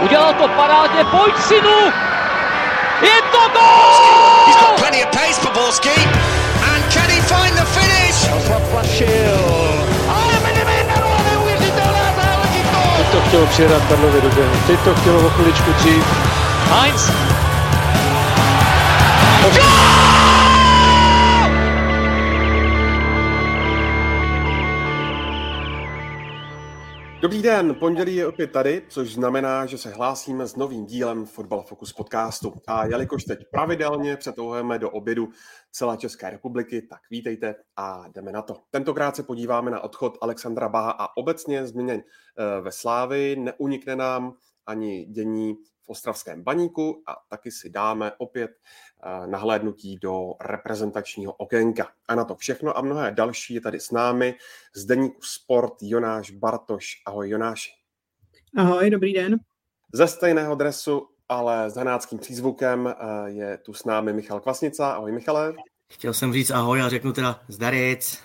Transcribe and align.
Udělal 0.00 0.34
to 0.34 0.48
parádně, 0.48 1.04
pojď 1.04 1.34
synu! 1.38 1.92
Je 3.02 3.22
to 3.32 3.38
gol! 3.52 4.46
He's 4.46 4.56
got 4.56 4.76
plenty 4.76 5.04
of 5.04 5.10
pace 5.10 5.40
for 5.40 5.52
Borski. 5.52 6.08
And 6.72 6.92
can 6.92 7.10
he 7.10 7.20
find 7.20 7.54
the 7.56 7.64
finish? 7.64 8.28
Ale 10.08 10.40
Medemendaro, 10.42 11.08
neuvěřitelná 11.30 12.06
záležitost! 12.16 12.96
Teď 12.96 13.06
to 13.12 13.20
chtělo 13.28 13.46
přijedat 13.46 13.82
Karlově 13.88 14.20
do. 14.20 14.30
Teď 14.66 14.80
to 14.80 14.94
chtělo 14.94 15.26
o 15.26 15.30
chviličku 15.30 15.72
dřív. 15.72 16.04
Heinz. 16.70 17.10
Dobrý 27.24 27.42
den, 27.42 27.74
pondělí 27.74 28.16
je 28.16 28.26
opět 28.26 28.52
tady, 28.52 28.82
což 28.88 29.14
znamená, 29.14 29.66
že 29.66 29.78
se 29.78 29.90
hlásíme 29.90 30.46
s 30.46 30.56
novým 30.56 30.86
dílem 30.86 31.26
Fotbal 31.26 31.62
Focus 31.62 31.92
podcastu. 31.92 32.52
A 32.66 32.86
jelikož 32.86 33.24
teď 33.24 33.38
pravidelně 33.50 34.16
přetouhujeme 34.16 34.78
do 34.78 34.90
obědu 34.90 35.28
celé 35.70 35.96
České 35.96 36.30
republiky, 36.30 36.82
tak 36.82 37.00
vítejte 37.10 37.54
a 37.76 38.08
jdeme 38.14 38.32
na 38.32 38.42
to. 38.42 38.56
Tentokrát 38.70 39.16
se 39.16 39.22
podíváme 39.22 39.70
na 39.70 39.80
odchod 39.80 40.18
Alexandra 40.20 40.68
Baha 40.68 40.90
a 40.90 41.16
obecně 41.16 41.66
změněn 41.66 42.00
eh, 42.00 42.60
ve 42.60 42.72
Slávy. 42.72 43.36
Neunikne 43.36 43.96
nám 43.96 44.34
ani 44.66 45.04
dění 45.04 45.54
v 45.82 45.88
Ostravském 45.88 46.42
baníku 46.42 47.02
a 47.06 47.16
taky 47.28 47.50
si 47.50 47.70
dáme 47.70 48.12
opět 48.18 48.50
nahlédnutí 49.26 49.98
do 50.02 50.32
reprezentačního 50.40 51.32
okénka. 51.32 51.88
A 52.08 52.14
na 52.14 52.24
to 52.24 52.34
všechno 52.34 52.78
a 52.78 52.80
mnohé 52.80 53.10
další 53.10 53.54
je 53.54 53.60
tady 53.60 53.80
s 53.80 53.90
námi 53.90 54.34
z 54.74 54.84
deníku 54.84 55.20
Sport 55.22 55.74
Jonáš 55.82 56.30
Bartoš. 56.30 57.02
Ahoj 57.06 57.30
Jonáši. 57.30 57.70
Ahoj, 58.56 58.90
dobrý 58.90 59.12
den. 59.12 59.36
Ze 59.92 60.08
stejného 60.08 60.54
dresu, 60.54 61.06
ale 61.28 61.70
s 61.70 61.76
hanáckým 61.76 62.18
přízvukem 62.18 62.86
eh, 62.86 63.30
je 63.30 63.58
tu 63.58 63.74
s 63.74 63.84
námi 63.84 64.12
Michal 64.12 64.40
Kvasnica. 64.40 64.92
Ahoj 64.92 65.12
Michale. 65.12 65.54
Chtěl 65.92 66.14
jsem 66.14 66.32
říct 66.32 66.50
ahoj 66.50 66.82
a 66.82 66.88
řeknu 66.88 67.12
teda 67.12 67.40
zdaric. 67.48 68.22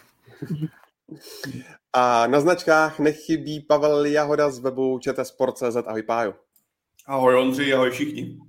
A 1.93 2.27
na 2.27 2.41
značkách 2.41 2.99
nechybí 2.99 3.59
Pavel 3.59 4.05
Jahoda 4.05 4.49
z 4.49 4.59
webu 4.59 4.99
čtsport.cz. 4.99 5.75
Ahoj 5.88 6.03
Páju. 6.03 6.33
Ahoj 7.05 7.36
Ondři, 7.36 7.73
ahoj 7.73 7.91
všichni. 7.91 8.48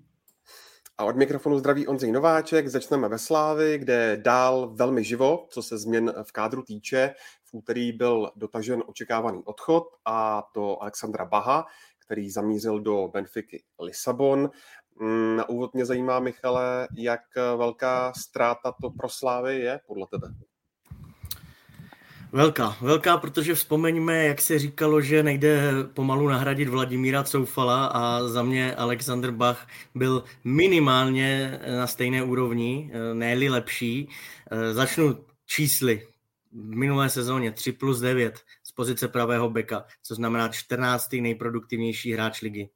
A 1.00 1.04
od 1.04 1.16
mikrofonu 1.16 1.58
zdraví 1.58 1.86
Ondřej 1.86 2.12
Nováček. 2.12 2.68
Začneme 2.68 3.08
ve 3.08 3.18
Slávi, 3.18 3.78
kde 3.78 4.16
dál 4.16 4.70
velmi 4.74 5.04
živo, 5.04 5.46
co 5.50 5.62
se 5.62 5.78
změn 5.78 6.14
v 6.22 6.32
kádru 6.32 6.62
týče. 6.62 7.14
V 7.44 7.54
úterý 7.54 7.92
byl 7.92 8.32
dotažen 8.36 8.82
očekávaný 8.86 9.42
odchod 9.44 9.84
a 10.04 10.42
to 10.54 10.82
Alexandra 10.82 11.24
Baha, 11.24 11.66
který 11.98 12.30
zamířil 12.30 12.80
do 12.80 13.08
Benfiky 13.12 13.62
Lisabon. 13.80 14.50
Mm, 15.00 15.36
Na 15.36 15.48
úvod 15.48 15.74
mě 15.74 15.86
zajímá, 15.86 16.20
Michale, 16.20 16.88
jak 16.96 17.20
velká 17.56 18.12
ztráta 18.12 18.74
to 18.82 18.90
pro 18.90 19.08
Slávy 19.08 19.60
je 19.60 19.80
podle 19.86 20.06
tebe? 20.10 20.28
Velká, 22.32 22.76
velká, 22.80 23.16
protože 23.16 23.54
vzpomeňme, 23.54 24.24
jak 24.24 24.40
se 24.40 24.58
říkalo, 24.58 25.00
že 25.00 25.22
nejde 25.22 25.72
pomalu 25.94 26.28
nahradit 26.28 26.68
Vladimíra 26.68 27.24
Coufala 27.24 27.86
a 27.86 28.22
za 28.28 28.42
mě 28.42 28.74
Alexander 28.74 29.30
Bach 29.30 29.66
byl 29.94 30.24
minimálně 30.44 31.60
na 31.78 31.86
stejné 31.86 32.22
úrovni, 32.22 32.92
ne 33.12 33.34
lepší. 33.50 34.08
Začnu 34.72 35.24
čísly. 35.46 36.06
V 36.52 36.76
minulé 36.76 37.10
sezóně 37.10 37.52
3 37.52 37.72
plus 37.72 38.00
9 38.00 38.40
z 38.64 38.72
pozice 38.72 39.08
pravého 39.08 39.50
beka, 39.50 39.84
co 40.02 40.14
znamená 40.14 40.48
14. 40.48 41.12
nejproduktivnější 41.12 42.12
hráč 42.12 42.42
ligy. 42.42 42.70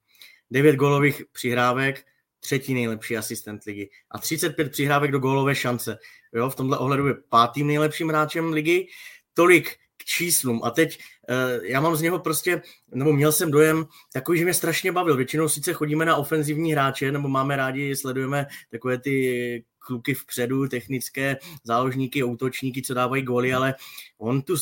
9 0.50 0.76
gólových 0.76 1.22
přihrávek, 1.32 2.04
třetí 2.40 2.74
nejlepší 2.74 3.16
asistent 3.16 3.64
ligy 3.64 3.90
a 4.10 4.18
35 4.18 4.70
přihrávek 4.70 5.10
do 5.10 5.18
gólové 5.18 5.54
šance. 5.54 5.98
Jo, 6.34 6.50
v 6.50 6.56
tomhle 6.56 6.78
ohledu 6.78 7.06
je 7.06 7.14
pátým 7.28 7.66
nejlepším 7.66 8.08
hráčem 8.08 8.52
ligy 8.52 8.86
tolik 9.34 9.76
k 9.96 10.04
číslům. 10.04 10.60
A 10.64 10.70
teď 10.70 10.98
uh, 11.28 11.64
já 11.64 11.80
mám 11.80 11.96
z 11.96 12.02
něho 12.02 12.18
prostě, 12.18 12.62
nebo 12.94 13.12
měl 13.12 13.32
jsem 13.32 13.50
dojem 13.50 13.86
takový, 14.12 14.38
že 14.38 14.44
mě 14.44 14.54
strašně 14.54 14.92
bavil. 14.92 15.16
Většinou 15.16 15.48
sice 15.48 15.72
chodíme 15.72 16.04
na 16.04 16.16
ofenzivní 16.16 16.72
hráče, 16.72 17.12
nebo 17.12 17.28
máme 17.28 17.56
rádi, 17.56 17.96
sledujeme 17.96 18.46
takové 18.70 18.98
ty 18.98 19.64
kluky 19.78 20.14
vpředu, 20.14 20.68
technické 20.68 21.36
záložníky, 21.64 22.22
útočníky, 22.22 22.82
co 22.82 22.94
dávají 22.94 23.22
góly, 23.22 23.54
ale 23.54 23.74
on 24.18 24.42
tu 24.42 24.56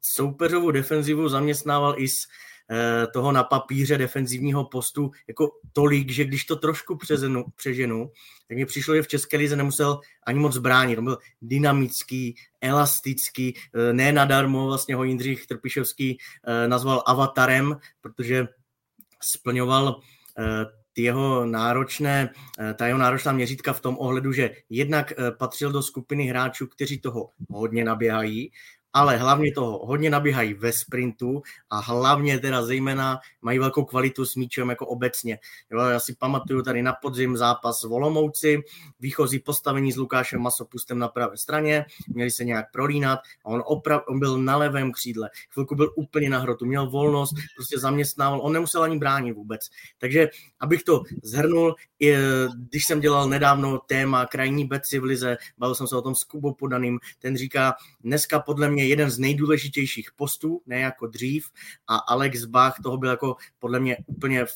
soupeřovou 0.00 0.70
defenzivu 0.70 1.28
zaměstnával 1.28 1.94
i 1.98 2.08
s 2.08 2.26
toho 3.12 3.32
na 3.32 3.44
papíře 3.44 3.98
defenzivního 3.98 4.64
postu 4.64 5.10
jako 5.28 5.50
tolik, 5.72 6.10
že 6.10 6.24
když 6.24 6.44
to 6.44 6.56
trošku 6.56 6.96
přezenu, 6.96 7.44
přeženu, 7.56 8.10
tak 8.48 8.56
mi 8.56 8.66
přišlo, 8.66 8.94
že 8.94 9.02
v 9.02 9.08
České 9.08 9.36
lize 9.36 9.56
nemusel 9.56 10.00
ani 10.26 10.38
moc 10.38 10.58
bránit. 10.58 10.98
On 10.98 11.04
byl 11.04 11.18
dynamický, 11.42 12.36
elastický, 12.60 13.54
ne 13.92 14.12
nadarmo 14.12 14.66
vlastně 14.66 14.94
ho 14.94 15.04
Jindřich 15.04 15.46
Trpišovský 15.46 16.18
nazval 16.66 17.02
avatarem, 17.06 17.76
protože 18.00 18.48
splňoval 19.22 20.00
ty 20.92 21.02
jeho 21.02 21.46
náročné, 21.46 22.30
ta 22.74 22.86
jeho 22.86 22.98
náročná 22.98 23.32
měřítka 23.32 23.72
v 23.72 23.80
tom 23.80 23.96
ohledu, 23.98 24.32
že 24.32 24.50
jednak 24.70 25.12
patřil 25.38 25.72
do 25.72 25.82
skupiny 25.82 26.26
hráčů, 26.26 26.66
kteří 26.66 26.98
toho 26.98 27.30
hodně 27.50 27.84
naběhají, 27.84 28.52
ale 28.96 29.16
hlavně 29.16 29.52
toho 29.52 29.86
hodně 29.86 30.10
nabíhají 30.10 30.54
ve 30.54 30.72
sprintu 30.72 31.42
a 31.70 31.80
hlavně 31.80 32.38
teda 32.38 32.62
zejména 32.62 33.18
mají 33.42 33.58
velkou 33.58 33.84
kvalitu 33.84 34.24
s 34.24 34.34
míčem 34.34 34.70
jako 34.70 34.86
obecně. 34.86 35.38
Jo, 35.70 35.80
já 35.80 36.00
si 36.00 36.14
pamatuju 36.14 36.62
tady 36.62 36.82
na 36.82 36.92
podzim 36.92 37.36
zápas 37.36 37.84
v 37.84 37.92
Olomouci, 37.92 38.62
výchozí 39.00 39.38
postavení 39.38 39.92
s 39.92 39.96
Lukášem 39.96 40.40
Masopustem 40.40 40.98
na 40.98 41.08
pravé 41.08 41.36
straně, 41.36 41.84
měli 42.08 42.30
se 42.30 42.44
nějak 42.44 42.72
prolínat 42.72 43.18
a 43.44 43.48
on, 43.48 43.62
oprav, 43.66 44.02
on 44.08 44.18
byl 44.18 44.38
na 44.38 44.56
levém 44.56 44.92
křídle. 44.92 45.30
Chvilku 45.50 45.74
byl 45.74 45.92
úplně 45.96 46.30
na 46.30 46.38
hrotu, 46.38 46.66
měl 46.66 46.90
volnost, 46.90 47.34
prostě 47.56 47.78
zaměstnával, 47.78 48.40
on 48.40 48.52
nemusel 48.52 48.82
ani 48.82 48.98
bránit 48.98 49.32
vůbec. 49.32 49.68
Takže 49.98 50.28
abych 50.60 50.82
to 50.82 51.02
zhrnul, 51.22 51.74
když 52.70 52.86
jsem 52.86 53.00
dělal 53.00 53.28
nedávno 53.28 53.78
téma 53.78 54.26
krajní 54.26 54.64
beci 54.64 54.98
v 54.98 55.04
Lize, 55.04 55.36
bavil 55.58 55.74
jsem 55.74 55.86
se 55.86 55.96
o 55.96 56.02
tom 56.02 56.14
s 56.14 56.24
Kubou 56.24 56.54
Podaným, 56.54 56.98
ten 57.18 57.36
říká, 57.36 57.74
dneska 58.00 58.40
podle 58.40 58.68
mě 58.68 58.85
jeden 58.86 59.10
z 59.10 59.18
nejdůležitějších 59.18 60.10
postů, 60.16 60.62
ne 60.66 60.80
jako 60.80 61.06
dřív, 61.06 61.50
a 61.86 61.96
Alex 61.96 62.44
Bach 62.44 62.76
toho 62.82 62.96
byl 62.96 63.10
jako 63.10 63.36
podle 63.58 63.80
mě 63.80 63.96
úplně 64.06 64.46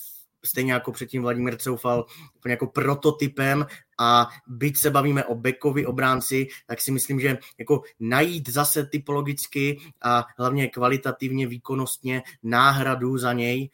stejně 0.44 0.72
jako 0.72 0.92
předtím 0.92 1.22
Vladimír 1.22 1.56
Coufal, 1.56 2.04
úplně 2.36 2.52
jako 2.52 2.66
prototypem 2.66 3.66
a 3.98 4.28
byť 4.46 4.76
se 4.76 4.90
bavíme 4.90 5.24
o 5.24 5.34
bekovi 5.34 5.86
obránci, 5.86 6.48
tak 6.66 6.80
si 6.80 6.90
myslím, 6.90 7.20
že 7.20 7.38
jako 7.58 7.82
najít 8.00 8.48
zase 8.48 8.86
typologicky 8.86 9.78
a 10.02 10.26
hlavně 10.38 10.68
kvalitativně, 10.68 11.46
výkonnostně 11.46 12.22
náhradu 12.42 13.18
za 13.18 13.32
něj, 13.32 13.70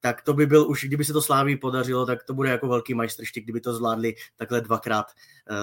tak 0.00 0.22
to 0.22 0.34
by 0.34 0.46
byl 0.46 0.70
už, 0.70 0.84
kdyby 0.84 1.04
se 1.04 1.12
to 1.12 1.22
Sláví 1.22 1.56
podařilo, 1.56 2.06
tak 2.06 2.24
to 2.24 2.34
bude 2.34 2.50
jako 2.50 2.68
velký 2.68 2.94
majstrštyk, 2.94 3.44
kdyby 3.44 3.60
to 3.60 3.74
zvládli 3.74 4.14
takhle 4.36 4.60
dvakrát 4.60 5.06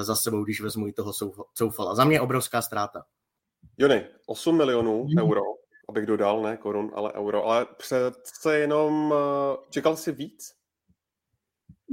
za 0.01 0.15
sebou, 0.15 0.43
když 0.43 0.61
vezmu 0.61 0.87
i 0.87 0.93
toho 0.93 1.11
Coufala. 1.53 1.95
Za 1.95 2.05
mě 2.05 2.21
obrovská 2.21 2.61
ztráta. 2.61 3.03
Jony, 3.77 4.05
8 4.25 4.57
milionů 4.57 5.03
mm. 5.03 5.17
euro, 5.19 5.41
abych 5.89 6.05
dodal, 6.05 6.41
ne 6.41 6.57
korun, 6.57 6.91
ale 6.95 7.13
euro, 7.13 7.45
ale 7.45 7.67
přece 7.77 8.59
jenom 8.59 9.13
čekal 9.69 9.97
jsi 9.97 10.11
víc? 10.11 10.53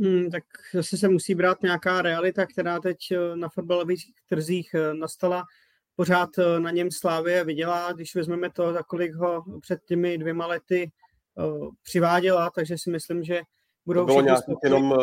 Hmm, 0.03 0.31
tak 0.31 0.45
zase 0.75 0.97
se 0.97 1.09
musí 1.09 1.35
brát 1.35 1.63
nějaká 1.63 2.03
realita, 2.03 2.47
která 2.47 2.81
teď 2.81 2.97
na 3.35 3.49
fotbalových 3.49 4.05
trzích 4.29 4.75
nastala. 4.93 5.45
Pořád 5.97 6.31
na 6.59 6.71
něm 6.71 6.91
Slávě 6.91 7.45
vydělá, 7.45 7.93
když 7.93 8.15
vezmeme 8.15 8.51
to, 8.51 8.73
za 8.73 8.83
kolik 8.83 9.15
ho 9.15 9.45
před 9.61 9.81
těmi 9.85 10.19
dvěma 10.19 10.47
lety 10.47 10.93
přiváděla, 11.83 12.51
takže 12.51 12.79
si 12.79 12.91
myslím, 12.91 13.25
že 13.25 13.41
budou 13.87 14.01
to 14.01 14.07
bylo 14.07 14.21
nějak 14.21 14.45
jenom, 14.65 14.95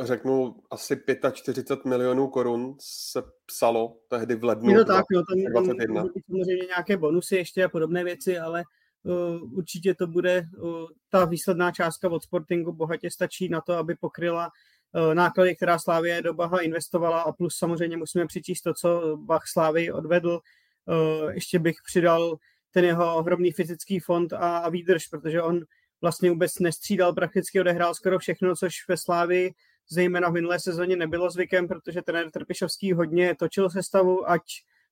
řeknu, 0.00 0.56
asi 0.70 1.00
45 1.32 1.84
milionů 1.84 2.28
korun 2.28 2.76
se 2.80 3.22
psalo 3.46 3.96
tehdy 4.08 4.34
v 4.34 4.44
lednu 4.44 4.70
Je 4.70 4.78
to 4.78 4.84
tak, 4.84 5.04
jo, 5.10 5.22
tam, 5.28 5.52
21. 5.52 6.02
tam 6.02 6.10
samozřejmě 6.26 6.66
nějaké 6.66 6.96
bonusy 6.96 7.36
ještě 7.36 7.64
a 7.64 7.68
podobné 7.68 8.04
věci, 8.04 8.38
ale 8.38 8.64
uh, 9.02 9.58
určitě 9.58 9.94
to 9.94 10.06
bude, 10.06 10.42
uh, 10.58 10.88
ta 11.10 11.24
výsledná 11.24 11.70
částka 11.70 12.08
od 12.08 12.22
Sportingu 12.22 12.72
bohatě 12.72 13.10
stačí 13.10 13.48
na 13.48 13.60
to, 13.60 13.74
aby 13.74 13.94
pokryla 13.94 14.50
uh, 14.92 15.14
náklady, 15.14 15.56
která 15.56 15.78
Slávě 15.78 16.22
do 16.22 16.34
Baha 16.34 16.58
investovala 16.58 17.20
a 17.20 17.32
plus 17.32 17.56
samozřejmě 17.58 17.96
musíme 17.96 18.26
přičíst 18.26 18.64
to, 18.64 18.74
co 18.74 19.16
Bach 19.16 19.46
Slávy 19.52 19.92
odvedl. 19.92 20.40
Uh, 20.86 21.30
ještě 21.30 21.58
bych 21.58 21.76
přidal 21.86 22.36
ten 22.70 22.84
jeho 22.84 23.16
ohromný 23.16 23.52
fyzický 23.52 24.00
fond 24.00 24.32
a, 24.32 24.58
a 24.58 24.68
výdrž, 24.68 25.06
protože 25.06 25.42
on 25.42 25.60
vlastně 26.00 26.30
vůbec 26.30 26.58
nestřídal, 26.58 27.12
prakticky 27.12 27.60
odehrál 27.60 27.94
skoro 27.94 28.18
všechno, 28.18 28.56
což 28.56 28.88
ve 28.88 28.96
Slávii 28.96 29.54
zejména 29.88 30.28
v 30.28 30.32
minulé 30.32 30.60
sezóně 30.60 30.96
nebylo 30.96 31.30
zvykem, 31.30 31.68
protože 31.68 32.02
trenér 32.02 32.30
Trpišovský 32.30 32.92
hodně 32.92 33.34
točil 33.34 33.70
sestavu, 33.70 34.30
ať 34.30 34.42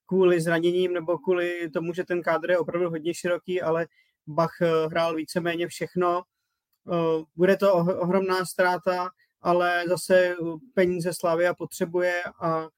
kvůli 0.06 0.40
zraněním 0.40 0.92
nebo 0.92 1.18
kvůli 1.18 1.70
tomu, 1.70 1.94
že 1.94 2.04
ten 2.04 2.22
kádr 2.22 2.50
je 2.50 2.58
opravdu 2.58 2.90
hodně 2.90 3.14
široký, 3.14 3.62
ale 3.62 3.86
Bach 4.26 4.54
hrál 4.88 5.14
víceméně 5.14 5.68
všechno. 5.68 6.22
Bude 7.36 7.56
to 7.56 7.74
ohromná 7.74 8.44
ztráta, 8.44 9.10
ale 9.42 9.84
zase 9.88 10.36
peníze 10.74 11.14
Slavia 11.14 11.54
potřebuje 11.54 12.22
a 12.42 12.68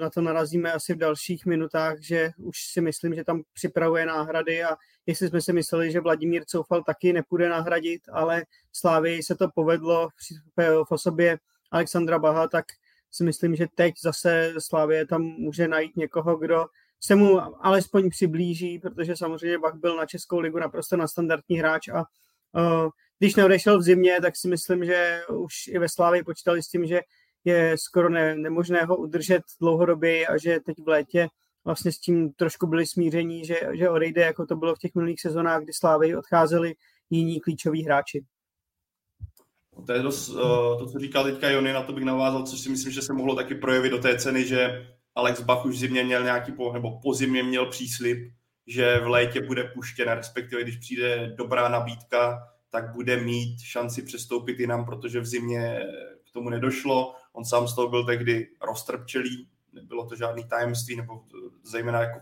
na 0.00 0.10
to 0.10 0.20
narazíme 0.20 0.72
asi 0.72 0.94
v 0.94 0.98
dalších 0.98 1.46
minutách, 1.46 2.00
že 2.00 2.30
už 2.36 2.58
si 2.72 2.80
myslím, 2.80 3.14
že 3.14 3.24
tam 3.24 3.42
připravuje 3.52 4.06
náhrady 4.06 4.64
a 4.64 4.76
jestli 5.06 5.28
jsme 5.28 5.40
si 5.40 5.52
mysleli, 5.52 5.92
že 5.92 6.00
Vladimír 6.00 6.44
Coufal 6.44 6.82
taky 6.82 7.12
nepůjde 7.12 7.48
nahradit, 7.48 8.02
ale 8.12 8.44
Slávii 8.72 9.22
se 9.22 9.34
to 9.34 9.48
povedlo 9.54 10.08
v 10.88 10.92
osobě 10.92 11.38
Alexandra 11.70 12.18
Baha, 12.18 12.48
tak 12.48 12.64
si 13.10 13.24
myslím, 13.24 13.56
že 13.56 13.66
teď 13.74 13.94
zase 14.02 14.54
Slávie 14.58 15.06
tam 15.06 15.22
může 15.22 15.68
najít 15.68 15.96
někoho, 15.96 16.36
kdo 16.36 16.66
se 17.00 17.14
mu 17.14 17.40
alespoň 17.66 18.10
přiblíží, 18.10 18.78
protože 18.78 19.16
samozřejmě 19.16 19.58
Bach 19.58 19.74
byl 19.74 19.96
na 19.96 20.06
Českou 20.06 20.38
ligu 20.38 20.58
naprosto 20.58 20.96
na 20.96 21.08
standardní 21.08 21.58
hráč 21.58 21.88
a 21.88 22.04
uh, 22.52 22.88
když 23.18 23.34
neodešel 23.34 23.78
v 23.78 23.82
zimě, 23.82 24.20
tak 24.20 24.36
si 24.36 24.48
myslím, 24.48 24.84
že 24.84 25.20
už 25.28 25.54
i 25.68 25.78
ve 25.78 25.88
Slávii 25.88 26.22
počítali 26.22 26.62
s 26.62 26.68
tím, 26.68 26.86
že 26.86 27.00
je 27.44 27.76
skoro 27.78 28.08
ne, 28.08 28.36
nemožné 28.36 28.84
ho 28.84 28.96
udržet 28.96 29.42
dlouhodobě 29.60 30.26
a 30.26 30.38
že 30.38 30.60
teď 30.60 30.76
v 30.84 30.88
létě 30.88 31.28
vlastně 31.64 31.92
s 31.92 31.98
tím 31.98 32.32
trošku 32.32 32.66
byli 32.66 32.86
smíření, 32.86 33.44
že, 33.44 33.60
že 33.72 33.90
odejde, 33.90 34.22
jako 34.22 34.46
to 34.46 34.56
bylo 34.56 34.74
v 34.74 34.78
těch 34.78 34.94
minulých 34.94 35.20
sezónách, 35.20 35.62
kdy 35.62 35.72
Slávy 35.72 36.16
odcházeli 36.16 36.74
jiní 37.10 37.40
klíčoví 37.40 37.84
hráči. 37.84 38.24
To 39.86 39.92
je 39.92 40.02
dost, 40.02 40.28
uh, 40.28 40.78
to, 40.78 40.86
co 40.86 40.98
říkal 40.98 41.24
teďka 41.24 41.50
Jony, 41.50 41.72
na 41.72 41.82
to 41.82 41.92
bych 41.92 42.04
navázal, 42.04 42.46
což 42.46 42.60
si 42.60 42.70
myslím, 42.70 42.92
že 42.92 43.02
se 43.02 43.12
mohlo 43.12 43.34
taky 43.36 43.54
projevit 43.54 43.92
do 43.92 43.98
té 43.98 44.18
ceny, 44.18 44.44
že 44.44 44.86
Alex 45.14 45.40
Bach 45.40 45.64
už 45.64 45.78
zimě 45.78 46.04
měl 46.04 46.24
nějaký, 46.24 46.52
po, 46.52 46.72
nebo 46.72 47.00
po 47.00 47.14
zimě 47.14 47.42
měl 47.42 47.66
příslip, 47.66 48.32
že 48.66 49.00
v 49.00 49.08
létě 49.08 49.40
bude 49.40 49.64
puštěn, 49.64 50.08
respektive 50.08 50.62
když 50.62 50.76
přijde 50.76 51.34
dobrá 51.36 51.68
nabídka, 51.68 52.38
tak 52.70 52.92
bude 52.92 53.16
mít 53.16 53.60
šanci 53.60 54.02
přestoupit 54.02 54.60
jinam, 54.60 54.84
protože 54.84 55.20
v 55.20 55.26
zimě 55.26 55.80
k 56.30 56.32
tomu 56.32 56.50
nedošlo. 56.50 57.14
On 57.34 57.44
sám 57.44 57.68
z 57.68 57.74
toho 57.74 57.88
byl 57.88 58.04
tehdy 58.04 58.48
roztrpčelý, 58.60 59.48
nebylo 59.72 60.06
to 60.06 60.16
žádný 60.16 60.44
tajemství, 60.44 60.96
nebo 60.96 61.24
zejména 61.64 62.00
jako 62.00 62.20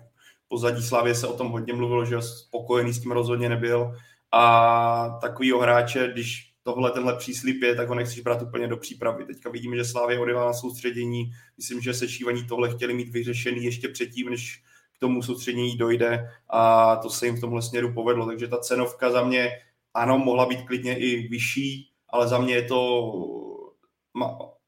pozadí 0.49 0.83
Slavě 0.83 1.15
se 1.15 1.27
o 1.27 1.37
tom 1.37 1.49
hodně 1.49 1.73
mluvilo, 1.73 2.05
že 2.05 2.23
spokojený 2.23 2.93
s 2.93 3.01
tím 3.01 3.13
rozhodně 3.13 3.49
nebyl. 3.49 3.95
A 4.33 5.19
takovýho 5.21 5.61
hráče, 5.61 6.11
když 6.13 6.53
tohle 6.63 6.91
tenhle 6.91 7.17
příslip 7.17 7.63
je, 7.63 7.75
tak 7.75 7.89
ho 7.89 7.95
nechceš 7.95 8.21
brát 8.21 8.43
úplně 8.43 8.69
do 8.69 8.77
přípravy. 8.77 9.25
Teďka 9.25 9.51
vidíme, 9.51 9.77
že 9.77 9.85
Slávě 9.85 10.19
odjela 10.19 10.47
na 10.47 10.53
soustředění. 10.53 11.33
Myslím, 11.57 11.81
že 11.81 11.95
se 11.95 12.09
šívaní 12.09 12.47
tohle 12.47 12.71
chtěli 12.71 12.95
mít 12.95 13.09
vyřešený 13.09 13.65
ještě 13.65 13.89
předtím, 13.89 14.31
než 14.31 14.63
k 14.97 14.99
tomu 14.99 15.23
soustředění 15.23 15.77
dojde 15.77 16.29
a 16.49 16.97
to 16.97 17.11
se 17.11 17.27
jim 17.27 17.37
v 17.37 17.41
tomhle 17.41 17.63
směru 17.63 17.95
povedlo. 17.95 18.27
Takže 18.27 18.49
ta 18.49 18.59
cenovka 18.59 19.11
za 19.11 19.25
mě, 19.25 19.51
ano, 19.95 20.19
mohla 20.19 20.47
být 20.47 20.63
klidně 20.63 20.99
i 20.99 21.29
vyšší, 21.29 21.91
ale 22.09 22.29
za 22.29 22.39
mě 22.39 22.55
je 22.55 22.63
to, 22.63 23.13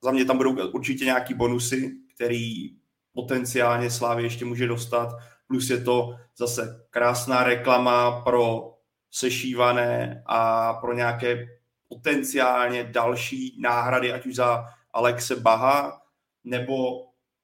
za 0.02 0.10
mě 0.10 0.24
tam 0.24 0.36
budou 0.36 0.70
určitě 0.70 1.04
nějaký 1.04 1.34
bonusy, 1.34 1.92
který 2.14 2.70
potenciálně 3.12 3.90
Slávě 3.90 4.26
ještě 4.26 4.44
může 4.44 4.66
dostat. 4.66 5.08
Plus 5.46 5.70
je 5.70 5.80
to 5.80 6.16
zase 6.36 6.86
krásná 6.90 7.44
reklama 7.44 8.20
pro 8.20 8.74
sešívané 9.10 10.22
a 10.26 10.72
pro 10.74 10.92
nějaké 10.92 11.46
potenciálně 11.88 12.84
další 12.84 13.60
náhrady, 13.60 14.12
ať 14.12 14.26
už 14.26 14.34
za 14.34 14.64
Alexe 14.92 15.36
Baha, 15.36 16.00
nebo 16.44 16.74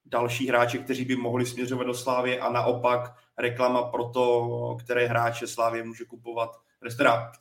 další 0.04 0.48
hráče, 0.48 0.78
kteří 0.78 1.04
by 1.04 1.16
mohli 1.16 1.46
směřovat 1.46 1.86
do 1.86 1.94
Slávě 1.94 2.40
a 2.40 2.52
naopak 2.52 3.14
reklama 3.38 3.82
pro 3.82 4.08
to, 4.08 4.76
které 4.80 5.06
hráče 5.06 5.46
Slávě 5.46 5.84
může 5.84 6.04
kupovat, 6.04 6.50
teda 6.96 7.32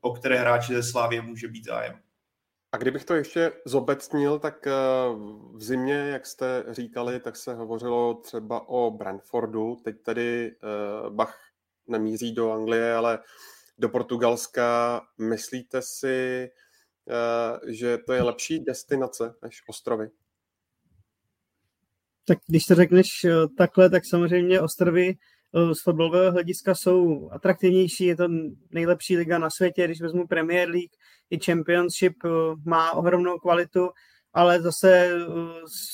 o 0.00 0.12
které 0.12 0.38
hráče 0.38 0.74
ze 0.74 0.82
Slávě 0.82 1.22
může 1.22 1.48
být 1.48 1.64
zájem. 1.64 2.03
A 2.74 2.76
kdybych 2.76 3.04
to 3.04 3.14
ještě 3.14 3.52
zobecnil, 3.64 4.38
tak 4.38 4.66
eh, 4.66 4.72
v 5.52 5.62
zimě, 5.62 5.94
jak 5.94 6.26
jste 6.26 6.64
říkali, 6.70 7.20
tak 7.20 7.36
se 7.36 7.54
hovořilo 7.54 8.14
třeba 8.14 8.68
o 8.68 8.90
Brentfordu. 8.90 9.76
Teď 9.84 10.02
tedy 10.02 10.56
eh, 10.56 11.10
Bach 11.10 11.38
nemíří 11.86 12.34
do 12.34 12.52
Anglie, 12.52 12.94
ale 12.94 13.18
do 13.78 13.88
Portugalska. 13.88 15.00
Myslíte 15.18 15.82
si, 15.82 16.50
eh, 17.08 17.72
že 17.72 17.98
to 17.98 18.12
je 18.12 18.22
lepší 18.22 18.60
destinace 18.60 19.34
než 19.42 19.62
ostrovy? 19.68 20.10
Tak 22.26 22.38
když 22.46 22.66
to 22.66 22.74
řekneš 22.74 23.26
takhle, 23.58 23.90
tak 23.90 24.02
samozřejmě 24.06 24.60
ostrovy 24.60 25.14
z 25.72 25.82
fotbalového 25.82 26.32
hlediska 26.32 26.74
jsou 26.74 27.28
atraktivnější, 27.32 28.04
je 28.04 28.16
to 28.16 28.28
nejlepší 28.70 29.16
liga 29.16 29.38
na 29.38 29.50
světě, 29.50 29.84
když 29.84 30.00
vezmu 30.00 30.26
Premier 30.26 30.68
League 30.68 30.92
i 31.30 31.38
Championship, 31.44 32.12
má 32.64 32.92
ohromnou 32.92 33.38
kvalitu, 33.38 33.90
ale 34.32 34.62
zase 34.62 35.10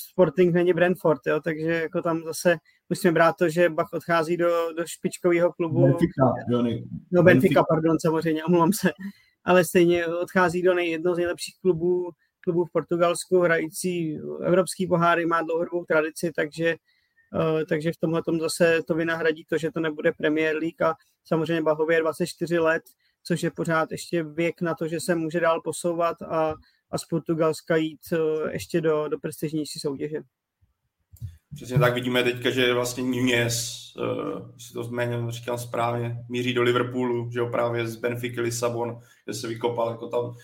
Sporting 0.09 0.53
není 0.53 0.73
Brentford, 0.73 1.21
jo, 1.27 1.39
takže 1.43 1.71
jako 1.71 2.01
tam 2.01 2.23
zase 2.23 2.57
musíme 2.89 3.11
brát 3.11 3.35
to, 3.39 3.49
že 3.49 3.69
Bach 3.69 3.93
odchází 3.93 4.37
do, 4.37 4.73
do 4.77 4.83
špičkového 4.85 5.53
klubu. 5.53 5.81
Benfica, 5.81 6.33
Johnny. 6.49 6.83
No 7.11 7.23
Benfica, 7.23 7.63
pardon, 7.69 7.97
samozřejmě, 7.99 8.45
omlouvám 8.45 8.73
se. 8.73 8.91
Ale 9.43 9.65
stejně 9.65 10.07
odchází 10.07 10.61
do 10.61 10.73
nej, 10.73 10.91
jedno 10.91 11.15
z 11.15 11.17
nejlepších 11.17 11.55
klubů, 11.61 12.09
klubů 12.43 12.65
v 12.65 12.71
Portugalsku, 12.71 13.39
hrající 13.39 14.19
evropský 14.43 14.87
poháry, 14.87 15.25
má 15.25 15.41
dlouhodobou 15.41 15.85
tradici, 15.85 16.31
takže, 16.35 16.75
takže 17.69 17.91
v 17.91 17.97
tomhle 17.97 18.23
tom 18.23 18.39
zase 18.39 18.79
to 18.87 18.95
vynahradí 18.95 19.45
to, 19.45 19.57
že 19.57 19.71
to 19.71 19.79
nebude 19.79 20.11
Premier 20.11 20.55
League 20.55 20.81
a 20.81 20.95
samozřejmě 21.23 21.61
Bahově 21.61 21.97
je 21.97 22.01
24 22.01 22.59
let, 22.59 22.83
což 23.23 23.43
je 23.43 23.51
pořád 23.51 23.91
ještě 23.91 24.23
věk 24.23 24.61
na 24.61 24.75
to, 24.75 24.87
že 24.87 24.99
se 24.99 25.15
může 25.15 25.39
dál 25.39 25.61
posouvat 25.61 26.21
a, 26.21 26.53
a 26.91 26.97
z 26.97 27.05
Portugalska 27.05 27.75
jít 27.75 27.99
uh, 28.11 28.49
ještě 28.49 28.81
do, 28.81 29.07
do 29.07 29.19
prestižnější 29.19 29.79
soutěže. 29.79 30.17
Přesně 31.55 31.79
tak 31.79 31.93
vidíme 31.93 32.23
teďka, 32.23 32.49
že 32.49 32.73
vlastně 32.73 33.03
Nunez, 33.03 33.85
uh, 33.95 34.51
si 34.57 34.73
to 34.73 34.83
jménem 34.83 35.31
říkám 35.31 35.57
správně, 35.57 36.17
míří 36.29 36.53
do 36.53 36.63
Liverpoolu, 36.63 37.31
že 37.31 37.39
jo, 37.39 37.47
právě 37.47 37.87
z 37.87 37.95
Benfica 37.95 38.41
Lisabon, 38.41 39.01
kde 39.25 39.33
se 39.33 39.47
vykopal 39.47 39.89
jako 39.89 40.07
tam. 40.07 40.23
Uh, 40.25 40.35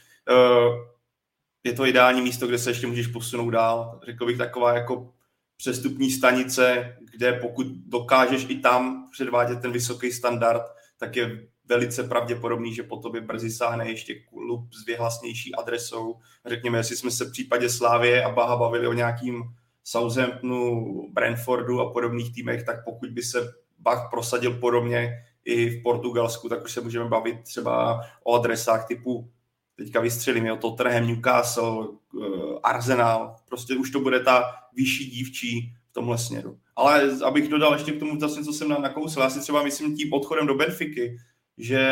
je 1.63 1.74
to 1.74 1.86
ideální 1.86 2.22
místo, 2.22 2.48
kde 2.48 2.57
se 2.57 2.69
ještě 2.69 2.88
můžeš 2.88 3.07
posunout 3.07 3.50
dál. 3.50 4.00
Řekl 4.06 4.25
bych 4.25 4.38
taková 4.38 4.74
jako 4.74 5.13
přestupní 5.57 6.12
stanice, 6.12 6.98
kde 7.12 7.33
pokud 7.33 7.68
dokážeš 7.68 8.45
i 8.50 8.56
tam 8.56 9.09
předvádět 9.12 9.62
ten 9.62 9.71
vysoký 9.71 10.12
standard, 10.12 10.62
tak 10.98 11.15
je 11.15 11.48
velice 11.65 12.04
pravděpodobný, 12.04 12.74
že 12.74 12.83
po 12.83 12.98
tobě 12.98 13.21
brzy 13.21 13.51
sáhne 13.51 13.89
ještě 13.89 14.15
klub 14.15 14.74
s 14.74 14.86
vyhlasnější 14.86 15.56
adresou. 15.56 16.15
Řekněme, 16.45 16.77
jestli 16.77 16.95
jsme 16.95 17.12
se 17.12 17.25
v 17.25 17.31
případě 17.31 17.69
Slávie 17.69 18.24
a 18.24 18.31
Baha 18.31 18.58
bavili 18.58 18.88
o 18.88 18.93
nějakým 18.93 19.43
Southamptonu, 19.84 20.86
Brentfordu 21.13 21.81
a 21.81 21.93
podobných 21.93 22.34
týmech, 22.34 22.63
tak 22.63 22.84
pokud 22.86 23.10
by 23.10 23.22
se 23.24 23.53
Bach 23.79 24.10
prosadil 24.12 24.53
podobně 24.53 25.13
i 25.46 25.70
v 25.70 25.84
Portugalsku, 25.84 26.50
tak 26.50 26.63
už 26.63 26.72
se 26.72 26.81
můžeme 26.81 27.10
bavit 27.10 27.43
třeba 27.43 28.01
o 28.24 28.36
adresách 28.36 28.88
typu 28.88 29.31
teďka 29.77 30.01
vystřelím, 30.01 30.46
jo, 30.46 30.55
Tottenham, 30.55 31.07
Newcastle, 31.07 31.88
eh, 32.22 32.60
Arsenal, 32.63 33.36
prostě 33.50 33.75
už 33.75 33.91
to 33.91 34.00
bude 34.00 34.19
ta 34.19 34.43
vyšší 34.74 35.10
dívčí 35.10 35.74
v 35.89 35.93
tomhle 35.93 36.17
směru. 36.17 36.60
Ale 36.75 37.12
abych 37.25 37.50
dodal 37.50 37.74
ještě 37.74 37.91
k 37.91 38.00
tomu 38.00 38.19
zase, 38.19 38.43
co 38.43 38.53
jsem 38.53 38.69
nakousil, 38.69 39.22
já 39.22 39.29
si 39.29 39.39
třeba 39.39 39.63
myslím 39.63 39.96
tím 39.96 40.13
odchodem 40.13 40.48
do 40.48 40.55
Benfiky, 40.55 41.17
že, 41.57 41.89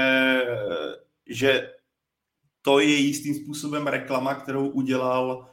že 1.29 1.71
to 2.61 2.79
je 2.79 2.95
jistým 2.95 3.35
způsobem 3.35 3.87
reklama, 3.87 4.35
kterou 4.35 4.67
udělal 4.67 5.47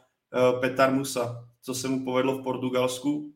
uh, 0.54 0.60
Petar 0.60 0.92
Musa 0.92 1.44
co 1.62 1.74
se 1.74 1.88
mu 1.88 2.04
povedlo 2.04 2.38
v 2.38 2.42
Portugalsku 2.42 3.32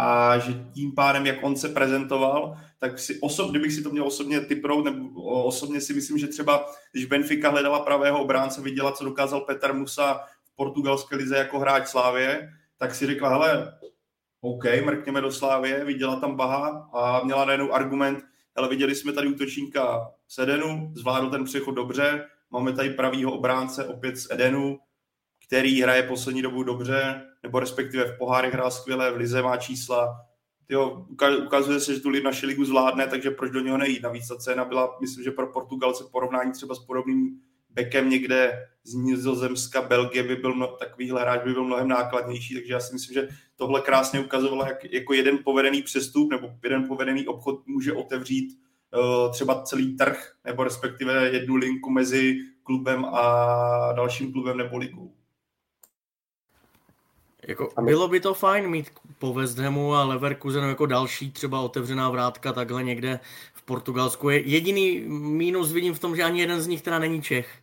a 0.00 0.38
že 0.38 0.52
tím 0.74 0.94
pádem, 0.94 1.26
jak 1.26 1.36
on 1.42 1.56
se 1.56 1.68
prezentoval, 1.68 2.56
tak 2.78 2.98
si 2.98 3.20
osob, 3.20 3.50
kdybych 3.50 3.72
si 3.72 3.82
to 3.82 3.90
měl 3.90 4.06
osobně 4.06 4.40
typrout, 4.40 4.84
nebo 4.84 5.22
osobně 5.44 5.80
si 5.80 5.94
myslím, 5.94 6.18
že 6.18 6.26
třeba, 6.26 6.66
když 6.92 7.04
Benfica 7.04 7.50
hledala 7.50 7.80
pravého 7.80 8.22
obránce, 8.22 8.60
viděla, 8.60 8.92
co 8.92 9.04
dokázal 9.04 9.40
Petr 9.40 9.72
Musa 9.72 10.20
v 10.44 10.56
portugalské 10.56 11.16
lize 11.16 11.36
jako 11.36 11.58
hráč 11.58 11.88
Slávě, 11.88 12.48
tak 12.76 12.94
si 12.94 13.06
řekla, 13.06 13.28
hele, 13.28 13.78
OK, 14.40 14.64
mrkněme 14.84 15.20
do 15.20 15.32
Slávě, 15.32 15.84
viděla 15.84 16.20
tam 16.20 16.36
Baha 16.36 16.90
a 16.94 17.24
měla 17.24 17.44
najednou 17.44 17.72
argument, 17.72 18.24
ale 18.56 18.68
viděli 18.68 18.94
jsme 18.94 19.12
tady 19.12 19.28
útočníka 19.28 20.10
z 20.28 20.38
Edenu, 20.38 20.92
zvládl 20.96 21.30
ten 21.30 21.44
přechod 21.44 21.72
dobře, 21.72 22.24
máme 22.50 22.72
tady 22.72 22.90
pravýho 22.90 23.32
obránce 23.32 23.84
opět 23.84 24.16
z 24.16 24.30
Edenu, 24.30 24.78
který 25.48 25.82
hraje 25.82 26.02
poslední 26.02 26.42
dobu 26.42 26.62
dobře, 26.62 27.22
nebo 27.42 27.60
respektive 27.60 28.04
v 28.04 28.18
pohárech 28.18 28.54
hrál 28.54 28.70
skvěle, 28.70 29.12
v 29.12 29.16
lize 29.16 29.42
má 29.42 29.56
čísla. 29.56 30.16
Tyjo, 30.66 31.06
ukazuje 31.46 31.80
se, 31.80 31.94
že 31.94 32.00
tu 32.00 32.10
naši 32.10 32.46
ligu 32.46 32.64
zvládne, 32.64 33.06
takže 33.06 33.30
proč 33.30 33.50
do 33.50 33.60
něho 33.60 33.78
nejít? 33.78 34.02
Navíc 34.02 34.28
ta 34.28 34.36
cena 34.36 34.64
byla, 34.64 34.96
myslím, 35.00 35.24
že 35.24 35.30
pro 35.30 35.46
Portugalce 35.46 36.04
v 36.04 36.10
porovnání 36.10 36.52
třeba 36.52 36.74
s 36.74 36.78
podobným 36.78 37.40
bekem 37.70 38.10
někde 38.10 38.66
z 38.84 38.94
Nizozemska, 38.94 39.82
Belgie 39.82 40.22
by 40.22 40.36
byl, 40.36 40.76
takovýhle 40.78 41.20
hráč 41.20 41.44
by 41.44 41.52
byl 41.52 41.64
mnohem 41.64 41.88
nákladnější, 41.88 42.54
takže 42.54 42.72
já 42.72 42.80
si 42.80 42.92
myslím, 42.92 43.14
že 43.14 43.28
tohle 43.56 43.80
krásně 43.80 44.20
ukazovalo, 44.20 44.64
jak 44.66 44.92
jako 44.92 45.14
jeden 45.14 45.38
povedený 45.44 45.82
přestup 45.82 46.30
nebo 46.30 46.50
jeden 46.62 46.88
povedený 46.88 47.26
obchod 47.26 47.66
může 47.66 47.92
otevřít 47.92 48.58
uh, 48.94 49.32
třeba 49.32 49.62
celý 49.62 49.96
trh, 49.96 50.32
nebo 50.44 50.64
respektive 50.64 51.28
jednu 51.28 51.56
linku 51.56 51.90
mezi 51.90 52.36
klubem 52.62 53.04
a 53.04 53.92
dalším 53.92 54.32
klubem 54.32 54.56
nebo 54.56 54.76
ligou. 54.76 55.17
Jako, 57.46 57.68
bylo 57.80 58.08
by 58.08 58.20
to 58.20 58.34
fajn 58.34 58.68
mít 58.68 58.90
po 59.18 59.34
West 59.34 59.58
Hamu 59.58 59.94
a 59.94 60.04
Leverkusenu 60.04 60.68
jako 60.68 60.86
další 60.86 61.32
třeba 61.32 61.60
otevřená 61.60 62.10
vrátka 62.10 62.52
takhle 62.52 62.82
někde 62.82 63.20
v 63.54 63.62
Portugalsku. 63.62 64.30
Jediný 64.30 65.00
mínus 65.08 65.72
vidím 65.72 65.94
v 65.94 65.98
tom, 65.98 66.16
že 66.16 66.22
ani 66.22 66.40
jeden 66.40 66.60
z 66.60 66.66
nich 66.66 66.82
teda 66.82 66.98
není 66.98 67.22
Čech. 67.22 67.62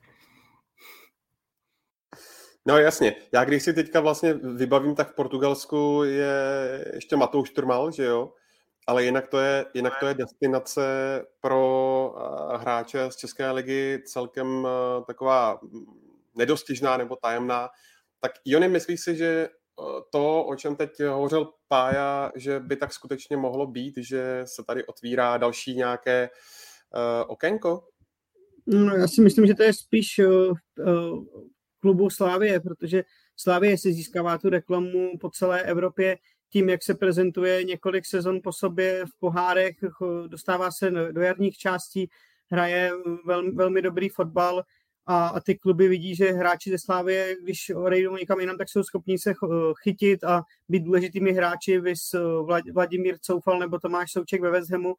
No 2.67 2.77
jasně, 2.77 3.15
já 3.31 3.45
když 3.45 3.63
si 3.63 3.73
teďka 3.73 3.99
vlastně 3.99 4.33
vybavím, 4.33 4.95
tak 4.95 5.11
v 5.11 5.15
Portugalsku 5.15 6.01
je 6.03 6.33
ještě 6.93 7.15
Matouš 7.15 7.49
Turmal, 7.49 7.91
že 7.91 8.03
jo? 8.03 8.33
Ale 8.87 9.03
jinak 9.03 9.27
to 9.27 9.39
je, 9.39 9.65
jinak 9.73 9.99
to 9.99 10.07
je 10.07 10.13
destinace 10.13 10.81
pro 11.41 12.15
eh, 12.17 12.57
hráče 12.57 13.11
z 13.11 13.15
České 13.15 13.51
ligy 13.51 14.03
celkem 14.05 14.67
eh, 14.67 15.03
taková 15.07 15.59
nedostižná 16.35 16.97
nebo 16.97 17.15
tajemná. 17.15 17.69
Tak 18.19 18.31
Jony, 18.45 18.67
myslíš 18.67 19.01
si, 19.01 19.15
že 19.15 19.49
to, 20.11 20.45
o 20.45 20.55
čem 20.55 20.75
teď 20.75 20.99
hovořil 20.99 21.49
Pája, 21.67 22.31
že 22.35 22.59
by 22.59 22.75
tak 22.75 22.93
skutečně 22.93 23.37
mohlo 23.37 23.67
být, 23.67 23.93
že 23.97 24.41
se 24.45 24.63
tady 24.63 24.85
otvírá 24.85 25.37
další 25.37 25.75
nějaké 25.75 26.29
uh, 26.29 27.31
okénko? 27.31 27.87
No, 28.67 28.95
já 28.95 29.07
si 29.07 29.21
myslím, 29.21 29.47
že 29.47 29.53
to 29.53 29.63
je 29.63 29.73
spíš 29.73 30.19
uh, 30.19 30.57
klubu 31.79 32.09
Slávie, 32.09 32.59
protože 32.59 33.03
Slávie 33.37 33.77
si 33.77 33.93
získává 33.93 34.37
tu 34.37 34.49
reklamu 34.49 35.17
po 35.21 35.29
celé 35.29 35.63
Evropě 35.63 36.17
tím, 36.49 36.69
jak 36.69 36.83
se 36.83 36.93
prezentuje 36.93 37.63
několik 37.63 38.05
sezon 38.05 38.39
po 38.43 38.53
sobě 38.53 39.05
v 39.05 39.19
pohárech, 39.19 39.75
dostává 40.27 40.71
se 40.71 40.91
do 40.91 41.21
jarních 41.21 41.57
částí, 41.57 42.09
hraje 42.51 42.91
velmi, 43.25 43.51
velmi 43.51 43.81
dobrý 43.81 44.09
fotbal 44.09 44.63
a, 45.05 45.27
a 45.27 45.39
ty 45.39 45.55
kluby 45.55 45.87
vidí, 45.87 46.15
že 46.15 46.31
hráči 46.31 46.69
ze 46.69 46.77
Slávie, 46.77 47.35
když 47.43 47.69
odejdou 47.69 48.15
někam 48.15 48.39
jinam, 48.39 48.57
tak 48.57 48.69
jsou 48.69 48.83
schopni 48.83 49.19
se 49.19 49.33
chytit 49.83 50.23
a 50.23 50.43
být 50.69 50.83
důležitými 50.83 51.33
hráči, 51.33 51.79
vys 51.79 52.15
Vladimír 52.73 53.17
Coufal 53.21 53.59
nebo 53.59 53.79
Tomáš 53.79 54.11
Souček 54.11 54.41
ve 54.41 54.51
West 54.51 54.71
Hamu, 54.71 54.95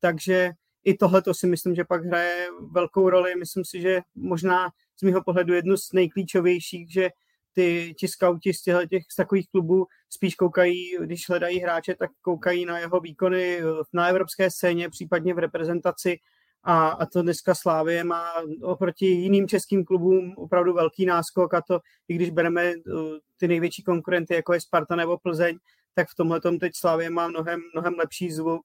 takže 0.00 0.50
i 0.84 0.94
tohle 0.94 1.22
to 1.22 1.34
si 1.34 1.46
myslím, 1.46 1.74
že 1.74 1.84
pak 1.84 2.04
hraje 2.04 2.48
velkou 2.70 3.10
roli. 3.10 3.34
Myslím 3.36 3.64
si, 3.64 3.80
že 3.80 4.00
možná 4.14 4.70
z 4.96 5.02
mého 5.02 5.24
pohledu 5.24 5.54
jednu 5.54 5.76
z 5.76 5.92
nejklíčovějších, 5.92 6.92
že 6.92 7.10
ty 7.52 7.94
ti 7.98 8.08
skauti 8.08 8.54
z, 8.54 8.62
těchto, 8.62 8.86
těch, 8.86 9.02
z 9.10 9.16
takových 9.16 9.50
klubů 9.50 9.86
spíš 10.10 10.34
koukají, 10.34 10.96
když 11.00 11.28
hledají 11.28 11.60
hráče, 11.60 11.94
tak 11.94 12.10
koukají 12.22 12.64
na 12.64 12.78
jeho 12.78 13.00
výkony 13.00 13.60
na 13.92 14.08
evropské 14.08 14.50
scéně, 14.50 14.90
případně 14.90 15.34
v 15.34 15.38
reprezentaci 15.38 16.18
a, 16.62 16.88
a 16.88 17.06
to 17.06 17.22
dneska 17.22 17.54
Slávě 17.54 18.04
má 18.04 18.32
oproti 18.62 19.06
jiným 19.06 19.48
českým 19.48 19.84
klubům 19.84 20.34
opravdu 20.36 20.72
velký 20.72 21.06
náskok 21.06 21.54
a 21.54 21.62
to, 21.62 21.80
i 22.08 22.14
když 22.14 22.30
bereme 22.30 22.72
uh, 22.74 23.00
ty 23.36 23.48
největší 23.48 23.82
konkurenty, 23.82 24.34
jako 24.34 24.54
je 24.54 24.60
Sparta 24.60 24.96
nebo 24.96 25.18
Plzeň, 25.18 25.58
tak 25.94 26.08
v 26.08 26.14
tomhle 26.14 26.40
teď 26.40 26.72
Slávě 26.76 27.10
má 27.10 27.28
mnohem, 27.28 27.60
mnohem 27.74 27.94
lepší 27.98 28.30
zvuk. 28.30 28.62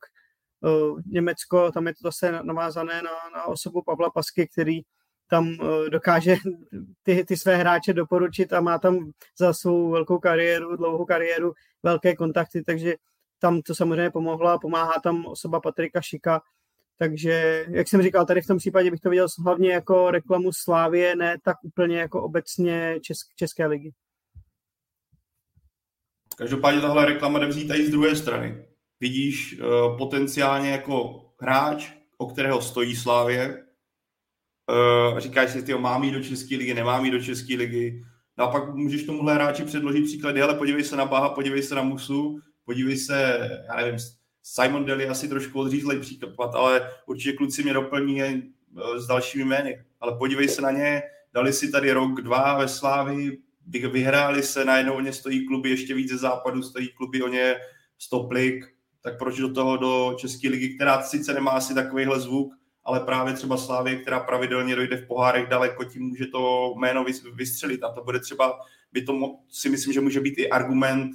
Uh, 0.61 1.01
Německo, 1.05 1.71
tam 1.71 1.87
je 1.87 1.93
to 1.93 1.99
zase 2.03 2.39
navázané 2.43 3.01
na, 3.01 3.11
na 3.35 3.45
osobu 3.45 3.81
Pavla 3.81 4.09
Pasky, 4.09 4.47
který 4.47 4.81
tam 5.33 5.49
eh, 5.53 5.89
dokáže 5.89 6.35
ty, 7.03 7.25
ty 7.25 7.37
své 7.37 7.55
hráče 7.55 7.93
doporučit 7.93 8.53
a 8.53 8.61
má 8.61 8.79
tam 8.79 9.11
za 9.39 9.53
svou 9.53 9.91
velkou 9.91 10.19
kariéru, 10.19 10.75
dlouhou 10.75 11.05
kariéru, 11.05 11.53
velké 11.83 12.15
kontakty, 12.15 12.63
takže 12.63 12.95
tam 13.39 13.61
to 13.61 13.75
samozřejmě 13.75 14.11
pomohlo 14.11 14.49
a 14.49 14.59
pomáhá 14.59 14.93
tam 15.03 15.25
osoba 15.25 15.59
Patrika 15.59 16.01
Šika. 16.01 16.41
Takže, 16.97 17.65
jak 17.69 17.87
jsem 17.87 18.01
říkal, 18.01 18.25
tady 18.25 18.41
v 18.41 18.47
tom 18.47 18.57
případě 18.57 18.91
bych 18.91 18.99
to 18.99 19.09
viděl 19.09 19.27
hlavně 19.43 19.73
jako 19.73 20.11
reklamu 20.11 20.51
Slávie, 20.53 21.15
ne 21.15 21.37
tak 21.43 21.57
úplně 21.63 21.99
jako 21.99 22.23
obecně 22.23 22.99
Česk, 23.01 23.27
České 23.35 23.65
ligy. 23.65 23.91
Každopádně 26.37 26.81
tahle 26.81 27.05
reklama 27.05 27.39
jde 27.39 27.47
vzít 27.47 27.71
i 27.71 27.87
z 27.87 27.89
druhé 27.89 28.15
strany. 28.15 28.65
Vidíš 28.99 29.59
uh, 29.59 29.97
potenciálně 29.97 30.71
jako 30.71 31.25
hráč, 31.41 31.93
o 32.17 32.25
kterého 32.25 32.61
stojí 32.61 32.95
Slávě, 32.95 33.63
uh, 35.11 35.19
říkáš 35.19 35.51
si, 35.51 35.63
ty 35.63 35.73
mám 35.73 36.03
jít 36.03 36.11
do 36.11 36.23
České 36.23 36.55
ligy, 36.55 36.73
nemám 36.73 37.05
jít 37.05 37.11
do 37.11 37.23
České 37.23 37.55
ligy. 37.55 38.03
No 38.37 38.45
a 38.45 38.51
pak 38.51 38.75
můžeš 38.75 39.03
tomuhle 39.03 39.33
hráči 39.33 39.63
předložit 39.63 40.05
příklady, 40.05 40.41
ale 40.41 40.55
podívej 40.55 40.83
se 40.83 40.95
na 40.95 41.05
Baha, 41.05 41.29
podívej 41.29 41.63
se 41.63 41.75
na 41.75 41.83
Musu, 41.83 42.39
podívej 42.65 42.97
se, 42.97 43.49
já 43.67 43.75
nevím, 43.75 43.99
Simon 44.43 44.85
Deli 44.85 45.07
asi 45.07 45.27
trošku 45.27 45.59
odřízlej 45.59 45.99
příklad, 45.99 46.55
ale 46.55 46.89
určitě 47.05 47.37
kluci 47.37 47.63
mě 47.63 47.73
doplní 47.73 48.21
eh, 48.21 48.41
s 48.97 49.07
dalšími 49.07 49.43
jmény. 49.43 49.83
Ale 49.99 50.17
podívej 50.17 50.47
se 50.47 50.61
na 50.61 50.71
ně, 50.71 51.01
dali 51.33 51.53
si 51.53 51.71
tady 51.71 51.91
rok, 51.91 52.21
dva 52.21 52.57
ve 52.57 52.67
Slávi, 52.67 53.37
vyhráli 53.67 54.43
se, 54.43 54.65
najednou 54.65 54.93
o 54.93 55.01
ně 55.01 55.13
stojí 55.13 55.47
kluby, 55.47 55.69
ještě 55.69 55.93
víc 55.93 56.09
ze 56.09 56.17
západu 56.17 56.61
stojí 56.61 56.89
kluby 56.89 57.21
o 57.21 57.27
ně 57.27 57.55
stoplik, 57.99 58.65
tak 59.01 59.17
proč 59.17 59.37
do 59.37 59.53
toho 59.53 59.77
do 59.77 60.15
České 60.17 60.49
ligy, 60.49 60.75
která 60.75 61.01
sice 61.01 61.33
nemá 61.33 61.51
asi 61.51 61.73
takovýhle 61.73 62.19
zvuk, 62.19 62.53
ale 62.83 62.99
právě 62.99 63.33
třeba 63.33 63.57
Slávě, 63.57 63.95
která 63.95 64.19
pravidelně 64.19 64.75
dojde 64.75 64.97
v 64.97 65.07
pohárech 65.07 65.47
daleko, 65.47 65.83
tím 65.83 66.03
může 66.03 66.25
to 66.25 66.73
jméno 66.77 67.05
vystřelit. 67.35 67.83
A 67.83 67.89
to 67.89 68.03
bude 68.03 68.19
třeba, 68.19 68.59
by 68.91 69.01
to 69.01 69.35
si 69.49 69.69
myslím, 69.69 69.93
že 69.93 70.01
může 70.01 70.19
být 70.19 70.37
i 70.37 70.49
argument 70.49 71.11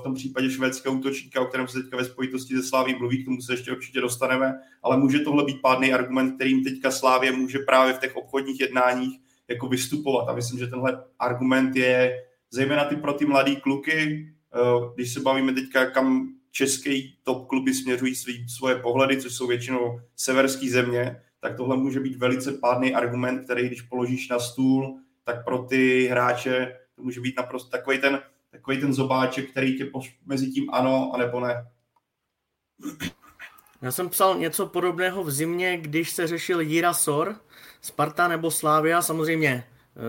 v 0.00 0.02
tom 0.02 0.14
případě 0.14 0.50
švédského 0.50 0.94
útočníka, 0.94 1.40
o 1.40 1.44
kterém 1.44 1.68
se 1.68 1.82
teďka 1.82 1.96
ve 1.96 2.04
spojitosti 2.04 2.56
se 2.56 2.62
Sláví 2.62 2.94
mluví, 2.94 3.22
k 3.22 3.24
tomu 3.24 3.40
se 3.40 3.52
ještě 3.52 3.72
určitě 3.72 4.00
dostaneme, 4.00 4.54
ale 4.82 4.96
může 4.96 5.18
tohle 5.18 5.44
být 5.44 5.62
pádný 5.62 5.92
argument, 5.92 6.34
kterým 6.34 6.64
teďka 6.64 6.90
Slávě 6.90 7.32
může 7.32 7.58
právě 7.58 7.94
v 7.94 7.98
těch 7.98 8.16
obchodních 8.16 8.60
jednáních 8.60 9.20
jako 9.48 9.68
vystupovat. 9.68 10.28
A 10.28 10.34
myslím, 10.34 10.58
že 10.58 10.66
tenhle 10.66 11.04
argument 11.18 11.76
je 11.76 12.24
zejména 12.50 12.84
ty 12.84 12.96
pro 12.96 13.12
ty 13.12 13.26
mladý 13.26 13.56
kluky, 13.56 14.26
eh, 14.54 14.58
když 14.94 15.12
se 15.12 15.20
bavíme 15.20 15.52
teďka, 15.52 15.90
kam 15.90 16.28
český 16.50 17.18
top 17.22 17.46
kluby 17.46 17.74
směřují 17.74 18.14
svý, 18.14 18.48
svoje 18.48 18.74
pohledy, 18.74 19.16
což 19.16 19.34
jsou 19.34 19.46
většinou 19.46 20.00
severské 20.16 20.70
země, 20.70 21.22
tak 21.40 21.56
tohle 21.56 21.76
může 21.76 22.00
být 22.00 22.16
velice 22.16 22.52
pádný 22.52 22.94
argument, 22.94 23.44
který 23.44 23.66
když 23.66 23.82
položíš 23.82 24.28
na 24.28 24.38
stůl, 24.38 24.98
tak 25.24 25.44
pro 25.44 25.58
ty 25.58 26.06
hráče 26.06 26.76
to 26.96 27.02
může 27.02 27.20
být 27.20 27.36
naprosto 27.36 27.70
takový 27.70 27.98
ten, 27.98 28.20
takový 28.52 28.80
ten 28.80 28.94
zobáček, 28.94 29.50
který 29.50 29.78
tě 29.78 29.90
mezi 30.26 30.50
tím 30.50 30.70
ano 30.72 31.10
a 31.14 31.18
nebo 31.18 31.40
ne. 31.40 31.66
Já 33.82 33.92
jsem 33.92 34.08
psal 34.08 34.38
něco 34.38 34.66
podobného 34.66 35.24
v 35.24 35.30
zimě, 35.30 35.76
když 35.76 36.10
se 36.10 36.26
řešil 36.26 36.60
Jira 36.60 36.94
Sor, 36.94 37.36
Sparta 37.80 38.28
nebo 38.28 38.50
Slávia, 38.50 39.02
samozřejmě 39.02 39.64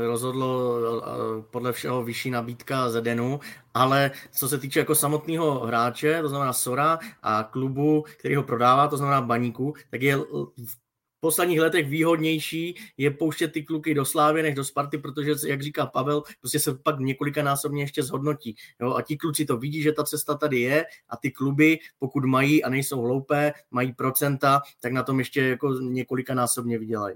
rozhodlo 0.07 0.79
eh, 0.79 1.41
podle 1.51 1.71
všeho 1.71 2.03
vyšší 2.03 2.29
nabídka 2.29 2.89
Zedenu, 2.89 3.39
ale 3.73 4.11
co 4.31 4.49
se 4.49 4.57
týče 4.57 4.79
jako 4.79 4.95
samotného 4.95 5.59
hráče, 5.59 6.21
to 6.21 6.29
znamená 6.29 6.53
Sora 6.53 6.99
a 7.23 7.43
klubu, 7.43 8.05
který 8.17 8.35
ho 8.35 8.43
prodává, 8.43 8.87
to 8.87 8.97
znamená 8.97 9.21
Baníku, 9.21 9.73
tak 9.89 10.01
je 10.01 10.17
v 10.17 10.82
posledních 11.23 11.59
letech 11.59 11.87
výhodnější 11.87 12.75
je 12.97 13.11
pouštět 13.11 13.47
ty 13.47 13.63
kluky 13.63 13.93
do 13.93 14.05
Slávy 14.05 14.43
než 14.43 14.55
do 14.55 14.63
Sparty, 14.63 14.97
protože, 14.97 15.31
jak 15.47 15.61
říká 15.61 15.85
Pavel, 15.85 16.23
prostě 16.39 16.59
se 16.59 16.75
pak 16.83 16.99
několika 16.99 17.43
násobně 17.43 17.83
ještě 17.83 18.03
zhodnotí. 18.03 18.55
Jo? 18.81 18.93
A 18.93 19.01
ti 19.01 19.17
kluci 19.17 19.45
to 19.45 19.57
vidí, 19.57 19.81
že 19.81 19.91
ta 19.91 20.03
cesta 20.03 20.35
tady 20.35 20.59
je 20.59 20.85
a 21.09 21.17
ty 21.17 21.31
kluby, 21.31 21.79
pokud 21.99 22.25
mají 22.25 22.63
a 22.63 22.69
nejsou 22.69 23.01
hloupé, 23.01 23.53
mají 23.71 23.93
procenta, 23.93 24.61
tak 24.79 24.93
na 24.93 25.03
tom 25.03 25.19
ještě 25.19 25.41
jako 25.47 25.73
několika 25.73 26.33
násobně 26.33 26.79
vydělají 26.79 27.15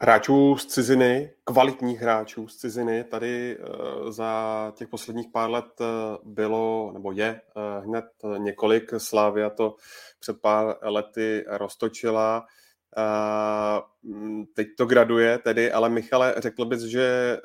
hráčů 0.00 0.56
z 0.56 0.66
ciziny, 0.66 1.30
kvalitních 1.44 2.00
hráčů 2.00 2.48
z 2.48 2.56
ciziny, 2.56 3.04
tady 3.04 3.58
uh, 3.58 4.10
za 4.10 4.72
těch 4.76 4.88
posledních 4.88 5.28
pár 5.32 5.50
let 5.50 5.80
uh, 5.80 5.86
bylo, 6.32 6.90
nebo 6.94 7.12
je 7.12 7.40
uh, 7.56 7.84
hned 7.84 8.04
několik. 8.38 8.92
Slávia 8.98 9.50
to 9.50 9.76
před 10.20 10.40
pár 10.40 10.76
lety 10.82 11.44
roztočila. 11.48 12.46
Teď 14.54 14.68
to 14.76 14.86
graduje 14.86 15.38
tedy, 15.38 15.72
ale 15.72 15.88
Michale, 15.88 16.34
řekl 16.36 16.64
bys, 16.64 16.82
že 16.82 17.38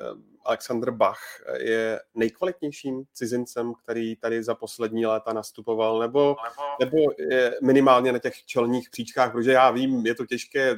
Alexander 0.44 0.90
Bach 0.90 1.20
je 1.58 2.00
nejkvalitnějším 2.14 3.04
cizincem, 3.12 3.72
který 3.74 4.16
tady 4.16 4.42
za 4.42 4.54
poslední 4.54 5.06
léta 5.06 5.32
nastupoval, 5.32 5.98
nebo, 5.98 6.36
nebo 6.80 6.96
je 7.18 7.58
minimálně 7.62 8.12
na 8.12 8.18
těch 8.18 8.44
čelních 8.44 8.90
příčkách, 8.90 9.32
protože 9.32 9.52
já 9.52 9.70
vím, 9.70 10.06
je 10.06 10.14
to 10.14 10.26
těžké 10.26 10.76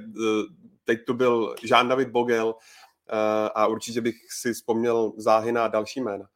teď 0.87 1.05
to 1.05 1.15
byl 1.15 1.55
Jean-David 1.63 2.11
Bogel 2.11 2.55
eh, 3.09 3.51
a 3.55 3.67
určitě 3.67 4.01
bych 4.01 4.15
si 4.33 4.53
vzpomněl 4.53 5.13
záhy 5.17 5.53
na 5.53 5.69
další 5.69 6.01
jména. 6.01 6.29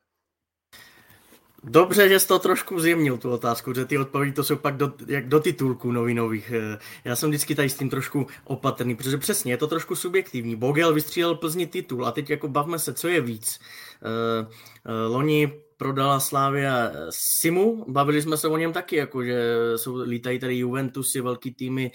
Dobře, 1.64 2.08
že 2.08 2.20
jsi 2.20 2.28
to 2.28 2.38
trošku 2.38 2.80
zjemnil, 2.80 3.18
tu 3.18 3.30
otázku, 3.30 3.74
že 3.74 3.84
ty 3.84 3.98
odpovědi 3.98 4.32
to 4.32 4.44
jsou 4.44 4.56
pak 4.56 4.76
do, 4.76 4.92
jak 5.06 5.28
do 5.28 5.40
titulků 5.40 5.92
novinových. 5.92 6.52
Eh, 6.56 6.78
já 7.04 7.16
jsem 7.16 7.30
vždycky 7.30 7.54
tady 7.54 7.68
s 7.68 7.76
tím 7.76 7.90
trošku 7.90 8.26
opatrný, 8.44 8.96
protože 8.96 9.18
přesně 9.18 9.52
je 9.52 9.56
to 9.56 9.66
trošku 9.66 9.96
subjektivní. 9.96 10.56
Bogel 10.56 10.94
vystřílel 10.94 11.34
Plzni 11.34 11.66
titul 11.66 12.06
a 12.06 12.12
teď 12.12 12.30
jako 12.30 12.48
bavme 12.48 12.78
se, 12.78 12.94
co 12.94 13.08
je 13.08 13.20
víc. 13.20 13.60
Uh, 14.02 14.48
uh, 14.48 15.14
loni 15.14 15.52
prodala 15.76 16.20
Slávia 16.20 16.90
Simu, 17.10 17.84
bavili 17.88 18.22
jsme 18.22 18.36
se 18.36 18.48
o 18.48 18.56
něm 18.56 18.72
taky, 18.72 18.96
jako 18.96 19.24
že 19.24 19.54
jsou, 19.76 19.96
lítají 19.96 20.38
tady 20.38 20.58
Juventusy, 20.58 21.20
velký 21.20 21.54
týmy, 21.54 21.92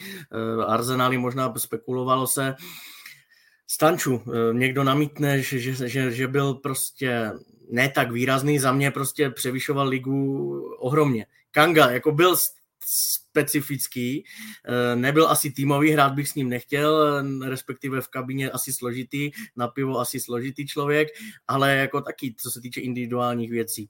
Arsenály, 0.68 1.18
možná 1.18 1.54
spekulovalo 1.58 2.28
se. 2.28 2.56
Stanču, 3.68 4.22
eh, 4.28 4.54
někdo 4.54 4.84
namítne, 4.84 5.42
že, 5.42 5.60
že, 5.60 5.90
že, 5.90 6.12
že 6.12 6.28
byl 6.28 6.54
prostě 6.54 7.32
ne 7.70 7.90
tak 7.90 8.12
výrazný, 8.12 8.60
za 8.60 8.72
mě 8.72 8.92
prostě 8.92 9.30
převyšoval 9.30 9.88
ligu 9.88 10.62
ohromně. 10.80 11.26
Kanga, 11.52 11.92
jako 11.92 12.12
byl 12.12 12.36
specifický, 12.88 14.26
eh, 14.66 14.96
nebyl 14.96 15.28
asi 15.28 15.52
týmový, 15.52 15.92
hrát 15.92 16.14
bych 16.14 16.30
s 16.30 16.36
ním 16.36 16.50
nechtěl, 16.50 17.24
respektive 17.50 18.02
v 18.02 18.08
kabině 18.08 18.52
asi 18.52 18.74
složitý, 18.74 19.32
na 19.56 19.68
pivo 19.68 20.00
asi 20.00 20.20
složitý 20.20 20.68
člověk, 20.68 21.08
ale 21.48 21.76
jako 21.76 22.02
taky, 22.02 22.36
co 22.38 22.52
se 22.52 22.62
týče 22.62 22.82
individuálních 22.82 23.52
věcí. 23.52 23.90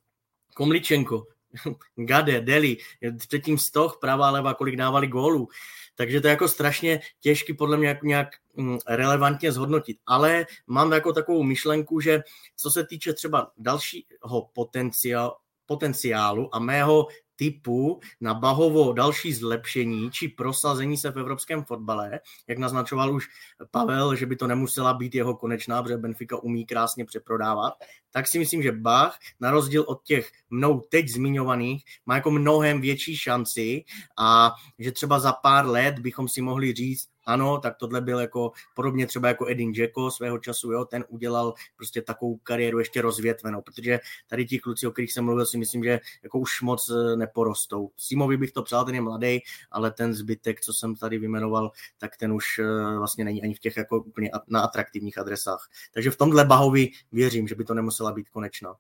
Komličenko, 0.55 1.27
Gade, 1.95 2.41
Deli, 2.41 2.77
třetím 3.17 3.57
stoch, 3.57 3.97
pravá, 4.01 4.31
leva, 4.31 4.53
kolik 4.53 4.75
dávali 4.75 5.07
gólů. 5.07 5.49
Takže 5.95 6.21
to 6.21 6.27
je 6.27 6.31
jako 6.31 6.47
strašně 6.47 6.99
těžký 7.19 7.53
podle 7.53 7.77
mě 7.77 7.99
nějak 8.03 8.27
mm, 8.55 8.77
relevantně 8.87 9.51
zhodnotit. 9.51 9.97
Ale 10.05 10.45
mám 10.67 10.91
jako 10.91 11.13
takovou 11.13 11.43
myšlenku, 11.43 11.99
že 11.99 12.23
co 12.55 12.71
se 12.71 12.85
týče 12.85 13.13
třeba 13.13 13.51
dalšího 13.57 14.49
potenciálu, 14.53 15.33
potenciálu 15.65 16.55
a 16.55 16.59
mého 16.59 17.07
typu 17.35 17.99
na 18.21 18.33
Bahovo 18.33 18.93
další 18.93 19.33
zlepšení 19.33 20.11
či 20.11 20.27
prosazení 20.27 20.97
se 20.97 21.11
v 21.11 21.19
evropském 21.19 21.63
fotbale, 21.63 22.19
jak 22.47 22.57
naznačoval 22.57 23.15
už 23.15 23.27
Pavel, 23.71 24.15
že 24.15 24.25
by 24.25 24.35
to 24.35 24.47
nemusela 24.47 24.93
být 24.93 25.15
jeho 25.15 25.35
konečná, 25.35 25.83
protože 25.83 25.97
Benfica 25.97 26.37
umí 26.43 26.65
krásně 26.65 27.05
přeprodávat, 27.05 27.73
tak 28.11 28.27
si 28.27 28.39
myslím, 28.39 28.61
že 28.61 28.71
Bach, 28.71 29.19
na 29.39 29.51
rozdíl 29.51 29.85
od 29.87 30.03
těch 30.03 30.31
mnou 30.49 30.79
teď 30.79 31.07
zmiňovaných, 31.09 31.83
má 32.05 32.15
jako 32.15 32.31
mnohem 32.31 32.81
větší 32.81 33.17
šanci 33.17 33.83
a 34.17 34.51
že 34.79 34.91
třeba 34.91 35.19
za 35.19 35.33
pár 35.33 35.67
let 35.67 35.99
bychom 35.99 36.27
si 36.27 36.41
mohli 36.41 36.73
říct, 36.73 37.07
ano, 37.25 37.57
tak 37.57 37.77
tohle 37.77 38.01
byl 38.01 38.19
jako 38.19 38.51
podobně 38.75 39.07
třeba 39.07 39.27
jako 39.27 39.49
Edin 39.49 39.73
Dzeko 39.73 40.11
svého 40.11 40.39
času, 40.39 40.71
jo, 40.71 40.85
ten 40.85 41.05
udělal 41.07 41.53
prostě 41.75 42.01
takovou 42.01 42.37
kariéru 42.37 42.79
ještě 42.79 43.01
rozvětvenou, 43.01 43.61
protože 43.61 43.99
tady 44.27 44.45
ti 44.45 44.59
kluci, 44.59 44.87
o 44.87 44.91
kterých 44.91 45.13
jsem 45.13 45.25
mluvil, 45.25 45.45
si 45.45 45.57
myslím, 45.57 45.83
že 45.83 45.99
jako 46.23 46.39
už 46.39 46.61
moc 46.61 46.89
e, 46.89 47.15
neporostou. 47.15 47.91
Simovi 47.97 48.37
bych 48.37 48.51
to 48.51 48.63
přál, 48.63 48.85
ten 48.85 48.95
je 48.95 49.01
mladý, 49.01 49.39
ale 49.71 49.91
ten 49.91 50.13
zbytek, 50.13 50.61
co 50.61 50.73
jsem 50.73 50.95
tady 50.95 51.17
vymenoval, 51.17 51.71
tak 51.97 52.17
ten 52.17 52.33
už 52.33 52.59
e, 52.59 52.97
vlastně 52.97 53.25
není 53.25 53.43
ani 53.43 53.53
v 53.53 53.59
těch 53.59 53.77
jako 53.77 53.97
úplně 53.99 54.31
na 54.47 54.61
atraktivních 54.61 55.17
adresách. 55.17 55.69
Takže 55.93 56.11
v 56.11 56.17
tomhle 56.17 56.45
Bahovi 56.45 56.89
věřím, 57.11 57.47
že 57.47 57.55
by 57.55 57.63
to 57.63 57.73
nemusela 57.73 58.11
být 58.11 58.29
konečná. 58.29 58.75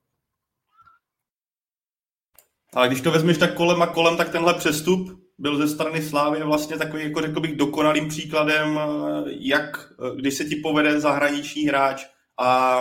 Ale 2.73 2.87
když 2.87 3.01
to 3.01 3.11
vezmeš 3.11 3.37
tak 3.37 3.53
kolem 3.53 3.81
a 3.81 3.87
kolem, 3.87 4.17
tak 4.17 4.29
tenhle 4.29 4.53
přestup 4.53 5.24
byl 5.37 5.57
ze 5.57 5.67
strany 5.67 6.01
Slávy 6.01 6.43
vlastně 6.43 6.77
takový, 6.77 7.03
jako 7.03 7.21
řekl 7.21 7.39
bych, 7.39 7.55
dokonalým 7.55 8.07
příkladem, 8.07 8.79
jak 9.27 9.93
když 10.15 10.33
se 10.33 10.45
ti 10.45 10.55
povede 10.55 10.99
zahraniční 10.99 11.63
hráč 11.63 12.05
a 12.39 12.79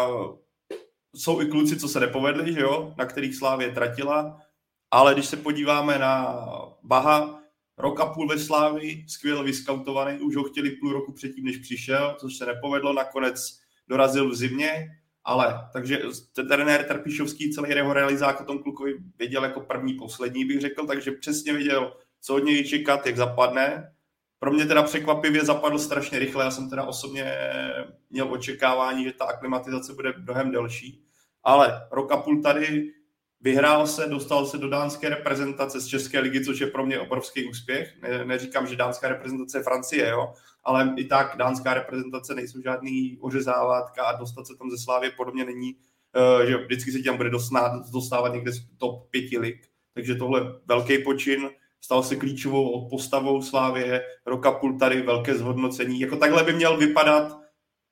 jsou 1.14 1.40
i 1.40 1.46
kluci, 1.46 1.76
co 1.76 1.88
se 1.88 2.00
nepovedli, 2.00 2.52
že 2.52 2.60
jo, 2.60 2.94
na 2.98 3.06
kterých 3.06 3.36
Slávě 3.36 3.72
tratila, 3.72 4.40
ale 4.90 5.14
když 5.14 5.26
se 5.26 5.36
podíváme 5.36 5.98
na 5.98 6.46
Baha, 6.82 7.40
rok 7.78 8.00
a 8.00 8.06
půl 8.06 8.28
ve 8.28 8.38
Slávi, 8.38 9.04
skvěle 9.08 9.44
vyskautovaný, 9.44 10.18
už 10.18 10.36
ho 10.36 10.42
chtěli 10.42 10.70
půl 10.70 10.92
roku 10.92 11.12
předtím, 11.12 11.44
než 11.44 11.56
přišel, 11.56 12.16
což 12.20 12.36
se 12.36 12.46
nepovedlo, 12.46 12.92
nakonec 12.92 13.58
dorazil 13.88 14.30
v 14.30 14.34
zimě, 14.34 14.86
ale, 15.24 15.68
takže 15.72 16.02
trenér 16.48 16.84
Trpišovský 16.84 17.50
celý 17.50 17.70
jeho 17.70 17.92
realizák 17.92 18.40
o 18.40 18.44
tom 18.44 18.58
klukovi 18.58 18.94
věděl 19.18 19.44
jako 19.44 19.60
první, 19.60 19.94
poslední, 19.94 20.44
bych 20.44 20.60
řekl, 20.60 20.86
takže 20.86 21.12
přesně 21.12 21.52
věděl, 21.52 21.92
co 22.24 22.34
od 22.34 22.44
něj 22.44 22.64
čekat, 22.64 23.06
jak 23.06 23.16
zapadne. 23.16 23.90
Pro 24.38 24.52
mě 24.52 24.66
teda 24.66 24.82
překvapivě 24.82 25.44
zapadl 25.44 25.78
strašně 25.78 26.18
rychle, 26.18 26.44
já 26.44 26.50
jsem 26.50 26.70
teda 26.70 26.84
osobně 26.84 27.36
měl 28.10 28.32
očekávání, 28.32 29.04
že 29.04 29.12
ta 29.12 29.24
aklimatizace 29.24 29.92
bude 29.92 30.14
mnohem 30.16 30.50
delší. 30.50 31.04
Ale 31.42 31.86
rok 31.90 32.12
a 32.12 32.16
půl 32.16 32.42
tady 32.42 32.92
vyhrál 33.40 33.86
se, 33.86 34.08
dostal 34.08 34.46
se 34.46 34.58
do 34.58 34.68
dánské 34.68 35.08
reprezentace 35.08 35.80
z 35.80 35.86
České 35.86 36.20
ligy, 36.20 36.44
což 36.44 36.60
je 36.60 36.66
pro 36.66 36.86
mě 36.86 37.00
obrovský 37.00 37.50
úspěch. 37.50 38.02
Ne, 38.02 38.24
neříkám, 38.24 38.66
že 38.66 38.76
dánská 38.76 39.08
reprezentace 39.08 39.58
je 39.58 39.62
Francie, 39.62 40.08
jo, 40.08 40.32
ale 40.62 40.94
i 40.96 41.04
tak 41.04 41.36
dánská 41.36 41.74
reprezentace 41.74 42.34
nejsou 42.34 42.60
žádný 42.60 43.18
ořezávátka 43.20 44.04
a 44.04 44.18
dostat 44.18 44.46
se 44.46 44.56
tam 44.58 44.70
ze 44.70 44.78
Slávy 44.78 45.10
podobně 45.10 45.44
není, 45.44 45.74
uh, 45.74 46.46
že 46.46 46.56
vždycky 46.56 46.92
se 46.92 47.02
tam 47.02 47.16
bude 47.16 47.30
dostávat 47.92 48.28
někde 48.28 48.52
z 48.52 48.66
top 48.78 49.10
pěti 49.10 49.38
lig. 49.38 49.68
Takže 49.94 50.14
tohle 50.14 50.40
velký 50.66 50.98
počin 50.98 51.50
stal 51.84 52.02
se 52.02 52.16
klíčovou 52.16 52.88
postavou 52.88 53.42
Slávě, 53.42 54.02
roka 54.26 54.52
půl 54.52 54.78
tady 54.78 55.02
velké 55.02 55.34
zhodnocení. 55.34 56.00
Jako 56.00 56.16
takhle 56.16 56.44
by 56.44 56.52
měl 56.52 56.76
vypadat 56.76 57.40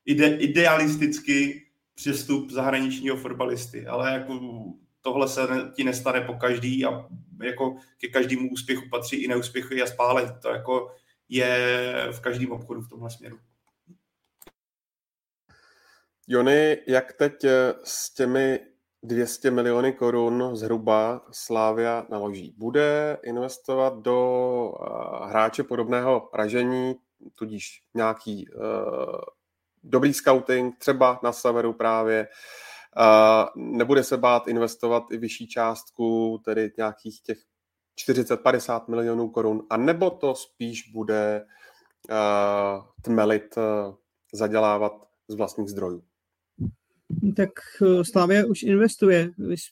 ide, 0.05 0.27
idealisticky 0.27 1.67
přestup 1.95 2.51
zahraničního 2.51 3.17
fotbalisty, 3.17 3.87
ale 3.87 4.13
jako 4.13 4.41
tohle 5.01 5.29
se 5.29 5.43
ti 5.77 5.85
nestane 5.85 6.21
po 6.21 6.35
každý 6.35 6.85
a 6.85 7.09
jako 7.43 7.77
ke 8.01 8.09
každému 8.09 8.51
úspěchu 8.51 8.89
patří 8.91 9.25
i 9.25 9.29
neúspěchy 9.29 9.83
a 9.83 9.87
spálení. 9.87 10.31
To 10.43 10.49
jako 10.49 10.95
je 11.29 11.95
v 12.13 12.21
každém 12.21 12.53
obchodu 12.53 12.81
v 12.81 12.89
tomhle 12.89 13.11
směru. 13.11 13.39
Jony, 16.29 16.79
jak 16.87 17.13
teď 17.13 17.45
s 17.85 18.15
těmi 18.15 18.61
200 19.03 19.51
miliony 19.51 19.93
korun 19.93 20.57
zhruba 20.57 21.27
Slávia 21.31 22.07
naloží. 22.11 22.55
Bude 22.59 23.19
investovat 23.23 23.99
do 23.99 24.19
uh, 24.69 25.29
hráče 25.29 25.63
podobného 25.63 26.31
ražení, 26.35 26.95
tudíž 27.39 27.83
nějaký 27.95 28.49
uh, 28.49 28.63
dobrý 29.83 30.15
scouting, 30.15 30.79
třeba 30.79 31.21
na 31.23 31.33
severu 31.33 31.73
právě. 31.73 32.29
Uh, 32.99 33.63
nebude 33.77 34.05
se 34.05 34.17
bát 34.17 34.49
investovat 34.49 35.03
i 35.13 35.17
vyšší 35.17 35.49
částku, 35.49 36.41
tedy 36.45 36.73
nějakých 36.77 37.23
těch 37.23 37.39
40-50 38.09 38.85
milionů 38.89 39.29
korun, 39.29 39.67
a 39.71 39.77
nebo 39.77 40.11
to 40.11 40.35
spíš 40.35 40.91
bude 40.93 41.47
uh, 42.11 42.85
tmelit, 43.03 43.57
uh, 43.57 43.95
zadělávat 44.33 44.93
z 45.29 45.35
vlastních 45.35 45.69
zdrojů 45.69 46.03
tak 47.37 47.51
eh, 47.83 48.05
Slavia 48.05 48.47
už 48.47 48.63
investuje. 48.63 49.31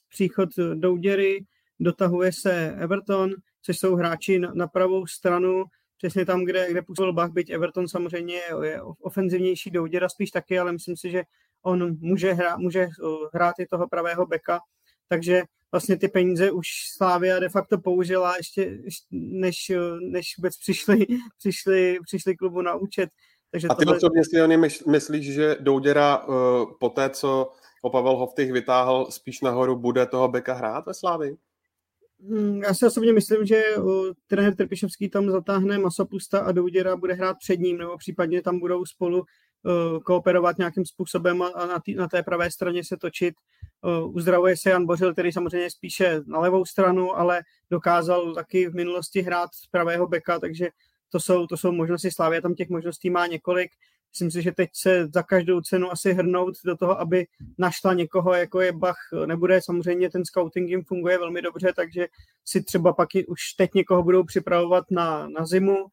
Příchod 0.08 0.48
Douděry, 0.74 1.44
dotahuje 1.80 2.32
se 2.32 2.74
Everton, 2.78 3.30
což 3.62 3.78
jsou 3.78 3.94
hráči 3.94 4.38
na, 4.38 4.52
na 4.54 4.66
pravou 4.66 5.06
stranu, 5.06 5.64
přesně 5.96 6.26
tam, 6.26 6.44
kde, 6.44 6.70
kde 6.70 6.82
působil 6.82 7.12
Bach, 7.12 7.30
byť 7.30 7.50
Everton 7.50 7.88
samozřejmě 7.88 8.34
je, 8.34 8.54
je 8.62 8.82
ofenzivnější, 8.82 9.70
Douděra 9.70 10.08
spíš 10.08 10.30
taky, 10.30 10.58
ale 10.58 10.72
myslím 10.72 10.96
si, 10.96 11.10
že 11.10 11.22
on 11.62 11.96
může, 12.00 12.32
hrát, 12.32 12.58
může 12.58 12.80
eh, 12.80 12.88
hrát 13.34 13.54
i 13.58 13.66
toho 13.66 13.88
pravého 13.88 14.26
beka, 14.26 14.60
takže 15.08 15.42
vlastně 15.72 15.96
ty 15.96 16.08
peníze 16.08 16.50
už 16.50 16.66
Slávia 16.96 17.38
de 17.38 17.48
facto 17.48 17.78
použila 17.78 18.36
ještě, 18.36 18.78
než, 19.10 19.56
než 20.00 20.34
vůbec 20.38 20.58
přišli, 20.58 21.06
přišli, 21.38 21.98
přišli 22.06 22.36
klubu 22.36 22.62
na 22.62 22.74
účet. 22.74 23.10
Takže 23.50 23.68
a 23.68 23.74
ty 23.74 23.84
tohle... 23.84 23.96
osobně 23.96 24.24
si 24.24 24.90
myslíš, 24.90 25.34
že 25.34 25.56
Douděra 25.60 26.18
uh, 26.18 26.34
po 26.80 26.88
té, 26.88 27.10
co 27.10 27.52
ho 27.82 27.90
Pavel 27.90 28.16
Hoftych 28.16 28.52
vytáhl 28.52 29.06
spíš 29.10 29.40
nahoru, 29.40 29.76
bude 29.76 30.06
toho 30.06 30.28
beka 30.28 30.54
hrát 30.54 30.86
ve 30.86 30.94
Slávi? 30.94 31.36
Hmm, 32.28 32.62
já 32.62 32.74
si 32.74 32.86
osobně 32.86 33.12
myslím, 33.12 33.46
že 33.46 33.62
uh, 33.76 34.06
trenér 34.26 34.54
Trpišovský 34.54 35.08
tam 35.08 35.30
zatáhne 35.30 35.78
Masopusta 35.78 36.40
a 36.40 36.52
Douděra 36.52 36.96
bude 36.96 37.14
hrát 37.14 37.36
před 37.38 37.60
ním, 37.60 37.78
nebo 37.78 37.98
případně 37.98 38.42
tam 38.42 38.58
budou 38.58 38.84
spolu 38.84 39.18
uh, 39.18 39.98
kooperovat 40.00 40.58
nějakým 40.58 40.84
způsobem 40.84 41.42
a, 41.42 41.66
na, 41.66 41.80
tý, 41.84 41.94
na 41.94 42.08
té 42.08 42.22
pravé 42.22 42.50
straně 42.50 42.84
se 42.84 42.96
točit. 42.96 43.34
Uzdravuje 44.04 44.56
se 44.56 44.70
Jan 44.70 44.86
Bořil, 44.86 45.12
který 45.12 45.32
samozřejmě 45.32 45.70
spíše 45.70 46.20
na 46.26 46.38
levou 46.38 46.64
stranu, 46.64 47.18
ale 47.18 47.42
dokázal 47.70 48.34
taky 48.34 48.68
v 48.68 48.74
minulosti 48.74 49.22
hrát 49.22 49.54
z 49.54 49.66
pravého 49.66 50.06
beka, 50.06 50.38
takže 50.38 50.68
to 51.10 51.20
jsou, 51.20 51.46
to 51.46 51.56
jsou 51.56 51.72
možnosti 51.72 52.10
Slávy, 52.10 52.42
tam 52.42 52.54
těch 52.54 52.68
možností 52.68 53.10
má 53.10 53.26
několik. 53.26 53.70
Myslím 54.12 54.30
si, 54.30 54.42
že 54.42 54.52
teď 54.52 54.70
se 54.74 55.06
za 55.14 55.22
každou 55.22 55.60
cenu 55.60 55.92
asi 55.92 56.12
hrnout 56.12 56.54
do 56.64 56.76
toho, 56.76 57.00
aby 57.00 57.26
našla 57.58 57.94
někoho, 57.94 58.34
jako 58.34 58.60
je 58.60 58.72
Bach, 58.72 58.98
nebude. 59.26 59.62
Samozřejmě 59.62 60.10
ten 60.10 60.24
scouting 60.24 60.70
jim 60.70 60.84
funguje 60.84 61.18
velmi 61.18 61.42
dobře, 61.42 61.72
takže 61.76 62.06
si 62.44 62.62
třeba 62.62 62.92
pak 62.92 63.08
už 63.28 63.52
teď 63.52 63.74
někoho 63.74 64.02
budou 64.02 64.24
připravovat 64.24 64.84
na, 64.90 65.28
na 65.28 65.46
zimu, 65.46 65.86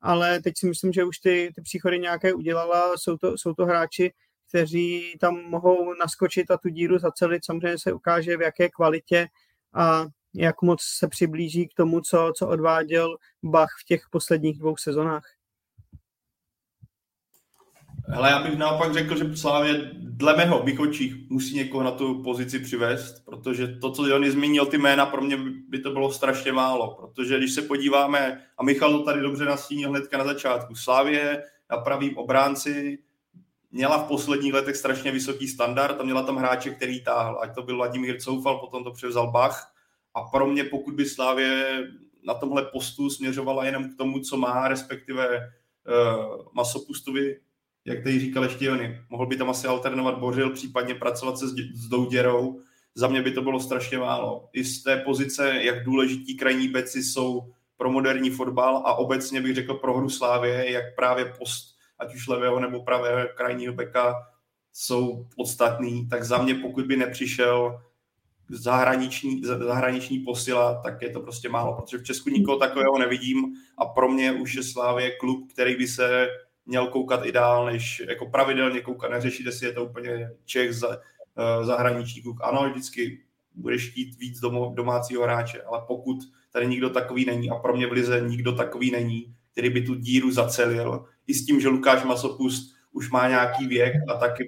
ale 0.00 0.40
teď 0.40 0.54
si 0.56 0.66
myslím, 0.66 0.92
že 0.92 1.04
už 1.04 1.18
ty, 1.18 1.52
ty 1.54 1.62
příchody 1.62 1.98
nějaké 1.98 2.34
udělala. 2.34 2.92
Jsou 2.96 3.16
to, 3.16 3.38
jsou 3.38 3.54
to 3.54 3.64
hráči, 3.64 4.12
kteří 4.48 5.16
tam 5.20 5.34
mohou 5.34 5.94
naskočit 5.94 6.50
a 6.50 6.56
tu 6.56 6.68
díru 6.68 6.98
zacelit. 6.98 7.44
Samozřejmě 7.44 7.78
se 7.78 7.92
ukáže, 7.92 8.36
v 8.36 8.40
jaké 8.40 8.68
kvalitě 8.68 9.28
a 9.74 10.06
jak 10.34 10.62
moc 10.62 10.82
se 10.82 11.08
přiblíží 11.08 11.68
k 11.68 11.74
tomu, 11.74 12.00
co, 12.00 12.32
co 12.36 12.48
odváděl 12.48 13.16
Bach 13.42 13.70
v 13.82 13.84
těch 13.84 14.02
posledních 14.10 14.58
dvou 14.58 14.76
sezonách. 14.76 15.24
Hele, 18.08 18.30
já 18.30 18.42
bych 18.42 18.58
naopak 18.58 18.92
řekl, 18.94 19.16
že 19.16 19.36
Slávě 19.36 19.90
dle 19.94 20.36
mého 20.36 20.62
bych 20.62 20.80
očích 20.80 21.30
musí 21.30 21.56
někoho 21.56 21.84
na 21.84 21.90
tu 21.90 22.22
pozici 22.22 22.58
přivést, 22.58 23.24
protože 23.24 23.66
to, 23.66 23.92
co 23.92 24.06
Jony 24.06 24.30
zmínil, 24.30 24.66
ty 24.66 24.78
jména, 24.78 25.06
pro 25.06 25.22
mě 25.22 25.38
by 25.68 25.78
to 25.78 25.90
bylo 25.90 26.12
strašně 26.12 26.52
málo, 26.52 26.94
protože 26.94 27.38
když 27.38 27.52
se 27.52 27.62
podíváme, 27.62 28.42
a 28.58 28.62
Michal 28.62 28.92
to 28.92 29.04
tady 29.04 29.20
dobře 29.20 29.44
nastínil 29.44 29.90
hnedka 29.90 30.18
na 30.18 30.24
začátku, 30.24 30.74
Slávě 30.74 31.44
na 31.70 31.76
pravým 31.76 32.18
obránci 32.18 32.98
měla 33.70 33.98
v 33.98 34.08
posledních 34.08 34.52
letech 34.52 34.76
strašně 34.76 35.12
vysoký 35.12 35.48
standard 35.48 36.00
a 36.00 36.04
měla 36.04 36.22
tam 36.22 36.36
hráče, 36.36 36.70
který 36.70 37.04
táhl. 37.04 37.38
Ať 37.40 37.54
to 37.54 37.62
byl 37.62 37.76
Vladimír 37.76 38.20
Coufal, 38.20 38.58
potom 38.58 38.84
to 38.84 38.90
převzal 38.90 39.30
Bach. 39.30 39.71
A 40.14 40.22
pro 40.22 40.46
mě, 40.46 40.64
pokud 40.64 40.94
by 40.94 41.06
Slávě 41.06 41.82
na 42.26 42.34
tomhle 42.34 42.64
postu 42.64 43.10
směřovala 43.10 43.64
jenom 43.64 43.90
k 43.90 43.96
tomu, 43.96 44.20
co 44.20 44.36
má, 44.36 44.68
respektive 44.68 45.38
uh, 45.38 46.46
Masopustovi, 46.52 47.40
jak 47.84 48.02
tady 48.02 48.20
říkal 48.20 48.44
ještě 48.44 48.64
Jony, 48.64 49.00
mohl 49.08 49.26
by 49.26 49.36
tam 49.36 49.50
asi 49.50 49.66
alternovat 49.66 50.18
Bořil, 50.18 50.50
případně 50.50 50.94
pracovat 50.94 51.38
se 51.38 51.48
s, 51.48 51.54
s 51.74 51.88
Douděrou. 51.88 52.60
Za 52.94 53.08
mě 53.08 53.22
by 53.22 53.32
to 53.32 53.42
bylo 53.42 53.60
strašně 53.60 53.98
málo. 53.98 54.48
I 54.52 54.64
z 54.64 54.82
té 54.82 54.96
pozice, 54.96 55.62
jak 55.62 55.84
důležití 55.84 56.36
krajní 56.36 56.68
beci 56.68 57.02
jsou 57.02 57.52
pro 57.76 57.90
moderní 57.90 58.30
fotbal 58.30 58.76
a 58.76 58.94
obecně 58.94 59.40
bych 59.40 59.54
řekl 59.54 59.74
pro 59.74 59.96
hru 59.96 60.10
Slávě, 60.10 60.70
jak 60.70 60.84
právě 60.96 61.24
post, 61.38 61.76
ať 61.98 62.14
už 62.14 62.28
levého 62.28 62.60
nebo 62.60 62.82
pravého 62.82 63.28
krajního 63.36 63.74
beka 63.74 64.14
jsou 64.72 65.26
podstatný, 65.36 66.08
tak 66.08 66.24
za 66.24 66.42
mě, 66.42 66.54
pokud 66.54 66.86
by 66.86 66.96
nepřišel 66.96 67.82
zahraniční, 68.48 69.42
zahraniční 69.44 70.18
posila, 70.18 70.82
tak 70.82 71.02
je 71.02 71.10
to 71.10 71.20
prostě 71.20 71.48
málo, 71.48 71.76
protože 71.80 71.98
v 71.98 72.04
Česku 72.04 72.30
nikoho 72.30 72.58
takového 72.58 72.98
nevidím 72.98 73.54
a 73.78 73.84
pro 73.86 74.08
mě 74.08 74.32
už 74.32 74.54
je 74.54 74.62
Slávě 74.62 75.10
klub, 75.10 75.52
který 75.52 75.76
by 75.76 75.86
se 75.86 76.28
měl 76.66 76.86
koukat 76.86 77.26
i 77.26 77.32
dál, 77.32 77.66
než 77.66 78.02
jako 78.08 78.26
pravidelně 78.26 78.80
koukat, 78.80 79.10
neřešíte 79.10 79.52
si, 79.52 79.64
je 79.64 79.72
to 79.72 79.84
úplně 79.84 80.30
Čech 80.44 80.74
za, 80.74 80.88
uh, 80.88 81.66
zahraniční 81.66 82.22
kluk. 82.22 82.40
Ano, 82.42 82.70
vždycky 82.70 83.20
budeš 83.54 83.90
chtít 83.90 84.18
víc 84.18 84.40
domo, 84.40 84.72
domácího 84.76 85.22
hráče, 85.22 85.62
ale 85.62 85.82
pokud 85.86 86.18
tady 86.52 86.66
nikdo 86.66 86.90
takový 86.90 87.24
není 87.24 87.50
a 87.50 87.54
pro 87.54 87.76
mě 87.76 87.86
v 87.86 87.92
Lize 87.92 88.20
nikdo 88.20 88.52
takový 88.52 88.90
není, 88.90 89.34
který 89.52 89.70
by 89.70 89.82
tu 89.82 89.94
díru 89.94 90.30
zacelil, 90.30 91.04
i 91.26 91.34
s 91.34 91.46
tím, 91.46 91.60
že 91.60 91.68
Lukáš 91.68 92.04
Masopust 92.04 92.74
už 92.92 93.10
má 93.10 93.28
nějaký 93.28 93.66
věk 93.66 93.94
a 94.08 94.14
taky 94.14 94.46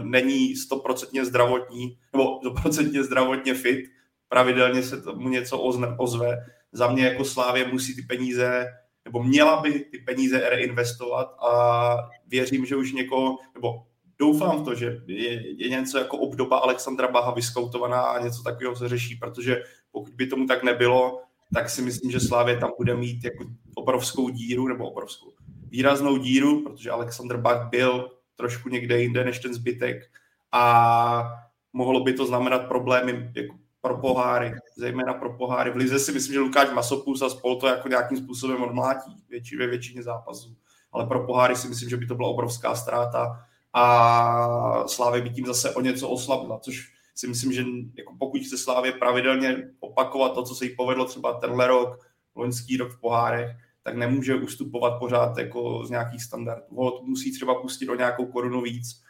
není 0.00 0.56
stoprocentně 0.56 1.24
zdravotní, 1.24 1.98
nebo 2.12 2.38
stoprocentně 2.40 3.04
zdravotně 3.04 3.54
fit, 3.54 3.84
pravidelně 4.28 4.82
se 4.82 5.02
mu 5.14 5.28
něco 5.28 5.58
ozve. 5.98 6.36
Za 6.72 6.88
mě 6.88 7.04
jako 7.04 7.24
Slávě 7.24 7.68
musí 7.68 7.96
ty 7.96 8.02
peníze, 8.02 8.66
nebo 9.04 9.22
měla 9.22 9.60
by 9.60 9.80
ty 9.80 9.98
peníze 9.98 10.50
reinvestovat 10.50 11.28
a 11.50 11.96
věřím, 12.26 12.66
že 12.66 12.76
už 12.76 12.92
někoho, 12.92 13.36
nebo 13.54 13.82
doufám 14.18 14.62
v 14.62 14.64
to, 14.64 14.74
že 14.74 15.00
je, 15.06 15.62
je 15.62 15.68
něco 15.68 15.98
jako 15.98 16.18
obdoba 16.18 16.58
Alexandra 16.58 17.08
Baha 17.08 17.34
vyskoutovaná 17.34 18.02
a 18.02 18.24
něco 18.24 18.42
takového 18.42 18.76
se 18.76 18.88
řeší, 18.88 19.16
protože 19.16 19.62
pokud 19.92 20.14
by 20.14 20.26
tomu 20.26 20.46
tak 20.46 20.62
nebylo, 20.62 21.20
tak 21.54 21.70
si 21.70 21.82
myslím, 21.82 22.10
že 22.10 22.20
Slávě 22.20 22.56
tam 22.56 22.70
bude 22.78 22.94
mít 22.94 23.24
jako 23.24 23.44
obrovskou 23.74 24.28
díru, 24.28 24.68
nebo 24.68 24.90
obrovskou 24.90 25.32
výraznou 25.70 26.16
díru, 26.16 26.64
protože 26.64 26.90
Alexander 26.90 27.36
Bach 27.36 27.68
byl 27.70 28.10
trošku 28.38 28.68
někde 28.68 29.00
jinde 29.00 29.24
než 29.24 29.38
ten 29.38 29.54
zbytek 29.54 30.10
a 30.52 31.32
mohlo 31.72 32.04
by 32.04 32.12
to 32.12 32.26
znamenat 32.26 32.58
problémy 32.58 33.30
jako 33.34 33.54
pro 33.80 33.98
poháry, 33.98 34.54
zejména 34.76 35.14
pro 35.14 35.36
poháry. 35.36 35.70
V 35.70 35.76
Lize 35.76 35.98
si 35.98 36.12
myslím, 36.12 36.34
že 36.34 36.40
Lukáš 36.40 36.70
Masopus 36.74 37.22
a 37.22 37.28
spol 37.28 37.56
to 37.56 37.66
jako 37.66 37.88
nějakým 37.88 38.18
způsobem 38.18 38.62
odmlátí 38.62 39.16
větši, 39.28 39.56
ve 39.56 39.66
většině 39.66 40.02
zápasů. 40.02 40.56
Ale 40.92 41.06
pro 41.06 41.26
poháry 41.26 41.56
si 41.56 41.68
myslím, 41.68 41.88
že 41.88 41.96
by 41.96 42.06
to 42.06 42.14
byla 42.14 42.28
obrovská 42.28 42.74
ztráta 42.74 43.46
a 43.72 44.88
Slávě 44.88 45.22
by 45.22 45.30
tím 45.30 45.46
zase 45.46 45.74
o 45.74 45.80
něco 45.80 46.08
oslabila, 46.08 46.58
což 46.58 46.92
si 47.14 47.26
myslím, 47.26 47.52
že 47.52 47.64
jako 47.98 48.14
pokud 48.18 48.42
chce 48.42 48.58
Slávě 48.58 48.92
pravidelně 48.92 49.70
opakovat 49.80 50.34
to, 50.34 50.42
co 50.42 50.54
se 50.54 50.64
jí 50.64 50.76
povedlo 50.76 51.04
třeba 51.04 51.40
tenhle 51.40 51.66
rok, 51.66 52.08
loňský 52.34 52.76
rok 52.76 52.92
v 52.92 53.00
pohárech, 53.00 53.56
tak 53.82 53.96
nemůže 53.96 54.34
ustupovat 54.34 54.98
pořád 54.98 55.38
jako 55.38 55.84
z 55.86 55.90
nějakých 55.90 56.22
standardů. 56.22 56.76
Hold 56.76 57.02
musí 57.02 57.32
třeba 57.32 57.54
pustit 57.54 57.88
o 57.88 57.94
nějakou 57.94 58.26
korunu 58.26 58.62
víc, 58.62 59.02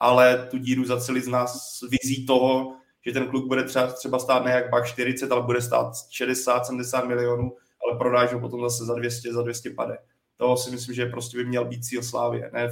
ale 0.00 0.46
tu 0.50 0.58
díru 0.58 0.84
zacelit 0.84 1.24
z 1.24 1.28
nás 1.28 1.78
vizí 1.90 2.26
toho, 2.26 2.76
že 3.06 3.12
ten 3.12 3.26
kluk 3.26 3.46
bude 3.46 3.64
třeba, 3.64 3.92
třeba 3.92 4.18
stát 4.18 4.44
ne 4.44 4.50
jak 4.50 4.70
pak 4.70 4.86
40, 4.86 5.32
ale 5.32 5.42
bude 5.42 5.62
stát 5.62 5.92
60, 6.10 6.66
70 6.66 7.04
milionů, 7.04 7.56
ale 7.86 7.98
prodáš 7.98 8.32
ho 8.32 8.40
potom 8.40 8.60
zase 8.60 8.84
za 8.84 8.94
200, 8.94 9.32
za 9.32 9.42
200 9.42 9.70
pade. 9.70 9.98
To 10.36 10.56
si 10.56 10.70
myslím, 10.70 10.94
že 10.94 11.06
prostě 11.06 11.36
by 11.36 11.44
měl 11.44 11.64
být 11.64 11.84
cíl 11.84 12.02
Slávě. 12.02 12.50
Ne, 12.52 12.68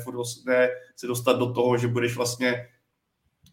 ne 0.46 0.68
se 0.96 1.06
dostat 1.06 1.38
do 1.38 1.52
toho, 1.52 1.78
že 1.78 1.88
budeš 1.88 2.16
vlastně 2.16 2.68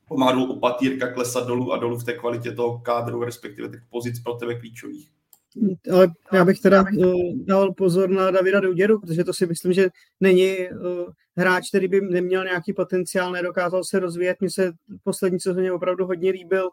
pomalu 0.08 0.54
opatírka 0.54 1.14
klesat 1.14 1.48
dolů 1.48 1.74
a 1.74 1.78
dolů 1.78 1.98
v 1.98 2.04
té 2.04 2.14
kvalitě 2.14 2.52
toho 2.52 2.80
kádru, 2.80 3.24
respektive 3.24 3.70
těch 3.70 3.82
pozic 3.90 4.20
pro 4.20 4.34
tebe 4.34 4.56
klíčových. 4.56 5.12
Ale 5.94 6.08
já 6.34 6.46
bych 6.46 6.60
teda 6.60 6.86
uh, 6.98 7.46
dal 7.46 7.74
pozor 7.74 8.10
na 8.10 8.32
Davida 8.32 8.60
Douděru, 8.60 9.00
protože 9.00 9.24
to 9.24 9.34
si 9.34 9.46
myslím, 9.46 9.74
že 9.74 9.90
není 10.20 10.58
uh, 10.70 10.78
hráč, 11.38 11.70
který 11.70 11.88
by 11.88 12.02
neměl 12.02 12.44
nějaký 12.44 12.74
potenciál, 12.74 13.32
nedokázal 13.32 13.84
se 13.84 14.00
rozvíjet. 14.00 14.38
Mně 14.40 14.50
se 14.50 14.72
poslední 15.04 15.40
sezóně 15.40 15.72
opravdu 15.72 16.06
hodně 16.06 16.32
líbil, 16.32 16.70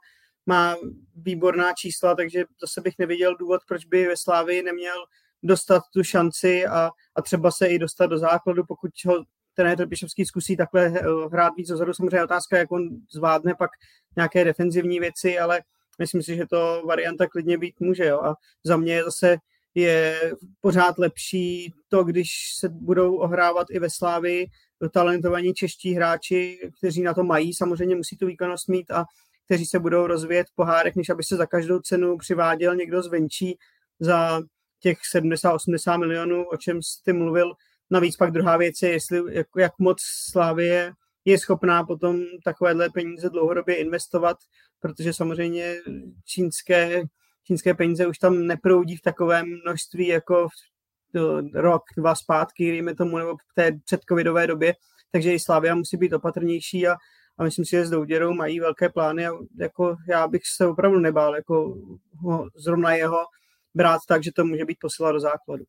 má 0.47 0.77
výborná 1.17 1.73
čísla, 1.73 2.15
takže 2.15 2.45
zase 2.61 2.81
bych 2.81 2.95
neviděl 2.99 3.37
důvod, 3.37 3.61
proč 3.69 3.85
by 3.85 4.07
ve 4.07 4.17
Slávii 4.17 4.63
neměl 4.63 4.97
dostat 5.43 5.83
tu 5.93 6.05
šanci 6.05 6.67
a, 6.67 6.91
a 7.15 7.23
třeba 7.23 7.51
se 7.51 7.67
i 7.67 7.79
dostat 7.79 8.07
do 8.07 8.19
základu, 8.19 8.65
pokud 8.65 8.91
ho 9.07 9.25
trenér 9.55 9.89
Pišovský 9.89 10.25
zkusí 10.25 10.57
takhle 10.57 10.89
hrát 11.33 11.53
víc 11.57 11.69
dozadu. 11.69 11.95
Samozřejmě 11.95 12.25
otázka, 12.25 12.59
jak 12.59 12.73
on 12.73 12.89
zvládne 13.11 13.55
pak 13.55 13.71
nějaké 14.17 14.45
defenzivní 14.45 15.01
věci, 15.01 15.39
ale 15.39 15.63
myslím 15.99 16.23
si, 16.23 16.37
že 16.37 16.47
to 16.47 16.83
varianta 16.87 17.27
klidně 17.27 17.59
být 17.59 17.81
může. 17.81 18.07
Jo. 18.07 18.21
A 18.21 18.35
za 18.65 18.77
mě 18.77 19.05
zase 19.05 19.37
je 19.75 20.21
pořád 20.61 20.99
lepší 20.99 21.73
to, 21.89 22.05
když 22.05 22.29
se 22.59 22.69
budou 22.69 23.17
ohrávat 23.17 23.67
i 23.71 23.79
ve 23.79 23.91
Slávii 23.91 24.47
talentovaní 24.93 25.55
čeští 25.55 25.95
hráči, 25.95 26.71
kteří 26.79 27.03
na 27.03 27.15
to 27.15 27.25
mají, 27.25 27.55
samozřejmě 27.55 27.97
musí 27.97 28.17
tu 28.17 28.27
výkonnost 28.27 28.69
mít 28.69 28.91
a 28.91 29.05
kteří 29.45 29.67
se 29.67 29.79
budou 29.79 30.07
rozvíjet 30.07 30.47
v 30.49 30.55
pohárech, 30.55 30.97
než 30.97 31.09
aby 31.09 31.23
se 31.23 31.37
za 31.37 31.47
každou 31.47 31.81
cenu 31.81 32.19
přiváděl 32.19 32.77
někdo 32.77 33.03
zvenčí 33.03 33.59
za 34.01 34.43
těch 34.81 34.99
70-80 35.15 35.99
milionů, 35.99 36.45
o 36.45 36.57
čem 36.57 36.83
jste 36.83 37.13
mluvil. 37.13 37.53
Navíc 37.91 38.17
pak 38.17 38.31
druhá 38.31 38.57
věc 38.57 38.83
je, 38.83 38.91
jestli, 38.91 39.23
jak, 39.31 39.47
jak 39.59 39.73
moc 39.79 39.99
Slávie 40.31 40.93
je 41.29 41.39
schopná 41.39 41.85
potom 41.85 42.21
takovéhle 42.45 42.91
peníze 42.91 43.31
dlouhodobě 43.31 43.77
investovat, 43.77 44.37
protože 44.81 45.13
samozřejmě 45.13 45.77
čínské, 46.25 47.03
čínské 47.47 47.75
peníze 47.75 48.07
už 48.07 48.19
tam 48.19 48.47
neproudí 48.47 48.97
v 48.97 49.03
takovém 49.03 49.47
množství 49.65 50.07
jako 50.07 50.49
v 50.49 50.53
rok, 51.55 51.83
dva 51.97 52.15
zpátky, 52.15 52.71
dejme 52.71 52.95
tomu, 52.95 53.19
nebo 53.19 53.37
v 53.37 53.55
té 53.55 53.73
předcovidové 53.85 54.47
době, 54.47 54.75
takže 55.13 55.33
i 55.33 55.41
Slavia 55.41 55.75
musí 55.75 55.97
být 55.97 56.13
opatrnější 56.13 56.87
a, 56.87 56.97
a 57.39 57.45
myslím 57.45 57.65
si, 57.65 57.71
že 57.71 57.87
s 57.87 57.91
Douděrou 57.91 58.33
mají 58.33 58.61
velké 58.61 58.89
plány 58.89 59.27
a 59.27 59.33
jako 59.61 59.97
já 60.09 60.29
bych 60.29 60.43
se 60.57 60.67
opravdu 60.67 60.99
nebál 60.99 61.37
jako 61.37 61.75
ho, 62.23 62.49
zrovna 62.57 62.95
jeho 62.95 63.19
brát 63.75 64.01
tak, 64.09 64.25
že 64.25 64.33
to 64.33 64.45
může 64.45 64.65
být 64.65 64.79
posila 64.81 65.13
do 65.13 65.21
základu. 65.21 65.65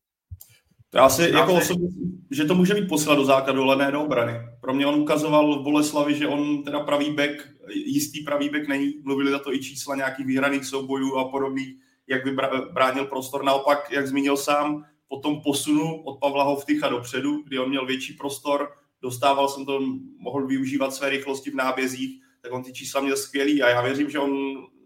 Já 0.94 1.08
si 1.08 1.22
jako 1.22 1.54
osobně, 1.54 1.88
že 2.30 2.44
to 2.44 2.54
může 2.54 2.74
být 2.74 2.88
posila 2.88 3.14
do 3.14 3.24
základu, 3.24 3.62
ale 3.62 3.76
ne 3.76 3.92
do 3.92 4.02
obrany. 4.02 4.32
Pro 4.60 4.74
mě 4.74 4.86
on 4.86 5.00
ukazoval 5.00 5.60
v 5.60 5.62
Boleslavi, 5.62 6.14
že 6.14 6.26
on 6.26 6.62
teda 6.62 6.80
pravý 6.80 7.10
back, 7.10 7.48
jistý 7.74 8.24
pravý 8.24 8.48
back 8.48 8.68
není. 8.68 8.94
Mluvili 9.04 9.30
za 9.30 9.38
to 9.38 9.54
i 9.54 9.58
čísla 9.58 9.96
nějakých 9.96 10.26
vyhraných 10.26 10.64
soubojů 10.64 11.16
a 11.16 11.28
podobných, 11.28 11.74
jak 12.06 12.24
by 12.24 12.36
bránil 12.72 13.04
prostor. 13.04 13.44
Naopak, 13.44 13.92
jak 13.92 14.06
zmínil 14.06 14.36
sám, 14.36 14.84
po 15.08 15.16
tom 15.16 15.40
posunu 15.40 16.02
od 16.02 16.18
Pavla 16.18 16.44
Hovtycha 16.44 16.88
dopředu, 16.88 17.42
kdy 17.46 17.58
on 17.58 17.68
měl 17.68 17.86
větší 17.86 18.12
prostor, 18.12 18.72
dostával 19.02 19.48
jsem 19.48 19.66
to, 19.66 19.80
mohl 20.18 20.46
využívat 20.46 20.94
své 20.94 21.08
rychlosti 21.08 21.50
v 21.50 21.54
nábězích, 21.54 22.22
tak 22.42 22.52
on 22.52 22.62
ty 22.62 22.72
čísla 22.72 23.00
měl 23.00 23.16
skvělý 23.16 23.62
a 23.62 23.68
já 23.68 23.82
věřím, 23.82 24.10
že 24.10 24.18
on 24.18 24.32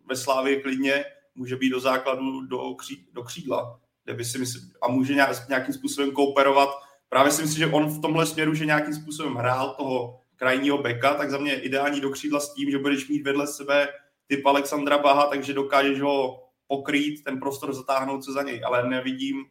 ve 0.08 0.16
Slávě 0.16 0.60
klidně 0.60 1.04
může 1.34 1.56
být 1.56 1.70
do 1.70 1.80
základu 1.80 2.40
do, 2.40 2.74
kří, 2.74 3.06
do 3.12 3.22
křídla 3.22 3.80
kde 4.04 4.14
by 4.14 4.24
si 4.24 4.38
myslím, 4.38 4.72
a 4.82 4.88
může 4.88 5.14
nějakým 5.48 5.74
způsobem 5.74 6.12
kooperovat. 6.12 6.68
Právě 7.08 7.32
si 7.32 7.42
myslím, 7.42 7.58
že 7.58 7.74
on 7.74 7.86
v 7.86 8.00
tomhle 8.00 8.26
směru, 8.26 8.54
že 8.54 8.66
nějakým 8.66 8.94
způsobem 8.94 9.34
hrál 9.34 9.74
toho 9.74 10.20
krajního 10.36 10.78
beka, 10.78 11.14
tak 11.14 11.30
za 11.30 11.38
mě 11.38 11.60
ideální 11.60 12.00
do 12.00 12.10
křídla 12.10 12.40
s 12.40 12.54
tím, 12.54 12.70
že 12.70 12.78
budeš 12.78 13.08
mít 13.08 13.22
vedle 13.22 13.46
sebe 13.46 13.88
typ 14.26 14.46
Alexandra 14.46 14.98
Baha, 14.98 15.26
takže 15.26 15.52
dokážeš 15.52 16.00
ho 16.00 16.44
pokrýt, 16.66 17.24
ten 17.24 17.40
prostor 17.40 17.74
zatáhnout 17.74 18.24
se 18.24 18.32
za 18.32 18.42
něj, 18.42 18.62
ale 18.66 18.88
nevidím 18.88 19.44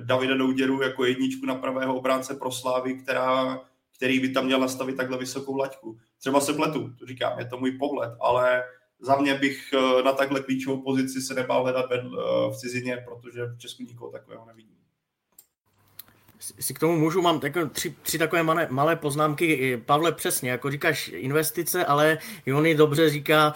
Davida 0.00 0.36
Douděru 0.36 0.82
jako 0.82 1.04
jedničku 1.04 1.46
na 1.46 1.54
pravého 1.54 1.96
obránce 1.96 2.34
pro 2.34 2.52
Slávy, 2.52 2.94
která, 2.94 3.60
který 3.96 4.20
by 4.20 4.28
tam 4.28 4.44
měl 4.44 4.60
nastavit 4.60 4.96
takhle 4.96 5.18
vysokou 5.18 5.56
laťku. 5.56 5.98
Třeba 6.18 6.40
se 6.40 6.52
pletu, 6.52 6.90
to 6.98 7.06
říkám, 7.06 7.38
je 7.38 7.44
to 7.44 7.58
můj 7.58 7.72
pohled, 7.72 8.12
ale 8.20 8.64
za 9.00 9.16
mě 9.16 9.34
bych 9.34 9.72
eh, 9.72 10.02
na 10.02 10.12
takhle 10.12 10.40
klíčovou 10.40 10.82
pozici 10.82 11.20
se 11.20 11.34
nebál 11.34 11.62
hledat 11.62 11.86
eh, 11.92 12.00
v 12.50 12.56
cizině, 12.60 13.04
protože 13.08 13.46
v 13.46 13.58
Česku 13.58 13.82
nikoho 13.82 14.10
takového 14.10 14.46
nevidím. 14.46 14.74
Si 16.60 16.74
k 16.74 16.78
tomu 16.78 16.96
můžu, 16.96 17.22
mám 17.22 17.40
tak, 17.40 17.52
tři, 17.72 17.96
tři 18.02 18.18
takové 18.18 18.42
malé, 18.42 18.66
malé 18.70 18.96
poznámky. 18.96 19.76
Pavle, 19.86 20.12
přesně, 20.12 20.50
jako 20.50 20.70
říkáš 20.70 21.08
investice, 21.14 21.84
ale 21.84 22.18
Jony 22.46 22.74
dobře 22.74 23.10
říká, 23.10 23.54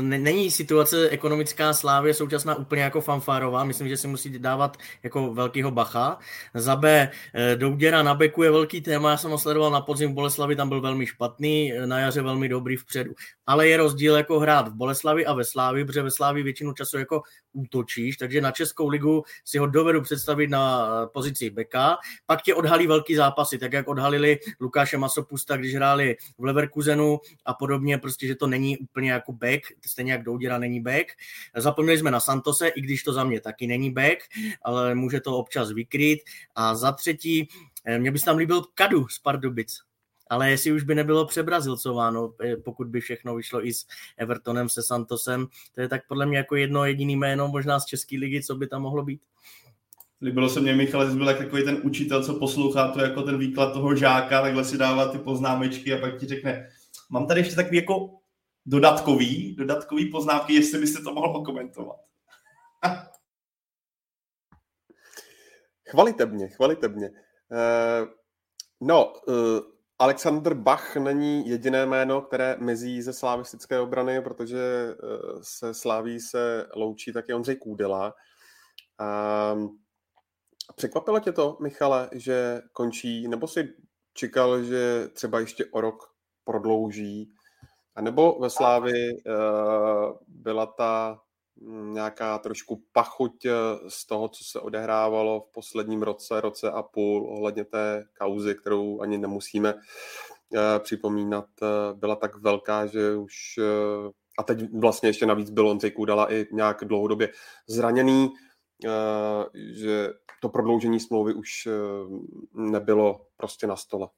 není 0.00 0.50
situace 0.50 1.08
ekonomická 1.08 1.72
slávě 1.72 2.14
současná 2.14 2.54
úplně 2.54 2.82
jako 2.82 3.00
fanfárová. 3.00 3.64
Myslím, 3.64 3.88
že 3.88 3.96
si 3.96 4.08
musí 4.08 4.38
dávat 4.38 4.76
jako 5.02 5.34
velkýho 5.34 5.70
bacha. 5.70 6.18
Za 6.54 6.76
B, 6.76 7.10
eh, 7.34 7.56
Douděra 7.56 8.02
na 8.02 8.14
beku 8.14 8.42
je 8.42 8.50
velký 8.50 8.80
téma. 8.80 9.10
Já 9.10 9.16
jsem 9.16 9.30
ho 9.30 9.38
sledoval 9.38 9.70
na 9.70 9.80
podzim 9.80 10.10
v 10.10 10.14
Boleslavi, 10.14 10.56
tam 10.56 10.68
byl 10.68 10.80
velmi 10.80 11.06
špatný, 11.06 11.72
na 11.86 11.98
jaře 11.98 12.22
velmi 12.22 12.48
dobrý 12.48 12.76
vpředu. 12.76 13.14
Ale 13.46 13.68
je 13.68 13.76
rozdíl 13.76 14.16
jako 14.16 14.40
hrát 14.40 14.68
v 14.68 14.74
Boleslavi 14.74 15.26
a 15.26 15.32
ve 15.32 15.44
Slávi, 15.44 15.84
protože 15.84 16.02
ve 16.02 16.10
Slávi 16.10 16.42
většinu 16.42 16.72
času 16.72 16.98
jako 16.98 17.22
útočíš, 17.52 18.16
takže 18.16 18.40
na 18.40 18.50
Českou 18.50 18.88
ligu 18.88 19.24
si 19.44 19.58
ho 19.58 19.66
dovedu 19.66 20.00
představit 20.02 20.50
na 20.50 20.88
pozici 21.06 21.50
beka. 21.50 21.98
Pak 22.26 22.42
tě 22.42 22.54
odhalí 22.54 22.86
velký 22.86 23.14
zápasy, 23.14 23.58
tak 23.58 23.72
jak 23.72 23.88
odhalili 23.88 24.38
Lukáše 24.60 24.98
Masopusta, 24.98 25.56
když 25.56 25.74
hráli 25.74 26.16
v 26.38 26.44
Leverkusenu 26.44 27.18
a 27.44 27.54
podobně, 27.54 27.98
prostě, 27.98 28.26
že 28.26 28.34
to 28.34 28.46
není 28.46 28.78
úplně 28.78 29.12
jako 29.12 29.32
back, 29.60 29.86
stejně 29.86 30.12
jak 30.12 30.22
Douděra 30.22 30.58
není 30.58 30.80
back. 30.80 31.06
Zapomněli 31.56 31.98
jsme 31.98 32.10
na 32.10 32.20
Santose, 32.20 32.68
i 32.68 32.80
když 32.80 33.02
to 33.02 33.12
za 33.12 33.24
mě 33.24 33.40
taky 33.40 33.66
není 33.66 33.90
back, 33.90 34.18
ale 34.62 34.94
může 34.94 35.20
to 35.20 35.36
občas 35.36 35.72
vykrýt. 35.72 36.20
A 36.54 36.74
za 36.74 36.92
třetí, 36.92 37.48
eh, 37.84 37.98
mě 37.98 38.10
by 38.10 38.18
se 38.18 38.24
tam 38.24 38.36
líbil 38.36 38.62
Kadu 38.74 39.08
z 39.08 39.18
Pardubic, 39.18 39.78
ale 40.30 40.50
jestli 40.50 40.72
už 40.72 40.82
by 40.82 40.94
nebylo 40.94 41.26
přebrazilcováno, 41.26 42.34
eh, 42.44 42.56
pokud 42.56 42.88
by 42.88 43.00
všechno 43.00 43.36
vyšlo 43.36 43.66
i 43.66 43.72
s 43.72 43.86
Evertonem, 44.16 44.68
se 44.68 44.82
Santosem, 44.82 45.46
to 45.74 45.80
je 45.80 45.88
tak 45.88 46.06
podle 46.08 46.26
mě 46.26 46.38
jako 46.38 46.56
jedno 46.56 46.84
jediný 46.84 47.16
jméno 47.16 47.48
možná 47.48 47.80
z 47.80 47.86
České 47.86 48.16
ligy, 48.16 48.42
co 48.42 48.54
by 48.54 48.66
tam 48.66 48.82
mohlo 48.82 49.02
být. 49.02 49.20
Líbilo 50.22 50.48
se 50.48 50.60
mě, 50.60 50.74
Michal, 50.74 51.10
jsi 51.10 51.16
byl 51.16 51.26
takový 51.26 51.64
ten 51.64 51.80
učitel, 51.82 52.24
co 52.24 52.34
poslouchá 52.34 52.88
to 52.88 53.00
jako 53.00 53.22
ten 53.22 53.38
výklad 53.38 53.72
toho 53.72 53.96
žáka, 53.96 54.42
takhle 54.42 54.64
si 54.64 54.78
dává 54.78 55.08
ty 55.08 55.18
poznámečky 55.18 55.94
a 55.94 55.98
pak 55.98 56.18
ti 56.18 56.26
řekne, 56.26 56.68
mám 57.10 57.26
tady 57.26 57.40
ještě 57.40 57.54
takový 57.54 57.76
jako 57.76 58.19
dodatkový, 58.66 59.56
dodatkový 59.56 60.10
poznámky, 60.10 60.54
jestli 60.54 60.78
byste 60.78 61.02
to 61.02 61.14
mohl 61.14 61.44
komentovat. 61.44 61.96
chvalitebně, 65.88 66.48
chvalitebně. 66.48 67.10
Uh, 67.10 68.08
no, 68.80 69.12
uh, 69.12 69.60
Alexander 69.98 70.54
Bach 70.54 70.96
není 70.96 71.48
jediné 71.48 71.86
jméno, 71.86 72.22
které 72.22 72.56
mizí 72.60 73.02
ze 73.02 73.12
slávistické 73.12 73.80
obrany, 73.80 74.22
protože 74.22 74.94
uh, 75.02 75.40
se 75.42 75.74
sláví 75.74 76.20
se 76.20 76.66
loučí 76.76 77.12
taky 77.12 77.34
Ondřej 77.34 77.56
Kůdela. 77.56 78.14
Uh, 79.00 79.68
překvapilo 80.76 81.20
tě 81.20 81.32
to, 81.32 81.56
Michale, 81.60 82.08
že 82.12 82.62
končí, 82.72 83.28
nebo 83.28 83.48
si 83.48 83.74
čekal, 84.14 84.62
že 84.62 85.08
třeba 85.08 85.40
ještě 85.40 85.64
o 85.64 85.80
rok 85.80 86.14
prodlouží 86.44 87.32
a 87.94 88.00
nebo 88.00 88.38
ve 88.40 88.50
Slávi 88.50 89.12
uh, 89.12 90.16
byla 90.28 90.66
ta 90.66 91.20
hm, 91.60 91.94
nějaká 91.94 92.38
trošku 92.38 92.82
pachuť 92.92 93.44
eh, 93.44 93.52
z 93.88 94.06
toho, 94.06 94.28
co 94.28 94.44
se 94.44 94.60
odehrávalo 94.60 95.40
v 95.40 95.52
posledním 95.52 96.02
roce, 96.02 96.40
roce 96.40 96.70
a 96.70 96.82
půl 96.82 97.26
ohledně 97.30 97.64
té 97.64 98.04
kauzy, 98.18 98.54
kterou 98.54 99.00
ani 99.00 99.18
nemusíme 99.18 99.74
uh, 99.74 99.80
připomínat, 100.78 101.46
byla 101.94 102.16
tak 102.16 102.36
velká, 102.36 102.86
že 102.86 103.16
už 103.16 103.58
a 104.38 104.42
teď 104.42 104.72
vlastně 104.72 105.08
ještě 105.08 105.26
navíc 105.26 105.50
byl 105.50 105.68
Ondřej 105.68 105.90
Kudala 105.90 106.32
i 106.32 106.46
nějak 106.52 106.84
dlouhodobě 106.84 107.28
zraněný, 107.66 108.30
že 109.72 110.08
to 110.42 110.48
prodloužení 110.48 111.00
smlouvy 111.00 111.34
už 111.34 111.68
nebylo 112.54 113.26
prostě 113.36 113.66
na 113.66 113.76
stole. 113.76 114.08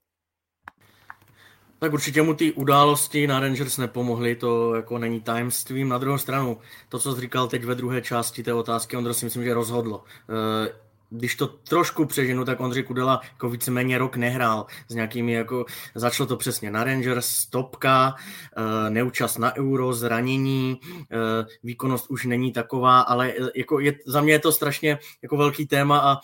Tak 1.83 1.93
určitě 1.93 2.23
mu 2.23 2.35
ty 2.35 2.53
události 2.53 3.27
na 3.27 3.41
Rangers 3.41 3.79
nepomohly, 3.79 4.37
to 4.37 4.75
jako 4.75 4.99
není 4.99 5.21
tajemstvím. 5.21 5.89
Na 5.89 5.99
druhou 5.99 6.19
stranu, 6.19 6.59
to, 6.89 6.99
co 6.99 7.15
jsi 7.15 7.21
říkal 7.21 7.49
teď 7.49 7.65
ve 7.65 7.75
druhé 7.75 8.03
části 8.03 8.43
té 8.43 8.55
otázky, 8.55 8.97
Ondro 8.97 9.15
si 9.15 9.25
myslím, 9.25 9.45
že 9.45 9.55
rozhodlo. 9.55 10.05
Eh, 10.31 10.73
když 11.11 11.37
to 11.37 11.47
trošku 11.47 12.07
přeženu, 12.07 12.45
tak 12.45 12.61
Ondřej 12.61 12.83
Kudela 12.83 13.21
jako 13.33 13.51
víceméně 13.51 13.99
rok 13.99 14.17
nehrál 14.17 14.67
s 14.89 14.95
nějakými 14.95 15.33
jako, 15.33 15.65
začalo 15.95 16.27
to 16.27 16.37
přesně 16.37 16.71
na 16.71 16.85
Rangers, 16.85 17.27
stopka, 17.27 18.15
eh, 18.57 18.91
neúčast 18.91 19.39
na 19.39 19.57
euro, 19.57 19.93
zranění, 19.93 20.81
eh, 20.85 21.47
výkonnost 21.63 22.11
už 22.11 22.25
není 22.25 22.53
taková, 22.53 23.01
ale 23.01 23.35
jako 23.55 23.81
je, 23.81 23.95
za 24.07 24.21
mě 24.21 24.33
je 24.33 24.39
to 24.39 24.53
strašně 24.53 24.99
jako 25.23 25.37
velký 25.37 25.67
téma 25.67 25.99
a 25.99 26.17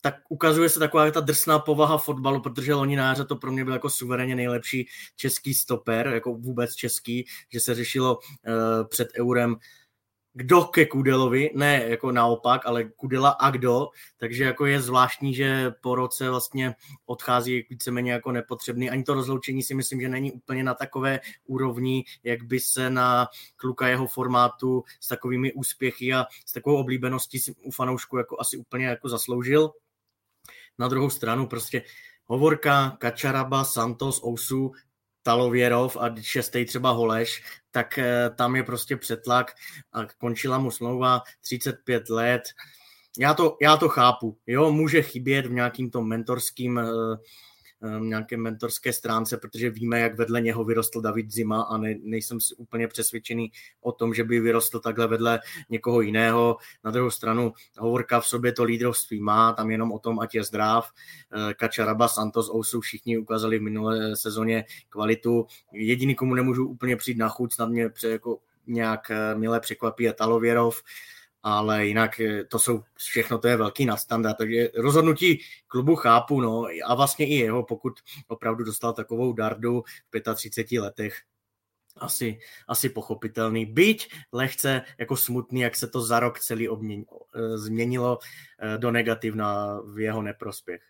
tak 0.00 0.14
ukazuje 0.28 0.68
se 0.68 0.78
taková 0.78 1.10
ta 1.10 1.20
drsná 1.20 1.58
povaha 1.58 1.98
fotbalu, 1.98 2.40
protože 2.40 2.74
loni 2.74 2.96
na 2.96 3.14
to 3.14 3.36
pro 3.36 3.52
mě 3.52 3.64
byl 3.64 3.72
jako 3.72 3.90
suverénně 3.90 4.34
nejlepší 4.34 4.88
český 5.16 5.54
stoper, 5.54 6.06
jako 6.06 6.34
vůbec 6.34 6.74
český, 6.74 7.26
že 7.52 7.60
se 7.60 7.74
řešilo 7.74 8.16
uh, 8.16 8.88
před 8.88 9.08
eurem 9.18 9.56
kdo 10.32 10.64
ke 10.64 10.86
Kudelovi, 10.86 11.50
ne 11.54 11.84
jako 11.88 12.12
naopak, 12.12 12.66
ale 12.66 12.84
Kudela 12.84 13.30
a 13.30 13.50
kdo, 13.50 13.88
takže 14.18 14.44
jako 14.44 14.66
je 14.66 14.80
zvláštní, 14.80 15.34
že 15.34 15.70
po 15.80 15.94
roce 15.94 16.30
vlastně 16.30 16.74
odchází 17.06 17.66
víceméně 17.70 18.12
jako 18.12 18.32
nepotřebný. 18.32 18.90
Ani 18.90 19.02
to 19.02 19.14
rozloučení 19.14 19.62
si 19.62 19.74
myslím, 19.74 20.00
že 20.00 20.08
není 20.08 20.32
úplně 20.32 20.64
na 20.64 20.74
takové 20.74 21.20
úrovni, 21.46 22.04
jak 22.22 22.42
by 22.42 22.60
se 22.60 22.90
na 22.90 23.28
kluka 23.56 23.88
jeho 23.88 24.06
formátu 24.06 24.84
s 25.00 25.08
takovými 25.08 25.52
úspěchy 25.52 26.14
a 26.14 26.26
s 26.46 26.52
takovou 26.52 26.76
oblíbeností 26.76 27.38
u 27.62 27.70
fanoušku 27.70 28.16
jako 28.16 28.36
asi 28.40 28.56
úplně 28.56 28.86
jako 28.86 29.08
zasloužil. 29.08 29.70
Na 30.80 30.88
druhou 30.88 31.10
stranu 31.10 31.46
prostě 31.46 31.82
Hovorka, 32.26 32.96
Kačaraba, 33.00 33.64
Santos, 33.64 34.24
Ousu, 34.24 34.72
Talověrov 35.22 35.96
a 35.96 36.14
šestý 36.20 36.64
třeba 36.64 36.90
Holeš, 36.90 37.42
tak 37.70 37.98
eh, 37.98 38.30
tam 38.34 38.56
je 38.56 38.62
prostě 38.62 38.96
přetlak 38.96 39.52
a 39.92 40.04
končila 40.18 40.58
mu 40.58 40.70
smlouva 40.70 41.22
35 41.40 42.10
let. 42.10 42.42
Já 43.18 43.34
to, 43.34 43.56
já 43.62 43.76
to 43.76 43.88
chápu, 43.88 44.38
jo, 44.46 44.72
může 44.72 45.02
chybět 45.02 45.46
v 45.46 45.52
nějakým 45.52 45.90
tom 45.90 46.08
mentorským 46.08 46.76
Um, 46.78 47.16
nějaké 48.00 48.36
mentorské 48.36 48.92
stránce, 48.92 49.36
protože 49.36 49.70
víme, 49.70 50.00
jak 50.00 50.18
vedle 50.18 50.40
něho 50.40 50.64
vyrostl 50.64 51.00
David 51.00 51.30
Zima 51.30 51.62
a 51.62 51.76
ne, 51.76 51.94
nejsem 52.02 52.40
si 52.40 52.54
úplně 52.54 52.88
přesvědčený 52.88 53.52
o 53.80 53.92
tom, 53.92 54.14
že 54.14 54.24
by 54.24 54.40
vyrostl 54.40 54.80
takhle 54.80 55.06
vedle 55.06 55.40
někoho 55.68 56.00
jiného. 56.00 56.56
Na 56.84 56.90
druhou 56.90 57.10
stranu 57.10 57.52
Hovorka 57.78 58.20
v 58.20 58.26
sobě 58.26 58.52
to 58.52 58.64
lídrovství 58.64 59.20
má, 59.20 59.52
tam 59.52 59.70
jenom 59.70 59.92
o 59.92 59.98
tom, 59.98 60.20
ať 60.20 60.34
je 60.34 60.44
zdrav. 60.44 60.90
Uh, 61.36 61.52
Kačaraba, 61.52 62.08
Santos, 62.08 62.50
Ousu 62.54 62.80
všichni 62.80 63.18
ukázali 63.18 63.58
v 63.58 63.62
minulé 63.62 64.16
sezóně 64.16 64.64
kvalitu. 64.88 65.46
Jediný, 65.72 66.14
komu 66.14 66.34
nemůžu 66.34 66.66
úplně 66.66 66.96
přijít 66.96 67.18
na 67.18 67.28
chuť, 67.28 67.52
snad 67.52 67.68
mě 67.68 67.90
jako 68.04 68.38
nějak 68.66 69.10
uh, 69.10 69.40
milé 69.40 69.60
překvapí 69.60 70.04
je 70.04 70.12
Talověrov 70.12 70.82
ale 71.42 71.86
jinak 71.86 72.20
eh, 72.20 72.44
to 72.44 72.58
jsou 72.58 72.82
všechno, 72.96 73.38
to 73.38 73.48
je 73.48 73.56
velký 73.56 73.86
nastanda, 73.86 74.34
takže 74.34 74.70
rozhodnutí 74.74 75.40
klubu 75.66 75.96
chápu, 75.96 76.40
no 76.40 76.64
a 76.86 76.94
vlastně 76.94 77.26
i 77.26 77.34
jeho, 77.34 77.62
pokud 77.62 77.92
opravdu 78.28 78.64
dostal 78.64 78.92
takovou 78.92 79.32
dardu 79.32 79.82
v 80.10 80.34
35 80.34 80.80
letech, 80.80 81.20
asi, 81.96 82.38
asi 82.68 82.88
pochopitelný. 82.88 83.66
Byť 83.66 84.10
lehce 84.32 84.82
jako 84.98 85.16
smutný, 85.16 85.60
jak 85.60 85.76
se 85.76 85.88
to 85.88 86.00
za 86.00 86.20
rok 86.20 86.40
celý 86.40 86.68
obměn, 86.68 87.04
eh, 87.34 87.58
změnilo 87.58 88.18
eh, 88.58 88.78
do 88.78 88.90
negativna 88.90 89.80
v 89.94 89.98
jeho 89.98 90.22
neprospěch. 90.22 90.82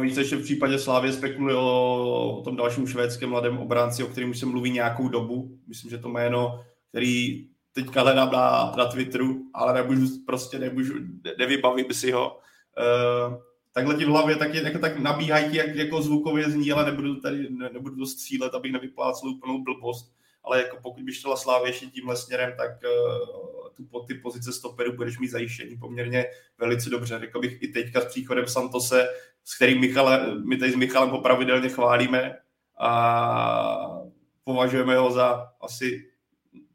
Víte, 0.00 0.24
že 0.24 0.36
v 0.36 0.42
případě 0.42 0.78
Slávě 0.78 1.12
spekuluje 1.12 1.56
o, 1.56 2.38
o 2.38 2.42
tom 2.42 2.56
dalším 2.56 2.86
švédském 2.86 3.30
mladém 3.30 3.58
obránci, 3.58 4.02
o 4.02 4.06
kterém 4.06 4.30
už 4.30 4.38
se 4.38 4.46
mluví 4.46 4.70
nějakou 4.70 5.08
dobu. 5.08 5.58
Myslím, 5.66 5.90
že 5.90 5.98
to 5.98 6.08
jméno, 6.08 6.64
který 6.88 7.48
teďka 7.74 8.02
hledám 8.02 8.32
na, 8.32 8.72
na 8.76 8.86
Twitteru, 8.86 9.50
ale 9.54 9.74
nemůžu, 9.74 10.24
prostě 10.26 10.58
nemůžu, 10.58 10.94
nevybavím 11.38 11.92
si 11.92 12.12
ho. 12.12 12.38
Uh, 12.78 13.36
takhle 13.72 13.94
ti 13.94 14.04
v 14.04 14.08
hlavě 14.08 14.36
tak, 14.36 14.54
jako, 14.54 14.78
tak 14.78 14.98
nabíhají 14.98 15.50
ti, 15.50 15.56
jak 15.56 15.76
jako 15.76 16.02
zvukově 16.02 16.50
zní, 16.50 16.72
ale 16.72 16.84
nebudu 16.84 17.20
tady, 17.20 17.50
ne, 17.50 17.70
nebudu 17.72 17.96
to 17.96 18.06
střílet, 18.06 18.54
abych 18.54 18.72
nevyplácel 18.72 19.28
úplnou 19.30 19.62
blbost. 19.62 20.14
Ale 20.44 20.62
jako 20.62 20.76
pokud 20.82 21.02
by 21.02 21.12
šla 21.12 21.36
Slávě 21.36 21.68
ještě 21.68 21.86
tímhle 21.86 22.16
směrem, 22.16 22.52
tak 22.56 22.70
uh, 22.70 23.68
tu, 23.76 24.06
ty 24.06 24.14
pozice 24.14 24.52
stoperu 24.52 24.92
budeš 24.92 25.18
mít 25.18 25.28
zajištění 25.28 25.76
poměrně 25.76 26.26
velice 26.58 26.90
dobře. 26.90 27.18
Řekl 27.18 27.40
bych 27.40 27.62
i 27.62 27.68
teďka 27.68 28.00
s 28.00 28.04
příchodem 28.04 28.46
Santose, 28.46 29.08
s 29.44 29.56
kterým 29.56 29.80
Michale, 29.80 30.34
my 30.44 30.56
tady 30.56 30.72
s 30.72 30.76
Michalem 30.76 31.10
ho 31.10 31.20
pravidelně 31.20 31.68
chválíme 31.68 32.36
a 32.78 34.00
považujeme 34.44 34.96
ho 34.96 35.10
za 35.10 35.52
asi 35.60 36.13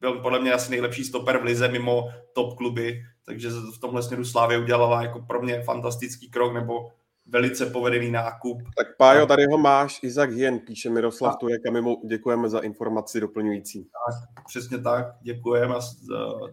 byl 0.01 0.19
podle 0.19 0.39
mě 0.39 0.53
asi 0.53 0.71
nejlepší 0.71 1.03
stoper 1.03 1.37
v 1.37 1.43
lize 1.43 1.67
mimo 1.67 2.09
top 2.33 2.57
kluby, 2.57 3.01
takže 3.25 3.49
v 3.49 3.79
tomhle 3.81 4.03
směru 4.03 4.25
Slávě 4.25 4.57
udělala 4.57 5.01
jako 5.01 5.19
pro 5.19 5.41
mě 5.41 5.61
fantastický 5.61 6.29
krok, 6.29 6.53
nebo 6.53 6.91
velice 7.25 7.65
povedený 7.65 8.11
nákup. 8.11 8.61
Tak 8.77 8.87
Pájo, 8.97 9.25
tady 9.25 9.45
ho 9.45 9.57
máš, 9.57 9.99
Izak 10.03 10.31
Hien, 10.31 10.59
píše 10.59 10.89
Miroslav 10.89 11.37
Turek 11.37 11.65
a 11.67 11.71
my 11.71 11.81
mu 11.81 12.01
děkujeme 12.07 12.49
za 12.49 12.59
informaci 12.59 13.19
doplňující. 13.19 13.83
Tak, 13.83 14.45
přesně 14.47 14.77
tak, 14.77 15.05
děkujeme. 15.21 15.75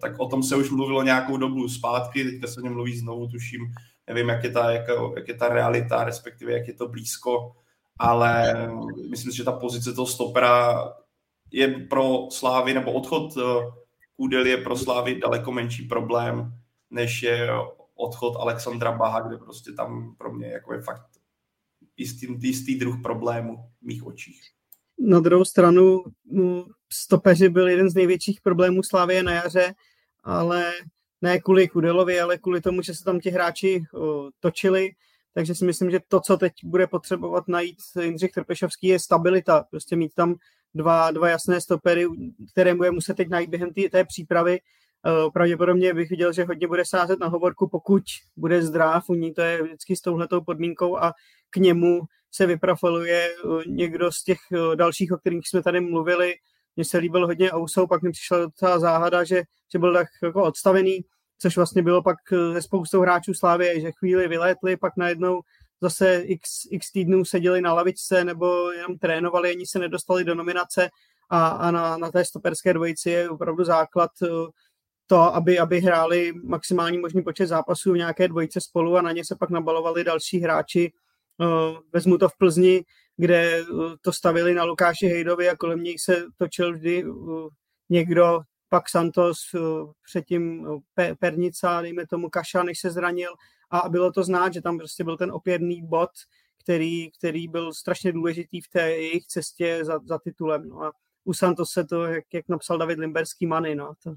Tak 0.01 0.13
o 0.19 0.29
tom 0.29 0.43
se 0.43 0.57
už 0.57 0.71
mluvilo 0.71 1.03
nějakou 1.03 1.37
dobu 1.37 1.69
zpátky, 1.69 2.25
teďka 2.25 2.47
se 2.47 2.61
o 2.61 2.65
něm 2.65 2.73
mluví 2.73 2.99
znovu, 2.99 3.27
tuším, 3.29 3.61
nevím, 4.07 4.29
jak 4.29 4.45
je 4.45 4.51
ta, 4.51 4.71
jak, 4.71 4.85
jak 5.17 5.29
je 5.29 5.35
ta 5.35 5.49
realita, 5.49 6.05
respektive 6.05 6.53
jak 6.53 6.69
je 6.69 6.75
to 6.75 6.89
blízko, 6.89 7.53
ale 7.99 8.55
myslím 9.11 9.33
si, 9.33 9.37
že 9.37 9.45
ta 9.45 9.53
pozice 9.53 9.93
toho 9.93 10.07
stopera 10.07 10.85
je 11.51 11.69
pro 11.69 12.29
Slávy, 12.31 12.75
nebo 12.75 12.93
odchod 12.93 13.35
Kůdel 14.17 14.47
je 14.47 14.57
pro 14.57 14.77
Slávy 14.77 15.21
daleko 15.21 15.53
menší 15.53 15.83
problém, 15.83 16.53
než 16.91 17.23
je 17.23 17.49
odchod 17.95 18.37
Alexandra 18.37 18.93
Baha, 18.93 19.21
kde 19.21 19.37
prostě 19.37 19.73
tam 19.73 20.15
pro 20.19 20.33
mě 20.33 20.47
jako 20.47 20.75
je 20.75 20.81
fakt 20.81 21.07
jistý, 21.97 22.27
jistý 22.41 22.79
druh 22.79 23.03
problému 23.03 23.57
v 23.83 23.87
mých 23.87 24.07
očích. 24.07 24.43
Na 24.99 25.21
druhou 25.21 25.45
stranu 25.45 26.05
stopeři 26.93 27.49
byl 27.49 27.69
jeden 27.69 27.91
z 27.91 27.95
největších 27.95 28.41
problémů 28.41 28.83
Slávie 28.83 29.23
na 29.23 29.33
jaře, 29.33 29.75
ale 30.25 30.73
ne 31.23 31.41
kvůli 31.41 31.69
Kudelovi, 31.69 32.21
ale 32.21 32.39
kvůli 32.39 32.61
tomu, 32.61 32.83
že 32.83 32.95
se 32.95 33.05
tam 33.05 33.21
ti 33.21 33.31
hráči 33.31 33.85
o, 33.95 34.31
točili, 34.41 34.91
takže 35.35 35.55
si 35.55 35.65
myslím, 35.65 35.91
že 35.91 36.01
to, 36.09 36.21
co 36.21 36.37
teď 36.37 36.53
bude 36.65 36.87
potřebovat 36.87 37.49
najít 37.49 37.77
Jindřich 38.03 38.33
Trpešovský, 38.33 38.87
je 38.87 38.99
stabilita. 38.99 39.65
Prostě 39.71 39.97
mít 39.97 40.15
tam 40.15 40.35
dva, 40.77 41.11
dva 41.11 41.29
jasné 41.29 41.61
stopery, 41.61 42.07
které 42.53 42.75
bude 42.75 42.91
muset 42.91 43.17
teď 43.17 43.29
najít 43.29 43.51
během 43.51 43.71
té 43.91 44.05
přípravy. 44.05 44.59
Pravděpodobně 45.33 45.95
bych 45.95 46.11
viděl, 46.11 46.33
že 46.33 46.45
hodně 46.45 46.69
bude 46.69 46.85
sázet 46.85 47.21
na 47.21 47.27
hovorku, 47.27 47.69
pokud 47.69 48.03
bude 48.37 48.63
zdrav. 48.63 49.05
U 49.09 49.15
ní 49.15 49.35
to 49.35 49.41
je 49.41 49.63
vždycky 49.63 49.97
s 49.97 50.01
touhletou 50.01 50.41
podmínkou 50.41 50.97
a 50.99 51.13
k 51.51 51.57
němu 51.57 52.01
se 52.31 52.47
vyprofiluje 52.47 53.35
někdo 53.67 54.13
z 54.13 54.23
těch 54.25 54.39
dalších, 54.75 55.13
o 55.13 55.19
kterých 55.19 55.49
jsme 55.49 55.63
tady 55.63 55.81
mluvili. 55.81 56.35
Mně 56.77 56.85
se 56.85 56.99
líbil 56.99 57.27
hodně 57.27 57.53
Ousou, 57.53 57.87
pak 57.87 58.03
mi 58.03 58.13
přišla 58.13 58.39
ta 58.61 58.79
záhada, 58.79 59.25
že, 59.25 59.43
že 59.73 59.79
byl 59.79 59.95
tak 59.95 60.07
jako 60.23 60.43
odstavený, 60.43 61.05
což 61.39 61.57
vlastně 61.57 61.83
bylo 61.83 62.03
pak 62.03 62.17
ze 62.53 62.63
spoustou 62.63 63.01
hráčů 63.01 63.35
Slávy, 63.35 63.81
že 63.81 63.93
chvíli 63.99 64.29
vylétli, 64.29 64.77
pak 64.77 64.93
najednou 64.97 65.41
zase 65.81 66.17
x, 66.17 66.51
x 66.71 66.93
týdnů 66.93 67.25
seděli 67.25 67.61
na 67.61 67.75
lavičce 67.75 68.25
nebo 68.25 68.71
jenom 68.71 68.99
trénovali, 68.99 69.51
ani 69.51 69.67
se 69.67 69.79
nedostali 69.79 70.25
do 70.25 70.35
nominace 70.35 70.91
a, 71.31 71.49
a 71.49 71.71
na, 71.71 71.97
na 71.97 72.11
té 72.11 72.25
stoperské 72.25 72.75
dvojici 72.75 73.11
je 73.11 73.31
opravdu 73.31 73.65
základ 73.65 74.11
to, 75.07 75.35
aby, 75.35 75.59
aby 75.59 75.81
hráli 75.81 76.33
maximální 76.45 76.99
možný 76.99 77.23
počet 77.23 77.47
zápasů 77.47 77.93
v 77.93 77.97
nějaké 77.97 78.29
dvojice 78.29 78.61
spolu 78.61 78.97
a 78.97 79.03
na 79.03 79.13
ně 79.13 79.25
se 79.25 79.37
pak 79.37 79.51
nabalovali 79.51 80.05
další 80.05 80.39
hráči. 80.39 80.93
Vezmu 81.93 82.19
to 82.19 82.29
v 82.29 82.39
Plzni, 82.39 82.85
kde 83.17 83.65
to 84.01 84.13
stavili 84.13 84.55
na 84.55 84.65
Lukáši 84.65 85.07
Hejdovi 85.07 85.49
a 85.49 85.57
kolem 85.57 85.83
něj 85.83 85.99
se 85.99 86.25
točil 86.37 86.73
vždy 86.73 87.05
někdo, 87.89 88.41
pak 88.69 88.89
Santos, 88.89 89.39
předtím 90.05 90.67
Pernica, 91.19 91.81
dejme 91.81 92.07
tomu 92.07 92.31
Kaša, 92.31 92.63
než 92.63 92.81
se 92.81 92.91
zranil 92.91 93.31
a 93.71 93.89
bylo 93.89 94.13
to 94.13 94.25
znát, 94.25 94.55
že 94.55 94.63
tam 94.63 94.79
prostě 94.79 95.05
byl 95.05 95.17
ten 95.17 95.33
opěrný 95.33 95.83
bod, 95.83 96.11
který, 96.63 97.11
který 97.11 97.49
byl 97.49 97.75
strašně 97.75 98.13
důležitý 98.13 98.61
v 98.61 98.69
té 98.69 98.91
jejich 98.91 99.27
cestě 99.27 99.81
za, 99.83 99.99
za 100.05 100.19
titulem. 100.19 100.69
No 100.69 100.83
a 100.83 100.93
u 101.25 101.33
se 101.65 101.85
to, 101.85 102.05
jak, 102.05 102.25
jak 102.35 102.49
napsal 102.49 102.79
David 102.79 102.99
Limberský, 102.99 103.47
Many, 103.47 103.75
no, 103.75 103.93
to 104.03 104.15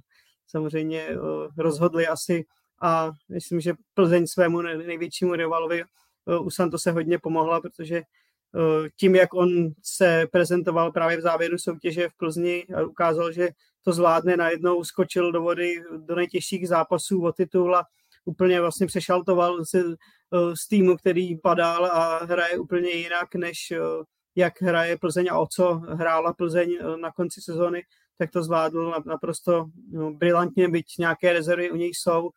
samozřejmě 0.47 1.07
uh, 1.09 1.47
rozhodli 1.57 2.07
asi 2.07 2.45
a 2.81 3.11
myslím, 3.29 3.61
že 3.61 3.73
Plzeň 3.93 4.27
svému 4.27 4.61
největšímu 4.61 5.35
rivalovi 5.35 5.83
uh, 5.83 6.45
u 6.45 6.49
Santos 6.49 6.81
se 6.81 6.91
hodně 6.91 7.19
pomohla, 7.19 7.61
protože 7.61 8.01
uh, 8.01 8.87
tím, 8.95 9.15
jak 9.15 9.33
on 9.33 9.49
se 9.83 10.27
prezentoval 10.31 10.91
právě 10.91 11.17
v 11.17 11.21
závěru 11.21 11.57
soutěže 11.57 12.09
v 12.09 12.17
Plzni 12.17 12.65
a 12.75 12.81
ukázal, 12.81 13.31
že 13.31 13.49
to 13.83 13.93
zvládne, 13.93 14.37
najednou 14.37 14.83
skočil 14.83 15.31
do 15.31 15.41
vody 15.41 15.83
do 15.97 16.15
nejtěžších 16.15 16.67
zápasů 16.67 17.23
o 17.23 17.31
titul 17.31 17.75
a 17.75 17.85
úplně 18.29 18.61
vlastně 18.61 18.87
přešaltoval 18.87 19.65
se, 19.65 19.79
eh, 19.79 20.55
z 20.55 20.67
týmu, 20.67 20.97
který 20.97 21.37
padal 21.37 21.85
a 21.85 22.25
hraje 22.25 22.57
úplně 22.57 22.89
jinak, 22.89 23.35
než 23.35 23.71
eh, 23.71 23.79
jak 24.35 24.61
hraje 24.61 24.97
Plzeň 24.97 25.27
a 25.31 25.37
o 25.39 25.47
co 25.47 25.73
hrála 25.73 26.33
Plzeň 26.33 26.77
eh, 26.79 26.97
na 26.97 27.11
konci 27.11 27.41
sezóny, 27.41 27.83
tak 28.17 28.31
to 28.31 28.43
zvládl 28.43 28.93
naprosto 29.05 29.65
no, 29.91 30.11
brilantně, 30.11 30.69
byť 30.69 30.85
nějaké 30.99 31.33
rezervy 31.33 31.71
u 31.71 31.75
něj 31.75 31.93
jsou. 31.93 32.29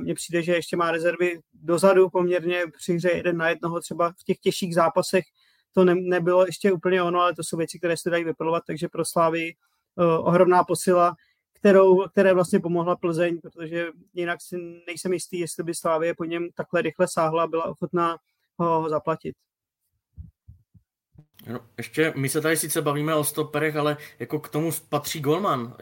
Mně 0.00 0.14
přijde, 0.14 0.42
že 0.42 0.52
ještě 0.52 0.76
má 0.76 0.90
rezervy 0.90 1.40
dozadu 1.54 2.10
poměrně 2.10 2.62
při 2.78 2.94
hře 2.94 3.10
jeden 3.10 3.36
na 3.36 3.48
jednoho, 3.48 3.80
třeba 3.80 4.10
v 4.10 4.24
těch 4.24 4.38
těžších 4.38 4.74
zápasech 4.74 5.24
to 5.74 5.84
ne, 5.84 5.94
nebylo 5.94 6.46
ještě 6.46 6.72
úplně 6.72 7.02
ono, 7.02 7.20
ale 7.20 7.34
to 7.34 7.42
jsou 7.44 7.56
věci, 7.56 7.78
které 7.78 7.96
se 7.96 8.10
dají 8.10 8.24
vypilovat, 8.24 8.62
takže 8.66 8.88
pro 8.88 9.04
Slávy 9.04 9.54
ohromná 10.22 10.64
posila 10.64 11.14
kterou, 11.60 12.08
které 12.08 12.34
vlastně 12.34 12.60
pomohla 12.60 12.96
Plzeň, 12.96 13.40
protože 13.40 13.86
jinak 14.14 14.42
si 14.42 14.82
nejsem 14.86 15.12
jistý, 15.12 15.38
jestli 15.38 15.64
by 15.64 15.74
Slávě 15.74 16.14
po 16.14 16.24
něm 16.24 16.48
takhle 16.54 16.82
rychle 16.82 17.08
sáhla 17.08 17.42
a 17.42 17.46
byla 17.46 17.64
ochotná 17.64 18.18
ho, 18.58 18.80
ho 18.80 18.88
zaplatit. 18.88 19.36
No, 21.46 21.60
ještě 21.78 22.12
my 22.16 22.28
se 22.28 22.40
tady 22.40 22.56
sice 22.56 22.82
bavíme 22.82 23.14
o 23.14 23.24
stoperech, 23.24 23.76
ale 23.76 23.96
jako 24.18 24.38
k 24.38 24.48
tomu 24.48 24.70
patří 24.88 25.20
Golman. 25.20 25.76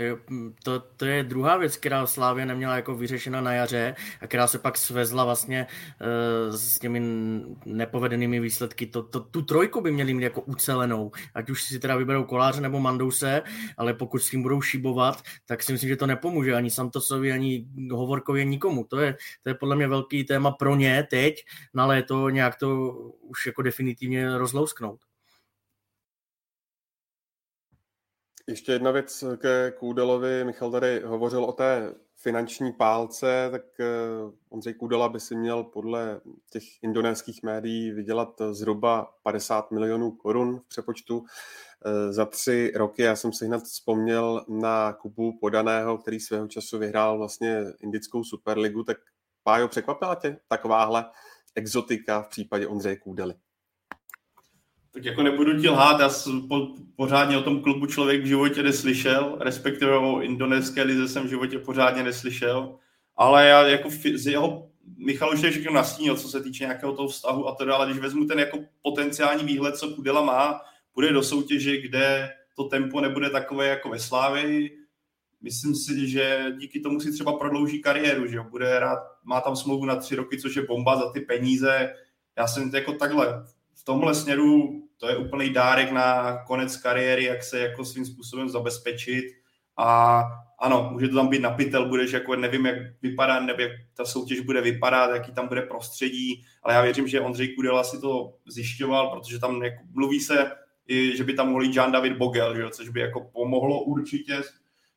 To, 0.65 0.81
to 0.97 1.05
je 1.05 1.23
druhá 1.23 1.57
věc, 1.57 1.77
která 1.77 2.07
Slávě 2.07 2.47
neměla 2.47 2.77
jako 2.77 2.95
vyřešena 2.95 3.41
na 3.41 3.53
jaře 3.53 3.95
a 4.21 4.27
která 4.27 4.47
se 4.47 4.59
pak 4.59 4.77
svezla 4.77 5.25
vlastně 5.25 5.67
uh, 5.67 6.57
s 6.57 6.79
těmi 6.79 7.01
nepovedenými 7.65 8.41
výsledky. 8.41 8.87
To, 8.87 9.03
to, 9.03 9.21
tu 9.21 9.43
trojku 9.43 9.81
by 9.81 9.91
měli 9.91 10.15
mít 10.15 10.23
jako 10.23 10.41
ucelenou, 10.41 11.13
ať 11.35 11.51
už 11.51 11.63
si 11.63 11.79
teda 11.79 11.97
vyberou 11.97 12.25
Koláře 12.25 12.61
nebo 12.61 12.81
Mandouse, 12.81 13.43
ale 13.77 13.95
pokud 13.95 14.19
s 14.19 14.31
tím 14.31 14.43
budou 14.43 14.63
šibovat, 14.63 15.23
tak 15.47 15.63
si 15.63 15.73
myslím, 15.73 15.89
že 15.89 15.97
to 15.97 16.07
nepomůže 16.07 16.55
ani 16.55 16.71
Santosovi, 16.71 17.33
ani 17.33 17.67
Hovorkovi, 17.91 18.47
nikomu. 18.47 18.85
To 18.85 19.01
je, 19.01 19.17
to 19.43 19.51
je 19.51 19.55
podle 19.55 19.77
mě 19.77 19.89
velký 19.89 20.25
téma 20.25 20.51
pro 20.51 20.77
ně 20.77 21.07
teď 21.11 21.45
na 21.75 21.87
léto 21.87 22.31
nějak 22.31 22.57
to 22.57 22.93
už 23.21 23.47
jako 23.47 23.63
definitivně 23.63 24.39
rozlousknout. 24.39 25.08
Ještě 28.49 28.73
jedna 28.73 28.91
věc 28.91 29.25
ke 29.37 29.73
Kůdelovi. 29.79 30.45
Michal 30.45 30.71
tady 30.71 31.01
hovořil 31.01 31.45
o 31.45 31.53
té 31.53 31.95
finanční 32.17 32.73
pálce, 32.73 33.49
tak 33.51 33.81
eh, 33.81 33.87
Ondřej 34.49 34.75
Kůdela 34.75 35.09
by 35.09 35.21
si 35.21 35.37
měl 35.37 35.65
podle 35.65 36.21
těch 36.51 36.63
indonéských 36.83 37.43
médií 37.43 37.91
vydělat 37.91 38.43
zhruba 38.51 39.15
50 39.23 39.71
milionů 39.71 40.11
korun 40.11 40.59
v 40.59 40.69
přepočtu 40.69 41.25
eh, 41.85 42.13
za 42.13 42.27
tři 42.27 42.73
roky. 42.75 43.03
Já 43.03 43.17
jsem 43.17 43.33
si 43.33 43.47
hned 43.47 43.63
vzpomněl 43.63 44.45
na 44.49 44.93
Kubu 44.93 45.39
Podaného, 45.39 45.99
který 45.99 46.21
svého 46.21 46.49
času 46.49 46.79
vyhrál 46.79 47.19
vlastně 47.19 47.65
indickou 47.81 48.25
superligu, 48.25 48.85
tak 48.85 48.97
Pájo, 49.43 49.69
překvapila 49.69 50.15
tě 50.15 50.39
takováhle 50.49 51.05
exotika 51.55 52.23
v 52.23 52.29
případě 52.29 52.67
Ondřeje 52.67 52.97
Kůdely? 52.97 53.35
Tak 54.93 55.05
jako 55.05 55.23
nebudu 55.23 55.61
ti 55.61 55.69
lhát, 55.69 56.01
já 56.01 56.11
po, 56.49 56.69
pořádně 56.97 57.39
o 57.39 57.43
tom 57.43 57.63
klubu 57.63 57.87
člověk 57.87 58.23
v 58.23 58.27
životě 58.27 58.63
neslyšel, 58.63 59.37
respektive 59.41 59.99
o 59.99 60.21
indonéské 60.21 60.83
lize 60.83 61.09
jsem 61.09 61.27
v 61.27 61.29
životě 61.29 61.59
pořádně 61.59 62.03
neslyšel, 62.03 62.79
ale 63.17 63.47
já 63.47 63.67
jako 63.67 63.91
z 64.15 64.27
jeho 64.27 64.69
Michal 64.97 65.35
už 65.35 65.43
je 65.43 65.51
všechno 65.51 65.73
nastínil, 65.73 66.17
co 66.17 66.29
se 66.29 66.43
týče 66.43 66.65
nějakého 66.65 66.93
toho 66.93 67.09
vztahu 67.09 67.49
a 67.49 67.55
to 67.55 67.75
ale 67.75 67.87
když 67.87 68.03
vezmu 68.03 68.27
ten 68.27 68.39
jako 68.39 68.59
potenciální 68.83 69.45
výhled, 69.45 69.77
co 69.77 69.89
Kudela 69.95 70.23
má, 70.23 70.61
bude 70.95 71.13
do 71.13 71.23
soutěže, 71.23 71.81
kde 71.81 72.31
to 72.57 72.65
tempo 72.65 73.01
nebude 73.01 73.31
takové 73.31 73.67
jako 73.67 73.89
ve 73.89 73.99
Slávii, 73.99 74.79
myslím 75.41 75.75
si, 75.75 76.09
že 76.09 76.47
díky 76.59 76.81
tomu 76.81 77.01
si 77.01 77.13
třeba 77.13 77.33
prodlouží 77.33 77.83
kariéru, 77.83 78.27
že 78.27 78.41
bude 78.41 78.79
rád, 78.79 78.99
má 79.25 79.41
tam 79.41 79.57
smlouvu 79.57 79.85
na 79.85 79.97
tři 79.97 80.17
roky, 80.17 80.41
což 80.41 80.57
je 80.57 80.67
bomba 80.67 80.97
za 80.97 81.13
ty 81.13 81.21
peníze. 81.21 81.95
Já 82.37 82.47
jsem 82.47 82.71
jako 82.75 82.93
takhle 82.93 83.47
tomhle 83.89 84.15
směru 84.15 84.83
to 84.97 85.09
je 85.09 85.17
úplný 85.17 85.51
dárek 85.51 85.93
na 85.93 86.37
konec 86.47 86.77
kariéry, 86.77 87.25
jak 87.25 87.43
se 87.43 87.59
jako 87.59 87.85
svým 87.85 88.07
způsobem 88.07 88.49
zabezpečit 88.49 89.25
a 89.79 90.23
ano, 90.61 90.89
může 90.93 91.09
to 91.09 91.15
tam 91.15 91.29
být 91.29 91.43
napitel, 91.43 91.89
budeš 91.89 92.13
jako 92.13 92.37
nevím, 92.37 92.67
jak 92.67 92.77
vypadá, 93.03 93.41
nebo 93.41 93.63
jak 93.63 93.73
ta 93.95 94.05
soutěž 94.05 94.41
bude 94.41 94.61
vypadat, 94.61 95.11
jaký 95.11 95.33
tam 95.33 95.49
bude 95.49 95.63
prostředí, 95.63 96.45
ale 96.63 96.75
já 96.75 96.83
věřím, 96.83 97.09
že 97.09 97.21
Ondřej 97.21 97.55
Kudela 97.55 97.85
si 97.85 98.01
to 98.01 98.35
zjišťoval, 98.47 99.11
protože 99.11 99.39
tam 99.39 99.63
jako 99.63 99.83
mluví 99.95 100.21
se, 100.21 100.51
že 101.15 101.25
by 101.25 101.35
tam 101.35 101.49
mohl 101.49 101.65
Jan 101.75 101.93
David 101.93 102.17
Bogel, 102.17 102.57
že 102.57 102.71
což 102.71 102.89
by 102.89 103.01
jako 103.01 103.21
pomohlo 103.21 103.85
určitě 103.85 104.43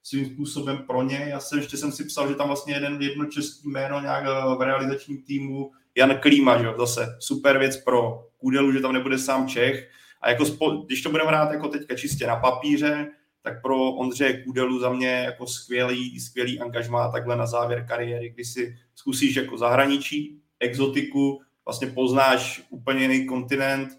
svým 0.03 0.25
způsobem 0.25 0.77
pro 0.77 1.03
ně. 1.03 1.25
Já 1.29 1.39
jsem 1.39 1.59
ještě 1.59 1.77
jsem 1.77 1.91
si 1.91 2.03
psal, 2.03 2.29
že 2.29 2.35
tam 2.35 2.47
vlastně 2.47 2.73
jeden 2.73 3.01
jedno 3.01 3.25
český 3.25 3.69
jméno 3.69 4.01
nějak 4.01 4.23
eh, 4.25 4.55
v 4.57 4.61
realizačním 4.61 5.21
týmu 5.21 5.71
Jan 5.97 6.17
Klíma, 6.19 6.61
že 6.61 6.67
zase 6.77 7.17
super 7.19 7.57
věc 7.57 7.77
pro 7.77 8.27
Kudelu, 8.37 8.71
že 8.71 8.79
tam 8.79 8.93
nebude 8.93 9.17
sám 9.17 9.47
Čech. 9.47 9.89
A 10.21 10.29
jako 10.29 10.45
spo, 10.45 10.69
když 10.69 11.01
to 11.01 11.09
budeme 11.09 11.29
hrát 11.29 11.51
jako 11.51 11.67
teďka 11.67 11.95
čistě 11.95 12.27
na 12.27 12.35
papíře, 12.35 13.07
tak 13.41 13.61
pro 13.61 13.91
Ondřeje 13.91 14.43
Kudelu 14.43 14.79
za 14.79 14.89
mě 14.89 15.07
jako 15.07 15.47
skvělý, 15.47 16.19
skvělý 16.19 16.59
angažmá 16.59 17.11
takhle 17.11 17.35
na 17.35 17.45
závěr 17.45 17.85
kariéry, 17.87 18.29
kdy 18.29 18.45
si 18.45 18.75
zkusíš 18.95 19.35
jako 19.35 19.57
zahraničí, 19.57 20.41
exotiku, 20.59 21.41
vlastně 21.65 21.87
poznáš 21.87 22.63
úplně 22.69 23.01
jiný 23.01 23.25
kontinent, 23.25 23.89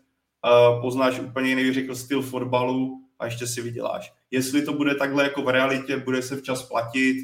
poznáš 0.80 1.20
úplně 1.20 1.48
jiný, 1.48 1.72
řekl, 1.72 1.94
styl 1.94 2.22
fotbalu 2.22 3.00
a 3.18 3.24
ještě 3.24 3.46
si 3.46 3.62
vyděláš. 3.62 4.12
Jestli 4.30 4.62
to 4.62 4.72
bude 4.72 4.94
takhle 4.94 5.22
jako 5.22 5.42
v 5.42 5.48
realitě, 5.48 5.96
bude 5.96 6.22
se 6.22 6.36
včas 6.36 6.62
platit, 6.62 7.16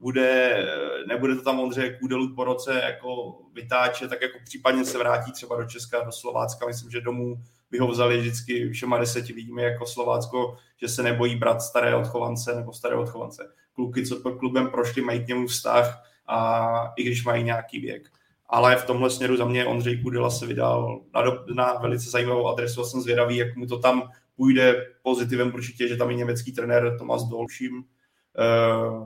bude, 0.00 0.66
nebude 1.08 1.34
to 1.34 1.42
tam 1.42 1.60
Ondřeje 1.60 1.98
Kudelu 1.98 2.34
po 2.34 2.44
roce 2.44 2.82
jako 2.84 3.38
vytáčet, 3.52 4.10
tak 4.10 4.22
jako 4.22 4.38
případně 4.44 4.84
se 4.84 4.98
vrátí 4.98 5.32
třeba 5.32 5.56
do 5.56 5.64
Česka, 5.64 6.04
do 6.04 6.12
Slovácka, 6.12 6.66
myslím, 6.66 6.90
že 6.90 7.00
domů 7.00 7.36
by 7.70 7.78
ho 7.78 7.88
vzali 7.88 8.18
vždycky 8.18 8.70
všema 8.70 8.98
deseti. 8.98 9.32
Vidíme 9.32 9.62
jako 9.62 9.86
Slovácko, 9.86 10.56
že 10.76 10.88
se 10.88 11.02
nebojí 11.02 11.36
brát 11.36 11.62
staré 11.62 11.96
odchovance 11.96 12.54
nebo 12.54 12.72
staré 12.72 12.96
odchovance. 12.96 13.52
Kluky, 13.72 14.06
co 14.06 14.20
pod 14.20 14.34
klubem 14.34 14.70
prošli, 14.70 15.02
mají 15.02 15.24
k 15.24 15.28
němu 15.28 15.46
vztah 15.46 16.02
a 16.26 16.92
i 16.96 17.02
když 17.02 17.24
mají 17.24 17.44
nějaký 17.44 17.80
věk. 17.80 18.08
Ale 18.48 18.76
v 18.76 18.84
tomhle 18.84 19.10
směru 19.10 19.36
za 19.36 19.44
mě 19.44 19.66
Ondřej 19.66 20.02
Kudela 20.02 20.30
se 20.30 20.46
vydal 20.46 21.00
na, 21.14 21.22
do, 21.22 21.44
na 21.54 21.72
velice 21.72 22.10
zajímavou 22.10 22.48
adresu 22.48 22.80
a 22.80 22.84
jsem 22.84 23.00
zvědavý, 23.00 23.36
jak 23.36 23.56
mu 23.56 23.66
to 23.66 23.78
tam 23.78 24.10
půjde 24.36 24.86
pozitivem 25.02 25.54
určitě, 25.54 25.88
že 25.88 25.96
tam 25.96 26.10
je 26.10 26.16
německý 26.16 26.52
trenér 26.52 26.98
Tomas 26.98 27.24
Dolším, 27.24 27.84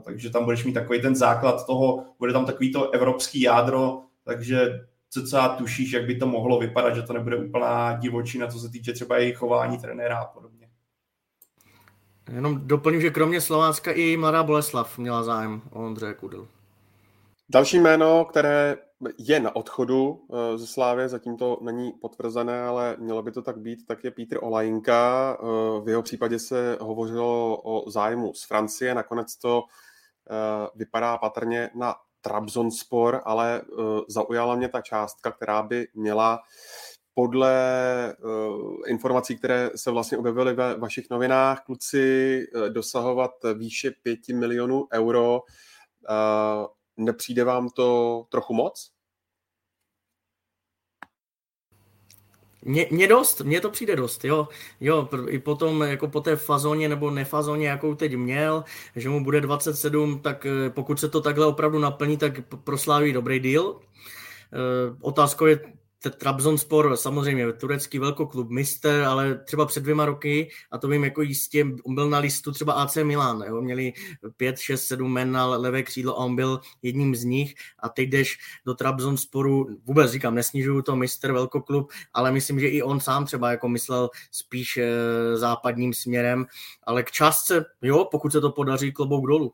takže 0.03 0.29
tam 0.29 0.43
budeš 0.43 0.65
mít 0.65 0.73
takový 0.73 1.01
ten 1.01 1.15
základ 1.15 1.65
toho, 1.65 2.05
bude 2.19 2.33
tam 2.33 2.45
takový 2.45 2.71
to 2.71 2.91
evropský 2.91 3.41
jádro, 3.41 4.01
takže 4.23 4.85
co 5.09 5.21
tušíš, 5.57 5.91
jak 5.91 6.05
by 6.05 6.15
to 6.15 6.27
mohlo 6.27 6.59
vypadat, 6.59 6.95
že 6.95 7.01
to 7.01 7.13
nebude 7.13 7.35
úplná 7.35 7.97
divočina, 7.97 8.47
co 8.47 8.59
se 8.59 8.69
týče 8.69 8.93
třeba 8.93 9.17
jejich 9.17 9.37
chování 9.37 9.77
trenéra 9.77 10.19
a 10.19 10.25
podobně. 10.25 10.69
Jenom 12.33 12.67
doplním, 12.67 13.01
že 13.01 13.09
kromě 13.09 13.41
Slovácka 13.41 13.91
i 13.91 14.17
Mladá 14.17 14.43
Boleslav 14.43 14.97
měla 14.97 15.23
zájem 15.23 15.61
o 15.71 15.85
Ondřeje 15.85 16.13
Kudel. 16.13 16.47
Další 17.53 17.79
jméno, 17.79 18.25
které 18.25 18.77
je 19.17 19.39
na 19.39 19.55
odchodu 19.55 20.27
eh, 20.33 20.57
ze 20.57 20.67
Slávy, 20.67 21.09
zatím 21.09 21.37
to 21.37 21.57
není 21.61 21.91
potvrzené, 21.91 22.63
ale 22.63 22.95
mělo 22.99 23.23
by 23.23 23.31
to 23.31 23.41
tak 23.41 23.57
být, 23.57 23.85
tak 23.85 24.03
je 24.03 24.11
Petr 24.11 24.37
Olajinka. 24.41 25.37
Eh, 25.39 25.45
v 25.81 25.89
jeho 25.89 26.01
případě 26.01 26.39
se 26.39 26.77
hovořilo 26.81 27.61
o 27.63 27.91
zájmu 27.91 28.33
z 28.33 28.43
Francie, 28.43 28.95
nakonec 28.95 29.37
to 29.37 29.63
eh, 30.29 30.67
vypadá 30.75 31.17
patrně 31.17 31.69
na 31.75 31.95
Trabzonspor, 32.21 33.21
ale 33.25 33.61
zaujala 34.07 34.55
mě 34.55 34.69
ta 34.69 34.81
částka, 34.81 35.31
která 35.31 35.63
by 35.63 35.87
měla 35.93 36.39
podle 37.13 37.53
informací, 38.87 39.37
které 39.37 39.69
se 39.75 39.91
vlastně 39.91 40.17
objevily 40.17 40.53
ve 40.53 40.77
vašich 40.77 41.09
novinách, 41.09 41.63
kluci 41.65 42.45
dosahovat 42.69 43.31
výše 43.53 43.91
5 44.03 44.27
milionů 44.29 44.87
euro 44.93 45.41
Nepřijde 46.97 47.43
vám 47.43 47.69
to 47.69 48.25
trochu 48.29 48.53
moc? 48.53 48.91
Mně, 52.65 53.07
dost, 53.07 53.41
mně 53.41 53.61
to 53.61 53.69
přijde 53.69 53.95
dost, 53.95 54.25
jo. 54.25 54.47
Jo, 54.79 55.09
i 55.27 55.39
potom 55.39 55.81
jako 55.81 56.07
po 56.07 56.21
té 56.21 56.35
fazóně 56.35 56.89
nebo 56.89 57.11
nefazóně, 57.11 57.67
jakou 57.67 57.95
teď 57.95 58.15
měl, 58.15 58.63
že 58.95 59.09
mu 59.09 59.23
bude 59.23 59.41
27, 59.41 60.19
tak 60.19 60.45
eh, 60.45 60.69
pokud 60.69 60.99
se 60.99 61.09
to 61.09 61.21
takhle 61.21 61.45
opravdu 61.45 61.79
naplní, 61.79 62.17
tak 62.17 62.33
prosláví 62.63 63.13
dobrý 63.13 63.39
deal. 63.39 63.79
Eh, 63.79 64.95
otázkou 65.01 65.45
je, 65.45 65.59
Trabzonspor, 66.09 66.97
samozřejmě 66.97 67.53
turecký 67.53 67.99
velkoklub, 67.99 68.49
mister, 68.49 69.03
ale 69.03 69.35
třeba 69.35 69.65
před 69.65 69.83
dvěma 69.83 70.05
roky, 70.05 70.49
a 70.71 70.77
to 70.77 70.87
vím 70.87 71.03
jako 71.03 71.21
jistě, 71.21 71.65
on 71.83 71.95
byl 71.95 72.09
na 72.09 72.19
listu 72.19 72.51
třeba 72.51 72.73
AC 72.73 72.95
Milan, 72.95 73.43
jo? 73.47 73.61
měli 73.61 73.93
pět, 74.37 74.59
šest, 74.59 74.85
sedm 74.85 75.13
men 75.13 75.31
na 75.31 75.45
levé 75.45 75.83
křídlo 75.83 76.19
a 76.19 76.25
on 76.25 76.35
byl 76.35 76.59
jedním 76.81 77.15
z 77.15 77.23
nich 77.23 77.55
a 77.79 77.89
teď 77.89 78.09
jdeš 78.09 78.37
do 78.65 78.73
Trabzonsporu, 78.73 79.67
vůbec 79.85 80.11
říkám, 80.11 80.35
nesnižuju 80.35 80.81
to 80.81 80.95
mister 80.95 81.31
velkoklub, 81.31 81.91
ale 82.13 82.31
myslím, 82.31 82.59
že 82.59 82.67
i 82.67 82.81
on 82.81 82.99
sám 82.99 83.25
třeba 83.25 83.51
jako 83.51 83.69
myslel 83.69 84.09
spíš 84.31 84.77
e, 84.77 84.87
západním 85.37 85.93
směrem, 85.93 86.45
ale 86.83 87.03
k 87.03 87.11
částce, 87.11 87.65
jo, 87.81 88.07
pokud 88.11 88.31
se 88.31 88.41
to 88.41 88.51
podaří, 88.51 88.91
klobouk 88.91 89.27
dolů. 89.27 89.53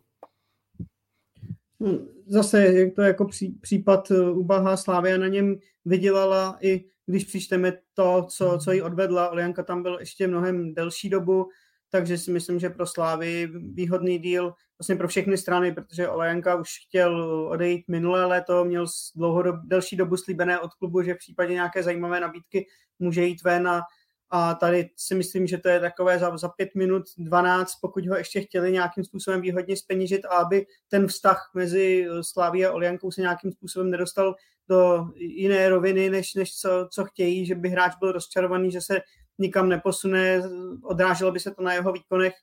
Hmm, 1.82 2.08
zase 2.28 2.92
to 2.96 3.02
jako 3.02 3.26
pří, 3.26 3.50
případ 3.62 4.12
eh, 4.12 4.32
Ubaha 4.32 4.78
Slávia 4.78 5.18
na 5.18 5.28
něm 5.28 5.56
vydělala 5.86 6.58
i 6.62 6.86
když 7.06 7.26
přičteme 7.26 7.74
to, 7.94 8.26
co, 8.30 8.60
co 8.64 8.72
jí 8.72 8.82
odvedla. 8.82 9.30
Olianka 9.30 9.64
tam 9.64 9.84
byl 9.84 9.98
ještě 10.00 10.28
mnohem 10.28 10.74
delší 10.74 11.10
dobu, 11.10 11.50
takže 11.90 12.18
si 12.18 12.32
myslím, 12.32 12.60
že 12.60 12.70
pro 12.70 12.86
Slávy 12.86 13.50
výhodný 13.74 14.20
díl 14.20 14.54
vlastně 14.80 14.96
pro 14.96 15.08
všechny 15.08 15.38
strany, 15.38 15.72
protože 15.72 16.10
Olianka 16.10 16.56
už 16.56 16.70
chtěl 16.88 17.24
odejít 17.52 17.86
minulé 17.88 18.26
léto, 18.26 18.66
měl 18.66 18.86
dlouhodob, 19.16 19.56
delší 19.64 19.96
dobu 19.96 20.18
slíbené 20.18 20.60
od 20.60 20.74
klubu, 20.74 21.02
že 21.02 21.14
v 21.14 21.18
případě 21.18 21.54
nějaké 21.54 21.84
zajímavé 21.84 22.20
nabídky 22.20 22.66
může 23.00 23.24
jít 23.24 23.44
ven 23.44 23.68
a 23.68 23.82
a 24.30 24.54
tady 24.54 24.90
si 24.96 25.16
myslím, 25.16 25.48
že 25.48 25.58
to 25.58 25.70
je 25.70 25.80
takové 25.80 26.20
za, 26.20 26.38
za 26.38 26.50
5 26.50 26.70
minut 26.76 27.04
12, 27.18 27.72
pokud 27.82 28.08
ho 28.08 28.16
ještě 28.16 28.42
chtěli 28.42 28.72
nějakým 28.72 29.04
způsobem 29.04 29.42
výhodně 29.42 29.78
spenížit 29.78 30.26
a 30.26 30.30
aby 30.30 30.66
ten 30.88 31.08
vztah 31.08 31.52
mezi 31.54 32.08
Sláví 32.22 32.66
a 32.66 32.72
Oliankou 32.72 33.12
se 33.12 33.22
nějakým 33.22 33.52
způsobem 33.52 33.92
nedostal 33.92 34.36
do 34.70 35.06
jiné 35.16 35.70
roviny, 35.70 36.10
než, 36.10 36.34
než 36.34 36.56
co, 36.56 36.88
co 36.92 37.06
chtějí, 37.06 37.46
že 37.46 37.56
by 37.56 37.70
hráč 37.70 37.92
byl 38.00 38.12
rozčarovaný, 38.12 38.72
že 38.72 38.82
se 38.82 39.02
nikam 39.38 39.70
neposune, 39.70 40.42
odráželo 40.84 41.32
by 41.32 41.40
se 41.40 41.52
to 41.52 41.62
na 41.62 41.74
jeho 41.74 41.92
výkonech. 41.92 42.34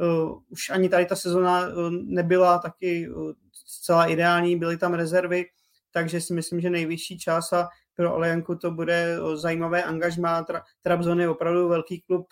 Uh, 0.00 0.38
už 0.48 0.70
ani 0.70 0.88
tady 0.88 1.06
ta 1.06 1.16
sezona 1.16 1.66
uh, 1.66 1.90
nebyla 1.90 2.58
taky 2.58 3.08
zcela 3.66 4.06
ideální, 4.06 4.58
byly 4.58 4.76
tam 4.76 4.94
rezervy, 4.94 5.44
takže 5.90 6.20
si 6.20 6.34
myslím, 6.34 6.60
že 6.60 6.70
nejvyšší 6.70 7.18
čas 7.18 7.52
a 7.52 7.68
pro 7.94 8.14
Olejanku 8.14 8.54
to 8.54 8.70
bude 8.70 9.16
zajímavé 9.34 9.84
angažmá. 9.84 10.46
Trabzon 10.82 11.20
je 11.20 11.28
opravdu 11.28 11.68
velký 11.68 12.00
klub, 12.00 12.26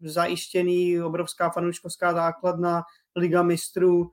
zajištěný, 0.00 1.00
obrovská 1.00 1.50
fanouškovská 1.50 2.12
základna, 2.12 2.82
Liga 3.16 3.42
mistrů, 3.42 4.10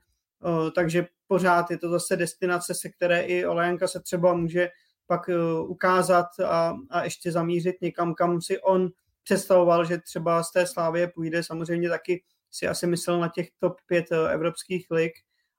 takže 0.75 1.07
pořád 1.27 1.71
je 1.71 1.77
to 1.77 1.89
zase 1.89 2.15
destinace, 2.15 2.73
se 2.73 2.89
které 2.89 3.21
i 3.21 3.45
Olejanka 3.45 3.87
se 3.87 3.99
třeba 3.99 4.33
může 4.33 4.69
pak 5.07 5.29
ukázat 5.61 6.25
a, 6.45 6.75
a 6.89 7.03
ještě 7.03 7.31
zamířit 7.31 7.81
někam, 7.81 8.13
kam 8.13 8.41
si 8.41 8.59
on 8.61 8.89
představoval, 9.23 9.85
že 9.85 9.97
třeba 9.97 10.43
z 10.43 10.51
té 10.51 10.67
Slávie 10.67 11.07
půjde. 11.07 11.43
Samozřejmě 11.43 11.89
taky 11.89 12.23
si 12.51 12.67
asi 12.67 12.87
myslel 12.87 13.19
na 13.19 13.27
těch 13.27 13.47
top 13.59 13.75
5 13.85 14.05
evropských 14.11 14.87
lig, 14.91 15.11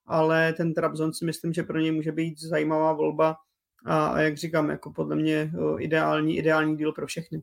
ale 0.07 0.53
ten 0.53 0.75
Trabzon 0.75 1.13
si 1.15 1.25
myslím, 1.25 1.53
že 1.53 1.63
pro 1.63 1.79
něj 1.79 1.93
může 1.93 2.13
být 2.13 2.41
zajímavá 2.41 2.93
volba 2.93 3.37
a, 3.87 4.07
a 4.07 4.21
jak 4.21 4.37
říkám, 4.37 4.71
jako 4.71 4.93
podle 4.93 5.17
mě 5.17 5.51
ideální, 5.79 6.37
ideální 6.37 6.77
díl 6.77 6.93
pro 6.93 7.07
všechny. 7.07 7.43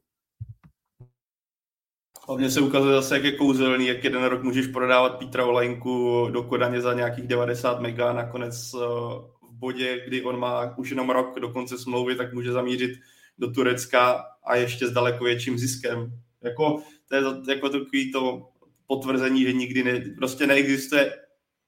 Hlavně 2.27 2.51
se 2.51 2.61
ukazuje 2.61 2.95
zase, 2.95 3.15
jak 3.15 3.23
je 3.23 3.31
kouzelný, 3.31 3.87
jak 3.87 4.03
jeden 4.03 4.23
rok 4.23 4.43
můžeš 4.43 4.67
prodávat 4.67 5.19
Petra 5.19 5.45
Olajnku 5.45 6.27
do 6.31 6.43
Kodaně 6.43 6.81
za 6.81 6.93
nějakých 6.93 7.27
90 7.27 7.79
mega 7.79 8.09
a 8.09 8.13
nakonec 8.13 8.73
v 8.73 9.51
bodě, 9.51 10.03
kdy 10.07 10.23
on 10.23 10.39
má 10.39 10.77
už 10.77 10.89
jenom 10.89 11.09
rok 11.09 11.39
do 11.39 11.49
konce 11.49 11.77
smlouvy, 11.77 12.15
tak 12.15 12.33
může 12.33 12.51
zamířit 12.51 12.91
do 13.37 13.51
Turecka 13.51 14.25
a 14.43 14.55
ještě 14.55 14.87
s 14.87 14.91
daleko 14.91 15.23
větším 15.23 15.57
ziskem. 15.57 16.19
Jako, 16.41 16.83
to 17.09 17.15
je 17.15 17.23
jako 17.55 17.69
takový 17.69 18.11
to 18.11 18.49
potvrzení, 18.87 19.43
že 19.43 19.53
nikdy 19.53 19.83
ne, 19.83 20.03
prostě 20.17 20.47
neexistuje 20.47 21.13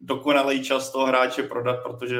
dokonalý 0.01 0.63
čas 0.63 0.91
toho 0.91 1.05
hráče 1.05 1.43
prodat, 1.43 1.83
protože 1.83 2.19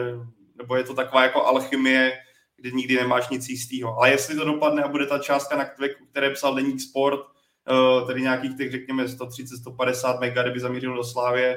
nebo 0.58 0.76
je 0.76 0.84
to 0.84 0.94
taková 0.94 1.24
jako 1.24 1.46
alchymie, 1.46 2.12
kdy 2.58 2.72
nikdy 2.72 2.96
nemáš 2.96 3.30
nic 3.30 3.50
jistého. 3.50 3.98
Ale 3.98 4.10
jestli 4.10 4.36
to 4.36 4.46
dopadne 4.46 4.84
a 4.84 4.88
bude 4.88 5.06
ta 5.06 5.20
částka, 5.20 5.58
na 5.58 5.66
které, 6.12 6.30
psal 6.30 6.56
Deník 6.56 6.82
Sport, 6.82 7.20
uh, 7.20 8.08
tedy 8.08 8.22
nějakých 8.22 8.58
těch, 8.58 8.72
řekněme, 8.72 9.06
130-150 9.06 10.20
mega, 10.20 10.42
kdyby 10.44 10.60
zamířil 10.60 10.96
do 10.96 11.04
Slávě, 11.04 11.56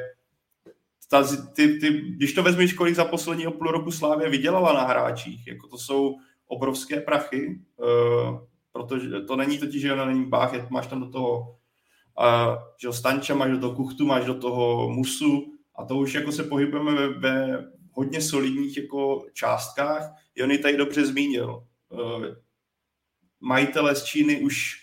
ta, 1.11 1.27
ty, 1.53 1.79
ty, 1.79 1.91
když 1.91 2.33
to 2.33 2.43
vezmeš, 2.43 2.73
kolik 2.73 2.95
za 2.95 3.05
posledního 3.05 3.53
půl 3.53 3.67
roku 3.67 3.91
Slávě 3.91 4.29
vydělala 4.29 4.73
na 4.73 4.85
hráčích, 4.85 5.47
jako 5.47 5.69
to 5.69 5.79
jsou 5.79 6.17
obrovské 6.47 7.01
prachy, 7.01 7.61
uh, 7.77 8.39
protože 8.73 9.21
to 9.21 9.37
není 9.37 9.59
totiž, 9.59 9.83
že 9.83 9.93
ona 9.93 10.05
není 10.05 10.27
bách, 10.27 10.71
máš 10.71 10.87
tam 10.87 11.01
do 11.01 11.11
toho 11.11 11.59
uh, 12.19 12.57
že 12.83 12.93
Stanča, 12.93 13.35
máš 13.35 13.51
do 13.51 13.59
toho 13.59 13.75
Kuchtu, 13.75 14.07
máš 14.07 14.25
do 14.25 14.35
toho 14.35 14.91
Musu 14.91 15.53
a 15.75 15.85
to 15.85 15.97
už 15.97 16.15
jako 16.15 16.33
se 16.33 16.45
pohybujeme 16.45 16.95
ve, 16.95 17.09
ve 17.09 17.65
hodně 17.99 18.21
solidních 18.21 18.77
jako 18.77 19.27
částkách. 19.33 20.03
Jony 20.35 20.59
tady 20.59 20.77
dobře 20.77 21.07
zmínil. 21.07 21.67
Eh, 21.93 22.37
majitele 23.41 23.95
z 23.95 24.05
Číny 24.05 24.41
už 24.41 24.77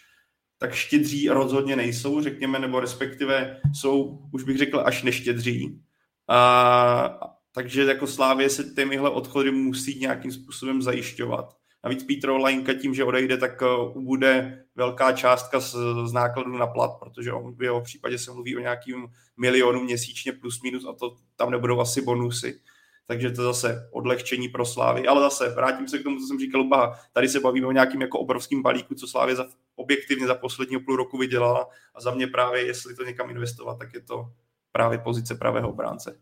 tak 0.57 0.73
štědří 0.73 1.29
rozhodně 1.29 1.75
nejsou, 1.75 2.21
řekněme, 2.21 2.59
nebo 2.59 2.79
respektive 2.79 3.61
jsou, 3.73 4.19
už 4.33 4.43
bych 4.43 4.57
řekl, 4.57 4.79
až 4.85 5.03
neštědří. 5.03 5.81
A, 6.29 7.19
takže 7.51 7.83
jako 7.83 8.07
Slávě 8.07 8.49
se 8.49 8.63
těmihle 8.63 9.09
odchody 9.09 9.51
musí 9.51 9.99
nějakým 9.99 10.31
způsobem 10.31 10.81
zajišťovat. 10.81 11.55
Navíc 11.83 12.03
Petr 12.03 12.29
Lajnka 12.29 12.73
tím, 12.73 12.93
že 12.93 13.03
odejde, 13.03 13.37
tak 13.37 13.61
uh, 13.61 14.03
bude 14.03 14.65
velká 14.75 15.11
částka 15.11 15.59
z, 15.59 15.75
z 16.05 16.13
nákladu 16.13 16.57
na 16.57 16.67
plat, 16.67 16.91
protože 16.99 17.31
on 17.31 17.55
v 17.55 17.63
jeho 17.63 17.81
případě 17.81 18.17
se 18.17 18.31
mluví 18.31 18.57
o 18.57 18.59
nějakým 18.59 19.07
milionu 19.37 19.83
měsíčně 19.83 20.31
plus 20.31 20.61
minus 20.61 20.85
a 20.85 20.93
to 20.93 21.15
tam 21.35 21.51
nebudou 21.51 21.79
asi 21.79 22.01
bonusy 22.01 22.59
takže 23.07 23.31
to 23.31 23.43
zase 23.43 23.89
odlehčení 23.91 24.49
pro 24.49 24.65
Slávy. 24.65 25.07
Ale 25.07 25.21
zase 25.21 25.49
vrátím 25.49 25.87
se 25.87 25.99
k 25.99 26.03
tomu, 26.03 26.19
co 26.19 26.27
jsem 26.27 26.39
říkal, 26.39 26.63
ba, 26.63 26.99
tady 27.13 27.29
se 27.29 27.39
bavíme 27.39 27.67
o 27.67 27.71
nějakým 27.71 28.01
jako 28.01 28.19
obrovským 28.19 28.61
balíku, 28.61 28.95
co 28.95 29.07
Slávě 29.07 29.35
za, 29.35 29.45
objektivně 29.75 30.27
za 30.27 30.35
posledního 30.35 30.81
půl 30.81 30.95
roku 30.95 31.17
vydělala 31.17 31.69
a 31.95 32.01
za 32.01 32.11
mě 32.11 32.27
právě, 32.27 32.65
jestli 32.65 32.95
to 32.95 33.03
někam 33.03 33.29
investovat, 33.29 33.79
tak 33.79 33.93
je 33.93 34.01
to 34.01 34.25
právě 34.71 34.97
pozice 34.97 35.35
pravého 35.35 35.69
obránce. 35.69 36.19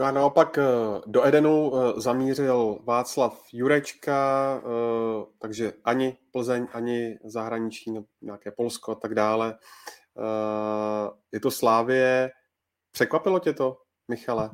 A 0.00 0.10
naopak 0.10 0.58
do 1.06 1.26
Edenu 1.26 1.72
zamířil 1.96 2.78
Václav 2.84 3.44
Jurečka, 3.52 4.62
takže 5.38 5.72
ani 5.84 6.16
Plzeň, 6.32 6.66
ani 6.72 7.18
zahraničí, 7.24 7.90
nějaké 8.22 8.50
Polsko 8.50 8.92
a 8.92 8.94
tak 8.94 9.14
dále. 9.14 9.58
Je 11.32 11.40
to 11.40 11.50
Slávě. 11.50 12.30
Překvapilo 12.96 13.38
tě 13.38 13.52
to, 13.52 13.78
Michale? 14.10 14.50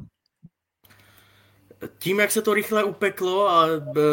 Tím, 1.98 2.20
jak 2.20 2.30
se 2.30 2.42
to 2.42 2.54
rychle 2.54 2.84
upeklo 2.84 3.48
a 3.48 3.66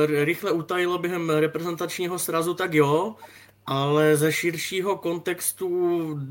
rychle 0.06 0.52
utajilo 0.52 0.98
během 0.98 1.30
reprezentačního 1.30 2.20
srazu, 2.20 2.54
tak 2.54 2.74
jo, 2.74 3.16
ale 3.66 4.18
ze 4.18 4.32
širšího 4.32 4.98
kontextu 4.98 5.70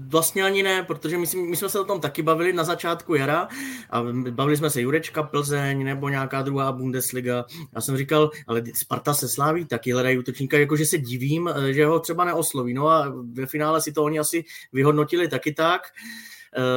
vlastně 0.08 0.44
ani 0.44 0.62
ne, 0.62 0.82
protože 0.82 1.18
my, 1.18 1.26
my 1.36 1.56
jsme 1.56 1.68
se 1.68 1.80
o 1.80 1.84
tom 1.84 2.00
taky 2.00 2.22
bavili 2.22 2.52
na 2.52 2.64
začátku 2.64 3.14
jara 3.14 3.48
a 3.90 4.02
bavili 4.30 4.56
jsme 4.56 4.70
se 4.70 4.80
Jurečka 4.80 5.22
Plzeň 5.22 5.84
nebo 5.84 6.08
nějaká 6.08 6.42
druhá 6.42 6.72
Bundesliga. 6.72 7.44
Já 7.74 7.80
jsem 7.80 7.96
říkal, 7.96 8.30
ale 8.46 8.62
Sparta 8.74 9.14
se 9.14 9.28
sláví, 9.28 9.64
taky 9.64 9.92
hledají 9.92 10.18
útočníka, 10.18 10.58
jakože 10.58 10.86
se 10.86 10.98
divím, 10.98 11.50
že 11.70 11.86
ho 11.86 12.00
třeba 12.00 12.24
neosloví. 12.24 12.74
No 12.74 12.88
a 12.88 13.14
ve 13.32 13.46
finále 13.46 13.82
si 13.82 13.92
to 13.92 14.04
oni 14.04 14.18
asi 14.18 14.44
vyhodnotili 14.72 15.28
taky 15.28 15.52
tak. 15.54 15.82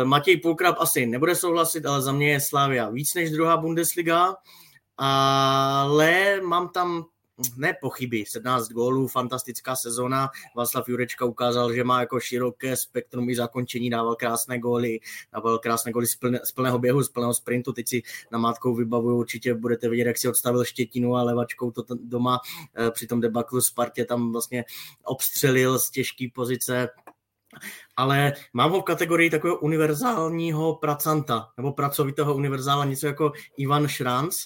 Matěj 0.03 0.38
Pulkrab 0.38 0.76
asi 0.80 1.05
nebude 1.05 1.36
souhlasit, 1.36 1.86
ale 1.86 2.01
za 2.01 2.11
mě 2.11 2.32
je 2.32 2.39
Slávia 2.39 2.89
víc 2.89 3.13
než 3.13 3.32
druhá 3.32 3.57
Bundesliga, 3.57 4.36
ale 4.97 6.41
mám 6.41 6.69
tam 6.69 7.05
ne 7.57 7.74
pochyby, 7.82 8.26
17 8.28 8.69
gólů, 8.69 9.07
fantastická 9.07 9.76
sezona. 9.76 10.30
Václav 10.55 10.89
Jurečka 10.89 11.26
ukázal, 11.26 11.74
že 11.74 11.84
má 11.84 11.99
jako 11.99 12.19
široké 12.19 12.76
spektrum 12.78 13.30
i 13.30 13.36
zakončení, 13.36 13.89
dával 13.89 14.15
krásné 14.15 14.59
góly, 14.59 14.99
dával 15.34 15.59
krásné 15.59 15.91
góly 15.91 16.07
z, 16.07 16.15
plne, 16.15 16.39
z 16.43 16.51
plného 16.51 16.80
běhu, 16.80 17.03
z 17.03 17.09
plného 17.09 17.34
sprintu. 17.34 17.74
Teď 17.74 17.88
si 17.88 18.01
na 18.32 18.39
mátkou 18.39 18.76
vybavuju, 18.76 19.17
určitě 19.17 19.53
budete 19.53 19.89
vidět, 19.89 20.07
jak 20.07 20.17
si 20.17 20.28
odstavil 20.28 20.63
štětinu 20.63 21.15
a 21.15 21.24
levačkou 21.24 21.72
to 21.72 21.84
doma 22.03 22.39
eh, 22.76 22.91
při 22.91 23.07
tom 23.07 23.22
debaklu 23.22 23.61
Spartě 23.61 24.05
tam 24.05 24.32
vlastně 24.32 24.65
obstřelil 25.03 25.80
z 25.80 25.89
těžké 25.89 26.28
pozice 26.34 26.89
ale 27.97 28.34
mám 28.54 28.72
ho 28.72 28.82
v 28.82 28.84
kategorii 28.84 29.30
takového 29.30 29.60
univerzálního 29.60 30.76
pracanta, 30.76 31.49
nebo 31.58 31.74
pracovitého 31.74 32.36
univerzála, 32.36 32.86
něco 32.86 33.08
jako 33.08 33.32
Ivan 33.58 33.88
Šranc, 33.88 34.38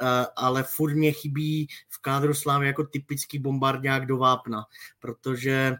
eh, 0.00 0.26
ale 0.36 0.62
furt 0.62 0.94
mě 0.94 1.12
chybí 1.12 1.68
v 1.88 2.02
kádru 2.02 2.34
Slávy 2.34 2.66
jako 2.66 2.84
typický 2.84 3.38
bombardák 3.38 4.06
do 4.06 4.16
vápna, 4.16 4.64
protože 5.00 5.76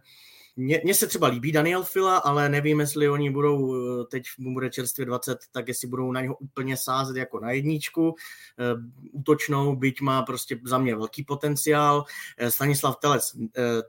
mně, 0.59 0.95
se 0.95 1.07
třeba 1.07 1.29
líbí 1.29 1.53
Daniel 1.53 1.83
Fila, 1.83 2.19
ale 2.19 2.49
nevím, 2.49 2.81
jestli 2.81 3.09
oni 3.09 3.31
budou, 3.31 3.75
eh, 3.75 4.05
teď 4.05 4.25
mu 4.39 4.55
bude 4.55 4.71
čerstvě 4.71 5.07
20, 5.07 5.39
tak 5.53 5.69
jestli 5.69 5.89
budou 5.89 6.13
na 6.13 6.21
něho 6.21 6.37
úplně 6.37 6.77
sázet 6.77 7.17
jako 7.17 7.41
na 7.41 7.51
jedničku. 7.51 8.15
Eh, 8.59 8.65
útočnou, 9.13 9.77
byť 9.77 10.01
má 10.01 10.23
prostě 10.23 10.61
za 10.65 10.79
mě 10.79 10.97
velký 10.97 11.25
potenciál. 11.25 12.05
Stanislav 12.49 12.97
Telec, 12.97 13.37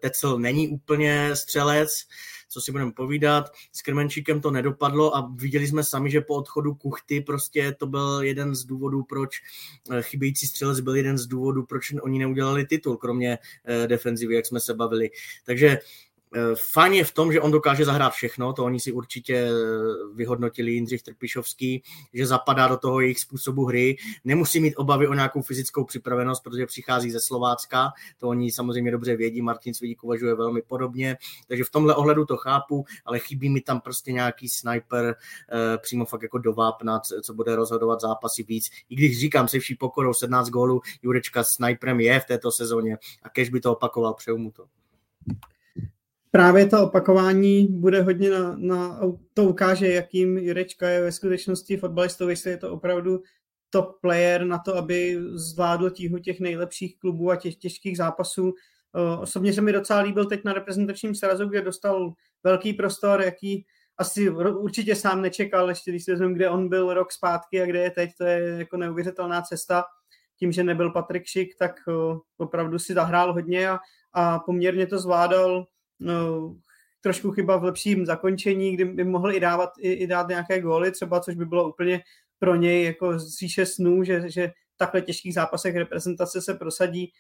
Tecel 0.02 0.40
není 0.40 0.68
úplně 0.68 1.36
střelec, 1.36 1.90
co 2.50 2.62
si 2.62 2.72
budeme 2.72 2.92
povídat. 2.92 3.52
S 3.72 3.82
Krmenčíkem 3.82 4.42
to 4.42 4.52
nedopadlo 4.52 5.16
a 5.16 5.32
viděli 5.36 5.68
jsme 5.68 5.84
sami, 5.84 6.12
že 6.12 6.22
po 6.22 6.36
odchodu 6.36 6.76
Kuchty 6.76 7.22
prostě 7.22 7.76
to 7.80 7.88
byl 7.88 8.20
jeden 8.24 8.56
z 8.56 8.66
důvodů, 8.66 9.04
proč 9.04 9.42
eh, 9.92 10.02
chybějící 10.02 10.48
střelec 10.48 10.80
byl 10.80 10.96
jeden 10.96 11.18
z 11.18 11.28
důvodů, 11.28 11.66
proč 11.66 11.94
oni 12.02 12.20
neudělali 12.20 12.66
titul, 12.66 12.98
kromě 12.98 13.38
eh, 13.66 13.88
defenzivy, 13.88 14.36
jak 14.36 14.46
jsme 14.46 14.60
se 14.60 14.74
bavili. 14.74 15.10
Takže 15.46 15.78
Eh, 15.78 16.09
fajn 16.74 16.94
je 16.94 17.04
v 17.04 17.12
tom, 17.12 17.34
že 17.34 17.42
on 17.42 17.52
dokáže 17.52 17.86
zahrát 17.86 18.14
všechno, 18.14 18.54
to 18.54 18.66
oni 18.66 18.80
si 18.80 18.92
určitě 18.92 19.36
eh, 19.36 19.54
vyhodnotili 20.14 20.72
Jindřich 20.72 21.04
Trpišovský, 21.04 21.84
že 22.14 22.28
zapadá 22.28 22.68
do 22.68 22.78
toho 22.78 23.00
jejich 23.00 23.20
způsobu 23.20 23.66
hry. 23.66 23.98
Nemusí 24.24 24.60
mít 24.60 24.76
obavy 24.76 25.08
o 25.08 25.14
nějakou 25.14 25.42
fyzickou 25.42 25.84
připravenost, 25.84 26.44
protože 26.44 26.66
přichází 26.66 27.12
ze 27.12 27.20
Slovácka, 27.20 27.92
to 28.18 28.28
oni 28.28 28.52
samozřejmě 28.52 28.92
dobře 28.92 29.16
vědí, 29.16 29.42
Martin 29.42 29.74
Svidík 29.74 30.04
uvažuje 30.04 30.36
velmi 30.36 30.62
podobně, 30.62 31.18
takže 31.48 31.64
v 31.64 31.70
tomhle 31.70 31.96
ohledu 31.96 32.26
to 32.26 32.38
chápu, 32.38 32.86
ale 33.06 33.20
chybí 33.20 33.50
mi 33.50 33.62
tam 33.62 33.82
prostě 33.82 34.12
nějaký 34.12 34.50
sniper 34.50 35.16
eh, 35.52 35.78
přímo 35.78 36.06
fakt 36.06 36.22
jako 36.22 36.38
do 36.38 36.54
vápna, 36.54 37.02
co 37.24 37.34
bude 37.34 37.56
rozhodovat 37.56 38.02
zápasy 38.02 38.44
víc. 38.44 38.70
I 38.90 38.96
když 38.96 39.20
říkám 39.20 39.48
se 39.48 39.60
vší 39.60 39.76
pokorou 39.76 40.14
17 40.14 40.50
gólů, 40.50 40.82
Jurečka 41.02 41.44
sniperem 41.44 42.00
je 42.00 42.20
v 42.20 42.26
této 42.26 42.52
sezóně 42.52 42.98
a 43.24 43.30
kež 43.30 43.50
by 43.50 43.60
to 43.60 43.72
opakoval, 43.72 44.14
přeju 44.14 44.38
mu 44.38 44.52
to 44.52 44.66
právě 46.32 46.66
to 46.66 46.84
opakování 46.84 47.68
bude 47.68 48.02
hodně 48.02 48.30
na, 48.30 48.56
na 48.58 49.00
to 49.34 49.44
ukáže, 49.44 49.94
jakým 49.94 50.38
Jurečka 50.38 50.90
je 50.90 51.02
ve 51.02 51.12
skutečnosti 51.12 51.78
fotbalistou, 51.78 52.28
jestli 52.28 52.52
je 52.52 52.58
to 52.58 52.72
opravdu 52.72 53.22
top 53.70 54.02
player 54.02 54.46
na 54.46 54.60
to, 54.60 54.76
aby 54.76 55.18
zvládl 55.34 55.90
tíhu 55.90 56.20
těch 56.20 56.40
nejlepších 56.40 57.00
klubů 57.00 57.32
a 57.32 57.36
těch 57.36 57.56
těžkých 57.56 57.98
zápasů. 57.98 58.54
Osobně 59.20 59.54
se 59.54 59.62
mi 59.62 59.72
docela 59.72 60.00
líbil 60.00 60.26
teď 60.26 60.44
na 60.44 60.54
reprezentačním 60.54 61.16
srazu, 61.16 61.46
kde 61.46 61.62
dostal 61.62 62.14
velký 62.44 62.74
prostor, 62.74 63.22
jaký 63.22 63.66
asi 63.98 64.30
určitě 64.30 64.96
sám 64.96 65.22
nečekal, 65.22 65.70
ještě 65.70 65.92
když 65.92 66.08
vezmeme, 66.08 66.34
kde 66.34 66.50
on 66.50 66.70
byl 66.70 66.94
rok 66.94 67.12
zpátky 67.12 67.62
a 67.62 67.66
kde 67.66 67.80
je 67.80 67.92
teď, 67.92 68.10
to 68.18 68.24
je 68.24 68.40
jako 68.58 68.78
neuvěřitelná 68.78 69.42
cesta. 69.42 69.84
Tím, 70.40 70.52
že 70.52 70.64
nebyl 70.64 70.92
Patrik 70.92 71.26
Šik, 71.26 71.56
tak 71.60 71.76
opravdu 72.38 72.80
si 72.80 72.94
zahrál 72.94 73.34
hodně 73.34 73.70
a, 73.70 73.80
a 74.14 74.40
poměrně 74.40 74.88
to 74.88 75.00
zvládal 75.00 75.66
no, 76.00 76.56
trošku 77.02 77.32
chyba 77.32 77.58
v 77.58 77.64
lepším 77.64 78.06
zakončení, 78.06 78.74
kdy 78.74 78.86
by 78.86 79.04
mohl 79.04 79.32
i 79.32 79.40
dávat 79.40 79.70
i, 79.80 79.92
i 79.92 80.08
dát 80.08 80.28
nějaké 80.28 80.62
góly 80.62 80.92
třeba, 80.92 81.20
což 81.20 81.36
by 81.36 81.46
bylo 81.46 81.70
úplně 81.70 82.02
pro 82.40 82.56
něj 82.56 82.84
jako 82.84 83.20
z 83.20 83.38
říše 83.38 83.66
snů, 83.66 84.04
že, 84.04 84.30
že 84.30 84.52
takhle 84.78 85.02
těžkých 85.02 85.34
zápasech 85.34 85.76
reprezentace 85.76 86.42
se 86.42 86.54
prosadí. 86.54 87.12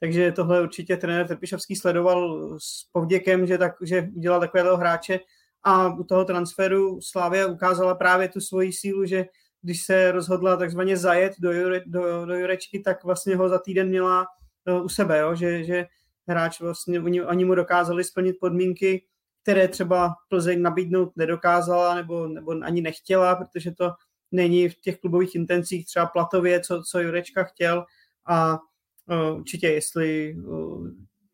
Takže 0.00 0.32
tohle 0.32 0.62
určitě 0.62 0.96
trenér 0.96 1.26
Trpišovský 1.26 1.76
sledoval 1.76 2.48
s 2.58 2.84
povděkem, 2.92 3.46
že, 3.46 3.58
tak, 3.58 3.72
že 3.82 4.08
udělal 4.14 4.40
takového 4.40 4.76
hráče 4.76 5.20
a 5.62 5.94
u 5.94 6.04
toho 6.04 6.24
transferu 6.24 7.00
Slávia 7.00 7.46
ukázala 7.46 7.94
právě 7.94 8.28
tu 8.28 8.40
svoji 8.40 8.72
sílu, 8.72 9.06
že 9.06 9.26
když 9.62 9.84
se 9.84 10.12
rozhodla 10.12 10.56
takzvaně 10.56 10.96
zajet 10.96 11.32
do, 11.38 11.52
Jure, 11.52 11.82
do, 11.86 12.26
do 12.26 12.34
Jurečky, 12.34 12.80
tak 12.80 13.04
vlastně 13.04 13.36
ho 13.36 13.48
za 13.48 13.58
týden 13.58 13.88
měla 13.88 14.26
uh, 14.70 14.84
u 14.84 14.88
sebe, 14.88 15.18
jo? 15.18 15.34
Že, 15.34 15.64
že 15.64 15.86
hráč 16.28 16.60
vlastně, 16.60 17.00
oni, 17.00 17.22
oni 17.22 17.44
mu 17.44 17.54
dokázali 17.54 18.04
splnit 18.04 18.36
podmínky, 18.40 19.04
které 19.42 19.68
třeba 19.68 20.14
Plzeň 20.28 20.62
nabídnout 20.62 21.16
nedokázala 21.16 21.94
nebo, 21.94 22.26
nebo 22.26 22.50
ani 22.62 22.80
nechtěla, 22.80 23.34
protože 23.34 23.70
to 23.70 23.90
není 24.32 24.68
v 24.68 24.80
těch 24.80 24.98
klubových 25.00 25.34
intencích 25.34 25.86
třeba 25.86 26.06
platově, 26.06 26.60
co, 26.60 26.82
co 26.82 27.00
Jurečka 27.00 27.44
chtěl 27.44 27.84
a 28.26 28.58
uh, 29.06 29.38
určitě 29.38 29.68
jestli 29.68 30.36
uh, 30.36 30.88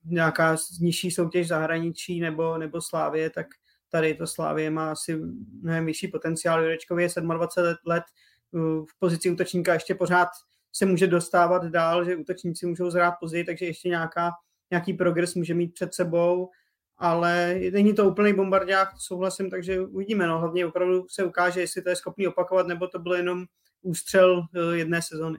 nějaká 0.04 0.56
nižší 0.80 1.10
soutěž 1.10 1.48
zahraničí 1.48 2.20
nebo, 2.20 2.58
nebo 2.58 2.80
Slávě, 2.80 3.30
tak 3.30 3.46
tady 3.88 4.14
to 4.14 4.26
Slávě 4.26 4.70
má 4.70 4.92
asi 4.92 5.16
mnohem 5.62 5.86
vyšší 5.86 6.08
potenciál. 6.08 6.62
Jurečkovi 6.62 7.02
je 7.02 7.08
27 7.20 7.76
let, 7.86 8.04
uh, 8.50 8.84
v 8.86 8.98
pozici 8.98 9.30
útočníka 9.30 9.74
ještě 9.74 9.94
pořád 9.94 10.28
se 10.72 10.86
může 10.86 11.06
dostávat 11.06 11.64
dál, 11.64 12.04
že 12.04 12.16
útočníci 12.16 12.66
můžou 12.66 12.90
zhrát 12.90 13.14
později, 13.20 13.44
takže 13.44 13.66
ještě 13.66 13.88
nějaká 13.88 14.30
nějaký 14.74 14.92
progres 14.92 15.34
může 15.34 15.54
mít 15.54 15.74
před 15.74 15.94
sebou, 15.94 16.50
ale 16.98 17.60
není 17.72 17.94
to 17.94 18.08
úplný 18.08 18.32
bombardák, 18.32 18.88
souhlasím, 18.98 19.50
takže 19.50 19.80
uvidíme. 19.80 20.26
No. 20.26 20.38
Hlavně 20.38 20.66
opravdu 20.66 21.06
se 21.08 21.24
ukáže, 21.24 21.60
jestli 21.60 21.82
to 21.82 21.88
je 21.88 21.96
schopný 21.96 22.26
opakovat, 22.26 22.66
nebo 22.66 22.88
to 22.88 22.98
byl 22.98 23.14
jenom 23.14 23.44
ústřel 23.82 24.42
eh, 24.54 24.76
jedné 24.76 25.02
sezony. 25.02 25.38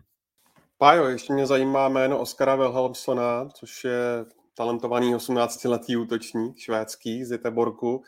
Pájo, 0.78 1.06
ještě 1.06 1.34
mě 1.34 1.46
zajímá 1.46 1.90
jméno 1.90 2.20
Oskara 2.20 2.56
Wilhelmsona, 2.56 3.50
což 3.54 3.84
je 3.84 4.26
talentovaný 4.58 5.16
18-letý 5.16 5.98
útočník 5.98 6.58
švédský 6.58 7.26
z 7.26 7.32
Jeteborku. 7.32 8.04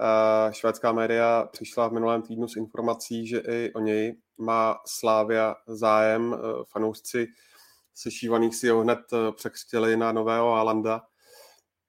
Eh, 0.00 0.52
švédská 0.52 0.92
média 0.92 1.48
přišla 1.52 1.88
v 1.88 1.92
minulém 1.92 2.22
týdnu 2.22 2.48
s 2.48 2.56
informací, 2.56 3.26
že 3.26 3.38
i 3.38 3.72
o 3.74 3.80
něj 3.80 4.16
má 4.38 4.76
Slávia 4.86 5.54
zájem. 5.66 6.34
Eh, 6.34 6.64
fanoušci 6.72 7.26
sešívaných 8.00 8.56
si 8.56 8.68
ho 8.68 8.80
hned 8.80 8.98
eh, 9.12 9.32
překřtili 9.32 9.96
na 9.96 10.12
nového 10.12 10.52
Alanda. 10.52 11.02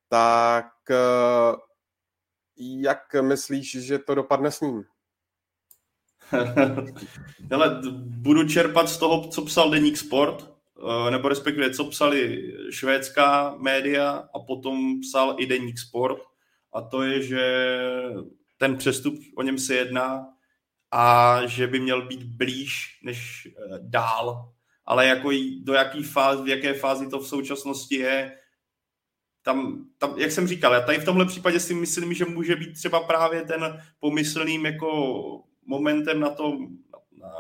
Tak 0.09 0.71
eh, 0.91 1.55
jak 2.57 3.13
myslíš, 3.21 3.71
že 3.83 3.99
to 3.99 4.15
dopadne 4.15 4.51
s 4.51 4.61
ním? 4.61 4.83
Hele, 7.51 7.81
budu 7.97 8.47
čerpat 8.47 8.89
z 8.89 8.97
toho, 8.97 9.27
co 9.27 9.41
psal 9.41 9.69
Deník 9.69 9.97
Sport, 9.97 10.53
eh, 11.07 11.11
nebo 11.11 11.29
respektive 11.29 11.73
co 11.73 11.85
psali 11.85 12.51
švédská 12.69 13.55
média 13.57 14.29
a 14.35 14.39
potom 14.39 14.99
psal 14.99 15.35
i 15.39 15.45
Deník 15.45 15.79
Sport. 15.79 16.21
A 16.73 16.81
to 16.81 17.03
je, 17.03 17.21
že 17.21 17.75
ten 18.57 18.77
přestup, 18.77 19.15
o 19.37 19.41
něm 19.41 19.57
se 19.57 19.75
jedná 19.75 20.27
a 20.91 21.37
že 21.45 21.67
by 21.67 21.79
měl 21.79 22.07
být 22.07 22.23
blíž 22.23 22.99
než 23.03 23.47
dál 23.79 24.53
ale 24.91 25.07
jako 25.07 25.29
do 25.63 25.73
jaký 25.73 26.03
fáz, 26.03 26.41
v 26.41 26.47
jaké 26.47 26.73
fázi 26.73 27.09
to 27.09 27.19
v 27.19 27.27
současnosti 27.27 27.95
je, 27.95 28.37
tam, 29.41 29.85
tam, 29.97 30.19
jak 30.19 30.31
jsem 30.31 30.47
říkal, 30.47 30.73
já 30.73 30.81
tady 30.81 30.97
v 30.97 31.05
tomhle 31.05 31.25
případě 31.25 31.59
si 31.59 31.73
myslím, 31.73 32.13
že 32.13 32.25
může 32.25 32.55
být 32.55 32.73
třeba 32.73 32.99
právě 32.99 33.41
ten 33.41 33.83
pomyslným 33.99 34.65
jako 34.65 34.89
momentem 35.65 36.19
na 36.19 36.29
to, 36.29 36.57
na, 37.11 37.33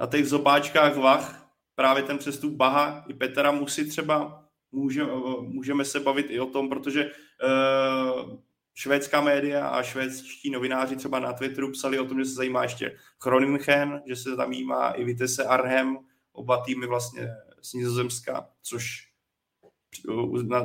na 0.00 0.06
těch 0.06 0.28
zobáčkách 0.28 0.96
vach 0.96 1.50
právě 1.74 2.02
ten 2.02 2.18
přestup 2.18 2.52
Baha 2.52 3.04
i 3.08 3.14
Petra 3.14 3.52
musí 3.52 3.88
třeba, 3.88 4.44
může, 4.72 5.04
můžeme 5.40 5.84
se 5.84 6.00
bavit 6.00 6.26
i 6.30 6.40
o 6.40 6.46
tom, 6.46 6.68
protože 6.68 7.04
uh, 7.04 8.38
švédská 8.74 9.20
média 9.20 9.68
a 9.68 9.82
švédští 9.82 10.50
novináři 10.50 10.96
třeba 10.96 11.18
na 11.20 11.32
Twitteru 11.32 11.72
psali 11.72 11.98
o 11.98 12.04
tom, 12.04 12.18
že 12.18 12.24
se 12.24 12.34
zajímá 12.34 12.62
ještě 12.62 12.96
Groningen, 13.24 14.02
že 14.06 14.16
se 14.16 14.36
zajímá 14.36 14.90
i 14.90 15.04
Vitesse 15.04 15.44
Arnhem, 15.44 15.98
oba 16.32 16.62
týmy 16.64 16.86
vlastně 16.86 17.28
z 17.62 17.72
Nizozemska, 17.72 18.48
což 18.62 19.10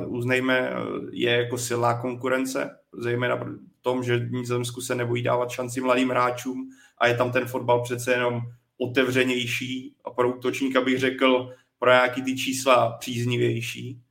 uznejme, 0.06 0.72
je 1.10 1.30
jako 1.30 1.58
silná 1.58 2.00
konkurence, 2.00 2.78
zejména 2.92 3.34
v 3.34 3.58
tom, 3.82 4.02
že 4.02 4.16
v 4.16 4.32
Nizozemsku 4.32 4.80
se 4.80 4.94
nebojí 4.94 5.22
dávat 5.22 5.50
šanci 5.50 5.80
mladým 5.80 6.08
hráčům 6.08 6.70
a 6.98 7.06
je 7.06 7.16
tam 7.16 7.32
ten 7.32 7.46
fotbal 7.46 7.82
přece 7.82 8.12
jenom 8.12 8.40
otevřenější 8.78 9.94
a 10.04 10.10
pro 10.10 10.36
útočníka 10.36 10.80
bych 10.80 10.98
řekl 10.98 11.54
pro 11.78 11.90
nějaký 11.90 12.22
ty 12.22 12.36
čísla 12.36 12.92
příznivější. 12.92 14.02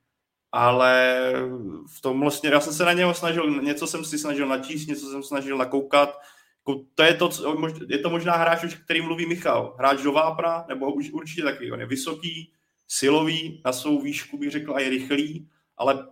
Ale 0.57 1.33
v 1.97 2.01
tom 2.01 2.19
vlastně, 2.19 2.49
já 2.49 2.59
jsem 2.59 2.73
se 2.73 2.85
na 2.85 2.93
něho 2.93 3.13
snažil, 3.13 3.61
něco 3.61 3.87
jsem 3.87 4.05
si 4.05 4.17
snažil 4.17 4.47
načíst, 4.47 4.87
něco 4.87 5.11
jsem 5.11 5.23
snažil 5.23 5.57
nakoukat. 5.57 6.19
Jako 6.67 6.81
to 6.95 7.03
je 7.03 7.13
to, 7.13 7.29
je 7.89 7.97
to 7.97 8.09
možná 8.09 8.35
hráč, 8.35 8.75
který 8.75 9.01
mluví 9.01 9.25
Michal. 9.25 9.75
Hráč 9.77 10.01
do 10.01 10.11
vápna, 10.11 10.65
nebo 10.67 10.93
už 10.93 11.11
určitě 11.11 11.43
taky. 11.43 11.71
On 11.71 11.79
je 11.79 11.85
vysoký, 11.85 12.53
silový, 12.87 13.61
na 13.65 13.73
svou 13.73 14.01
výšku 14.01 14.37
bych 14.37 14.51
řekl 14.51 14.75
a 14.75 14.79
je 14.79 14.89
rychlý, 14.89 15.49
ale 15.77 16.07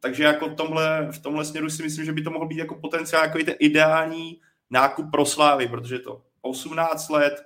takže 0.00 0.24
jako 0.24 0.54
tomhle, 0.54 1.08
v 1.12 1.22
tomhle 1.22 1.44
směru 1.44 1.70
si 1.70 1.82
myslím, 1.82 2.04
že 2.04 2.12
by 2.12 2.22
to 2.22 2.30
mohl 2.30 2.46
být 2.46 2.58
jako 2.58 2.74
potenciál, 2.74 3.24
jako 3.24 3.38
ten 3.38 3.54
ideální 3.58 4.40
nákup 4.70 5.06
pro 5.12 5.26
Slávy, 5.26 5.68
protože 5.68 5.98
to 5.98 6.22
18 6.42 7.08
let, 7.08 7.42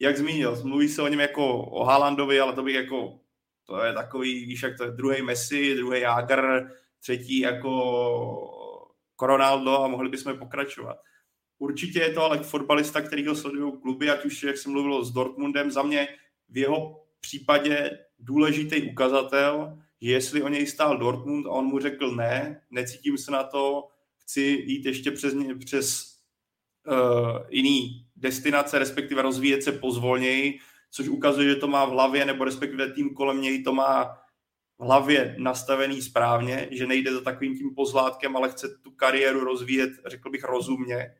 jak 0.00 0.16
zmínil, 0.16 0.62
mluví 0.64 0.88
se 0.88 1.02
o 1.02 1.08
něm 1.08 1.20
jako 1.20 1.58
o 1.58 1.84
Haalandovi, 1.84 2.40
ale 2.40 2.52
to 2.52 2.62
bych 2.62 2.74
jako, 2.74 3.18
to 3.72 3.84
je 3.84 3.92
takový, 3.92 4.46
víš, 4.46 4.62
jak 4.62 4.76
to 4.76 4.84
je 4.84 4.90
druhý 4.90 5.22
Messi, 5.22 5.74
druhý 5.74 6.00
Jager, 6.00 6.70
třetí 7.00 7.38
jako 7.38 7.72
Ronaldo 9.22 9.78
a 9.78 9.88
mohli 9.88 10.08
bychom 10.08 10.38
pokračovat. 10.38 10.96
Určitě 11.58 11.98
je 11.98 12.12
to 12.12 12.22
ale 12.22 12.38
fotbalista, 12.38 13.00
který 13.00 13.26
ho 13.26 13.34
sledují 13.34 13.72
kluby, 13.82 14.10
ať 14.10 14.24
už, 14.24 14.42
jak 14.42 14.56
jsem 14.56 14.72
mluvil, 14.72 15.04
s 15.04 15.10
Dortmundem, 15.10 15.70
za 15.70 15.82
mě 15.82 16.08
v 16.48 16.58
jeho 16.58 17.04
případě 17.20 17.98
důležitý 18.18 18.82
ukazatel, 18.90 19.78
že 20.00 20.12
jestli 20.12 20.42
o 20.42 20.48
něj 20.48 20.66
stál 20.66 20.98
Dortmund 20.98 21.46
a 21.46 21.50
on 21.50 21.64
mu 21.64 21.78
řekl 21.78 22.10
ne, 22.10 22.62
necítím 22.70 23.18
se 23.18 23.30
na 23.30 23.42
to, 23.42 23.88
chci 24.16 24.64
jít 24.66 24.86
ještě 24.86 25.10
přes, 25.10 25.34
přes 25.64 26.16
uh, 26.86 27.38
jiný 27.48 28.06
destinace, 28.16 28.78
respektive 28.78 29.22
rozvíjet 29.22 29.62
se 29.62 29.72
pozvolněji, 29.72 30.58
což 30.94 31.08
ukazuje, 31.08 31.48
že 31.48 31.56
to 31.56 31.68
má 31.68 31.84
v 31.84 31.90
hlavě, 31.90 32.24
nebo 32.24 32.44
respektive 32.44 32.92
tým 32.92 33.14
kolem 33.14 33.40
něj 33.40 33.62
to 33.62 33.72
má 33.72 34.04
v 34.78 34.84
hlavě 34.84 35.36
nastavený 35.38 36.02
správně, 36.02 36.68
že 36.70 36.86
nejde 36.86 37.12
za 37.12 37.20
takovým 37.20 37.58
tím 37.58 37.74
pozlátkem, 37.74 38.36
ale 38.36 38.50
chce 38.50 38.68
tu 38.82 38.90
kariéru 38.90 39.40
rozvíjet, 39.40 39.90
řekl 40.06 40.30
bych, 40.30 40.44
rozumně. 40.44 41.14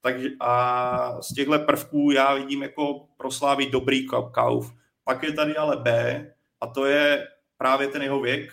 Takže 0.00 0.28
a 0.40 1.22
z 1.22 1.34
těchto 1.34 1.58
prvků 1.58 2.10
já 2.10 2.34
vidím 2.34 2.62
jako 2.62 3.08
proslávit 3.16 3.70
dobrý 3.70 4.06
kauf. 4.32 4.72
Pak 5.04 5.22
je 5.22 5.32
tady 5.32 5.56
ale 5.56 5.76
B, 5.76 6.26
a 6.60 6.66
to 6.66 6.86
je 6.86 7.28
právě 7.56 7.88
ten 7.88 8.02
jeho 8.02 8.20
věk, 8.20 8.52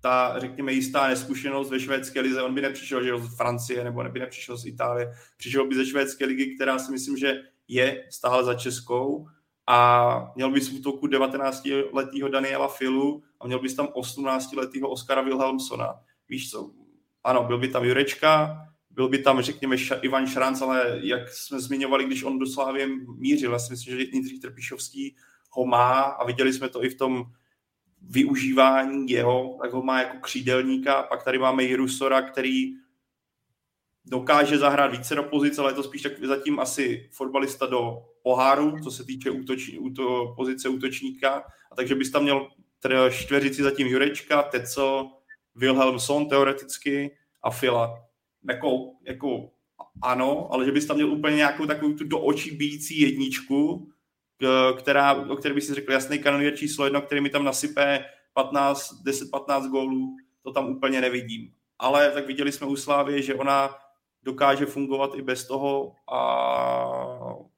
ta, 0.00 0.38
řekněme, 0.38 0.72
jistá 0.72 1.08
neskušenost 1.08 1.70
ve 1.70 1.80
švédské 1.80 2.20
lize. 2.20 2.42
On 2.42 2.54
by 2.54 2.60
nepřišel 2.60 3.04
že 3.04 3.18
z 3.18 3.36
Francie 3.36 3.84
nebo 3.84 4.04
by 4.04 4.20
nepřišel 4.20 4.56
z 4.56 4.66
Itálie, 4.66 5.12
přišel 5.36 5.68
by 5.68 5.74
ze 5.74 5.86
švédské 5.86 6.24
ligy, 6.24 6.54
která 6.54 6.78
si 6.78 6.92
myslím, 6.92 7.16
že 7.16 7.42
je 7.68 8.06
stále 8.10 8.44
za 8.44 8.54
Českou 8.54 9.28
a 9.72 10.32
měl 10.36 10.50
by 10.50 10.60
z 10.60 10.72
útoku 10.72 11.06
19-letého 11.06 12.28
Daniela 12.28 12.68
Filu 12.68 13.22
a 13.40 13.46
měl 13.46 13.58
bys 13.58 13.74
tam 13.74 13.86
18-letého 13.86 14.88
Oskara 14.88 15.22
Wilhelmsona. 15.22 15.94
Víš 16.28 16.50
co? 16.50 16.70
Ano, 17.24 17.44
byl 17.44 17.58
by 17.58 17.68
tam 17.68 17.84
Jurečka, 17.84 18.56
byl 18.90 19.08
by 19.08 19.18
tam, 19.18 19.42
řekněme, 19.42 19.76
Ivan 20.02 20.26
Šranc, 20.26 20.62
ale 20.62 21.00
jak 21.02 21.28
jsme 21.28 21.60
zmiňovali, 21.60 22.04
když 22.04 22.22
on 22.22 22.38
do 22.38 22.46
Slávě 22.46 22.88
mířil, 23.18 23.52
já 23.52 23.58
si 23.58 23.72
myslím, 23.72 23.96
že 23.96 24.04
Jindřich 24.12 24.40
Trpišovský 24.40 25.16
ho 25.50 25.66
má 25.66 26.00
a 26.00 26.24
viděli 26.26 26.52
jsme 26.52 26.68
to 26.68 26.84
i 26.84 26.88
v 26.88 26.98
tom 26.98 27.24
využívání 28.02 29.10
jeho, 29.10 29.58
tak 29.62 29.72
ho 29.72 29.82
má 29.82 29.98
jako 29.98 30.16
křídelníka. 30.16 31.02
Pak 31.02 31.24
tady 31.24 31.38
máme 31.38 31.64
Jirusora, 31.64 32.22
který 32.22 32.72
dokáže 34.04 34.58
zahrát 34.58 34.90
více 34.90 35.14
do 35.14 35.22
pozice, 35.22 35.60
ale 35.60 35.70
je 35.70 35.74
to 35.74 35.82
spíš 35.82 36.02
tak 36.02 36.24
zatím 36.24 36.60
asi 36.60 37.08
fotbalista 37.12 37.66
do 37.66 38.02
poháru, 38.22 38.80
co 38.84 38.90
se 38.90 39.04
týče 39.04 39.30
útoč, 39.30 39.70
úto, 39.78 40.34
pozice 40.36 40.68
útočníka. 40.68 41.44
A 41.72 41.74
takže 41.76 41.94
bys 41.94 42.10
tam 42.10 42.22
měl 42.22 42.48
čtveřici 43.10 43.62
zatím 43.62 43.86
Jurečka, 43.86 44.42
Teco, 44.42 45.10
Wilhelmson 45.54 46.28
teoreticky 46.28 47.16
a 47.42 47.50
Fila. 47.50 48.04
Jako, 48.48 48.68
jako 49.06 49.50
ano, 50.02 50.48
ale 50.52 50.64
že 50.64 50.72
bys 50.72 50.86
tam 50.86 50.96
měl 50.96 51.12
úplně 51.12 51.36
nějakou 51.36 51.66
takovou 51.66 51.92
tu 51.92 52.04
do 52.04 52.20
očí 52.20 52.56
bíjící 52.56 53.00
jedničku, 53.00 53.88
která, 54.78 55.12
o 55.12 55.36
které 55.36 55.54
bych 55.54 55.64
si 55.64 55.74
řekl 55.74 55.92
jasný 55.92 56.18
kanonier 56.18 56.56
číslo 56.56 56.84
jedno, 56.84 57.02
který 57.02 57.20
mi 57.20 57.30
tam 57.30 57.44
nasype 57.44 58.04
15, 58.34 59.04
10-15 59.06 59.70
gólů, 59.70 60.16
to 60.42 60.52
tam 60.52 60.68
úplně 60.68 61.00
nevidím. 61.00 61.52
Ale 61.78 62.10
tak 62.10 62.26
viděli 62.26 62.52
jsme 62.52 62.66
u 62.66 62.76
Slávy, 62.76 63.22
že 63.22 63.34
ona 63.34 63.74
dokáže 64.22 64.66
fungovat 64.66 65.14
i 65.14 65.22
bez 65.22 65.46
toho 65.46 65.92
a 66.12 66.22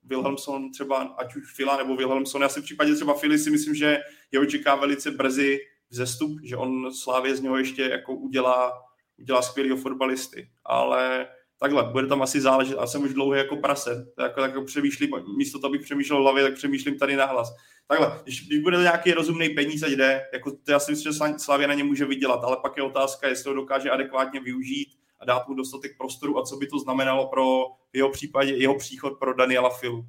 Wilhelmson 0.04 0.70
třeba, 0.70 0.96
ať 0.96 1.36
už 1.36 1.54
Fila 1.54 1.76
nebo 1.76 1.96
Wilhelmson, 1.96 2.42
já 2.42 2.48
si 2.48 2.60
v 2.60 2.64
případě 2.64 2.94
třeba 2.94 3.14
Fili 3.14 3.38
si 3.38 3.50
myslím, 3.50 3.74
že 3.74 3.98
jeho 4.32 4.46
čeká 4.46 4.74
velice 4.74 5.10
brzy 5.10 5.58
vzestup, 5.90 6.30
že 6.44 6.56
on 6.56 6.94
Slávě 6.94 7.36
z 7.36 7.40
něho 7.40 7.56
ještě 7.56 7.82
jako 7.82 8.14
udělá, 8.14 8.72
udělá 9.18 9.42
skvělého 9.42 9.76
fotbalisty, 9.76 10.48
ale 10.64 11.26
takhle, 11.60 11.84
bude 11.92 12.06
tam 12.06 12.22
asi 12.22 12.40
záležet, 12.40 12.78
a 12.78 12.86
jsem 12.86 13.02
už 13.02 13.14
dlouho 13.14 13.34
jako 13.34 13.56
prase, 13.56 14.06
jako, 14.22 14.40
jako 14.40 14.62
přemýšlím, 14.62 15.10
místo 15.36 15.58
toho, 15.58 15.68
abych 15.68 15.82
přemýšlel 15.82 16.22
hlavě, 16.22 16.42
tak 16.42 16.54
přemýšlím 16.54 16.98
tady 16.98 17.16
nahlas. 17.16 17.54
Takhle, 17.86 18.20
když, 18.22 18.46
když 18.46 18.58
bude 18.58 18.78
nějaký 18.78 19.12
rozumný 19.12 19.48
peníze, 19.48 19.90
jde, 19.90 20.22
jako 20.32 20.50
to 20.50 20.72
já 20.72 20.78
si 20.78 20.90
myslím, 20.90 21.12
že 21.12 21.18
Slavě 21.38 21.66
na 21.66 21.74
ně 21.74 21.84
může 21.84 22.04
vydělat, 22.04 22.44
ale 22.44 22.56
pak 22.62 22.76
je 22.76 22.82
otázka, 22.82 23.28
jestli 23.28 23.48
ho 23.48 23.54
dokáže 23.54 23.90
adekvátně 23.90 24.40
využít 24.40 24.88
a 25.24 25.26
dát 25.26 25.48
mu 25.48 25.54
dostatek 25.54 25.98
prostoru 25.98 26.38
a 26.38 26.42
co 26.42 26.56
by 26.56 26.66
to 26.66 26.78
znamenalo 26.78 27.28
pro 27.28 27.66
jeho 27.92 28.10
případě, 28.10 28.56
jeho 28.56 28.78
příchod 28.78 29.18
pro 29.18 29.34
Daniela 29.34 29.70
Filu. 29.70 30.06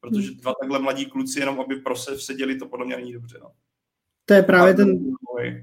Protože 0.00 0.28
hmm. 0.28 0.36
dva 0.36 0.54
takhle 0.60 0.78
mladí 0.78 1.06
kluci, 1.06 1.40
jenom 1.40 1.60
aby 1.60 1.76
pro 1.76 1.96
se 1.96 2.16
vseděli, 2.16 2.58
to 2.58 2.68
podle 2.68 2.86
mě 2.86 2.96
není 2.96 3.12
dobře. 3.12 3.38
No. 3.40 3.50
To 4.24 4.34
je 4.34 4.42
právě, 4.42 4.74
ten, 4.74 4.98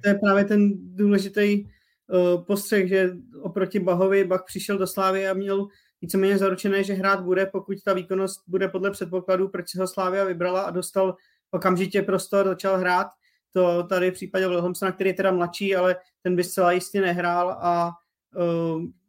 to 0.04 0.10
je 0.10 0.16
právě 0.16 0.46
ten 0.46 0.72
důležitý 0.96 1.64
uh, 1.64 2.44
postřeh, 2.44 2.88
že 2.88 3.10
oproti 3.42 3.80
Bahovi 3.80 4.24
Bach 4.24 4.44
přišel 4.46 4.78
do 4.78 4.88
Slávy 4.88 5.28
a 5.28 5.34
měl 5.34 5.68
víceméně 6.02 6.38
zaručené, 6.38 6.84
že 6.84 6.94
hrát 6.94 7.24
bude, 7.24 7.46
pokud 7.46 7.78
ta 7.86 7.94
výkonnost 7.94 8.42
bude 8.48 8.68
podle 8.68 8.92
předpokladů, 8.92 9.50
proč 9.50 9.76
ho 9.76 9.88
Slávia 9.88 10.24
vybrala 10.24 10.62
a 10.62 10.72
dostal 10.72 11.16
okamžitě 11.52 12.02
prostor, 12.02 12.48
začal 12.48 12.78
hrát. 12.78 13.08
To 13.54 13.84
tady 13.84 14.12
v 14.12 14.14
případě 14.14 14.48
Wilhelmsona, 14.48 14.92
který 14.92 15.10
je 15.10 15.14
teda 15.14 15.32
mladší, 15.32 15.76
ale 15.76 15.96
ten 16.24 16.36
by 16.36 16.44
zcela 16.44 16.72
jistě 16.72 17.02
nehrál 17.02 17.50
a 17.50 17.92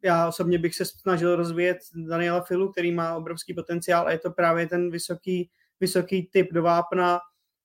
já 0.02 0.28
osobně 0.28 0.58
bych 0.58 0.74
se 0.74 0.84
snažil 0.84 1.36
rozvíjet 1.36 1.78
Daniela 2.08 2.40
Filu, 2.40 2.72
který 2.72 2.92
má 2.92 3.14
obrovský 3.14 3.54
potenciál 3.54 4.06
a 4.06 4.10
je 4.10 4.18
to 4.18 4.30
právě 4.30 4.66
ten 4.66 4.90
vysoký, 4.90 5.50
vysoký 5.80 6.28
typ 6.32 6.52
do 6.52 6.62
vápna 6.62 7.18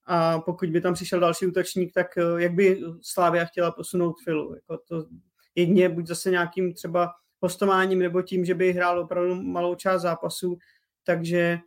a 0.06 0.40
pokud 0.40 0.70
by 0.70 0.80
tam 0.80 0.94
přišel 0.94 1.20
další 1.20 1.46
útočník, 1.46 1.92
tak 1.94 2.06
uh, 2.16 2.40
jak 2.40 2.52
by 2.52 2.80
Slávia 3.02 3.44
chtěla 3.44 3.70
posunout 3.70 4.14
Filu? 4.24 4.54
Jako 4.54 4.78
to 4.88 5.06
jedně 5.54 5.88
buď 5.88 6.06
zase 6.06 6.30
nějakým 6.30 6.74
třeba 6.74 7.12
hostováním 7.40 7.98
nebo 7.98 8.22
tím, 8.22 8.44
že 8.44 8.54
by 8.54 8.72
hrál 8.72 9.00
opravdu 9.00 9.34
malou 9.34 9.74
část 9.74 10.02
zápasů, 10.02 10.58
takže 11.04 11.58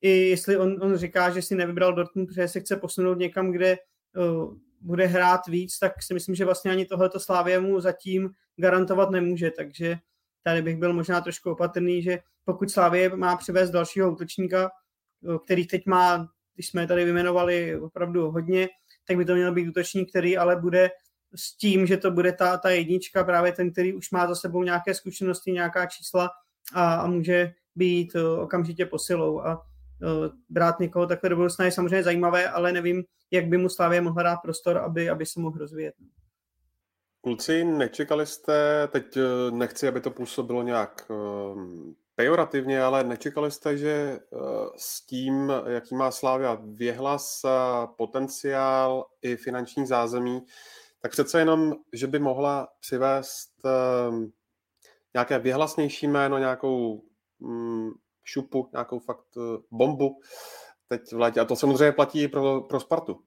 i 0.00 0.10
jestli 0.10 0.56
on, 0.56 0.82
on 0.82 0.96
říká, 0.96 1.30
že 1.30 1.42
si 1.42 1.54
nevybral 1.54 1.94
Dortmund, 1.94 2.28
protože 2.28 2.48
se 2.48 2.60
chce 2.60 2.76
posunout 2.76 3.18
někam, 3.18 3.50
kde 3.50 3.76
uh, 4.16 4.54
bude 4.84 5.06
hrát 5.06 5.46
víc, 5.46 5.78
tak 5.78 6.02
si 6.02 6.14
myslím, 6.14 6.34
že 6.34 6.44
vlastně 6.44 6.70
ani 6.70 6.84
tohleto 6.84 7.20
Slávě 7.20 7.60
mu 7.60 7.80
zatím 7.80 8.30
garantovat 8.56 9.10
nemůže, 9.10 9.50
takže 9.50 9.96
tady 10.42 10.62
bych 10.62 10.76
byl 10.76 10.92
možná 10.92 11.20
trošku 11.20 11.50
opatrný, 11.50 12.02
že 12.02 12.18
pokud 12.44 12.70
Slávě 12.70 13.16
má 13.16 13.36
přivést 13.36 13.70
dalšího 13.70 14.12
útočníka, 14.12 14.70
který 15.44 15.66
teď 15.66 15.86
má, 15.86 16.28
když 16.54 16.68
jsme 16.68 16.86
tady 16.86 17.04
vyjmenovali 17.04 17.80
opravdu 17.80 18.30
hodně, 18.30 18.68
tak 19.06 19.16
by 19.16 19.24
to 19.24 19.34
měl 19.34 19.52
být 19.52 19.68
útočník, 19.68 20.10
který 20.10 20.36
ale 20.36 20.56
bude 20.56 20.90
s 21.34 21.56
tím, 21.56 21.86
že 21.86 21.96
to 21.96 22.10
bude 22.10 22.32
ta, 22.32 22.56
ta 22.56 22.70
jednička, 22.70 23.24
právě 23.24 23.52
ten, 23.52 23.72
který 23.72 23.94
už 23.94 24.10
má 24.10 24.26
za 24.26 24.34
sebou 24.34 24.62
nějaké 24.62 24.94
zkušenosti, 24.94 25.52
nějaká 25.52 25.86
čísla 25.86 26.30
a, 26.74 26.94
a 26.94 27.06
může 27.06 27.52
být 27.74 28.16
okamžitě 28.16 28.86
posilou. 28.86 29.40
A 29.40 29.62
brát 30.48 30.80
někoho 30.80 31.06
takhle 31.06 31.30
do 31.30 31.36
budoucna 31.36 31.64
je 31.64 31.72
samozřejmě 31.72 32.02
zajímavé, 32.02 32.48
ale 32.48 32.72
nevím, 32.72 33.04
jak 33.30 33.46
by 33.46 33.58
mu 33.58 33.68
Slávě 33.68 34.00
mohla 34.00 34.22
dát 34.22 34.36
prostor, 34.36 34.78
aby, 34.78 35.10
aby 35.10 35.26
se 35.26 35.40
mohl 35.40 35.58
rozvíjet. 35.58 35.94
Kluci, 37.20 37.64
nečekali 37.64 38.26
jste, 38.26 38.88
teď 38.92 39.16
eh, 39.16 39.50
nechci, 39.50 39.88
aby 39.88 40.00
to 40.00 40.10
působilo 40.10 40.62
nějak 40.62 41.10
pejorativně, 42.16 42.82
ale 42.82 43.04
nečekali 43.04 43.50
jste, 43.50 43.76
že 43.76 44.18
s 44.76 45.06
tím, 45.06 45.52
jaký 45.66 45.94
má 45.94 46.10
Slávia 46.10 46.58
věhlas, 46.64 47.42
potenciál 47.96 49.06
i 49.22 49.36
finanční 49.36 49.86
zázemí, 49.86 50.40
tak 51.00 51.12
přece 51.12 51.38
jenom, 51.38 51.74
že 51.92 52.06
by 52.06 52.18
mohla 52.18 52.68
přivést 52.80 53.50
nějaké 55.14 55.38
věhlasnější 55.38 56.06
jméno, 56.06 56.38
nějakou 56.38 57.02
mm, 57.40 57.90
šupu, 58.24 58.68
nějakou 58.72 58.98
fakt 58.98 59.24
bombu 59.70 60.20
teď 60.88 61.12
v 61.12 61.18
létě. 61.18 61.40
A 61.40 61.44
to 61.44 61.56
samozřejmě 61.56 61.92
platí 61.92 62.22
i 62.22 62.28
pro, 62.28 62.60
pro 62.60 62.80
Spartu. 62.80 63.20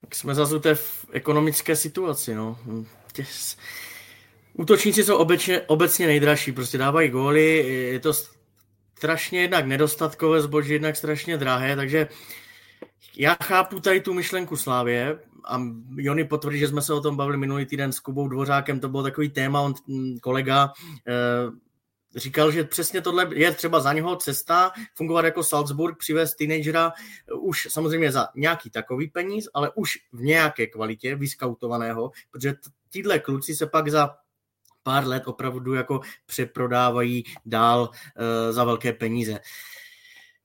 Tak 0.00 0.14
jsme 0.14 0.34
zase 0.34 0.74
v 0.74 1.06
ekonomické 1.12 1.76
situaci. 1.76 2.34
No. 2.34 2.58
Tě, 3.12 3.24
Útočníci 4.54 5.04
jsou 5.04 5.16
obecně, 5.16 5.60
obecně 5.60 6.06
nejdražší, 6.06 6.52
prostě 6.52 6.78
dávají 6.78 7.08
góly, 7.08 7.56
je 7.92 8.00
to 8.00 8.12
strašně 8.98 9.40
jednak 9.40 9.66
nedostatkové 9.66 10.42
zboží, 10.42 10.72
jednak 10.72 10.96
strašně 10.96 11.36
drahé, 11.36 11.76
takže 11.76 12.08
já 13.16 13.36
chápu 13.42 13.80
tady 13.80 14.00
tu 14.00 14.14
myšlenku 14.14 14.56
Slávě 14.56 15.18
a 15.44 15.62
Jony 15.96 16.24
potvrdí, 16.24 16.58
že 16.58 16.68
jsme 16.68 16.82
se 16.82 16.94
o 16.94 17.00
tom 17.00 17.16
bavili 17.16 17.36
minulý 17.36 17.66
týden 17.66 17.92
s 17.92 18.00
Kubou 18.00 18.28
Dvořákem, 18.28 18.80
to 18.80 18.88
byl 18.88 19.02
takový 19.02 19.28
téma, 19.28 19.60
on 19.60 19.74
mm, 19.86 20.18
kolega 20.18 20.72
eh, 21.08 21.12
říkal, 22.16 22.50
že 22.50 22.64
přesně 22.64 23.00
tohle 23.00 23.28
je 23.34 23.52
třeba 23.54 23.80
za 23.80 23.92
něho 23.92 24.16
cesta, 24.16 24.72
fungovat 24.94 25.24
jako 25.24 25.42
Salzburg, 25.42 25.98
přivést 25.98 26.34
teenagera 26.34 26.92
už 27.40 27.68
samozřejmě 27.70 28.12
za 28.12 28.28
nějaký 28.34 28.70
takový 28.70 29.08
peníz, 29.08 29.48
ale 29.54 29.70
už 29.74 29.98
v 30.12 30.22
nějaké 30.22 30.66
kvalitě, 30.66 31.14
vyskautovaného, 31.14 32.10
protože 32.30 32.54
tíhle 32.90 33.18
kluci 33.18 33.54
se 33.54 33.66
pak 33.66 33.88
za 33.88 34.16
pár 34.82 35.06
let 35.06 35.22
opravdu 35.26 35.74
jako 35.74 36.00
přeprodávají 36.26 37.24
dál 37.46 37.80
uh, 37.90 38.52
za 38.52 38.64
velké 38.64 38.92
peníze. 38.92 39.40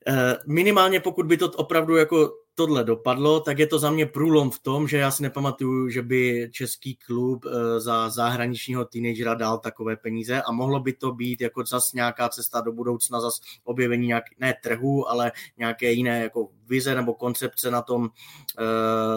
Uh, 0.08 0.34
minimálně 0.48 1.00
pokud 1.00 1.26
by 1.26 1.38
to 1.38 1.52
opravdu 1.52 1.96
jako 1.96 2.45
tohle 2.56 2.84
dopadlo, 2.84 3.40
tak 3.40 3.60
je 3.60 3.68
to 3.68 3.80
za 3.80 3.92
mě 3.92 4.06
průlom 4.06 4.52
v 4.52 4.60
tom, 4.60 4.88
že 4.88 4.98
já 4.98 5.12
si 5.12 5.24
nepamatuju, 5.24 5.90
že 5.90 6.02
by 6.02 6.50
český 6.52 6.96
klub 6.96 7.46
eh, 7.46 7.80
za 7.80 8.10
zahraničního 8.10 8.86
teenagera 8.86 9.34
dal 9.34 9.58
takové 9.58 9.96
peníze 9.96 10.42
a 10.42 10.52
mohlo 10.52 10.80
by 10.80 10.94
to 10.94 11.12
být 11.12 11.42
jako 11.42 11.64
zas 11.66 11.94
nějaká 11.94 12.30
cesta 12.30 12.62
do 12.62 12.72
budoucna, 12.72 13.22
zas 13.22 13.40
objevení 13.64 14.08
nějak, 14.08 14.24
ne 14.40 14.54
trhu, 14.64 15.10
ale 15.10 15.32
nějaké 15.58 15.92
jiné 15.92 16.24
jako 16.24 16.50
vize 16.68 16.96
nebo 16.96 17.14
koncepce 17.14 17.72
na 17.72 17.82
tom 17.82 18.02
uh, 18.02 18.10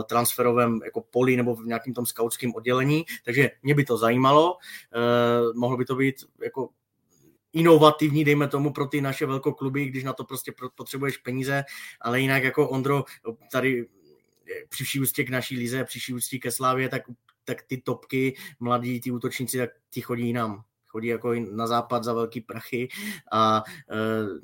transferovém 0.09 0.81
jako 0.85 1.01
poli 1.11 1.37
nebo 1.37 1.55
v 1.55 1.67
nějakém 1.67 1.95
tom 1.95 2.07
skautském 2.07 2.55
oddělení, 2.55 3.05
takže 3.25 3.51
mě 3.63 3.75
by 3.75 3.85
to 3.85 3.97
zajímalo, 3.97 4.55
uh, 4.55 5.57
mohlo 5.57 5.77
by 5.77 5.85
to 5.85 5.97
být 5.97 6.17
jako 6.43 6.69
inovativní, 7.59 8.25
dejme 8.25 8.49
tomu, 8.49 8.73
pro 8.73 8.87
ty 8.87 9.01
naše 9.01 9.27
velkokluby, 9.27 9.85
když 9.85 10.05
na 10.05 10.13
to 10.13 10.25
prostě 10.25 10.53
potřebuješ 10.75 11.17
peníze, 11.17 11.65
ale 12.01 12.21
jinak 12.21 12.43
jako 12.43 12.69
Ondro, 12.69 13.05
tady 13.53 13.87
při 14.69 14.85
vší 14.85 15.01
úctě 15.01 15.25
k 15.25 15.31
naší 15.31 15.57
lize, 15.59 15.85
při 15.85 15.99
vší 15.99 16.15
úctě 16.15 16.39
ke 16.39 16.51
Slávě, 16.51 16.89
tak, 16.89 17.03
tak 17.45 17.63
ty 17.63 17.77
topky, 17.77 18.37
mladí, 18.61 19.01
ty 19.01 19.11
útočníci, 19.11 19.59
tak 19.59 19.71
ti 19.91 20.01
chodí 20.01 20.27
jinam. 20.27 20.65
Chodí 20.87 21.09
jako 21.09 21.35
na 21.35 21.67
západ 21.67 22.05
za 22.05 22.13
velký 22.13 22.41
prachy 22.41 22.89
a 23.33 23.63
uh, 23.91 24.39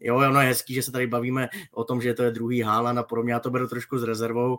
jo, 0.00 0.16
ono 0.16 0.40
je 0.40 0.46
hezký, 0.46 0.74
že 0.74 0.82
se 0.82 0.92
tady 0.92 1.06
bavíme 1.06 1.48
o 1.72 1.84
tom, 1.84 2.00
že 2.00 2.14
to 2.14 2.22
je 2.22 2.30
druhý 2.30 2.62
Haaland 2.62 2.98
a 2.98 3.02
podobně, 3.02 3.32
já 3.32 3.40
to 3.40 3.50
beru 3.50 3.68
trošku 3.68 3.98
s 3.98 4.02
rezervou, 4.02 4.52
uh, 4.52 4.58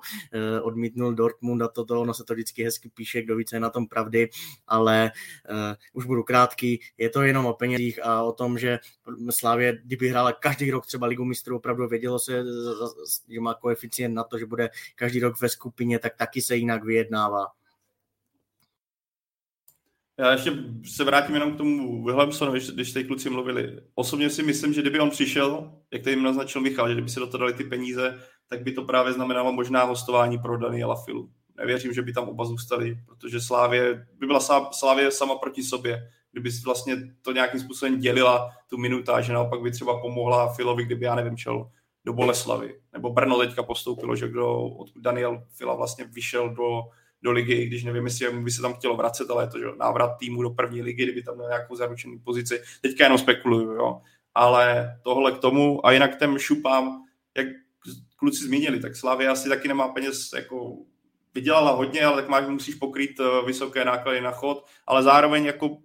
odmítnul 0.62 1.14
Dortmund 1.14 1.62
a 1.62 1.68
toto, 1.68 2.02
ono 2.02 2.14
se 2.14 2.24
to 2.24 2.34
vždycky 2.34 2.64
hezky 2.64 2.90
píše, 2.90 3.22
kdo 3.22 3.36
více 3.36 3.56
je 3.56 3.60
na 3.60 3.70
tom 3.70 3.88
pravdy, 3.88 4.30
ale 4.68 5.12
uh, 5.50 5.56
už 5.94 6.06
budu 6.06 6.24
krátký, 6.24 6.80
je 6.98 7.10
to 7.10 7.22
jenom 7.22 7.46
o 7.46 7.54
penězích 7.54 8.06
a 8.06 8.24
o 8.24 8.32
tom, 8.32 8.58
že 8.58 8.80
Slávě, 9.30 9.82
kdyby 9.86 10.10
hrála 10.10 10.32
každý 10.32 10.72
rok 10.72 10.86
třeba 10.86 11.08
Ligu 11.08 11.26
mistrů, 11.26 11.58
opravdu 11.58 11.88
vědělo 11.88 12.20
se, 12.20 12.44
že 13.30 13.40
má 13.40 13.54
koeficient 13.54 14.16
na 14.16 14.24
to, 14.24 14.38
že 14.38 14.46
bude 14.46 14.70
každý 14.96 15.20
rok 15.20 15.42
ve 15.42 15.50
skupině, 15.50 16.00
tak 16.00 16.16
taky 16.16 16.42
se 16.42 16.56
jinak 16.56 16.84
vyjednává. 16.84 17.48
Já 20.20 20.32
ještě 20.32 20.52
se 20.86 21.04
vrátím 21.04 21.36
jenom 21.36 21.54
k 21.54 21.58
tomu 21.58 22.04
Wilhelmsonovi, 22.04 22.60
když, 22.74 22.92
tady 22.92 23.06
kluci 23.06 23.30
mluvili. 23.30 23.82
Osobně 23.96 24.30
si 24.30 24.44
myslím, 24.44 24.74
že 24.74 24.82
kdyby 24.82 25.00
on 25.00 25.10
přišel, 25.10 25.72
jak 25.92 26.04
tady 26.04 26.16
jim 26.16 26.24
naznačil 26.24 26.62
Michal, 26.62 26.88
že 26.88 26.94
kdyby 26.94 27.10
si 27.10 27.20
do 27.20 27.28
toho 27.28 27.40
dali 27.40 27.54
ty 27.54 27.64
peníze, 27.64 28.20
tak 28.50 28.64
by 28.64 28.72
to 28.72 28.84
právě 28.84 29.14
znamenalo 29.14 29.52
možná 29.52 29.84
hostování 29.84 30.38
pro 30.38 30.58
Daniela 30.58 30.96
Filu. 30.96 31.30
Nevěřím, 31.58 31.94
že 31.94 32.02
by 32.02 32.14
tam 32.14 32.30
oba 32.30 32.46
zůstali, 32.46 32.98
protože 33.06 33.42
Slávě 33.42 34.08
by 34.20 34.28
byla 34.28 34.40
Slávě 34.72 35.12
sama 35.12 35.36
proti 35.36 35.64
sobě. 35.64 36.10
Kdyby 36.32 36.52
si 36.52 36.62
vlastně 36.66 36.96
to 37.22 37.32
nějakým 37.32 37.60
způsobem 37.60 38.00
dělila 38.00 38.52
tu 38.70 38.78
minuta, 38.78 39.22
že 39.22 39.34
naopak 39.34 39.62
by 39.62 39.72
třeba 39.72 40.02
pomohla 40.02 40.54
Filovi, 40.54 40.86
kdyby, 40.86 41.06
já 41.06 41.16
nevím, 41.16 41.38
čel 41.38 41.72
do 42.06 42.14
Boleslavy. 42.14 42.80
Nebo 42.94 43.10
Brno 43.10 43.38
teďka 43.38 43.64
postoupilo, 43.64 44.16
že 44.16 44.28
kdo 44.28 44.56
od 44.56 44.90
Daniel 44.96 45.44
Fila 45.58 45.76
vlastně 45.76 46.06
vyšel 46.06 46.50
do 46.50 46.82
do 47.22 47.32
ligy, 47.32 47.66
když 47.66 47.84
nevím, 47.84 48.06
jestli 48.06 48.32
by 48.32 48.52
se 48.52 48.62
tam 48.62 48.74
chtělo 48.74 48.98
vracet, 48.98 49.30
ale 49.30 49.44
je 49.44 49.48
to 49.48 49.60
že 49.60 49.66
návrat 49.80 50.18
týmu 50.20 50.44
do 50.44 50.50
první 50.50 50.82
ligy, 50.82 51.04
kdyby 51.04 51.24
tam 51.24 51.36
měl 51.36 51.48
nějakou 51.48 51.76
zaručenou 51.76 52.20
pozici. 52.24 52.62
Teďka 52.82 53.04
jenom 53.04 53.18
spekuluju, 53.18 53.72
jo. 53.72 54.02
Ale 54.36 54.96
tohle 55.04 55.32
k 55.32 55.38
tomu 55.38 55.86
a 55.86 55.92
jinak 55.92 56.20
těm 56.20 56.38
šupám, 56.38 57.04
jak 57.38 57.48
kluci 58.16 58.44
zmínili, 58.44 58.80
tak 58.80 58.96
Slavia 58.96 59.32
asi 59.32 59.50
taky 59.50 59.68
nemá 59.68 59.88
peněz, 59.88 60.34
jako 60.36 60.78
vydělala 61.36 61.72
hodně, 61.72 62.06
ale 62.06 62.22
tak 62.22 62.30
máš, 62.30 62.48
musíš 62.48 62.76
pokrýt 62.76 63.20
eh, 63.20 63.46
vysoké 63.46 63.86
náklady 63.86 64.22
na 64.22 64.32
chod, 64.32 64.66
ale 64.88 65.04
zároveň 65.04 65.46
jako 65.46 65.78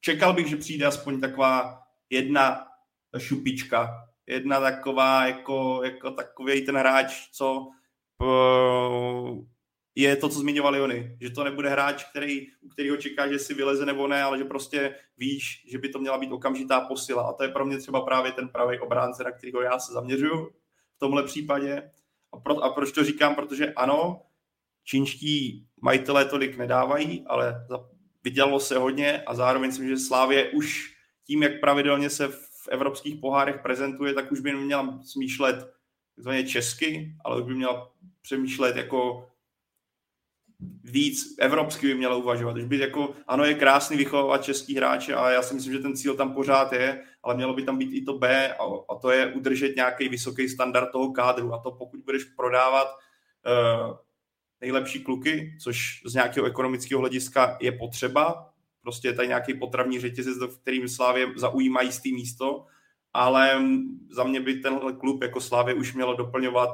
čekal 0.00 0.32
bych, 0.32 0.46
že 0.46 0.56
přijde 0.56 0.86
aspoň 0.86 1.20
taková 1.20 1.82
jedna 2.10 2.66
šupička, 3.18 3.88
jedna 4.26 4.60
taková, 4.60 5.26
jako, 5.26 5.80
jako 5.84 6.10
takový 6.10 6.66
ten 6.66 6.76
hráč, 6.76 7.28
co 7.32 7.68
eh, 8.22 9.51
je 9.94 10.16
to, 10.16 10.28
co 10.28 10.38
zmiňovali 10.38 10.80
oni, 10.80 11.16
že 11.20 11.30
to 11.30 11.44
nebude 11.44 11.68
hráč, 11.68 12.04
který, 12.04 12.46
u 12.60 12.68
kterého 12.68 12.96
čeká, 12.96 13.32
že 13.32 13.38
si 13.38 13.54
vyleze 13.54 13.86
nebo 13.86 14.08
ne, 14.08 14.22
ale 14.22 14.38
že 14.38 14.44
prostě 14.44 14.94
víš, 15.18 15.64
že 15.68 15.78
by 15.78 15.88
to 15.88 15.98
měla 15.98 16.18
být 16.18 16.32
okamžitá 16.32 16.80
posila. 16.80 17.22
A 17.22 17.32
to 17.32 17.42
je 17.42 17.48
pro 17.48 17.64
mě 17.64 17.78
třeba 17.78 18.00
právě 18.00 18.32
ten 18.32 18.48
pravý 18.48 18.78
obránce, 18.78 19.24
na 19.24 19.30
kterého 19.30 19.62
já 19.62 19.78
se 19.78 19.92
zaměřuju 19.92 20.50
v 20.96 20.98
tomhle 20.98 21.22
případě. 21.22 21.90
A, 22.32 22.40
pro, 22.40 22.64
a 22.64 22.72
proč 22.72 22.92
to 22.92 23.04
říkám? 23.04 23.34
Protože 23.34 23.72
ano, 23.72 24.22
čínští 24.84 25.66
majitelé 25.82 26.24
tolik 26.24 26.56
nedávají, 26.56 27.24
ale 27.26 27.66
vydělalo 28.24 28.60
se 28.60 28.78
hodně 28.78 29.22
a 29.22 29.34
zároveň 29.34 29.70
myslím, 29.70 29.88
že 29.88 29.96
Slávě 29.96 30.50
už 30.50 30.96
tím, 31.26 31.42
jak 31.42 31.60
pravidelně 31.60 32.10
se 32.10 32.28
v 32.28 32.68
evropských 32.70 33.20
pohárech 33.20 33.60
prezentuje, 33.62 34.14
tak 34.14 34.32
už 34.32 34.40
by 34.40 34.52
neměla 34.52 35.00
smýšlet 35.04 35.72
takzvaně 36.16 36.44
česky, 36.44 37.16
ale 37.24 37.40
už 37.40 37.46
by 37.46 37.54
měla 37.54 37.92
přemýšlet 38.22 38.76
jako 38.76 39.28
víc 40.84 41.34
evropsky 41.38 41.86
by 41.86 41.94
měla 41.94 42.16
uvažovat. 42.16 42.56
Už 42.56 42.64
by 42.64 42.78
jako, 42.78 43.14
ano, 43.26 43.44
je 43.44 43.54
krásný 43.54 43.96
vychovávat 43.96 44.44
český 44.44 44.76
hráče 44.76 45.14
a 45.14 45.30
já 45.30 45.42
si 45.42 45.54
myslím, 45.54 45.72
že 45.72 45.78
ten 45.78 45.96
cíl 45.96 46.14
tam 46.14 46.34
pořád 46.34 46.72
je, 46.72 47.02
ale 47.22 47.34
mělo 47.34 47.54
by 47.54 47.62
tam 47.62 47.78
být 47.78 47.92
i 47.92 48.02
to 48.02 48.18
B 48.18 48.54
a, 48.54 48.64
a 48.88 48.94
to 48.94 49.10
je 49.10 49.32
udržet 49.32 49.76
nějaký 49.76 50.08
vysoký 50.08 50.48
standard 50.48 50.90
toho 50.92 51.12
kádru 51.12 51.54
a 51.54 51.58
to 51.58 51.70
pokud 51.70 52.00
budeš 52.00 52.24
prodávat 52.24 52.88
uh, 52.88 53.96
nejlepší 54.60 55.04
kluky, 55.04 55.56
což 55.62 56.02
z 56.06 56.14
nějakého 56.14 56.46
ekonomického 56.46 57.00
hlediska 57.00 57.56
je 57.60 57.72
potřeba, 57.72 58.50
prostě 58.82 59.08
je 59.08 59.12
tady 59.14 59.28
nějaký 59.28 59.54
potravní 59.54 60.00
řetězec, 60.00 60.38
v 60.38 60.60
kterým 60.60 60.88
Slávě 60.88 61.26
zaujímají 61.36 61.88
jistý 61.88 62.14
místo, 62.14 62.66
ale 63.12 63.62
za 64.10 64.24
mě 64.24 64.40
by 64.40 64.54
tenhle 64.54 64.92
klub 64.92 65.22
jako 65.22 65.40
Slávě 65.40 65.74
už 65.74 65.94
mělo 65.94 66.16
doplňovat 66.16 66.70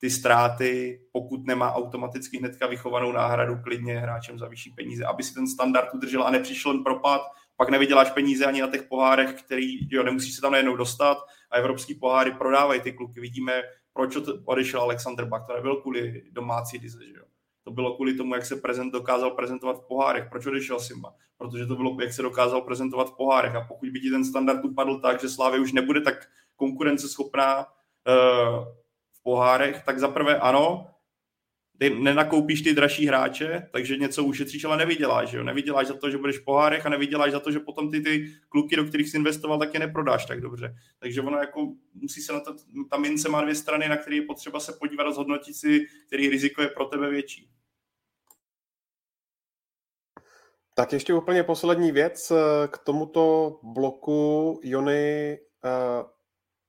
ty 0.00 0.10
ztráty, 0.10 1.00
pokud 1.12 1.46
nemá 1.46 1.74
automaticky 1.74 2.38
hnedka 2.38 2.66
vychovanou 2.66 3.12
náhradu 3.12 3.56
klidně 3.64 3.98
hráčem 3.98 4.38
za 4.38 4.48
vyšší 4.48 4.70
peníze, 4.70 5.04
aby 5.04 5.22
si 5.22 5.34
ten 5.34 5.46
standard 5.46 5.94
udržel 5.94 6.22
a 6.22 6.30
nepřišel 6.30 6.72
jen 6.72 6.84
propad, 6.84 7.22
pak 7.56 7.70
nevyděláš 7.70 8.10
peníze 8.10 8.46
ani 8.46 8.60
na 8.60 8.68
těch 8.68 8.82
pohárech, 8.82 9.42
který 9.42 9.94
jo, 9.94 10.02
nemusíš 10.02 10.34
se 10.34 10.40
tam 10.40 10.52
najednou 10.52 10.76
dostat 10.76 11.18
a 11.50 11.56
evropský 11.56 11.94
poháry 11.94 12.32
prodávají 12.32 12.80
ty 12.80 12.92
kluky. 12.92 13.20
Vidíme, 13.20 13.62
proč 13.92 14.16
odešel 14.44 14.80
Alexander 14.80 15.24
Bach, 15.24 15.46
to 15.46 15.56
nebyl 15.56 15.76
kvůli 15.76 16.22
domácí 16.30 16.78
dize, 16.78 17.06
že 17.06 17.12
jo. 17.16 17.24
To 17.64 17.70
bylo 17.70 17.94
kvůli 17.96 18.14
tomu, 18.14 18.34
jak 18.34 18.46
se 18.46 18.56
prezent 18.56 18.90
dokázal 18.90 19.30
prezentovat 19.30 19.76
v 19.76 19.88
pohárech. 19.88 20.28
Proč 20.30 20.46
odešel 20.46 20.80
Simba? 20.80 21.14
Protože 21.38 21.66
to 21.66 21.76
bylo, 21.76 21.96
jak 22.00 22.12
se 22.12 22.22
dokázal 22.22 22.60
prezentovat 22.60 23.10
v 23.10 23.16
pohárech. 23.16 23.54
A 23.54 23.60
pokud 23.60 23.88
by 23.88 24.00
ti 24.00 24.10
ten 24.10 24.24
standard 24.24 24.64
upadl 24.64 25.00
tak, 25.00 25.20
že 25.20 25.28
Slávě 25.28 25.60
už 25.60 25.72
nebude 25.72 26.00
tak 26.00 26.14
konkurenceschopná, 26.56 27.58
uh, 27.58 28.64
pohárech, 29.26 29.82
tak 29.82 29.98
zaprvé 29.98 30.38
ano, 30.38 30.86
ty 31.78 31.90
nenakoupíš 31.90 32.62
ty 32.62 32.74
dražší 32.74 33.06
hráče, 33.06 33.68
takže 33.72 33.96
něco 33.96 34.24
ušetříš, 34.24 34.64
ale 34.64 34.76
nevyděláš. 34.76 35.32
Jo? 35.32 35.42
Nevyděláš 35.42 35.86
za 35.86 35.94
to, 35.94 36.10
že 36.10 36.18
budeš 36.18 36.38
v 36.38 36.44
pohárech 36.44 36.86
a 36.86 36.88
nevyděláš 36.88 37.32
za 37.32 37.40
to, 37.40 37.50
že 37.50 37.58
potom 37.58 37.90
ty, 37.90 38.00
ty 38.00 38.30
kluky, 38.48 38.76
do 38.76 38.84
kterých 38.84 39.08
jsi 39.08 39.16
investoval, 39.16 39.58
taky 39.58 39.78
neprodáš 39.78 40.26
tak 40.26 40.40
dobře. 40.40 40.74
Takže 40.98 41.20
ono 41.20 41.38
jako 41.38 41.72
musí 41.94 42.22
se 42.22 42.32
na 42.32 42.40
to, 42.40 42.54
ta 42.90 42.96
mince 42.96 43.28
má 43.28 43.42
dvě 43.42 43.54
strany, 43.54 43.88
na 43.88 43.96
které 43.96 44.16
je 44.16 44.22
potřeba 44.22 44.60
se 44.60 44.72
podívat 44.78 45.06
a 45.06 45.12
zhodnotit 45.12 45.54
si, 45.54 45.86
který 46.06 46.28
riziko 46.28 46.62
je 46.62 46.68
pro 46.68 46.84
tebe 46.84 47.10
větší. 47.10 47.50
Tak 50.74 50.92
ještě 50.92 51.14
úplně 51.14 51.42
poslední 51.42 51.92
věc 51.92 52.32
k 52.70 52.78
tomuto 52.78 53.58
bloku. 53.62 54.60
Jony, 54.62 55.38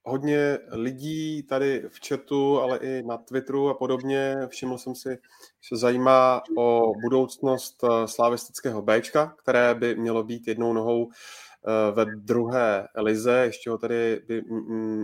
hodně 0.07 0.57
lidí 0.71 1.43
tady 1.43 1.83
v 1.89 2.07
chatu, 2.07 2.61
ale 2.61 2.77
i 2.77 3.03
na 3.03 3.17
Twitteru 3.17 3.69
a 3.69 3.73
podobně, 3.73 4.35
všiml 4.47 4.77
jsem 4.77 4.95
si, 4.95 5.09
že 5.61 5.67
se 5.69 5.77
zajímá 5.77 6.41
o 6.57 6.91
budoucnost 7.01 7.83
eh, 7.83 8.07
slavistického 8.07 8.81
Bčka, 8.81 9.35
které 9.37 9.75
by 9.75 9.95
mělo 9.95 10.23
být 10.23 10.47
jednou 10.47 10.73
nohou 10.73 11.09
eh, 11.09 11.91
ve 11.91 12.05
druhé 12.05 12.87
lize. 12.95 13.39
Ještě 13.39 13.69
ho 13.69 13.77
tady 13.77 14.21
by 14.27 14.43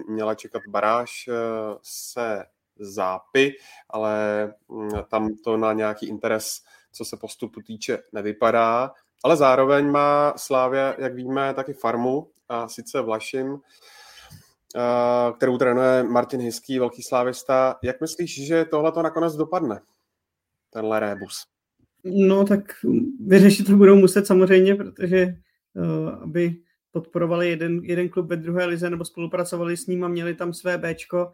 měla 0.10 0.36
čekat 0.36 0.62
baráž 0.70 1.28
eh, 1.28 1.34
se 1.82 2.46
zápy, 2.80 3.56
ale 3.90 4.46
mm, 4.70 4.90
tam 5.10 5.30
to 5.44 5.58
na 5.58 5.74
nějaký 5.74 6.08
interes, 6.08 6.60
co 6.92 7.06
se 7.06 7.18
postupu 7.18 7.62
týče, 7.62 8.00
nevypadá. 8.14 8.92
Ale 9.24 9.38
zároveň 9.38 9.92
má 9.92 10.34
Slávě, 10.38 10.96
jak 10.98 11.14
víme, 11.14 11.54
taky 11.54 11.74
farmu, 11.74 12.28
a 12.50 12.68
sice 12.68 13.02
Vlašim, 13.02 13.58
kterou 15.38 15.58
trénuje 15.58 16.04
Martin 16.04 16.40
Hiský, 16.40 16.80
velký 16.80 17.04
slávista. 17.04 17.76
Jak 17.84 18.02
myslíš, 18.02 18.46
že 18.46 18.66
tohle 18.66 18.92
to 18.92 19.02
nakonec 19.02 19.36
dopadne, 19.36 19.82
tenhle 20.70 21.00
rébus? 21.00 21.46
No 22.04 22.46
tak 22.46 22.60
vyřešit 23.28 23.68
to 23.68 23.76
budou 23.76 23.96
muset 23.96 24.28
samozřejmě, 24.28 24.76
protože 24.76 25.36
uh, 25.74 26.10
aby 26.10 26.56
podporovali 26.92 27.50
jeden, 27.50 27.80
jeden 27.84 28.10
klub 28.10 28.30
ve 28.30 28.36
druhé 28.36 28.66
lize 28.66 28.90
nebo 28.90 29.06
spolupracovali 29.06 29.78
s 29.78 29.88
ním 29.88 30.04
a 30.04 30.08
měli 30.08 30.36
tam 30.36 30.54
své 30.54 30.78
Bčko, 30.78 31.32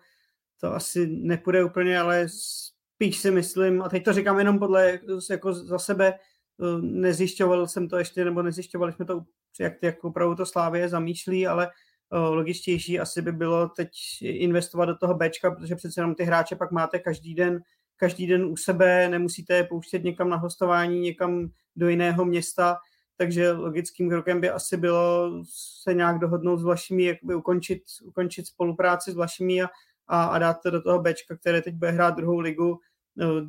to 0.59 0.73
asi 0.73 1.07
nepůjde 1.07 1.63
úplně, 1.63 1.99
ale 1.99 2.25
spíš 2.29 3.19
si 3.19 3.31
myslím, 3.31 3.81
a 3.81 3.89
teď 3.89 4.05
to 4.05 4.13
říkám 4.13 4.39
jenom 4.39 4.59
podle, 4.59 4.99
jako 5.29 5.53
za 5.53 5.79
sebe, 5.79 6.13
uh, 6.57 6.81
nezjišťoval 6.81 7.67
jsem 7.67 7.87
to 7.87 7.97
ještě, 7.97 8.25
nebo 8.25 8.41
nezjišťovali 8.41 8.93
jsme 8.93 9.05
to, 9.05 9.23
jak, 9.59 9.73
jak 9.81 10.03
opravdu 10.03 10.35
to 10.35 10.45
Slávě 10.45 10.89
zamýšlí, 10.89 11.47
ale 11.47 11.69
logičtější 12.11 12.99
asi 12.99 13.21
by 13.21 13.31
bylo 13.31 13.69
teď 13.69 13.89
investovat 14.21 14.85
do 14.85 14.95
toho 14.95 15.13
Bčka, 15.13 15.51
protože 15.51 15.75
přece 15.75 16.01
jenom 16.01 16.15
ty 16.15 16.23
hráče 16.23 16.55
pak 16.55 16.71
máte 16.71 16.99
každý 16.99 17.35
den, 17.35 17.61
každý 17.97 18.27
den 18.27 18.45
u 18.45 18.57
sebe, 18.57 19.09
nemusíte 19.09 19.55
je 19.55 19.63
pouštět 19.63 20.03
někam 20.03 20.29
na 20.29 20.37
hostování, 20.37 20.99
někam 20.99 21.49
do 21.75 21.89
jiného 21.89 22.25
města, 22.25 22.77
takže 23.17 23.51
logickým 23.51 24.09
krokem 24.09 24.41
by 24.41 24.49
asi 24.49 24.77
bylo 24.77 25.31
se 25.83 25.93
nějak 25.93 26.19
dohodnout 26.19 26.57
s 26.57 26.63
Vlašimi, 26.63 27.03
jakoby 27.03 27.35
ukončit, 27.35 27.83
ukončit 28.03 28.47
spolupráci 28.47 29.11
s 29.11 29.15
Vlašimi 29.15 29.61
a, 29.61 29.69
a, 30.07 30.23
a 30.23 30.39
dát 30.39 30.57
to 30.63 30.69
do 30.69 30.81
toho 30.81 30.99
Bčka, 30.99 31.37
které 31.37 31.61
teď 31.61 31.75
bude 31.75 31.91
hrát 31.91 32.15
druhou 32.15 32.39
ligu. 32.39 32.79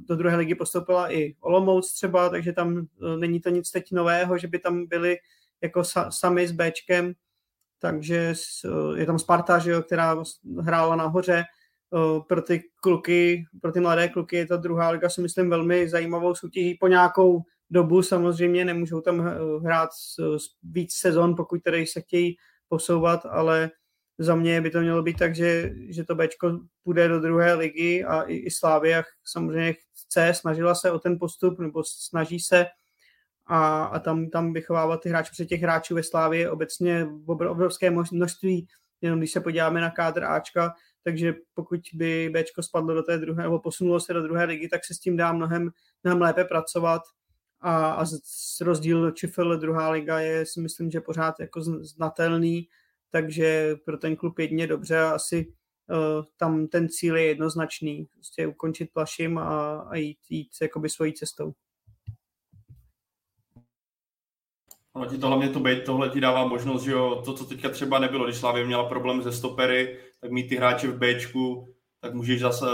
Do 0.09 0.17
druhé 0.17 0.37
ligy 0.37 0.55
postoupila 0.55 1.13
i 1.13 1.35
Olomouc 1.41 1.93
třeba, 1.93 2.29
takže 2.29 2.53
tam 2.53 2.87
není 3.19 3.41
to 3.41 3.51
nic 3.51 3.71
teď 3.71 3.93
nového, 3.93 4.39
že 4.39 4.49
by 4.49 4.59
tam 4.59 4.87
byli 4.87 5.19
jako 5.63 5.85
sa, 5.85 6.11
sami 6.11 6.49
s 6.49 6.53
Bčkem, 6.53 7.15
takže 7.81 8.35
je 8.97 9.07
tam 9.07 9.19
Sparta, 9.19 9.59
že 9.59 9.71
jo, 9.71 9.83
která 9.83 10.23
hrála 10.61 10.97
nahoře. 10.97 11.45
Pro 12.29 12.43
ty 12.43 12.63
kluky, 12.83 13.45
pro 13.63 13.73
ty 13.73 13.81
mladé 13.81 14.09
kluky 14.09 14.37
je 14.37 14.47
ta 14.47 14.57
druhá 14.57 14.91
liga 14.91 15.09
si 15.09 15.21
myslím 15.21 15.51
velmi 15.51 15.89
zajímavou 15.89 16.35
soutěží 16.35 16.75
po 16.81 16.87
nějakou 16.87 17.43
dobu 17.71 18.03
samozřejmě, 18.03 18.65
nemůžou 18.65 19.01
tam 19.01 19.21
hrát 19.65 19.91
víc 20.63 20.95
sezon, 20.95 21.37
pokud 21.37 21.63
tedy 21.63 21.87
se 21.87 22.01
chtějí 22.01 22.37
posouvat, 22.69 23.27
ale 23.27 23.71
za 24.19 24.37
mě 24.37 24.61
by 24.61 24.71
to 24.71 24.81
mělo 24.81 25.03
být 25.03 25.19
tak, 25.19 25.35
že, 25.35 25.71
že 25.89 26.05
to 26.05 26.15
Bčko 26.15 26.61
půjde 26.83 27.09
do 27.09 27.21
druhé 27.21 27.55
ligy 27.55 28.05
a 28.05 28.23
i, 28.23 28.35
i 28.35 28.51
Slávia 28.51 29.03
samozřejmě 29.25 29.75
chce, 30.07 30.33
snažila 30.35 30.75
se 30.75 30.91
o 30.91 30.99
ten 30.99 31.19
postup, 31.19 31.59
nebo 31.59 31.83
snaží 31.85 32.41
se, 32.41 32.67
a, 33.51 33.85
a 33.85 33.99
tam, 33.99 34.31
tam 34.31 34.53
vychovávat 34.53 35.01
ty 35.01 35.09
hráče, 35.09 35.31
protože 35.31 35.47
těch 35.47 35.61
hráčů 35.63 35.95
ve 35.95 36.03
Slávě 36.03 36.51
obecně 36.51 37.07
obrovské 37.27 37.91
množství, 38.13 38.67
jenom 39.01 39.19
když 39.19 39.33
se 39.33 39.41
podíváme 39.41 39.81
na 39.81 39.91
kádr 39.91 40.25
Ačka, 40.25 40.75
takže 41.05 41.35
pokud 41.55 41.81
by 41.95 42.31
Bčko 42.35 42.63
spadlo 42.63 42.95
do 42.95 43.03
té 43.03 43.19
druhé, 43.19 43.43
nebo 43.43 43.59
posunulo 43.59 44.01
se 44.01 44.13
do 44.13 44.23
druhé 44.23 44.45
ligy, 44.45 44.69
tak 44.69 44.85
se 44.85 44.95
s 44.95 44.99
tím 44.99 45.17
dá 45.17 45.33
mnohem, 45.33 45.71
mnohem 46.05 46.23
lépe 46.23 46.45
pracovat. 46.45 47.03
A, 47.61 47.91
a 47.91 48.05
z 48.07 48.61
rozdíl 48.61 49.11
Čifel 49.11 49.59
druhá 49.59 49.91
liga 49.91 50.21
je 50.21 50.47
si 50.47 50.61
myslím, 50.61 50.91
že 50.91 51.01
pořád 51.01 51.41
jako 51.41 51.63
znatelný, 51.63 52.69
takže 53.11 53.77
pro 53.85 53.99
ten 53.99 54.17
klub 54.17 54.39
jedině 54.39 54.67
dobře 54.67 54.99
a 54.99 55.11
asi 55.11 55.53
uh, 55.91 56.25
tam 56.37 56.67
ten 56.67 56.89
cíl 56.89 57.17
je 57.17 57.27
jednoznačný, 57.27 58.07
prostě 58.15 58.47
ukončit 58.47 58.91
plaším 58.93 59.39
a, 59.39 59.81
a 59.81 59.97
jít, 59.97 60.19
jít 60.29 60.49
jakoby 60.63 60.89
svojí 60.89 61.15
cestou. 61.15 61.53
Ono 64.95 65.07
ti 65.07 65.19
to 65.19 65.27
hlavně 65.27 65.49
to 65.49 65.61
být, 65.61 65.85
tohle 65.85 66.09
ti 66.09 66.21
dává 66.21 66.47
možnost, 66.47 66.83
že 66.83 66.93
jo, 66.93 67.23
to, 67.25 67.35
co 67.35 67.45
teďka 67.45 67.69
třeba 67.69 67.99
nebylo, 67.99 68.25
když 68.25 68.37
Slavě 68.37 68.65
měla 68.65 68.85
problém 68.85 69.23
se 69.23 69.33
stopery, 69.33 69.99
tak 70.21 70.31
mít 70.31 70.49
ty 70.49 70.57
hráče 70.57 70.89
v 70.89 70.99
Bčku, 70.99 71.75
tak 72.01 72.15
můžeš 72.15 72.41
zase 72.41 72.67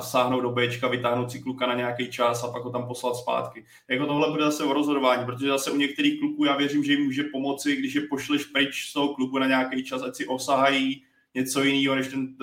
sáhnout 0.00 0.40
do 0.40 0.50
Bčka, 0.50 0.88
vytáhnout 0.88 1.30
si 1.30 1.40
kluka 1.40 1.66
na 1.66 1.74
nějaký 1.74 2.10
čas 2.10 2.44
a 2.44 2.52
pak 2.52 2.62
ho 2.62 2.70
tam 2.70 2.86
poslat 2.86 3.16
zpátky. 3.16 3.64
Jako 3.88 4.06
tohle 4.06 4.30
bude 4.30 4.44
zase 4.44 4.64
o 4.64 4.72
rozhodování, 4.72 5.26
protože 5.26 5.48
zase 5.48 5.70
u 5.70 5.76
některých 5.76 6.18
kluků 6.20 6.44
já 6.44 6.56
věřím, 6.56 6.84
že 6.84 6.92
jim 6.92 7.04
může 7.04 7.22
pomoci, 7.32 7.76
když 7.76 7.94
je 7.94 8.00
pošleš 8.10 8.44
pryč 8.44 8.88
z 8.88 8.92
toho 8.92 9.14
klubu 9.14 9.38
na 9.38 9.46
nějaký 9.46 9.84
čas, 9.84 10.02
ať 10.02 10.16
si 10.16 10.26
osahají 10.26 11.02
něco 11.34 11.62
jiného, 11.62 11.94
než 11.94 12.08
ten, 12.08 12.36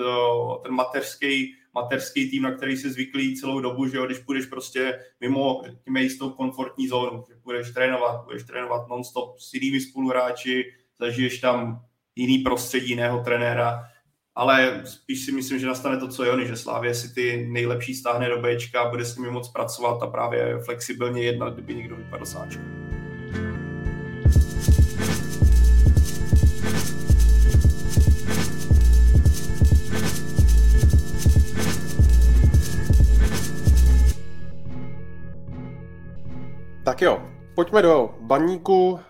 ten 0.62 0.72
mateřský 0.72 1.54
materský 1.82 2.30
tým, 2.30 2.42
na 2.42 2.52
který 2.54 2.76
si 2.76 2.90
zvyklý 2.90 3.36
celou 3.36 3.60
dobu, 3.60 3.88
že 3.88 3.96
jo, 3.96 4.06
když 4.06 4.18
půjdeš 4.18 4.46
prostě 4.46 4.98
mimo, 5.20 5.62
řekněme, 5.64 6.02
jistou 6.02 6.30
komfortní 6.30 6.88
zónu, 6.88 7.24
že 7.28 7.34
budeš 7.44 7.70
trénovat, 7.70 8.24
budeš 8.24 8.42
trénovat 8.42 8.88
non-stop 8.88 9.38
s 9.38 9.54
jinými 9.54 9.80
spoluhráči, 9.80 10.64
zažiješ 11.00 11.38
tam 11.38 11.84
jiný 12.16 12.38
prostředí, 12.38 12.88
jiného 12.88 13.24
trenéra, 13.24 13.84
ale 14.34 14.82
spíš 14.84 15.24
si 15.24 15.32
myslím, 15.32 15.58
že 15.58 15.66
nastane 15.66 15.96
to, 15.96 16.08
co 16.08 16.24
Jony, 16.24 16.46
že 16.46 16.56
Slávě 16.56 16.94
si 16.94 17.14
ty 17.14 17.46
nejlepší 17.50 17.94
stáhne 17.94 18.28
do 18.28 18.42
Bčka, 18.42 18.90
bude 18.90 19.04
s 19.04 19.16
nimi 19.16 19.30
moc 19.30 19.48
pracovat 19.48 20.02
a 20.02 20.06
právě 20.06 20.58
flexibilně 20.64 21.22
jednat, 21.22 21.54
kdyby 21.54 21.74
někdo 21.74 21.96
vypadl 21.96 22.26
sáčkem. 22.26 22.87
Tak 36.88 37.02
jo, 37.02 37.22
pojďme 37.54 37.82
do 37.82 38.14
baníku, 38.20 39.00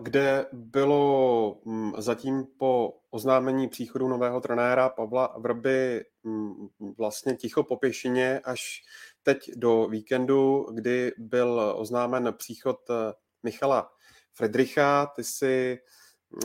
kde 0.00 0.46
bylo 0.52 1.56
mm, 1.64 1.92
zatím 1.98 2.46
po 2.58 2.98
oznámení 3.10 3.68
příchodu 3.68 4.08
nového 4.08 4.40
trenéra 4.40 4.88
Pavla 4.88 5.34
Vrby 5.38 6.04
mm, 6.22 6.68
vlastně 6.98 7.34
ticho 7.34 7.62
po 7.62 7.76
pěšině 7.76 8.40
až 8.44 8.82
teď 9.22 9.50
do 9.56 9.86
víkendu, 9.86 10.66
kdy 10.74 11.12
byl 11.18 11.74
oznámen 11.76 12.34
příchod 12.38 12.78
eh, 12.90 13.12
Michala 13.42 13.90
Fredricha. 14.32 15.06
Ty 15.16 15.24
si 15.24 15.78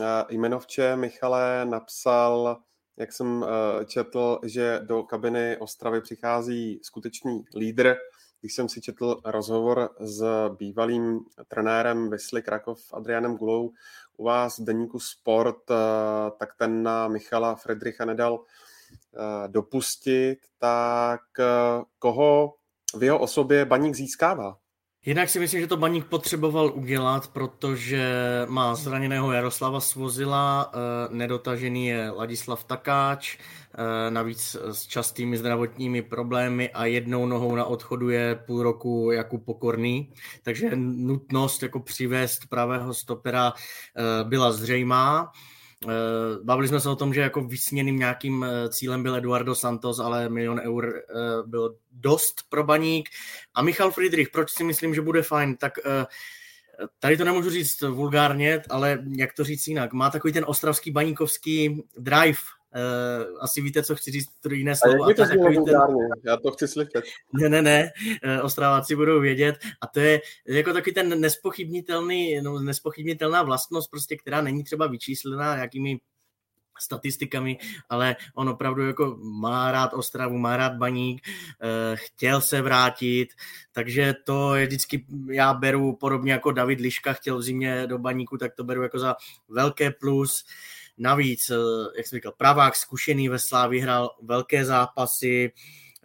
eh, 0.00 0.04
jmenovče 0.28 0.96
Michale 0.96 1.66
napsal, 1.66 2.56
jak 2.96 3.12
jsem 3.12 3.44
eh, 3.44 3.84
četl, 3.84 4.40
že 4.44 4.80
do 4.82 5.02
kabiny 5.02 5.56
Ostravy 5.56 6.00
přichází 6.00 6.80
skutečný 6.82 7.44
lídr, 7.56 7.96
když 8.40 8.54
jsem 8.54 8.68
si 8.68 8.80
četl 8.80 9.20
rozhovor 9.24 9.90
s 10.00 10.24
bývalým 10.58 11.20
trenérem 11.48 12.10
Vysly 12.10 12.42
Krakov 12.42 12.80
Adrianem 12.92 13.36
Gulou 13.36 13.72
u 14.16 14.24
vás 14.24 14.58
v 14.58 14.64
deníku 14.64 15.00
Sport, 15.00 15.70
eh, 15.70 15.74
tak 16.38 16.48
ten 16.58 16.82
na 16.82 17.08
Michala 17.08 17.54
Fredricha 17.54 18.04
nedal 18.04 18.40
eh, 18.44 19.48
dopustit, 19.48 20.38
tak 20.58 21.20
eh, 21.38 21.82
koho 21.98 22.54
v 22.96 23.02
jeho 23.02 23.18
osobě 23.18 23.64
baník 23.64 23.94
získává? 23.94 24.58
Jinak 25.06 25.28
si 25.28 25.40
myslím, 25.40 25.60
že 25.60 25.66
to 25.66 25.76
baník 25.76 26.04
potřeboval 26.04 26.72
udělat, 26.74 27.28
protože 27.28 28.04
má 28.48 28.74
zraněného 28.74 29.32
Jaroslava 29.32 29.80
Svozila, 29.80 30.72
eh, 30.74 30.78
nedotažený 31.14 31.86
je 31.86 32.10
Ladislav 32.10 32.64
Takáč, 32.64 33.36
eh, 33.36 34.10
navíc 34.10 34.56
s 34.64 34.86
častými 34.86 35.38
zdravotními 35.38 36.02
problémy 36.02 36.70
a 36.70 36.84
jednou 36.84 37.26
nohou 37.26 37.54
na 37.54 37.64
odchodu 37.64 38.10
je 38.10 38.34
půl 38.46 38.62
roku 38.62 39.10
jako 39.12 39.38
Pokorný, 39.38 40.12
takže 40.42 40.70
nutnost 40.76 41.62
jako 41.62 41.80
přivést 41.80 42.46
pravého 42.48 42.94
stopera 42.94 43.52
eh, 43.52 44.24
byla 44.24 44.52
zřejmá. 44.52 45.32
Eh, 45.88 45.88
bavili 46.42 46.68
jsme 46.68 46.80
se 46.80 46.88
o 46.88 46.96
tom, 46.96 47.14
že 47.14 47.20
jako 47.20 47.40
vysněným 47.40 47.98
nějakým 47.98 48.44
eh, 48.44 48.68
cílem 48.68 49.02
byl 49.02 49.16
Eduardo 49.16 49.54
Santos, 49.54 49.98
ale 49.98 50.28
milion 50.28 50.60
eur 50.60 50.94
eh, 50.96 51.12
byl 51.46 51.76
dost 51.92 52.42
pro 52.48 52.64
baník. 52.64 53.08
A 53.54 53.62
Michal 53.62 53.90
Friedrich, 53.90 54.28
proč 54.28 54.50
si 54.50 54.64
myslím, 54.64 54.94
že 54.94 55.00
bude 55.00 55.22
fajn, 55.22 55.56
tak 55.56 55.72
tady 56.98 57.16
to 57.16 57.24
nemůžu 57.24 57.50
říct 57.50 57.80
vulgárně, 57.82 58.62
ale 58.70 59.04
jak 59.16 59.32
to 59.32 59.44
říct 59.44 59.66
jinak, 59.66 59.92
má 59.92 60.10
takový 60.10 60.32
ten 60.32 60.44
ostravský 60.48 60.90
baníkovský 60.90 61.82
drive, 61.98 62.38
Uh, 62.74 63.38
asi 63.40 63.60
víte, 63.60 63.82
co 63.82 63.96
chci 63.96 64.10
říct, 64.10 64.28
to 64.40 64.54
jiné 64.54 64.76
slovo. 64.76 65.04
A 65.04 65.08
jak 65.08 65.16
to 65.16 65.26
znělo 65.26 65.64
ten... 65.64 65.76
Já 66.24 66.36
to 66.36 66.50
chci 66.50 66.68
slyšet. 66.68 67.04
Ne, 67.40 67.48
ne, 67.48 67.62
ne, 67.62 67.90
uh, 68.38 68.44
Ostraváci 68.44 68.96
budou 68.96 69.20
vědět. 69.20 69.58
A 69.80 69.86
to 69.86 70.00
je 70.00 70.20
jako 70.48 70.72
takový 70.72 70.94
ten 70.94 71.20
nespochybnitelný, 71.20 72.40
no, 72.40 72.60
nespochybnitelná 72.60 73.42
vlastnost, 73.42 73.90
prostě, 73.90 74.16
která 74.16 74.42
není 74.42 74.64
třeba 74.64 74.86
vyčíslená 74.86 75.54
nějakými 75.54 76.00
statistikami, 76.80 77.58
ale 77.88 78.16
on 78.34 78.48
opravdu 78.48 78.86
jako 78.86 79.18
má 79.22 79.72
rád 79.72 79.94
Ostravu, 79.94 80.38
má 80.38 80.56
rád 80.56 80.72
Baník, 80.72 81.22
eh, 81.28 81.96
chtěl 81.96 82.40
se 82.40 82.62
vrátit, 82.62 83.28
takže 83.72 84.14
to 84.24 84.54
je 84.54 84.66
vždycky, 84.66 85.06
já 85.30 85.54
beru 85.54 85.96
podobně 85.96 86.32
jako 86.32 86.52
David 86.52 86.80
Liška 86.80 87.12
chtěl 87.12 87.38
v 87.38 87.42
zimě 87.42 87.86
do 87.86 87.98
Baníku, 87.98 88.38
tak 88.38 88.54
to 88.54 88.64
beru 88.64 88.82
jako 88.82 88.98
za 88.98 89.16
velké 89.48 89.90
plus. 89.90 90.44
Navíc, 91.00 91.50
eh, 91.50 91.56
jak 91.96 92.06
jsem 92.06 92.16
říkal, 92.16 92.32
pravák 92.36 92.76
zkušený 92.76 93.28
ve 93.28 93.38
Slávi 93.38 93.80
hrál 93.80 94.16
velké 94.22 94.64
zápasy, 94.64 95.52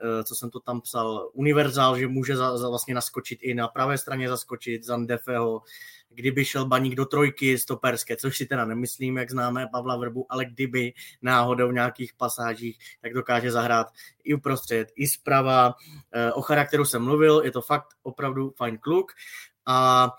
eh, 0.01 0.23
co 0.23 0.35
jsem 0.35 0.49
to 0.49 0.59
tam 0.59 0.81
psal, 0.81 1.29
univerzál, 1.33 1.97
že 1.99 2.07
může 2.07 2.35
za, 2.35 2.57
za 2.57 2.69
vlastně 2.69 2.95
naskočit 2.95 3.39
i 3.41 3.53
na 3.53 3.67
pravé 3.67 3.97
straně 3.97 4.29
zaskočit, 4.29 4.83
Zandefeho, 4.83 5.61
kdyby 6.09 6.45
šel 6.45 6.65
baník 6.65 6.95
do 6.95 7.05
trojky 7.05 7.57
stoperské, 7.57 8.15
což 8.15 8.37
si 8.37 8.45
teda 8.45 8.65
nemyslím, 8.65 9.17
jak 9.17 9.31
známe 9.31 9.67
Pavla 9.71 9.97
Vrbu, 9.97 10.25
ale 10.29 10.45
kdyby 10.45 10.93
náhodou 11.21 11.69
v 11.69 11.73
nějakých 11.73 12.13
pasážích, 12.13 12.79
tak 13.01 13.13
dokáže 13.13 13.51
zahrát 13.51 13.87
i 14.23 14.33
uprostřed, 14.33 14.91
i 14.95 15.07
zprava. 15.07 15.73
Eh, 16.11 16.31
o 16.31 16.41
charakteru 16.41 16.85
jsem 16.85 17.03
mluvil, 17.03 17.41
je 17.43 17.51
to 17.51 17.61
fakt 17.61 17.87
opravdu 18.03 18.53
fajn 18.57 18.77
kluk. 18.77 19.11
A 19.65 20.11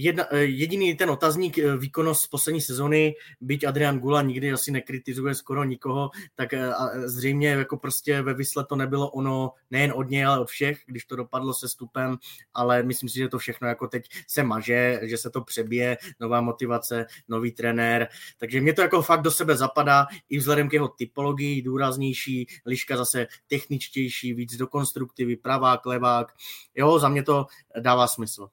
Jedna, 0.00 0.24
eh, 0.30 0.38
jediný 0.38 0.94
ten 0.94 1.10
otazník 1.10 1.58
eh, 1.58 1.76
výkonnost 1.76 2.22
z 2.22 2.26
poslední 2.26 2.60
sezony, 2.60 3.14
byť 3.40 3.64
Adrian 3.64 3.98
Gula 3.98 4.22
nikdy 4.22 4.52
asi 4.52 4.70
nekritizuje 4.70 5.34
skoro 5.34 5.64
nikoho, 5.64 6.10
tak 6.34 6.54
eh, 6.54 6.72
zřejmě 7.04 7.48
jako 7.48 7.76
prostě 7.76 8.22
ve 8.22 8.34
Vysle 8.34 8.64
to 8.64 8.76
nebylo 8.76 9.10
ono 9.10 9.52
nejen 9.70 9.92
od 9.96 10.10
něj, 10.10 10.24
ale 10.24 10.40
od 10.40 10.48
všech, 10.48 10.82
když 10.86 11.04
to 11.04 11.16
dopadlo 11.16 11.54
se 11.54 11.68
stupem, 11.68 12.16
ale 12.54 12.82
myslím 12.82 13.08
si, 13.08 13.18
že 13.18 13.28
to 13.28 13.38
všechno 13.38 13.68
jako 13.68 13.88
teď 13.88 14.08
se 14.26 14.42
maže, 14.42 15.00
že 15.02 15.18
se 15.18 15.30
to 15.30 15.40
přebije, 15.40 15.96
nová 16.20 16.40
motivace, 16.40 17.06
nový 17.28 17.52
trenér, 17.52 18.08
takže 18.38 18.60
mě 18.60 18.72
to 18.72 18.82
jako 18.82 19.02
fakt 19.02 19.22
do 19.22 19.30
sebe 19.30 19.56
zapadá 19.56 20.06
i 20.28 20.38
vzhledem 20.38 20.68
k 20.68 20.72
jeho 20.72 20.88
typologii, 20.88 21.62
důraznější, 21.62 22.46
liška 22.66 22.96
zase 22.96 23.26
techničtější, 23.46 24.34
víc 24.34 24.56
do 24.56 24.66
konstruktivy, 24.66 25.36
pravák, 25.36 25.86
levák, 25.86 26.32
jo, 26.74 26.98
za 26.98 27.08
mě 27.08 27.22
to 27.22 27.46
dává 27.80 28.06
smysl. 28.06 28.48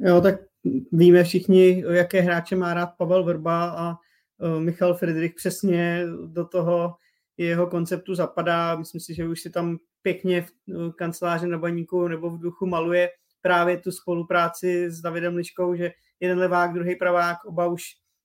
Jo, 0.00 0.20
tak 0.20 0.47
víme 0.92 1.24
všichni, 1.24 1.84
jaké 1.90 2.20
hráče 2.20 2.56
má 2.56 2.74
rád 2.74 2.86
Pavel 2.86 3.24
Vrba 3.24 3.70
a 3.70 3.90
uh, 3.90 4.60
Michal 4.60 4.94
Friedrich 4.94 5.34
přesně 5.34 6.06
do 6.26 6.44
toho 6.44 6.94
jeho 7.36 7.66
konceptu 7.66 8.14
zapadá. 8.14 8.76
Myslím 8.76 9.00
si, 9.00 9.14
že 9.14 9.28
už 9.28 9.40
si 9.40 9.50
tam 9.50 9.78
pěkně 10.02 10.42
v 10.42 10.50
uh, 10.66 10.92
kanceláři 10.92 11.46
na 11.46 11.58
baníku 11.58 12.08
nebo 12.08 12.30
v 12.30 12.38
duchu 12.38 12.66
maluje 12.66 13.10
právě 13.40 13.76
tu 13.76 13.92
spolupráci 13.92 14.90
s 14.90 15.00
Davidem 15.00 15.36
Liškou, 15.36 15.74
že 15.74 15.92
jeden 16.20 16.38
levák, 16.38 16.72
druhý 16.72 16.96
pravák, 16.96 17.44
oba 17.44 17.66
už 17.66 17.82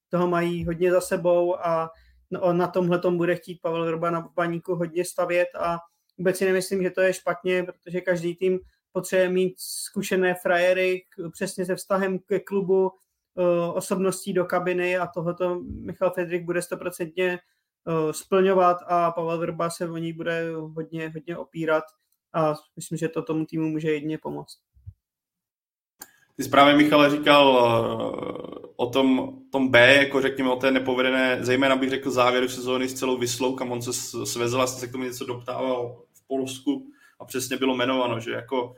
toho 0.10 0.28
mají 0.28 0.66
hodně 0.66 0.92
za 0.92 1.02
sebou 1.02 1.66
a 1.66 1.90
no, 2.32 2.54
na 2.54 2.68
tomhle 2.68 3.00
tom 3.00 3.18
bude 3.18 3.36
chtít 3.36 3.62
Pavel 3.62 3.86
Vrba 3.86 4.12
na 4.12 4.30
baníku 4.36 4.76
hodně 4.76 5.06
stavět 5.06 5.48
a 5.60 5.80
vůbec 6.18 6.38
si 6.38 6.46
nemyslím, 6.46 6.84
že 6.84 6.90
to 6.90 7.02
je 7.02 7.14
špatně, 7.14 7.64
protože 7.64 8.02
každý 8.02 8.36
tým 8.36 8.60
potřebuje 8.94 9.30
mít 9.30 9.54
zkušené 9.58 10.36
frajery 10.36 11.02
přesně 11.32 11.66
se 11.66 11.76
vztahem 11.76 12.20
ke 12.20 12.40
klubu, 12.40 12.92
eh, 13.38 13.72
osobností 13.74 14.34
do 14.34 14.46
kabiny 14.46 14.98
a 14.98 15.08
tohoto 15.08 15.60
Michal 15.66 16.12
Fedrik 16.12 16.46
bude 16.46 16.62
stoprocentně 16.62 17.40
eh, 17.88 18.14
splňovat 18.14 18.78
a 18.88 19.12
Pavel 19.12 19.38
Vrba 19.38 19.70
se 19.70 19.90
o 19.90 19.98
ní 19.98 20.14
bude 20.14 20.52
hodně, 20.56 21.10
hodně 21.10 21.38
opírat 21.38 21.84
a 22.34 22.54
myslím, 22.76 22.98
že 22.98 23.10
to 23.10 23.22
tomu 23.22 23.46
týmu 23.46 23.70
může 23.70 23.92
jedině 23.92 24.18
pomoct. 24.18 24.60
Ty 26.38 26.44
zprávě 26.44 26.76
Michale 26.76 27.10
říkal 27.10 27.60
eh, 27.60 28.64
o 28.76 28.90
tom, 28.90 29.40
tom 29.52 29.72
B, 29.72 29.96
jako 29.96 30.22
řekněme 30.22 30.50
o 30.50 30.56
té 30.56 30.72
nepovedené, 30.72 31.38
zejména 31.42 31.76
bych 31.76 31.90
řekl 31.90 32.12
závěru 32.12 32.50
sezóny 32.50 32.90
s 32.90 32.94
celou 32.94 33.18
Vyslou, 33.18 33.56
kam 33.56 33.72
on 33.72 33.82
se 33.82 33.94
svezl, 34.26 34.62
a 34.62 34.68
se 34.68 34.88
k 34.88 34.92
tomu 34.92 35.04
něco 35.04 35.26
doptával 35.26 36.04
v 36.14 36.28
Polsku 36.28 36.88
a 37.20 37.26
přesně 37.26 37.58
bylo 37.58 37.76
jmenováno, 37.76 38.20
že 38.20 38.32
jako 38.32 38.76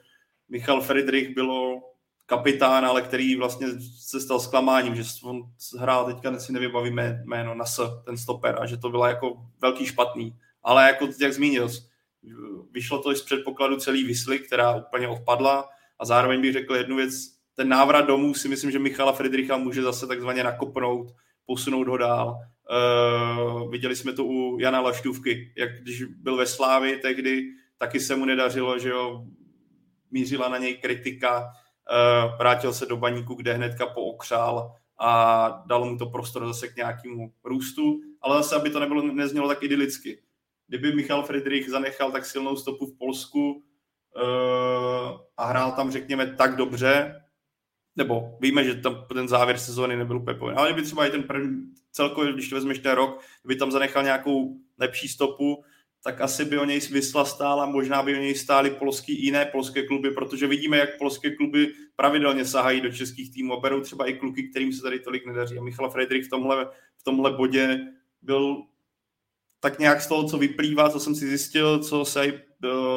Michal 0.49 0.81
Friedrich 0.81 1.35
bylo 1.35 1.81
kapitán, 2.25 2.85
ale 2.85 3.01
který 3.01 3.35
vlastně 3.35 3.67
se 3.99 4.21
stal 4.21 4.39
zklamáním, 4.39 4.95
že 4.95 5.03
on 5.23 5.43
hrál, 5.79 6.05
teďka 6.05 6.39
si 6.39 6.53
nevybavím 6.53 6.99
jméno, 7.25 7.55
na 7.55 7.65
S, 7.65 8.01
ten 8.05 8.17
stoper, 8.17 8.57
a 8.61 8.65
že 8.65 8.77
to 8.77 8.89
bylo 8.89 9.05
jako 9.05 9.45
velký 9.61 9.85
špatný. 9.85 10.35
Ale 10.63 10.87
jako 10.87 11.07
jak 11.21 11.33
zmínil, 11.33 11.69
vyšlo 12.71 13.01
to 13.01 13.15
z 13.15 13.21
předpokladu 13.21 13.75
celý 13.75 14.03
Vysly, 14.03 14.39
která 14.39 14.75
úplně 14.75 15.07
odpadla 15.07 15.69
a 15.99 16.05
zároveň 16.05 16.41
bych 16.41 16.53
řekl 16.53 16.75
jednu 16.75 16.95
věc, 16.95 17.13
ten 17.55 17.69
návrat 17.69 18.01
domů 18.01 18.33
si 18.33 18.47
myslím, 18.47 18.71
že 18.71 18.79
Michala 18.79 19.13
Friedricha 19.13 19.57
může 19.57 19.81
zase 19.81 20.07
takzvaně 20.07 20.43
nakopnout, 20.43 21.11
posunout 21.45 21.87
ho 21.87 21.97
dál. 21.97 22.39
Uh, 22.71 23.71
viděli 23.71 23.95
jsme 23.95 24.13
to 24.13 24.25
u 24.25 24.59
Jana 24.59 24.81
Laštůvky, 24.81 25.53
jak 25.57 25.81
když 25.81 26.03
byl 26.03 26.37
ve 26.37 26.45
Slávi 26.45 26.97
tehdy, 26.97 27.43
taky 27.77 27.99
se 27.99 28.15
mu 28.15 28.25
nedařilo, 28.25 28.79
že 28.79 28.89
jo, 28.89 29.25
mířila 30.11 30.49
na 30.49 30.57
něj 30.57 30.77
kritika, 30.77 31.49
eh, 31.91 32.37
vrátil 32.37 32.73
se 32.73 32.85
do 32.85 32.97
baníku, 32.97 33.33
kde 33.33 33.53
hnedka 33.53 33.85
pookřál 33.85 34.75
a 34.99 35.63
dalo 35.65 35.85
mu 35.85 35.97
to 35.97 36.05
prostor 36.05 36.47
zase 36.47 36.67
k 36.67 36.75
nějakému 36.75 37.33
růstu, 37.43 38.01
ale 38.21 38.37
zase, 38.37 38.55
aby 38.55 38.69
to 38.69 38.79
nebylo, 38.79 39.01
neznělo 39.01 39.47
tak 39.47 39.63
idylicky. 39.63 40.21
Kdyby 40.67 40.95
Michal 40.95 41.23
Friedrich 41.23 41.69
zanechal 41.69 42.11
tak 42.11 42.25
silnou 42.25 42.55
stopu 42.55 42.85
v 42.85 42.97
Polsku 42.97 43.51
uh, 43.51 43.61
a 45.37 45.45
hrál 45.45 45.71
tam, 45.71 45.91
řekněme, 45.91 46.35
tak 46.35 46.55
dobře, 46.55 47.21
nebo 47.95 48.37
víme, 48.41 48.63
že 48.63 48.75
tam 48.75 49.05
ten 49.13 49.27
závěr 49.27 49.57
sezóny 49.57 49.95
nebyl 49.95 50.17
úplně 50.17 50.39
povinný, 50.39 50.57
ale 50.57 50.73
kdyby 50.73 50.87
třeba 50.87 51.05
i 51.05 51.11
ten 51.11 51.23
první, 51.23 51.73
celkově, 51.91 52.33
když 52.33 52.49
to 52.49 52.55
vezmeš 52.55 52.79
ten 52.79 52.91
rok, 52.91 53.21
kdyby 53.43 53.59
tam 53.59 53.71
zanechal 53.71 54.03
nějakou 54.03 54.57
lepší 54.77 55.07
stopu, 55.07 55.63
tak 56.05 56.21
asi 56.21 56.45
by 56.45 56.57
o 56.57 56.65
něj 56.65 56.79
Vysla 56.79 57.25
stála, 57.25 57.65
možná 57.65 58.03
by 58.03 58.17
o 58.17 58.21
něj 58.21 58.35
stály 58.35 58.69
polský, 58.69 59.23
jiné 59.23 59.45
polské 59.45 59.87
kluby, 59.87 60.11
protože 60.11 60.47
vidíme, 60.47 60.77
jak 60.77 60.97
polské 60.97 61.35
kluby 61.35 61.73
pravidelně 61.95 62.45
sahají 62.45 62.81
do 62.81 62.91
českých 62.91 63.33
týmů 63.33 63.53
a 63.53 63.59
berou 63.59 63.81
třeba 63.81 64.05
i 64.05 64.13
kluky, 64.13 64.43
kterým 64.43 64.73
se 64.73 64.81
tady 64.81 64.99
tolik 64.99 65.25
nedaří. 65.25 65.57
A 65.57 65.63
Michal 65.63 65.89
Friedrich 65.89 66.25
v 66.25 66.29
tomhle, 66.29 66.65
v 66.97 67.03
tomhle 67.03 67.31
bodě 67.31 67.79
byl 68.21 68.63
tak 69.59 69.79
nějak 69.79 70.01
z 70.01 70.07
toho, 70.07 70.29
co 70.29 70.37
vyplývá, 70.37 70.89
co 70.89 70.99
jsem 70.99 71.15
si 71.15 71.27
zjistil, 71.27 71.83
co 71.83 72.05
se 72.05 72.25
eh, 72.25 72.41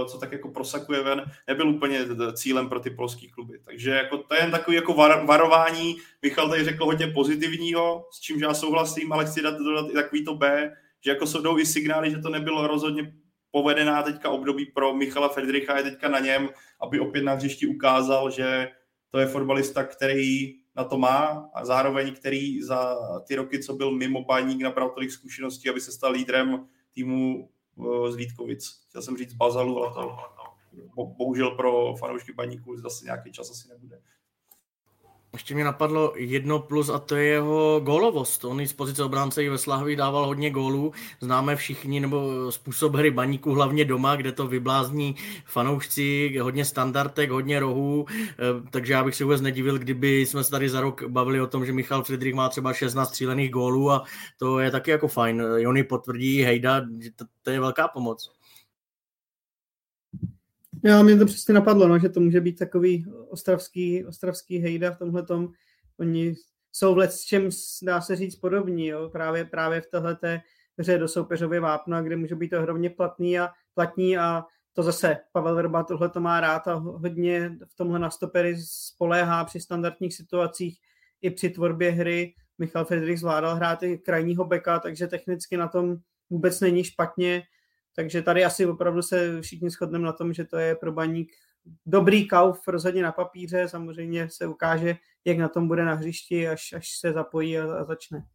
co 0.09 0.19
tak 0.19 0.33
jako 0.33 0.49
prosakuje 0.49 1.03
ven, 1.03 1.25
nebyl 1.47 1.69
úplně 1.69 2.01
cílem 2.35 2.69
pro 2.69 2.81
ty 2.81 2.91
polský 2.91 3.31
kluby. 3.31 3.61
Takže 3.65 3.91
jako 3.91 4.19
to 4.19 4.35
je 4.35 4.41
jen 4.41 4.51
takový 4.51 4.77
jako 4.77 4.95
var, 4.95 5.27
varování. 5.27 5.97
Michal 6.23 6.49
tady 6.49 6.65
řekl 6.65 6.85
hodně 6.85 7.07
pozitivního, 7.07 8.09
s 8.13 8.21
čím 8.21 8.41
já 8.41 8.55
souhlasím, 8.55 9.13
ale 9.13 9.27
chci 9.27 9.43
dát, 9.43 9.59
dodat 9.59 9.91
i 9.91 9.93
takový 9.93 10.25
to 10.25 10.35
B, 10.35 10.73
že 11.05 11.11
jako 11.11 11.27
jsou 11.27 11.59
i 11.59 11.67
signály, 11.67 12.11
že 12.11 12.19
to 12.19 12.29
nebylo 12.29 12.67
rozhodně 12.67 13.13
povedená 13.51 14.03
teďka 14.03 14.31
období 14.31 14.67
pro 14.67 14.95
Michala 14.95 15.29
Fedricha, 15.29 15.77
je 15.77 15.83
teďka 15.83 16.09
na 16.09 16.19
něm, 16.19 16.49
aby 16.81 17.01
opět 17.01 17.23
na 17.23 17.35
hřišti 17.35 17.67
ukázal, 17.67 18.31
že 18.31 18.69
to 19.11 19.19
je 19.19 19.27
fotbalista, 19.27 19.85
který 19.85 20.55
na 20.77 20.85
to 20.85 20.99
má 20.99 21.51
a 21.55 21.65
zároveň 21.65 22.15
který 22.15 22.63
za 22.63 22.97
ty 23.27 23.35
roky, 23.35 23.63
co 23.63 23.75
byl 23.75 23.91
mimo 23.91 24.25
bajník, 24.25 24.63
nabral 24.63 24.91
tolik 24.91 25.11
zkušeností, 25.11 25.69
aby 25.69 25.81
se 25.81 25.93
stal 25.93 26.13
lídrem 26.13 26.69
týmu 26.95 27.49
eh, 27.79 28.13
z 28.13 28.17
Vítkovic. 28.17 28.85
Chtěl 28.89 29.03
jsem 29.03 29.17
říct 29.17 29.35
Bazalu, 29.35 29.83
ale 29.85 29.95
to 29.95 30.17
bohužel 31.19 31.51
pro 31.51 31.97
fanoušky 31.97 32.33
baníků 32.33 32.77
zase 32.77 33.05
nějaký 33.05 33.33
čas 33.33 33.51
asi 33.51 33.69
nebude. 33.69 34.01
Ještě 35.39 35.55
mě 35.55 35.65
napadlo 35.65 36.13
jedno 36.17 36.59
plus 36.59 36.89
a 36.89 36.99
to 36.99 37.17
je 37.17 37.25
jeho 37.25 37.81
gólovost. 37.85 38.45
On 38.45 38.67
z 38.67 38.73
pozice 38.73 39.05
obránce 39.05 39.45
i 39.45 39.49
ve 39.49 39.59
Slahovi 39.59 39.97
dával 39.97 40.27
hodně 40.27 40.51
gólů. 40.51 40.93
Známe 41.21 41.57
všichni, 41.57 42.01
nebo 42.01 42.53
způsob 42.53 42.95
hry 42.95 43.11
baníku, 43.11 43.53
hlavně 43.53 43.85
doma, 43.85 44.17
kde 44.17 44.33
to 44.33 44.47
vyblázní 44.47 45.17
fanoušci, 45.45 46.39
hodně 46.41 46.65
standardek, 46.65 47.31
hodně 47.31 47.61
rohů, 47.61 48.07
eh, 48.11 48.35
takže 48.71 48.93
já 48.93 49.05
bych 49.05 49.15
si 49.15 49.25
vůbec 49.25 49.41
nedivil, 49.41 49.79
kdyby 49.79 50.21
jsme 50.21 50.45
se 50.45 50.51
tady 50.51 50.69
za 50.69 50.81
rok 50.81 51.03
bavili 51.03 51.41
o 51.41 51.47
tom, 51.47 51.67
že 51.67 51.73
Michal 51.73 52.05
Friedrich 52.05 52.35
má 52.35 52.49
třeba 52.49 52.73
16 52.73 53.09
střílených 53.09 53.51
gólů 53.51 53.91
a 53.91 54.05
to 54.39 54.59
je 54.59 54.71
taky 54.71 54.91
jako 54.91 55.09
fajn. 55.09 55.43
Jony 55.57 55.85
potvrdí, 55.85 56.43
Hejda, 56.43 56.81
to, 57.17 57.25
to 57.43 57.51
je 57.51 57.61
velká 57.61 57.89
pomoc. 57.89 58.38
Jo, 60.85 61.03
mě 61.03 61.17
to 61.17 61.27
přesně 61.27 61.55
napadlo, 61.55 61.89
no, 61.89 61.99
že 61.99 62.09
to 62.09 62.21
může 62.21 62.41
být 62.41 62.59
takový 62.59 63.07
ostravský, 63.29 64.05
ostravský 64.05 64.59
hejda 64.59 64.91
v 64.91 64.99
tomhle 64.99 65.23
tom. 65.23 65.49
Oni 65.99 66.35
jsou 66.73 66.95
v 66.95 67.01
s 67.01 67.21
čem 67.21 67.49
dá 67.83 68.01
se 68.01 68.17
říct 68.17 68.37
podobní, 68.37 68.87
jo, 68.87 69.11
právě, 69.11 69.45
právě 69.45 69.81
v 69.81 69.87
téhleté 69.87 70.41
hře 70.79 70.99
do 70.99 71.09
soupeřově 71.09 71.61
vápna, 71.61 72.03
kde 72.03 72.17
může 72.17 72.35
být 72.35 72.53
ohromně 72.53 72.91
platný 72.91 73.39
a 73.39 73.49
platní 73.75 74.19
a 74.19 74.45
to 74.73 74.83
zase 74.83 75.17
Pavel 75.33 75.55
Verba 75.55 75.83
tohle 75.83 76.09
to 76.09 76.21
má 76.21 76.41
rád 76.41 76.69
a 76.69 76.75
hodně 76.75 77.57
v 77.67 77.75
tomhle 77.75 77.99
na 77.99 78.11
stopery 78.11 78.57
spoléhá 78.65 79.45
při 79.45 79.61
standardních 79.61 80.15
situacích 80.15 80.79
i 81.23 81.31
při 81.31 81.51
tvorbě 81.51 81.91
hry. 81.91 82.35
Michal 82.59 82.85
Friedrich 82.85 83.21
zvládal 83.21 83.55
hrát 83.55 83.83
i 83.83 83.99
krajního 83.99 84.45
beka, 84.45 84.79
takže 84.79 85.07
technicky 85.07 85.57
na 85.57 85.69
tom 85.69 85.97
vůbec 86.31 86.61
není 86.61 86.85
špatně, 86.85 87.43
takže 87.99 88.23
tady 88.23 88.45
asi 88.45 88.67
opravdu 88.67 89.03
se 89.03 89.43
všichni 89.43 89.71
shodneme 89.71 90.05
na 90.05 90.13
tom, 90.13 90.33
že 90.33 90.45
to 90.45 90.57
je 90.57 90.75
pro 90.75 90.93
baník 90.93 91.33
dobrý 91.87 92.29
kauf 92.29 92.69
rozhodně 92.69 93.03
na 93.03 93.13
papíře, 93.13 93.69
samozřejmě 93.69 94.29
se 94.31 94.47
ukáže, 94.47 94.97
jak 95.25 95.39
na 95.39 95.49
tom 95.49 95.69
bude 95.69 95.85
na 95.85 95.95
hřišti, 95.95 96.49
až, 96.49 96.73
až 96.73 96.89
se 96.99 97.13
zapojí 97.13 97.59
a, 97.59 97.75
a 97.75 97.85
začne. 97.85 98.27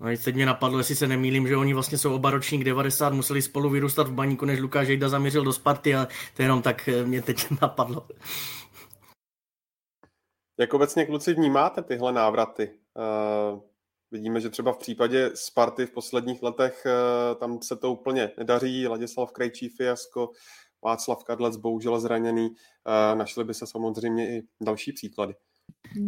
No 0.00 0.06
a 0.06 0.16
teď 0.24 0.34
mě 0.34 0.46
napadlo, 0.46 0.78
jestli 0.78 0.96
se 0.96 1.06
nemýlím, 1.06 1.48
že 1.48 1.56
oni 1.56 1.74
vlastně 1.74 1.98
jsou 1.98 2.14
oba 2.14 2.30
ročník 2.30 2.64
90, 2.64 3.12
museli 3.12 3.42
spolu 3.42 3.70
vyrůstat 3.70 4.08
v 4.08 4.12
baníku, 4.12 4.44
než 4.44 4.60
Lukáš 4.60 4.88
Jejda 4.88 5.08
zaměřil 5.08 5.44
do 5.44 5.52
Sparty 5.52 5.94
a 5.94 6.08
to 6.36 6.42
jenom 6.42 6.62
tak 6.62 6.88
eh, 6.88 7.04
mě 7.04 7.22
teď 7.22 7.46
napadlo. 7.62 8.08
Jak 10.58 10.74
obecně 10.74 11.06
kluci 11.06 11.34
vnímáte 11.34 11.82
tyhle 11.82 12.12
návraty? 12.12 12.70
Uh, 13.52 13.69
vidíme, 14.10 14.40
že 14.40 14.50
třeba 14.50 14.72
v 14.72 14.78
případě 14.78 15.30
Sparty 15.34 15.86
v 15.86 15.90
posledních 15.90 16.42
letech 16.42 16.86
uh, 16.86 17.38
tam 17.38 17.62
se 17.62 17.76
to 17.76 17.92
úplně 17.92 18.30
nedaří. 18.38 18.86
Ladislav 18.86 19.32
Krejčí 19.32 19.68
fiasko, 19.68 20.30
Václav 20.84 21.24
Kadlec 21.24 21.56
bohužel 21.56 22.00
zraněný. 22.00 22.48
Uh, 22.48 23.18
našli 23.18 23.44
by 23.44 23.54
se 23.54 23.66
samozřejmě 23.66 24.36
i 24.36 24.42
další 24.60 24.92
příklady. 24.92 25.34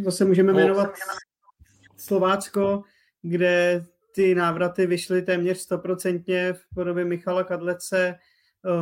Zase 0.05 0.25
můžeme 0.25 0.53
no. 0.53 0.59
jmenovat 0.59 0.91
Slovácko, 1.97 2.83
kde 3.23 3.85
ty 4.15 4.35
návraty 4.35 4.87
vyšly 4.87 5.23
téměř 5.23 5.59
stoprocentně 5.59 6.53
v 6.53 6.61
podobě 6.75 7.05
Michala 7.05 7.45
Kadlece, 7.45 8.19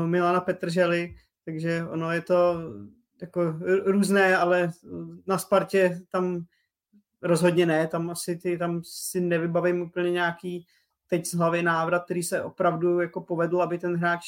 Milana 0.07 0.41
Petržely, 0.41 1.15
takže 1.45 1.85
ono 1.91 2.13
je 2.13 2.21
to 2.21 2.61
jako 3.21 3.55
různé, 3.85 4.37
ale 4.37 4.73
na 5.27 5.39
Spartě 5.39 6.01
tam 6.13 6.45
rozhodně 7.23 7.67
ne, 7.67 7.87
tam 7.87 8.11
asi 8.11 8.37
ty, 8.37 8.59
tam 8.59 8.81
si 8.85 9.21
nevybavím 9.21 9.83
úplně 9.83 10.11
nějaký 10.11 10.67
teď 11.07 11.27
z 11.27 11.35
hlavy 11.35 11.63
návrat, 11.63 12.05
který 12.05 12.23
se 12.23 12.43
opravdu 12.43 13.01
jako 13.01 13.21
povedl, 13.21 13.63
aby 13.63 13.79
ten 13.79 13.97
hráč 13.97 14.23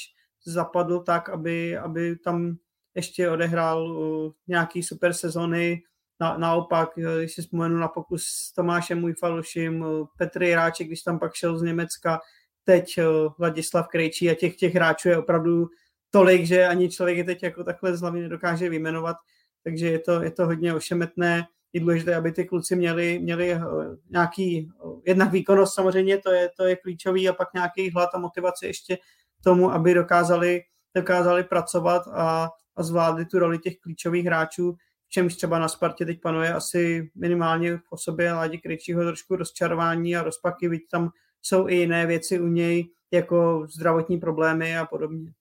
zapadl 0.44 1.00
tak, 1.00 1.28
aby, 1.28 1.78
aby 1.78 2.16
tam 2.16 2.56
ještě 2.94 3.30
odehrál 3.30 3.86
uh, 3.86 4.32
nějaký 4.46 4.82
super 4.82 5.12
sezony. 5.12 5.82
Na, 6.20 6.38
naopak, 6.38 6.90
když 7.18 7.32
si 7.32 7.42
vzpomenu 7.42 7.76
na 7.76 7.88
pokus 7.88 8.24
s 8.24 8.52
Tomášem 8.52 9.04
Ujfaloším, 9.04 9.80
uh, 9.80 10.06
Petr 10.18 10.42
Jiráček, 10.42 10.86
když 10.86 11.02
tam 11.02 11.18
pak 11.18 11.34
šel 11.34 11.58
z 11.58 11.62
Německa, 11.62 12.20
teď 12.64 12.98
uh, 12.98 13.32
Vladislav 13.38 13.88
Krejčí 13.88 14.30
a 14.30 14.34
těch, 14.34 14.56
těch 14.56 14.74
hráčů 14.74 15.08
je 15.08 15.18
opravdu 15.18 15.68
tolik, 16.10 16.46
že 16.46 16.66
ani 16.66 16.90
člověk 16.90 17.18
je 17.18 17.24
teď 17.24 17.42
jako 17.42 17.64
takhle 17.64 17.96
z 17.96 18.00
hlavy 18.00 18.20
nedokáže 18.20 18.68
vyjmenovat, 18.68 19.16
takže 19.64 19.86
je 19.88 19.98
to, 19.98 20.22
je 20.22 20.30
to 20.30 20.46
hodně 20.46 20.74
ošemetné. 20.74 21.46
Je 21.72 21.80
důležité, 21.80 22.14
aby 22.14 22.32
ty 22.32 22.44
kluci 22.44 22.76
měli, 22.76 23.18
měli 23.18 23.52
eh, 23.52 23.60
nějaký, 24.10 24.70
eh, 24.70 24.88
jednak 25.06 25.32
výkonnost 25.32 25.74
samozřejmě, 25.74 26.18
to 26.18 26.30
je, 26.30 26.50
to 26.56 26.64
je 26.64 26.76
klíčový, 26.76 27.28
a 27.28 27.32
pak 27.32 27.48
nějaký 27.54 27.90
hlad 27.90 28.10
a 28.14 28.18
motivaci 28.18 28.66
ještě 28.66 28.98
tomu, 29.44 29.72
aby 29.72 29.94
dokázali, 29.94 30.62
dokázali 30.96 31.44
pracovat 31.44 32.02
a, 32.08 32.50
a 32.76 32.82
zvládli 32.82 33.26
tu 33.26 33.38
roli 33.38 33.58
těch 33.58 33.78
klíčových 33.78 34.24
hráčů, 34.24 34.72
v 35.06 35.08
čemž 35.08 35.36
třeba 35.36 35.58
na 35.58 35.68
Spartě 35.68 36.06
teď 36.06 36.20
panuje 36.20 36.54
asi 36.54 37.10
minimálně 37.14 37.76
v 37.76 37.82
osobě 37.90 38.32
Ládi 38.32 38.58
Krejčího 38.58 39.04
trošku 39.04 39.36
rozčarování 39.36 40.16
a 40.16 40.22
rozpaky, 40.22 40.68
vidíte 40.68 40.88
tam 40.90 41.10
jsou 41.42 41.68
i 41.68 41.74
jiné 41.74 42.06
věci 42.06 42.40
u 42.40 42.46
něj, 42.46 42.90
jako 43.12 43.66
zdravotní 43.74 44.18
problémy 44.18 44.78
a 44.78 44.86
podobně. 44.86 45.32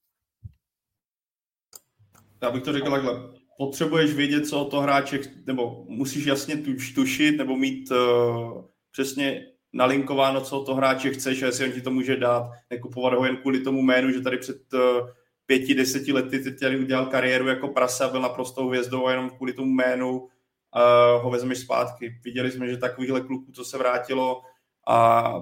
Já 2.42 2.52
bych 2.52 2.64
to 2.64 2.74
řekl 2.74 2.92
takhle, 2.92 3.41
potřebuješ 3.62 4.14
vědět, 4.14 4.48
co 4.48 4.62
o 4.62 4.70
to 4.70 4.80
hráče, 4.80 5.20
nebo 5.48 5.86
musíš 5.88 6.26
jasně 6.26 6.58
tuš, 6.58 6.94
tušit, 6.94 7.38
nebo 7.38 7.56
mít 7.58 7.92
uh, 7.92 8.64
přesně 8.92 9.46
nalinkováno, 9.74 10.42
co 10.42 10.60
o 10.60 10.66
to 10.66 10.76
hráče 10.76 11.10
chceš 11.14 11.44
a 11.44 11.46
jestli 11.46 11.66
on 11.66 11.72
ti 11.72 11.82
to 11.82 11.92
může 11.92 12.18
dát, 12.18 12.52
nekupovat 12.70 13.14
ho 13.14 13.26
jen 13.26 13.38
kvůli 13.38 13.60
tomu 13.60 13.82
jménu, 13.82 14.12
že 14.12 14.22
tady 14.22 14.38
před 14.38 14.74
uh, 14.74 15.10
pěti, 15.46 15.76
deseti 15.76 16.14
lety 16.14 16.40
teď 16.40 16.60
tady 16.60 16.80
udělal 16.80 17.06
kariéru 17.06 17.48
jako 17.48 17.68
prasa, 17.68 18.10
byl 18.10 18.22
naprosto 18.22 18.66
hvězdou 18.66 19.06
a 19.06 19.12
jenom 19.12 19.30
kvůli 19.30 19.54
tomu 19.54 19.72
jménu 19.72 20.20
uh, 20.20 21.24
ho 21.24 21.30
vezmeš 21.30 21.60
zpátky. 21.60 22.20
Viděli 22.24 22.52
jsme, 22.52 22.68
že 22.68 22.78
takovýchhle 22.78 23.22
kluků, 23.22 23.52
co 23.52 23.66
se 23.66 23.78
vrátilo 23.78 24.42
a 24.88 25.34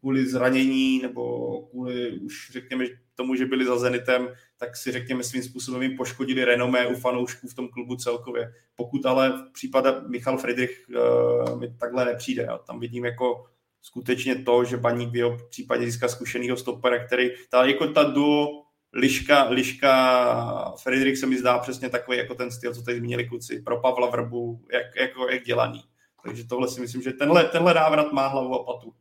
kvůli 0.00 0.26
zranění 0.26 1.02
nebo 1.02 1.22
kvůli 1.70 2.18
už 2.18 2.50
řekněme 2.52 2.84
tomu, 3.14 3.34
že 3.34 3.46
byli 3.46 3.64
za 3.64 3.78
Zenitem, 3.78 4.28
tak 4.62 4.76
si 4.76 4.92
řekněme 4.92 5.22
svým 5.22 5.42
způsobem 5.42 5.82
jim 5.82 5.96
poškodili 5.96 6.44
renomé 6.44 6.86
u 6.86 6.94
fanoušků 6.94 7.48
v 7.48 7.54
tom 7.54 7.68
klubu 7.68 7.96
celkově. 7.96 8.52
Pokud 8.76 9.06
ale 9.06 9.30
v 9.30 9.52
případě 9.52 9.88
Michal 10.08 10.38
Friedrich 10.38 10.86
uh, 10.88 11.60
mi 11.60 11.74
takhle 11.74 12.04
nepřijde. 12.04 12.42
Já 12.42 12.58
tam 12.58 12.80
vidím 12.80 13.04
jako 13.04 13.44
skutečně 13.80 14.34
to, 14.34 14.64
že 14.64 14.76
Baník 14.76 15.10
v 15.14 15.48
případě 15.50 15.84
získá 15.84 16.08
zkušenýho 16.08 16.56
stopera, 16.56 17.06
který, 17.06 17.30
ta, 17.50 17.64
jako 17.64 17.86
ta 17.86 18.02
duo 18.02 18.62
Liška, 18.92 19.48
Liška 19.48 20.74
Friedrich 20.82 21.18
se 21.18 21.26
mi 21.26 21.38
zdá 21.38 21.58
přesně 21.58 21.88
takový 21.88 22.18
jako 22.18 22.34
ten 22.34 22.50
styl, 22.50 22.74
co 22.74 22.82
tady 22.82 22.98
zmínili 22.98 23.28
kluci, 23.28 23.62
pro 23.62 23.80
Pavla 23.80 24.10
Vrbu, 24.10 24.64
jak, 24.72 24.96
jako, 24.96 25.28
jak 25.28 25.44
dělaný. 25.44 25.82
Takže 26.22 26.44
tohle 26.46 26.68
si 26.68 26.80
myslím, 26.80 27.02
že 27.02 27.12
tenhle, 27.12 27.44
tenhle 27.44 27.74
návrat 27.74 28.12
má 28.12 28.26
hlavu 28.26 28.54
a 28.54 28.64
patu. 28.64 28.94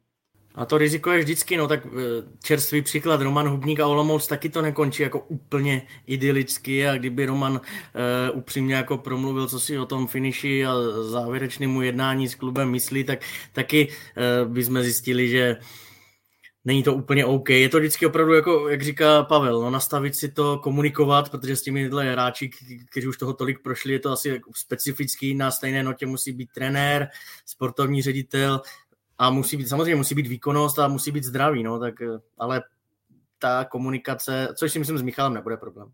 A 0.56 0.66
to 0.66 0.78
riziko 0.78 1.12
je 1.12 1.20
vždycky, 1.20 1.58
no 1.58 1.68
tak 1.68 1.86
eh, 1.86 1.90
čerstvý 2.44 2.82
příklad, 2.82 3.22
Roman 3.22 3.50
Hubník 3.50 3.80
a 3.80 3.88
Olomouc 3.88 4.28
taky 4.28 4.50
to 4.50 4.62
nekončí 4.62 5.04
jako 5.04 5.20
úplně 5.20 5.82
idylicky 6.08 6.88
a 6.88 6.98
kdyby 6.98 7.26
Roman 7.26 7.54
uh, 7.54 8.38
upřímně 8.38 8.76
jako 8.76 8.98
promluvil, 8.98 9.48
co 9.48 9.60
si 9.60 9.80
o 9.80 9.86
tom 9.86 10.08
finiši 10.08 10.66
a 10.66 10.74
závěrečnému 11.02 11.82
jednání 11.82 12.28
s 12.28 12.36
klubem 12.36 12.70
myslí, 12.70 13.04
tak 13.04 13.20
taky 13.54 13.88
uh, 13.88 14.54
bychom 14.54 14.82
zjistili, 14.82 15.30
že 15.30 15.58
není 16.66 16.84
to 16.84 16.94
úplně 16.94 17.26
OK. 17.26 17.50
Je 17.50 17.70
to 17.70 17.80
vždycky 17.80 18.06
opravdu, 18.06 18.34
jako, 18.34 18.70
jak 18.70 18.82
říká 18.82 19.24
Pavel, 19.24 19.62
no, 19.62 19.70
nastavit 19.70 20.16
si 20.16 20.32
to, 20.32 20.58
komunikovat, 20.58 21.30
protože 21.30 21.56
s 21.56 21.62
těmi 21.62 21.90
hráči, 21.90 22.50
kteří 22.92 23.08
už 23.08 23.18
toho 23.18 23.34
tolik 23.34 23.60
prošli, 23.64 23.94
je 23.94 24.00
to 24.00 24.12
asi 24.12 24.30
jako 24.30 24.52
specifický. 24.56 25.34
Na 25.34 25.52
stejné 25.52 25.84
notě 25.84 26.06
musí 26.06 26.32
být 26.32 26.50
trenér, 26.52 27.08
sportovní 27.46 28.02
ředitel, 28.02 28.62
a 29.22 29.30
musí 29.30 29.58
být, 29.58 29.68
samozřejmě 29.68 29.96
musí 29.96 30.16
být 30.16 30.28
výkonnost 30.28 30.80
a 30.80 30.88
musí 30.88 31.12
být 31.12 31.24
zdravý, 31.24 31.64
no, 31.64 31.80
tak, 31.80 32.02
eh, 32.02 32.20
ale 32.38 32.64
ta 33.40 33.66
komunikace, 33.66 34.48
což 34.56 34.72
si 34.72 34.80
myslím 34.80 34.98
s 34.98 35.02
Michalem 35.02 35.34
nebude 35.34 35.58
problém. 35.58 35.92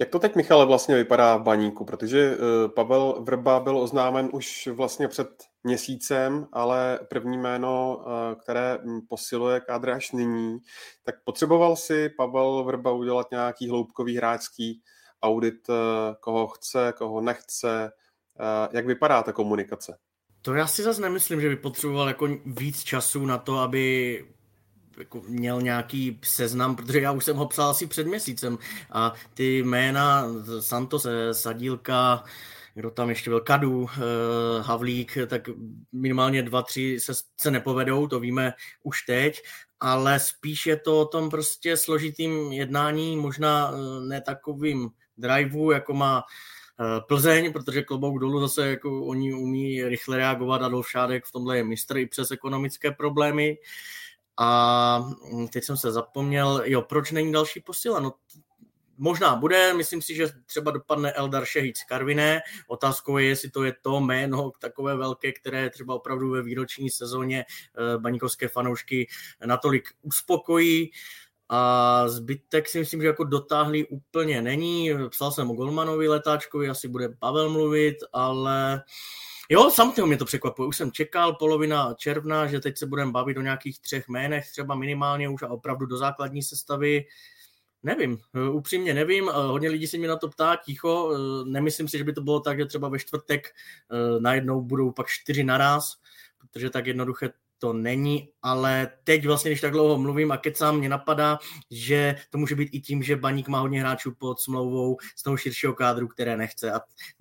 Jak 0.00 0.08
to 0.08 0.18
teď, 0.18 0.36
Michale, 0.36 0.66
vlastně 0.66 0.94
vypadá 0.94 1.36
v 1.36 1.42
baníku? 1.42 1.84
Protože 1.84 2.36
uh, 2.36 2.70
Pavel 2.70 3.22
Vrba 3.22 3.60
byl 3.60 3.78
oznámen 3.78 4.30
už 4.32 4.66
vlastně 4.66 5.08
před 5.08 5.28
měsícem, 5.64 6.46
ale 6.52 7.00
první 7.10 7.38
jméno, 7.38 7.96
uh, 7.96 8.40
které 8.40 8.78
posiluje 9.08 9.60
kádr 9.60 9.90
až 9.90 10.12
nyní, 10.12 10.58
tak 11.02 11.14
potřeboval 11.24 11.76
si 11.76 12.08
Pavel 12.08 12.64
Vrba 12.64 12.92
udělat 12.92 13.30
nějaký 13.30 13.68
hloubkový 13.68 14.16
hráčský 14.16 14.82
audit, 15.22 15.66
koho 16.20 16.46
chce, 16.48 16.92
koho 16.96 17.20
nechce. 17.20 17.92
Jak 18.72 18.86
vypadá 18.86 19.22
ta 19.22 19.32
komunikace? 19.32 19.98
To 20.46 20.54
já 20.54 20.66
si 20.66 20.82
zase 20.82 21.02
nemyslím, 21.02 21.40
že 21.40 21.48
by 21.48 21.56
potřeboval 21.56 22.08
jako 22.08 22.28
víc 22.46 22.84
času 22.84 23.26
na 23.26 23.38
to, 23.38 23.58
aby 23.58 24.24
jako 24.98 25.22
měl 25.28 25.62
nějaký 25.62 26.20
seznam, 26.24 26.76
protože 26.76 27.00
já 27.00 27.12
už 27.12 27.24
jsem 27.24 27.36
ho 27.36 27.46
psal 27.46 27.70
asi 27.70 27.86
před 27.86 28.06
měsícem 28.06 28.58
a 28.90 29.12
ty 29.34 29.58
jména 29.58 30.26
Santos, 30.60 31.06
Sadílka, 31.32 32.24
kdo 32.74 32.90
tam 32.90 33.08
ještě 33.08 33.30
byl, 33.30 33.40
Kadu, 33.40 33.86
eh, 33.90 34.62
Havlík, 34.62 35.18
tak 35.26 35.48
minimálně 35.92 36.42
dva, 36.42 36.62
tři 36.62 36.98
se, 37.00 37.12
se 37.40 37.50
nepovedou, 37.50 38.06
to 38.06 38.20
víme 38.20 38.52
už 38.82 39.02
teď, 39.02 39.42
ale 39.80 40.20
spíš 40.20 40.66
je 40.66 40.76
to 40.76 41.00
o 41.00 41.04
tom 41.06 41.30
prostě 41.30 41.76
složitým 41.76 42.52
jednání, 42.52 43.16
možná 43.16 43.72
eh, 43.72 44.00
ne 44.00 44.20
takovým 44.20 44.90
driveu, 45.18 45.70
jako 45.70 45.94
má 45.94 46.22
Eh, 46.22 46.55
Plzeň, 47.08 47.52
protože 47.52 47.82
klobouk 47.82 48.20
dolů 48.20 48.40
zase 48.40 48.68
jako 48.68 49.06
oni 49.06 49.34
umí 49.34 49.84
rychle 49.84 50.16
reagovat 50.16 50.62
a 50.62 50.70
Šádek 50.88 51.24
v 51.24 51.32
tomhle 51.32 51.56
je 51.56 51.64
mistr 51.64 51.96
i 51.96 52.06
přes 52.06 52.30
ekonomické 52.30 52.90
problémy. 52.90 53.58
A 54.36 54.98
hm, 55.32 55.48
teď 55.48 55.64
jsem 55.64 55.76
se 55.76 55.92
zapomněl, 55.92 56.62
jo, 56.64 56.82
proč 56.82 57.10
není 57.10 57.32
další 57.32 57.60
posila? 57.60 58.00
No, 58.00 58.12
možná 58.98 59.36
bude, 59.36 59.74
myslím 59.74 60.02
si, 60.02 60.14
že 60.14 60.28
třeba 60.46 60.70
dopadne 60.70 61.12
Eldar 61.12 61.44
Šehic 61.44 61.84
Karviné. 61.84 62.40
Otázkou 62.66 63.18
je, 63.18 63.26
jestli 63.26 63.50
to 63.50 63.64
je 63.64 63.74
to 63.82 64.00
jméno 64.00 64.52
takové 64.58 64.96
velké, 64.96 65.32
které 65.32 65.70
třeba 65.70 65.94
opravdu 65.94 66.30
ve 66.30 66.42
výroční 66.42 66.90
sezóně 66.90 67.44
eh, 67.44 67.98
baníkovské 67.98 68.48
fanoušky 68.48 69.08
natolik 69.46 69.88
uspokojí 70.02 70.90
a 71.48 72.08
zbytek 72.08 72.68
si 72.68 72.78
myslím, 72.78 73.00
že 73.00 73.06
jako 73.06 73.24
dotáhli 73.24 73.86
úplně 73.86 74.42
není. 74.42 74.90
Psal 75.08 75.32
jsem 75.32 75.50
o 75.50 75.54
Golmanovi 75.54 76.08
letáčkovi, 76.08 76.68
asi 76.68 76.88
bude 76.88 77.08
Pavel 77.08 77.50
mluvit, 77.50 77.96
ale 78.12 78.82
jo, 79.50 79.70
samotného 79.70 80.06
mě 80.06 80.16
to 80.16 80.24
překvapuje. 80.24 80.68
Už 80.68 80.76
jsem 80.76 80.92
čekal 80.92 81.34
polovina 81.34 81.94
června, 81.94 82.46
že 82.46 82.60
teď 82.60 82.78
se 82.78 82.86
budeme 82.86 83.12
bavit 83.12 83.36
o 83.36 83.40
nějakých 83.40 83.80
třech 83.80 84.08
jménech, 84.08 84.50
třeba 84.50 84.74
minimálně 84.74 85.28
už 85.28 85.42
a 85.42 85.48
opravdu 85.48 85.86
do 85.86 85.96
základní 85.96 86.42
sestavy. 86.42 87.04
Nevím, 87.82 88.18
upřímně 88.52 88.94
nevím, 88.94 89.28
hodně 89.28 89.68
lidí 89.68 89.86
se 89.86 89.98
mi 89.98 90.06
na 90.06 90.16
to 90.16 90.28
ptá 90.28 90.56
ticho, 90.56 91.12
nemyslím 91.44 91.88
si, 91.88 91.98
že 91.98 92.04
by 92.04 92.12
to 92.12 92.20
bylo 92.20 92.40
tak, 92.40 92.58
že 92.58 92.66
třeba 92.66 92.88
ve 92.88 92.98
čtvrtek 92.98 93.54
najednou 94.18 94.60
budou 94.60 94.92
pak 94.92 95.06
čtyři 95.06 95.44
naraz, 95.44 95.96
protože 96.38 96.70
tak 96.70 96.86
jednoduché 96.86 97.30
to 97.58 97.72
není, 97.72 98.28
ale 98.42 98.88
teď 99.04 99.26
vlastně, 99.26 99.50
když 99.50 99.60
tak 99.60 99.72
dlouho 99.72 99.98
mluvím 99.98 100.32
a 100.32 100.36
kecám, 100.36 100.78
mě 100.78 100.88
napadá, 100.88 101.38
že 101.70 102.16
to 102.30 102.38
může 102.38 102.54
být 102.54 102.68
i 102.72 102.80
tím, 102.80 103.02
že 103.02 103.16
Baník 103.16 103.48
má 103.48 103.60
hodně 103.60 103.80
hráčů 103.80 104.14
pod 104.18 104.40
smlouvou 104.40 104.96
z 105.16 105.22
toho 105.22 105.36
širšího 105.36 105.72
kádru, 105.72 106.08
které 106.08 106.36
nechce. 106.36 106.72
A 106.72 106.80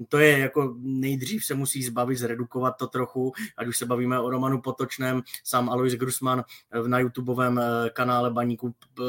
to 0.10 0.18
je 0.20 0.40
jako 0.40 0.76
nejdřív 0.80 1.46
se 1.46 1.56
musí 1.56 1.84
zbavit, 1.84 2.18
zredukovat 2.18 2.78
to 2.78 2.88
trochu, 2.88 3.34
ať 3.58 3.68
už 3.68 3.78
se 3.78 3.86
bavíme 3.86 4.20
o 4.20 4.30
Romanu 4.30 4.62
Potočném, 4.62 5.22
sám 5.44 5.70
Alois 5.70 5.94
Grusman 5.94 6.44
na 6.88 7.00
YouTubeovém 7.00 7.60
eh, 7.60 7.90
kanále 7.90 8.32
Baníku 8.32 8.76
eh, 9.00 9.04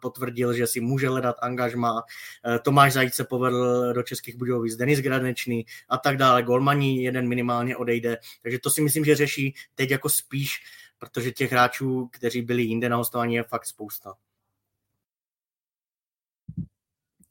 potvrdil, 0.00 0.52
že 0.52 0.66
si 0.66 0.80
může 0.80 1.08
hledat 1.08 1.36
angažma. 1.42 2.02
Eh, 2.46 2.58
Tomáš 2.58 2.92
Zajíc 2.92 3.14
se 3.14 3.24
povedl 3.24 3.92
do 3.92 4.02
Českých 4.02 4.36
Budějovic, 4.36 4.76
Denis 4.76 5.00
Gradečný 5.00 5.66
a 5.88 5.98
tak 5.98 6.16
dále. 6.16 6.42
Golmani 6.42 7.02
jeden 7.02 7.28
minimálně 7.28 7.76
odejde. 7.76 8.18
Takže 8.42 8.58
to 8.58 8.70
si 8.70 8.80
myslím, 8.80 9.04
že 9.04 9.16
řeší 9.16 9.54
teď 9.74 9.90
jako 9.90 10.08
spíš 10.08 10.60
protože 11.02 11.30
těch 11.30 11.52
hráčů, 11.52 12.08
kteří 12.12 12.42
byli 12.42 12.62
jinde 12.62 12.88
na 12.88 12.96
hostování, 12.96 13.34
je 13.34 13.42
fakt 13.42 13.66
spousta. 13.66 14.14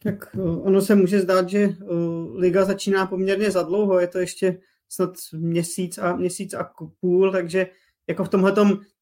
Tak 0.03 0.35
eh, 0.35 0.41
ono 0.41 0.81
se 0.81 0.95
může 0.95 1.19
zdát, 1.19 1.49
že 1.49 1.60
eh, 1.60 1.76
liga 2.35 2.65
začíná 2.65 3.06
poměrně 3.06 3.52
za 3.52 3.64
dlouho, 3.64 3.99
je 3.99 4.07
to 4.07 4.19
ještě 4.19 4.61
snad 4.89 5.14
měsíc 5.34 5.98
a 5.98 6.15
měsíc 6.15 6.53
a 6.53 6.72
půl, 6.99 7.31
takže 7.31 7.68
jako 8.07 8.23
v 8.23 8.30
tomhle 8.30 8.53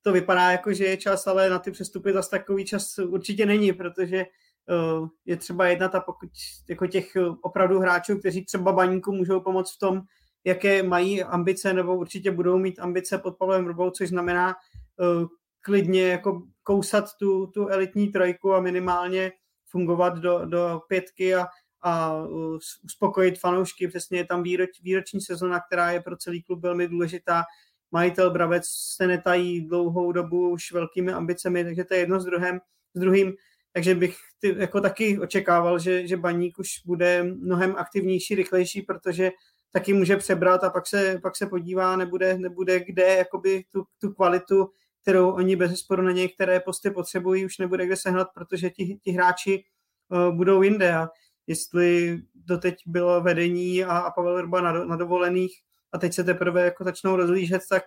to 0.01 0.11
vypadá 0.11 0.51
jako, 0.51 0.73
že 0.73 0.85
je 0.85 0.97
čas, 0.97 1.27
ale 1.27 1.49
na 1.49 1.59
ty 1.59 1.71
přestupy 1.71 2.13
zase 2.13 2.29
takový 2.29 2.65
čas 2.65 2.99
určitě 2.99 3.45
není, 3.45 3.73
protože 3.73 4.17
eh, 4.17 5.07
je 5.25 5.37
třeba 5.37 5.67
jednat 5.67 5.95
a 5.95 5.99
pokud 5.99 6.29
jako 6.69 6.87
těch 6.87 7.17
opravdu 7.41 7.79
hráčů, 7.79 8.19
kteří 8.19 8.45
třeba 8.45 8.71
baníku 8.71 9.11
můžou 9.11 9.39
pomoct 9.39 9.75
v 9.75 9.79
tom, 9.79 10.01
jaké 10.43 10.83
mají 10.83 11.23
ambice, 11.23 11.73
nebo 11.73 11.97
určitě 11.97 12.31
budou 12.31 12.57
mít 12.57 12.79
ambice 12.79 13.17
pod 13.17 13.37
Pavlem 13.37 13.67
Rubou, 13.67 13.89
což 13.89 14.09
znamená 14.09 14.55
uh, 14.97 15.27
klidně 15.61 16.07
jako 16.07 16.43
kousat 16.63 17.05
tu, 17.19 17.47
tu 17.47 17.67
elitní 17.67 18.07
trojku 18.07 18.53
a 18.53 18.61
minimálně 18.61 19.31
fungovat 19.65 20.17
do, 20.17 20.45
do 20.45 20.81
pětky 20.87 21.35
a, 21.35 21.47
a 21.81 22.15
uh, 22.23 22.57
uspokojit 22.83 23.39
fanoušky. 23.39 23.87
Přesně 23.87 24.17
je 24.17 24.25
tam 24.25 24.43
výroč, 24.43 24.69
výroční 24.81 25.21
sezona, 25.21 25.59
která 25.59 25.91
je 25.91 26.01
pro 26.01 26.17
celý 26.17 26.43
klub 26.43 26.61
velmi 26.61 26.87
důležitá. 26.87 27.43
Majitel 27.91 28.31
Bravec 28.31 28.63
se 28.67 29.07
netají 29.07 29.67
dlouhou 29.67 30.11
dobu 30.11 30.49
už 30.49 30.71
velkými 30.71 31.11
ambicemi, 31.11 31.63
takže 31.63 31.83
to 31.83 31.93
je 31.93 31.99
jedno 31.99 32.19
s 32.19 32.25
druhým. 32.25 32.59
S 32.93 32.99
druhým 32.99 33.33
takže 33.73 33.95
bych 33.95 34.17
ty, 34.39 34.55
jako 34.57 34.81
taky 34.81 35.19
očekával, 35.19 35.79
že, 35.79 36.07
že 36.07 36.17
Baník 36.17 36.59
už 36.59 36.69
bude 36.85 37.23
mnohem 37.23 37.75
aktivnější, 37.77 38.35
rychlejší, 38.35 38.81
protože 38.81 39.31
taky 39.71 39.93
může 39.93 40.17
přebrat 40.17 40.63
a 40.63 40.69
pak 40.69 40.87
se, 40.87 41.19
pak 41.23 41.35
se 41.35 41.47
podívá, 41.47 41.95
nebude, 41.95 42.37
nebude 42.37 42.79
kde 42.79 43.15
jakoby 43.15 43.63
tu, 43.71 43.83
tu 44.01 44.13
kvalitu, 44.13 44.69
kterou 45.01 45.31
oni 45.31 45.55
bez 45.55 45.79
sporu 45.79 46.01
na 46.01 46.11
některé 46.11 46.59
posty 46.59 46.91
potřebují, 46.91 47.45
už 47.45 47.57
nebude 47.57 47.85
kde 47.85 47.95
sehnat, 47.95 48.27
protože 48.33 48.69
ti, 48.69 48.99
ti 49.03 49.11
hráči 49.11 49.63
uh, 50.09 50.35
budou 50.35 50.61
jinde. 50.61 50.93
A 50.93 51.09
jestli 51.47 52.19
doteď 52.35 52.75
bylo 52.85 53.21
vedení 53.21 53.83
a, 53.83 53.97
a 53.97 54.11
Pavel 54.11 54.35
Vrba 54.35 54.61
na, 54.61 54.85
na 54.85 54.95
dovolených 54.95 55.51
a 55.91 55.97
teď 55.97 56.13
se 56.13 56.23
teprve 56.23 56.65
jako 56.65 56.83
začnou 56.83 57.15
rozlížet, 57.15 57.61
tak 57.69 57.83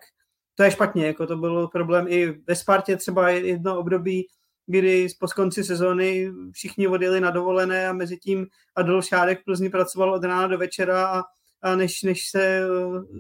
to 0.55 0.63
je 0.63 0.71
špatně, 0.71 1.07
jako 1.07 1.27
to 1.27 1.37
byl 1.37 1.69
problém 1.69 2.07
i 2.09 2.43
ve 2.49 2.57
Spartě 2.57 2.97
třeba 2.97 3.29
jedno 3.31 3.79
období, 3.79 4.27
kdy 4.67 5.09
po 5.21 5.27
konci 5.29 5.65
sezóny 5.65 6.33
všichni 6.53 6.89
odjeli 6.89 7.21
na 7.21 7.31
dovolené 7.31 7.89
a 7.89 7.93
mezi 7.93 8.17
tím 8.17 8.47
Adolf 8.77 9.07
Šádek 9.07 9.41
v 9.41 9.45
Plzni 9.45 9.71
pracoval 9.71 10.15
od 10.15 10.25
rána 10.25 10.47
do 10.47 10.59
večera 10.59 11.07
a 11.07 11.19
a 11.19 11.23
než, 11.77 12.03
než 12.03 12.31
se 12.31 12.43
eh, 12.43 12.67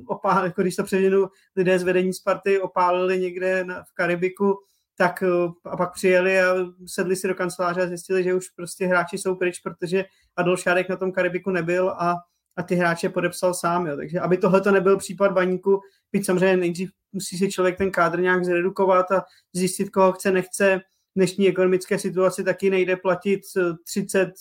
opál, 0.06 0.44
jako 0.44 0.62
když 0.62 0.77
to 0.77 0.85
předěnu 0.85 1.28
lidé 1.56 1.78
z 1.78 1.82
vedení 1.82 2.12
Sparty 2.12 2.60
opálili 2.60 3.20
někde 3.20 3.64
na, 3.64 3.82
v 3.82 3.94
Karibiku, 3.94 4.59
tak 4.97 5.23
eh, 5.23 5.48
a 5.64 5.77
pak 5.77 5.93
přijeli 5.94 6.40
a 6.40 6.55
sedli 6.86 7.16
si 7.16 7.28
do 7.28 7.35
kanceláře 7.35 7.82
a 7.82 7.86
zjistili, 7.86 8.24
že 8.24 8.35
už 8.35 8.48
prostě 8.48 8.86
hráči 8.86 9.19
jsou 9.19 9.35
pryč, 9.35 9.60
protože 9.60 10.05
Adolf 10.36 10.60
Šárek 10.60 10.89
na 10.89 10.97
tom 10.97 11.12
Karibiku 11.12 11.51
nebyl 11.51 11.90
a, 11.90 12.16
a 12.56 12.62
ty 12.62 12.74
hráče 12.74 13.09
podepsal 13.09 13.55
sám. 13.55 13.86
Jo. 13.86 13.97
Takže 13.97 14.20
aby 14.20 14.36
tohle 14.36 14.60
to 14.60 14.70
nebyl 14.70 14.98
případ 14.98 15.32
baníku, 15.32 15.81
byť 16.12 16.27
samozřejmě 16.27 16.56
nejdřív 16.56 16.90
musí 17.12 17.39
si 17.39 17.51
člověk 17.51 17.78
ten 17.78 17.90
kádr 17.90 18.20
nějak 18.20 18.44
zredukovat 18.44 19.10
a 19.10 19.24
zjistit, 19.52 19.90
koho 19.90 20.12
chce, 20.12 20.31
nechce. 20.31 20.78
V 20.78 21.14
dnešní 21.16 21.48
ekonomické 21.48 21.98
situaci 21.98 22.44
taky 22.44 22.70
nejde 22.70 22.97
platit 22.97 23.40
30, 23.85 24.28
eh, 24.28 24.32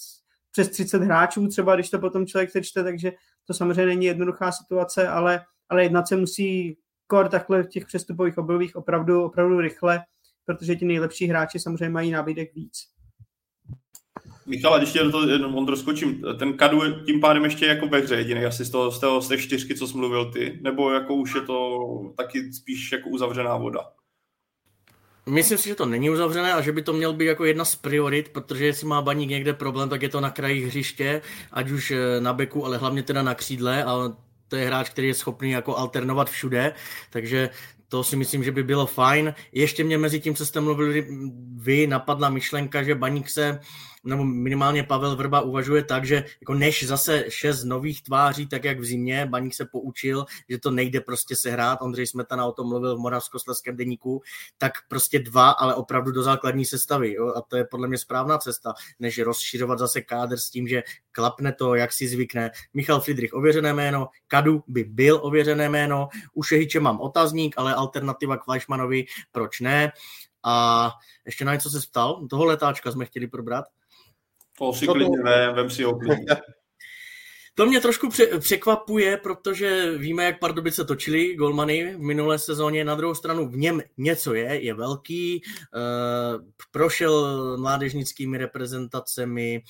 přes 0.52 0.70
30 0.70 1.02
hráčů, 1.02 1.48
třeba 1.48 1.76
když 1.76 1.90
to 1.90 2.00
potom 2.00 2.28
člověk 2.28 2.50
přečte, 2.50 2.84
takže 2.84 3.12
to 3.48 3.54
samozřejmě 3.54 3.86
není 3.86 4.06
jednoduchá 4.06 4.52
situace, 4.52 5.08
ale, 5.08 5.46
ale 5.70 5.84
jednat 5.84 6.08
se 6.08 6.16
musí 6.16 6.78
kor 7.08 7.30
takhle 7.30 7.64
v 7.64 7.70
těch 7.70 7.86
přestupových 7.86 8.38
obdobích 8.38 8.76
opravdu, 8.76 9.24
opravdu 9.24 9.60
rychle, 9.60 10.02
protože 10.46 10.76
ti 10.76 10.86
nejlepší 10.86 11.28
hráči 11.28 11.60
samozřejmě 11.60 11.90
mají 11.90 12.12
nábídek 12.12 12.54
víc. 12.56 12.92
Michal, 14.46 14.78
když 14.78 14.94
do 14.94 15.12
toho 15.12 15.28
jenom 15.28 15.56
on 15.56 15.76
skočím, 15.76 16.24
ten 16.40 16.58
Kadu 16.58 16.84
je 16.84 16.92
tím 17.06 17.22
pádem 17.22 17.44
ještě 17.44 17.66
jako 17.66 17.88
ve 17.88 18.00
hře 18.00 18.16
jediný 18.16 18.46
asi 18.46 18.66
z, 18.66 18.70
toho, 18.70 18.92
z, 18.92 19.00
toho, 19.00 19.22
z 19.22 19.28
té 19.28 19.38
čtyřky, 19.38 19.76
co 19.76 19.88
jsi 19.88 19.98
mluvil 19.98 20.32
ty, 20.32 20.60
nebo 20.62 20.92
jako 20.92 21.16
už 21.16 21.36
je 21.36 21.42
to 21.42 21.80
taky 22.18 22.54
spíš 22.54 22.92
jako 22.92 23.10
uzavřená 23.10 23.58
voda? 23.58 23.80
Myslím 25.26 25.58
si, 25.58 25.70
že 25.70 25.76
to 25.76 25.86
není 25.86 26.10
uzavřené 26.10 26.54
a 26.54 26.62
že 26.62 26.72
by 26.72 26.82
to 26.82 26.94
měl 26.94 27.14
být 27.14 27.26
jako 27.26 27.46
jedna 27.46 27.66
z 27.66 27.76
priorit, 27.76 28.30
protože 28.30 28.66
jestli 28.66 28.88
má 28.88 29.02
baník 29.02 29.30
někde 29.30 29.54
problém, 29.54 29.90
tak 29.90 30.02
je 30.02 30.10
to 30.10 30.22
na 30.22 30.30
kraji 30.30 30.66
hřiště, 30.66 31.22
ať 31.52 31.70
už 31.70 31.92
eh, 31.92 32.22
na 32.22 32.34
beku, 32.34 32.66
ale 32.66 32.78
hlavně 32.78 33.04
teda 33.04 33.24
na 33.24 33.36
křídle 33.36 33.84
a 33.84 34.14
to 34.48 34.56
je 34.56 34.66
hráč, 34.68 34.90
který 34.90 35.08
je 35.08 35.14
schopný 35.14 35.52
jako 35.52 35.78
alternovat 35.78 36.30
všude, 36.30 36.74
takže 37.10 37.50
to 37.88 38.04
si 38.04 38.16
myslím, 38.16 38.44
že 38.44 38.52
by 38.52 38.64
bylo 38.64 38.86
fajn. 38.86 39.34
Ještě 39.52 39.84
mě 39.84 39.98
mezi 39.98 40.20
tím, 40.20 40.36
co 40.36 40.46
jste 40.46 40.62
mluvili 40.62 41.08
vy, 41.56 41.88
napadla 41.88 42.30
myšlenka, 42.30 42.84
že 42.84 42.96
baník 42.96 43.30
se 43.30 43.60
nebo 44.04 44.24
minimálně 44.24 44.84
Pavel 44.84 45.16
Vrba 45.16 45.42
uvažuje 45.42 45.84
tak, 45.84 46.06
že 46.06 46.26
jako 46.42 46.54
než 46.54 46.88
zase 46.88 47.26
šest 47.30 47.64
nových 47.64 48.04
tváří, 48.04 48.48
tak 48.48 48.64
jak 48.64 48.80
v 48.80 48.86
zimě, 48.86 49.26
Baník 49.26 49.54
se 49.54 49.66
poučil, 49.66 50.26
že 50.50 50.58
to 50.58 50.72
nejde 50.72 51.02
prostě 51.02 51.36
sehrát, 51.36 51.82
Ondřej 51.82 52.08
Smetana 52.08 52.46
o 52.46 52.52
tom 52.52 52.68
mluvil 52.68 52.96
v 52.96 53.00
Moravskoslezském 53.00 53.78
deníku, 53.78 54.22
tak 54.58 54.72
prostě 54.88 55.20
dva, 55.20 55.50
ale 55.50 55.76
opravdu 55.76 56.12
do 56.12 56.24
základní 56.24 56.66
sestavy. 56.66 57.14
Jo? 57.14 57.34
A 57.36 57.42
to 57.42 57.58
je 57.58 57.66
podle 57.66 57.88
mě 57.88 57.98
správná 57.98 58.38
cesta, 58.38 58.74
než 59.00 59.20
rozšiřovat 59.20 59.80
zase 59.80 60.02
kádr 60.02 60.38
s 60.38 60.50
tím, 60.50 60.68
že 60.68 60.84
klapne 61.12 61.54
to, 61.54 61.76
jak 61.76 61.94
si 61.94 62.08
zvykne. 62.08 62.52
Michal 62.74 63.02
Friedrich 63.02 63.34
ověřené 63.34 63.74
jméno, 63.74 64.08
Kadu 64.28 64.64
by 64.68 64.84
byl 64.84 65.20
ověřené 65.22 65.70
jméno, 65.70 66.10
u 66.34 66.44
Šehiče 66.44 66.80
mám 66.80 67.02
otazník, 67.02 67.56
ale 67.58 67.76
alternativa 67.76 68.38
k 68.38 68.44
Fleischmanovi, 68.44 69.06
proč 69.32 69.60
ne? 69.60 69.92
A 70.44 70.92
ještě 71.26 71.46
na 71.46 71.54
něco 71.54 71.70
se 71.70 71.80
ptal, 71.80 72.28
toho 72.30 72.46
letáčka 72.46 72.92
jsme 72.92 73.06
chtěli 73.06 73.28
probrat. 73.28 73.66
To 74.62 74.74
si 74.74 74.88
klidně 74.88 75.18
vem, 75.24 75.56
vem 75.56 75.70
si 75.70 75.84
ho 75.84 76.00
klidně. 76.00 76.26
To 77.56 77.66
mě 77.66 77.82
trošku 77.82 78.10
překvapuje, 78.40 79.18
protože 79.18 79.98
víme, 79.98 80.26
jak 80.26 80.40
Pardubice 80.40 80.86
točili 80.86 81.36
golmany 81.36 81.96
v 81.96 82.00
minulé 82.00 82.40
sezóně. 82.40 82.84
Na 82.84 82.96
druhou 82.96 83.16
stranu 83.16 83.50
v 83.50 83.58
něm 83.58 83.82
něco 83.98 84.34
je, 84.34 84.66
je 84.66 84.74
velký, 84.74 85.42
uh, 85.76 86.42
prošel 86.72 87.58
mládežnickými 87.58 88.38
reprezentacemi, 88.38 89.64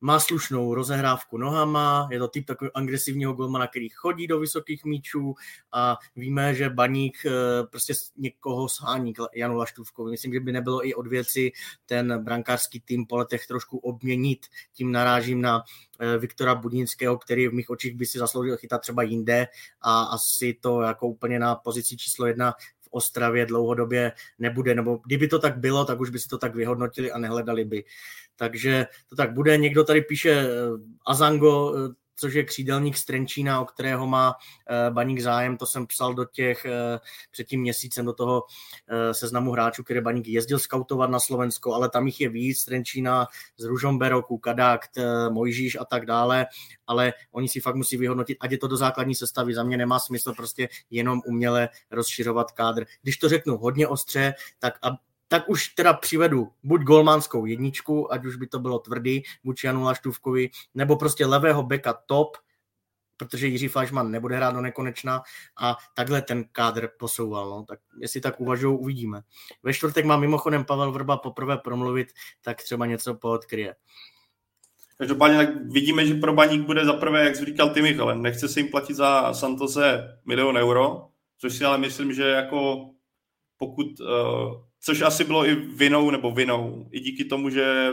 má 0.00 0.20
slušnou 0.20 0.74
rozehrávku 0.74 1.38
nohama, 1.38 2.08
je 2.10 2.18
to 2.18 2.28
typ 2.28 2.46
takového 2.46 2.76
agresivního 2.76 3.32
golmana, 3.32 3.66
který 3.66 3.88
chodí 3.88 4.26
do 4.26 4.38
vysokých 4.40 4.84
míčů 4.84 5.34
a 5.72 5.96
víme, 6.16 6.54
že 6.54 6.70
Baník 6.70 7.26
eh, 7.26 7.30
prostě 7.70 7.94
někoho 8.16 8.68
shání 8.68 9.12
Janu 9.34 9.56
Laštůvkovi. 9.56 10.10
Myslím, 10.10 10.32
že 10.32 10.40
by 10.40 10.52
nebylo 10.52 10.86
i 10.86 10.94
od 10.94 11.06
věci 11.06 11.52
ten 11.86 12.24
brankářský 12.24 12.80
tým 12.80 13.06
po 13.06 13.16
letech 13.16 13.46
trošku 13.46 13.78
obměnit. 13.78 14.46
Tím 14.72 14.92
narážím 14.92 15.40
na 15.40 15.62
eh, 16.00 16.18
Viktora 16.18 16.54
Budínského, 16.54 17.18
který 17.18 17.48
v 17.48 17.52
mých 17.52 17.70
očích 17.70 17.94
by 17.94 18.06
si 18.06 18.18
zasloužil 18.18 18.56
chytat 18.56 18.80
třeba 18.80 19.02
jinde 19.02 19.46
a 19.80 20.02
asi 20.02 20.58
to 20.60 20.80
jako 20.80 21.08
úplně 21.08 21.38
na 21.38 21.54
pozici 21.54 21.96
číslo 21.96 22.26
jedna 22.26 22.54
Ostravě 22.90 23.46
dlouhodobě 23.46 24.12
nebude, 24.38 24.74
nebo 24.74 25.00
kdyby 25.06 25.28
to 25.28 25.38
tak 25.38 25.58
bylo, 25.58 25.84
tak 25.84 26.00
už 26.00 26.10
by 26.10 26.18
si 26.18 26.28
to 26.28 26.38
tak 26.38 26.54
vyhodnotili 26.54 27.12
a 27.12 27.18
nehledali 27.18 27.64
by 27.64 27.84
takže 28.38 28.86
to 29.08 29.16
tak 29.16 29.32
bude. 29.32 29.56
Někdo 29.56 29.84
tady 29.84 30.00
píše 30.00 30.30
eh, 30.30 30.48
Azango, 31.06 31.74
eh, 31.76 31.94
což 32.18 32.34
je 32.34 32.44
křídelník 32.44 32.96
z 32.96 33.04
Trenčína, 33.04 33.60
o 33.60 33.64
kterého 33.64 34.06
má 34.06 34.34
eh, 34.68 34.90
Baník 34.90 35.20
zájem, 35.20 35.56
to 35.56 35.66
jsem 35.66 35.86
psal 35.86 36.14
do 36.14 36.24
těch 36.24 36.66
před 37.30 37.44
tím 37.44 37.60
měsícem 37.60 38.04
do 38.04 38.12
toho 38.12 38.42
seznamu 39.12 39.52
hráčů, 39.52 39.84
který 39.84 40.00
Baník 40.00 40.28
jezdil 40.28 40.58
skautovat 40.58 41.10
na 41.10 41.20
Slovensko, 41.20 41.74
ale 41.74 41.88
tam 41.88 42.06
jich 42.06 42.20
je 42.20 42.28
víc, 42.28 42.64
Trenčína, 42.64 43.26
z 43.56 43.64
Ružomberoku, 43.64 44.38
Kadakt, 44.38 44.90
Mojžíš 45.30 45.76
a 45.80 45.84
tak 45.84 46.06
dále, 46.06 46.46
ale 46.86 47.12
oni 47.32 47.48
si 47.48 47.60
fakt 47.60 47.74
musí 47.74 47.96
vyhodnotit, 47.96 48.38
ať 48.40 48.50
je 48.50 48.58
to 48.58 48.68
do 48.68 48.76
základní 48.76 49.14
sestavy, 49.14 49.54
za 49.54 49.62
mě 49.62 49.76
nemá 49.76 49.98
smysl 49.98 50.34
prostě 50.34 50.68
jenom 50.90 51.20
uměle 51.26 51.68
rozšiřovat 51.90 52.52
kádr. 52.52 52.84
Když 53.02 53.16
to 53.16 53.28
řeknu 53.28 53.56
hodně 53.56 53.88
ostře, 53.88 54.34
tak 54.58 54.78
tak 55.28 55.48
už 55.48 55.68
teda 55.68 55.92
přivedu 55.92 56.48
buď 56.62 56.80
golmanskou 56.80 57.46
jedničku, 57.46 58.12
ať 58.12 58.24
už 58.24 58.36
by 58.36 58.46
to 58.46 58.58
bylo 58.58 58.78
tvrdý 58.78 59.22
vůči 59.44 59.66
Janu 59.66 59.82
Laštůvkovi, 59.82 60.50
nebo 60.74 60.96
prostě 60.96 61.26
levého 61.26 61.62
beka 61.62 61.92
top, 62.06 62.36
protože 63.16 63.46
Jiří 63.46 63.68
Flašman 63.68 64.10
nebude 64.10 64.36
hrát 64.36 64.54
do 64.54 64.60
nekonečna 64.60 65.22
a 65.60 65.76
takhle 65.94 66.22
ten 66.22 66.44
kádr 66.52 66.88
posouval. 66.98 67.50
No. 67.50 67.64
Tak 67.64 67.78
jestli 68.00 68.20
tak 68.20 68.40
uvažují, 68.40 68.78
uvidíme. 68.78 69.20
Ve 69.62 69.74
čtvrtek 69.74 70.04
má 70.04 70.16
mimochodem 70.16 70.64
Pavel 70.64 70.92
Vrba 70.92 71.16
poprvé 71.16 71.58
promluvit, 71.58 72.08
tak 72.42 72.62
třeba 72.62 72.86
něco 72.86 73.14
poodkryje. 73.14 73.74
Každopádně 74.98 75.36
tak 75.36 75.48
vidíme, 75.64 76.06
že 76.06 76.14
pro 76.14 76.32
Baník 76.32 76.66
bude 76.66 76.84
zaprvé, 76.84 77.24
jak 77.24 77.36
říkal 77.36 77.70
ty 77.70 77.82
Michalem, 77.82 78.22
nechce 78.22 78.48
se 78.48 78.60
jim 78.60 78.68
platit 78.68 78.94
za 78.94 79.34
Santose 79.34 80.18
milion 80.24 80.56
euro, 80.56 81.08
což 81.38 81.54
si 81.56 81.64
ale 81.64 81.78
myslím, 81.78 82.12
že 82.12 82.22
jako 82.22 82.90
pokud, 83.56 84.00
uh, 84.00 84.67
což 84.80 85.00
asi 85.00 85.24
bylo 85.24 85.46
i 85.46 85.54
vinou 85.54 86.10
nebo 86.10 86.30
vinou, 86.30 86.88
i 86.90 87.00
díky 87.00 87.24
tomu, 87.24 87.50
že 87.50 87.92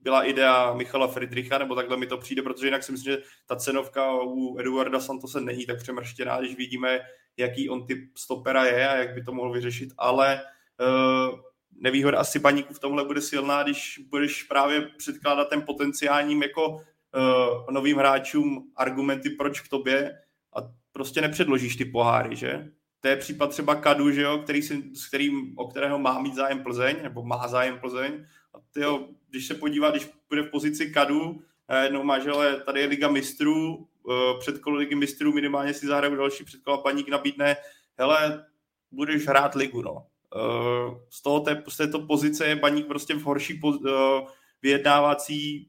byla 0.00 0.22
idea 0.24 0.74
Michala 0.74 1.08
Friedricha, 1.08 1.58
nebo 1.58 1.74
takhle 1.74 1.96
mi 1.96 2.06
to 2.06 2.18
přijde, 2.18 2.42
protože 2.42 2.66
jinak 2.66 2.82
si 2.82 2.92
myslím, 2.92 3.12
že 3.12 3.22
ta 3.46 3.56
cenovka 3.56 4.22
u 4.22 4.58
Eduarda 4.58 5.00
Santose 5.00 5.40
není 5.40 5.66
tak 5.66 5.78
přemrštěná, 5.82 6.40
když 6.40 6.56
vidíme, 6.56 7.00
jaký 7.36 7.68
on 7.68 7.86
typ 7.86 7.98
stopera 8.16 8.64
je 8.64 8.88
a 8.88 8.96
jak 8.96 9.14
by 9.14 9.24
to 9.24 9.32
mohl 9.32 9.52
vyřešit, 9.52 9.88
ale 9.98 10.40
uh, 10.80 11.38
nevýhoda 11.72 12.18
asi 12.18 12.38
baníku 12.38 12.74
v 12.74 12.78
tomhle 12.78 13.04
bude 13.04 13.20
silná, 13.20 13.62
když 13.62 14.00
budeš 14.10 14.42
právě 14.42 14.80
předkládat 14.80 15.48
ten 15.48 15.62
potenciálním 15.62 16.42
jako 16.42 16.68
uh, 16.68 17.70
novým 17.70 17.96
hráčům 17.96 18.72
argumenty, 18.76 19.30
proč 19.30 19.60
k 19.60 19.68
tobě 19.68 20.18
a 20.56 20.60
prostě 20.92 21.20
nepředložíš 21.20 21.76
ty 21.76 21.84
poháry, 21.84 22.36
že? 22.36 22.70
To 23.04 23.08
je 23.08 23.16
případ 23.16 23.50
třeba 23.50 23.74
Kadu, 23.74 24.10
že 24.10 24.22
jo, 24.22 24.38
který 24.38 24.62
si, 24.62 24.82
s 24.94 25.06
kterým, 25.06 25.58
o 25.58 25.68
kterého 25.68 25.98
má 25.98 26.20
mít 26.20 26.34
zájem 26.34 26.62
Plzeň, 26.62 26.96
nebo 27.02 27.22
má 27.22 27.48
zájem 27.48 27.78
Plzeň. 27.78 28.26
A 28.54 28.58
tyjo, 28.74 29.08
když 29.30 29.46
se 29.46 29.54
podívá, 29.54 29.90
když 29.90 30.08
bude 30.28 30.42
v 30.42 30.50
pozici 30.50 30.90
Kadu, 30.90 31.42
jednou 31.82 32.02
má, 32.02 32.18
že 32.18 32.30
ale 32.30 32.60
tady 32.60 32.80
je 32.80 32.86
Liga 32.86 33.08
mistrů, 33.08 33.88
eh, 34.10 34.38
předkolo 34.38 34.76
Ligy 34.76 34.94
mistrů 34.94 35.32
minimálně 35.32 35.74
si 35.74 35.86
zahraju 35.86 36.16
další 36.16 36.44
předkola, 36.44 36.78
paník 36.78 37.08
nabídne, 37.08 37.56
hele, 37.98 38.46
budeš 38.90 39.26
hrát 39.26 39.54
ligu, 39.54 39.82
no. 39.82 40.06
Eh, 40.36 41.00
z, 41.10 41.22
toho 41.22 41.40
té, 41.40 41.62
z 41.68 41.76
této 41.76 41.98
pozice 41.98 42.46
je 42.46 42.56
baník 42.56 42.86
prostě 42.86 43.14
v 43.14 43.22
horší 43.22 43.54
poz, 43.54 43.76
eh, 43.86 44.26
vyjednávací 44.62 45.68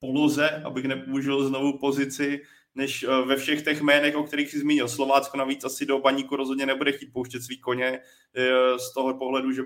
poloze, 0.00 0.62
abych 0.64 0.84
nepoužil 0.84 1.48
znovu 1.48 1.78
pozici, 1.78 2.42
než 2.78 3.02
eh, 3.02 3.22
ve 3.26 3.36
všech 3.36 3.62
těch 3.62 3.80
jménech, 3.80 4.16
o 4.16 4.22
kterých 4.22 4.50
si 4.50 4.58
zmínil. 4.58 4.88
Slovácko 4.88 5.36
navíc 5.36 5.64
asi 5.64 5.86
do 5.86 5.98
baníku 5.98 6.36
rozhodně 6.36 6.66
nebude 6.66 6.92
chtít 6.92 7.12
pouštět 7.12 7.42
svý 7.42 7.58
koně 7.58 8.00
z 8.76 8.94
toho 8.94 9.14
pohledu, 9.14 9.52
že 9.52 9.62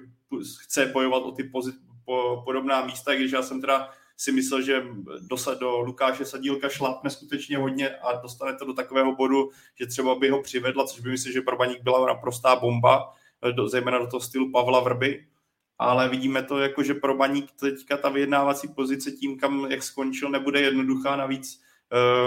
chce 0.63 0.87
bojovat 0.87 1.23
o 1.23 1.33
ty 1.33 1.45
pozit, 1.45 1.75
po, 2.05 2.43
podobná 2.45 2.87
místa, 2.87 3.15
když 3.15 3.33
já 3.33 3.43
jsem 3.43 3.61
teda 3.61 3.91
si 4.17 4.33
myslel, 4.33 4.63
že 4.63 4.83
do, 5.21 5.37
do 5.61 5.79
Lukáše 5.79 6.25
Sadílka 6.25 6.69
šlápne 6.69 7.11
skutečně 7.11 7.59
hodně 7.59 7.91
a 7.91 8.21
dostane 8.23 8.57
to 8.57 8.65
do 8.65 8.73
takového 8.73 9.17
bodu, 9.17 9.51
že 9.81 9.87
třeba 9.87 10.15
by 10.15 10.31
ho 10.31 10.43
přivedla, 10.43 10.87
což 10.87 11.01
by 11.01 11.11
myslím, 11.11 11.33
že 11.33 11.41
pro 11.41 11.57
baník 11.57 11.83
byla 11.83 12.07
naprostá 12.07 12.57
bomba, 12.57 13.13
do, 13.51 13.69
zejména 13.69 13.99
do 13.99 14.07
toho 14.07 14.21
stylu 14.21 14.53
Pavla 14.53 14.81
Vrby, 14.81 15.27
ale 15.79 16.09
vidíme 16.09 16.43
to 16.43 16.59
jako, 16.59 16.83
že 16.83 16.95
pro 16.95 17.17
Baník 17.17 17.53
teďka 17.53 17.97
ta 17.97 18.09
vyjednávací 18.09 18.69
pozice 18.69 19.11
tím, 19.11 19.39
kam 19.39 19.67
jak 19.71 19.83
skončil, 19.83 20.31
nebude 20.31 20.61
jednoduchá. 20.61 21.17
Navíc, 21.17 21.61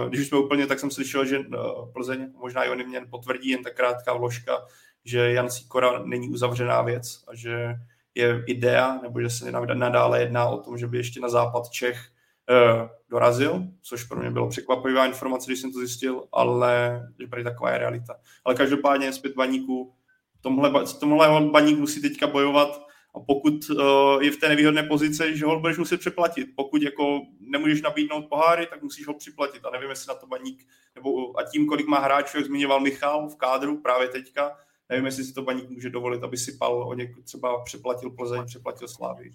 když 0.09 0.21
už 0.21 0.27
jsme 0.27 0.37
úplně, 0.37 0.67
tak 0.67 0.79
jsem 0.79 0.91
slyšel, 0.91 1.25
že 1.25 1.39
uh, 1.39 1.45
Plzeň, 1.93 2.31
možná 2.37 2.63
i 2.63 2.69
oni 2.69 2.83
mě 2.83 3.01
potvrdí 3.09 3.49
jen 3.49 3.63
ta 3.63 3.69
krátká 3.69 4.13
vložka, 4.13 4.65
že 5.05 5.31
Jan 5.31 5.49
Sikora 5.49 5.99
není 6.05 6.29
uzavřená 6.29 6.81
věc 6.81 7.23
a 7.27 7.35
že 7.35 7.75
je 8.15 8.43
idea, 8.47 8.99
nebo 9.01 9.21
že 9.21 9.29
se 9.29 9.51
nadále 9.51 10.19
jedná 10.19 10.47
o 10.47 10.57
tom, 10.57 10.77
že 10.77 10.87
by 10.87 10.97
ještě 10.97 11.19
na 11.19 11.29
západ 11.29 11.69
Čech 11.69 12.09
uh, 12.49 12.87
dorazil, 13.09 13.63
což 13.81 14.03
pro 14.03 14.19
mě 14.19 14.31
bylo 14.31 14.49
překvapivá 14.49 15.05
informace, 15.05 15.45
když 15.47 15.59
jsem 15.59 15.71
to 15.71 15.79
zjistil, 15.79 16.23
ale 16.31 17.01
že 17.19 17.27
tady 17.27 17.43
taková 17.43 17.71
je 17.71 17.77
realita. 17.77 18.15
Ale 18.45 18.55
každopádně 18.55 19.13
zpět 19.13 19.35
baníku, 19.35 19.93
tomhle, 20.41 20.71
tomhle 20.99 21.49
baník 21.51 21.79
musí 21.79 22.01
teďka 22.01 22.27
bojovat 22.27 22.84
a 23.15 23.19
pokud 23.19 23.69
uh, 23.69 24.23
je 24.23 24.31
v 24.31 24.37
té 24.37 24.49
nevýhodné 24.49 24.83
pozici, 24.83 25.37
že 25.37 25.45
ho 25.45 25.59
budeš 25.59 25.77
muset 25.77 25.99
přeplatit. 25.99 26.47
Pokud 26.55 26.81
jako 26.81 27.21
nemůžeš 27.39 27.81
nabídnout 27.81 28.25
poháry, 28.29 28.67
tak 28.67 28.83
musíš 28.83 29.07
ho 29.07 29.13
připlatit. 29.13 29.65
A 29.65 29.69
nevím, 29.69 29.89
jestli 29.89 30.07
na 30.07 30.15
to 30.15 30.27
baník, 30.27 30.67
nebo 30.95 31.39
a 31.39 31.43
tím, 31.43 31.67
kolik 31.67 31.87
má 31.87 31.99
hráčů, 31.99 32.37
jak 32.37 32.45
zmiňoval 32.45 32.79
Michal 32.79 33.29
v 33.29 33.35
kádru 33.35 33.81
právě 33.81 34.07
teďka, 34.07 34.57
nevím, 34.89 35.05
jestli 35.05 35.23
si 35.23 35.33
to 35.33 35.41
baník 35.41 35.69
může 35.69 35.89
dovolit, 35.89 36.23
aby 36.23 36.37
si 36.37 36.57
pal 36.57 36.87
o 36.87 36.93
něk, 36.93 37.11
třeba 37.23 37.63
přeplatil 37.63 38.09
Plzeň, 38.09 38.45
přeplatil 38.45 38.87
Slávy. 38.87 39.33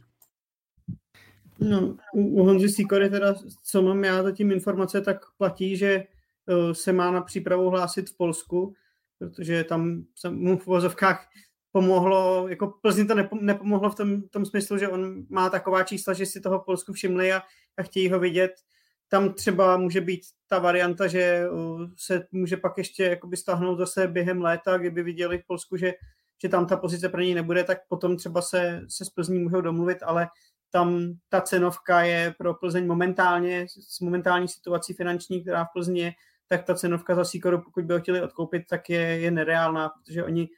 No, 1.61 1.97
u 2.13 2.45
Honzy 2.45 2.69
Sikory 2.69 3.11
teda, 3.11 3.35
co 3.65 3.83
mám 3.83 4.05
já 4.05 4.23
zatím 4.23 4.51
informace, 4.53 5.01
tak 5.01 5.17
platí, 5.39 5.77
že 5.77 6.05
uh, 6.47 6.73
se 6.73 6.93
má 6.93 7.11
na 7.11 7.21
přípravu 7.21 7.71
hlásit 7.71 8.11
v 8.11 8.17
Polsku, 8.17 8.75
protože 9.19 9.65
tam 9.65 10.05
mu 10.31 10.59
v 10.59 10.67
vozovkách 10.67 11.29
pomohlo, 11.73 12.49
jako 12.49 12.67
Plzni 12.83 13.05
to 13.05 13.15
nepomohlo 13.41 13.91
v 13.91 13.95
tom, 13.95 14.23
tom 14.23 14.47
smyslu, 14.47 14.79
že 14.79 14.89
on 14.89 15.27
má 15.29 15.51
taková 15.51 15.83
čísla, 15.83 16.13
že 16.13 16.27
si 16.27 16.41
toho 16.41 16.59
v 16.59 16.65
Polsku 16.65 16.93
všimli 16.93 17.33
a, 17.33 17.43
a 17.77 17.83
chtějí 17.83 18.11
ho 18.11 18.19
vidět. 18.19 18.53
Tam 19.09 19.33
třeba 19.33 19.77
může 19.77 20.01
být 20.01 20.21
ta 20.49 20.59
varianta, 20.59 21.07
že 21.07 21.47
se 21.97 22.27
může 22.33 22.57
pak 22.57 22.79
ještě 22.79 23.05
jakoby 23.05 23.37
stáhnout 23.37 23.77
zase 23.77 24.09
během 24.09 24.43
léta, 24.43 24.79
kdyby 24.79 25.03
viděli 25.03 25.39
v 25.39 25.47
Polsku, 25.47 25.77
že, 25.77 25.93
že 26.43 26.49
tam 26.49 26.67
ta 26.67 26.77
pozice 26.77 27.09
pro 27.09 27.21
něj 27.21 27.35
nebude, 27.35 27.65
tak 27.65 27.79
potom 27.89 28.17
třeba 28.17 28.43
se, 28.43 28.81
se 28.89 29.05
z 29.05 29.11
Plzní 29.11 29.39
můžou 29.39 29.61
domluvit, 29.61 29.99
ale 30.03 30.29
tam 30.71 31.13
ta 31.29 31.41
cenovka 31.41 32.03
je 32.03 32.35
pro 32.39 32.55
Plzeň 32.55 32.87
momentálně, 32.87 33.67
s 33.69 34.01
momentální 34.01 34.49
situací 34.49 34.95
finanční, 34.95 35.43
která 35.43 35.65
v 35.65 35.69
Plzni 35.73 36.01
je, 36.01 36.13
tak 36.49 36.65
ta 36.65 36.75
cenovka 36.75 37.15
za 37.15 37.25
Sikoru, 37.25 37.63
pokud 37.63 37.85
by 37.85 37.95
ho 37.95 38.01
chtěli 38.01 38.23
odkoupit, 38.23 38.63
tak 38.69 38.91
je, 38.91 39.01
je 39.01 39.31
nereálná, 39.31 39.89
protože 39.89 40.25
oni 40.25 40.49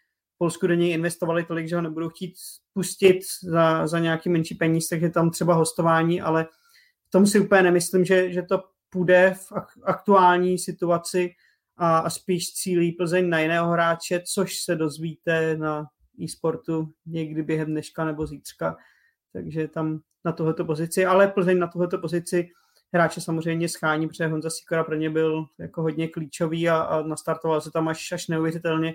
Polsku 0.43 0.67
do 0.67 0.75
něj 0.75 0.93
investovali 0.93 1.45
tolik, 1.45 1.69
že 1.69 1.77
ho 1.77 1.83
nebudou 1.83 2.09
chtít 2.09 2.35
pustit 2.73 3.19
za, 3.43 3.87
za 3.87 3.99
nějaký 3.99 4.29
menší 4.29 4.55
peníz, 4.55 4.89
takže 4.89 5.11
tam 5.11 5.31
třeba 5.31 5.55
hostování, 5.55 6.21
ale 6.21 6.45
v 7.09 7.11
tom 7.11 7.27
si 7.27 7.41
úplně 7.41 7.63
nemyslím, 7.63 8.05
že, 8.05 8.33
že 8.33 8.43
to 8.43 8.63
půjde 8.91 9.35
v 9.37 9.53
aktuální 9.83 10.59
situaci 10.59 11.31
a, 11.77 11.99
a 11.99 12.11
spíš 12.11 12.53
cílí 12.53 12.93
Plzeň 12.93 13.29
na 13.29 13.41
jiného 13.41 13.71
hráče, 13.71 14.23
což 14.35 14.59
se 14.59 14.77
dozvíte 14.77 15.57
na 15.57 15.87
e-sportu 16.23 16.93
někdy 17.07 17.43
během 17.43 17.67
dneška 17.67 18.05
nebo 18.05 18.27
zítřka. 18.27 18.77
Takže 19.33 19.69
tam 19.69 20.01
na 20.25 20.33
tohoto 20.33 20.65
pozici, 20.65 21.07
ale 21.07 21.29
Plzeň 21.29 21.59
na 21.59 21.67
tohoto 21.67 21.99
pozici 21.99 22.49
hráče 22.95 23.21
samozřejmě 23.21 23.69
schání, 23.69 24.09
protože 24.09 24.27
Honza 24.27 24.51
Sikora 24.51 24.85
pro 24.85 24.95
ně 24.95 25.11
byl 25.11 25.45
jako 25.59 25.83
hodně 25.83 26.09
klíčový 26.09 26.69
a, 26.69 26.77
a 26.77 27.03
nastartoval 27.03 27.61
se 27.61 27.71
tam 27.71 27.89
až, 27.89 28.13
až 28.13 28.29
neuvěřitelně, 28.29 28.95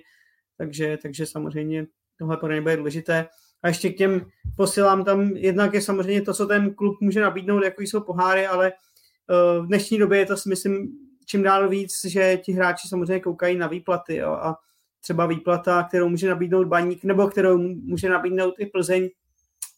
takže, 0.57 0.97
takže 1.01 1.25
samozřejmě 1.25 1.85
tohle 2.19 2.37
pro 2.37 2.53
ně 2.53 2.61
bude 2.61 2.77
důležité. 2.77 3.27
A 3.63 3.67
ještě 3.67 3.89
k 3.89 3.97
těm 3.97 4.25
posilám 4.57 5.03
tam, 5.03 5.21
jednak 5.21 5.73
je 5.73 5.81
samozřejmě 5.81 6.21
to, 6.21 6.33
co 6.33 6.45
ten 6.45 6.73
klub 6.73 7.01
může 7.01 7.21
nabídnout, 7.21 7.63
jako 7.63 7.81
jsou 7.81 8.01
poháry, 8.01 8.47
ale 8.47 8.71
uh, 8.71 9.65
v 9.65 9.67
dnešní 9.67 9.97
době 9.97 10.19
je 10.19 10.25
to, 10.25 10.37
si 10.37 10.49
myslím, 10.49 10.87
čím 11.25 11.43
dál 11.43 11.69
víc, 11.69 12.05
že 12.05 12.37
ti 12.37 12.51
hráči 12.51 12.87
samozřejmě 12.87 13.19
koukají 13.19 13.57
na 13.57 13.67
výplaty 13.67 14.15
jo, 14.15 14.31
a 14.31 14.55
třeba 15.01 15.25
výplata, 15.25 15.83
kterou 15.83 16.09
může 16.09 16.29
nabídnout 16.29 16.67
baník, 16.67 17.03
nebo 17.03 17.27
kterou 17.27 17.57
může 17.57 18.09
nabídnout 18.09 18.53
i 18.59 18.65
Plzeň, 18.65 19.09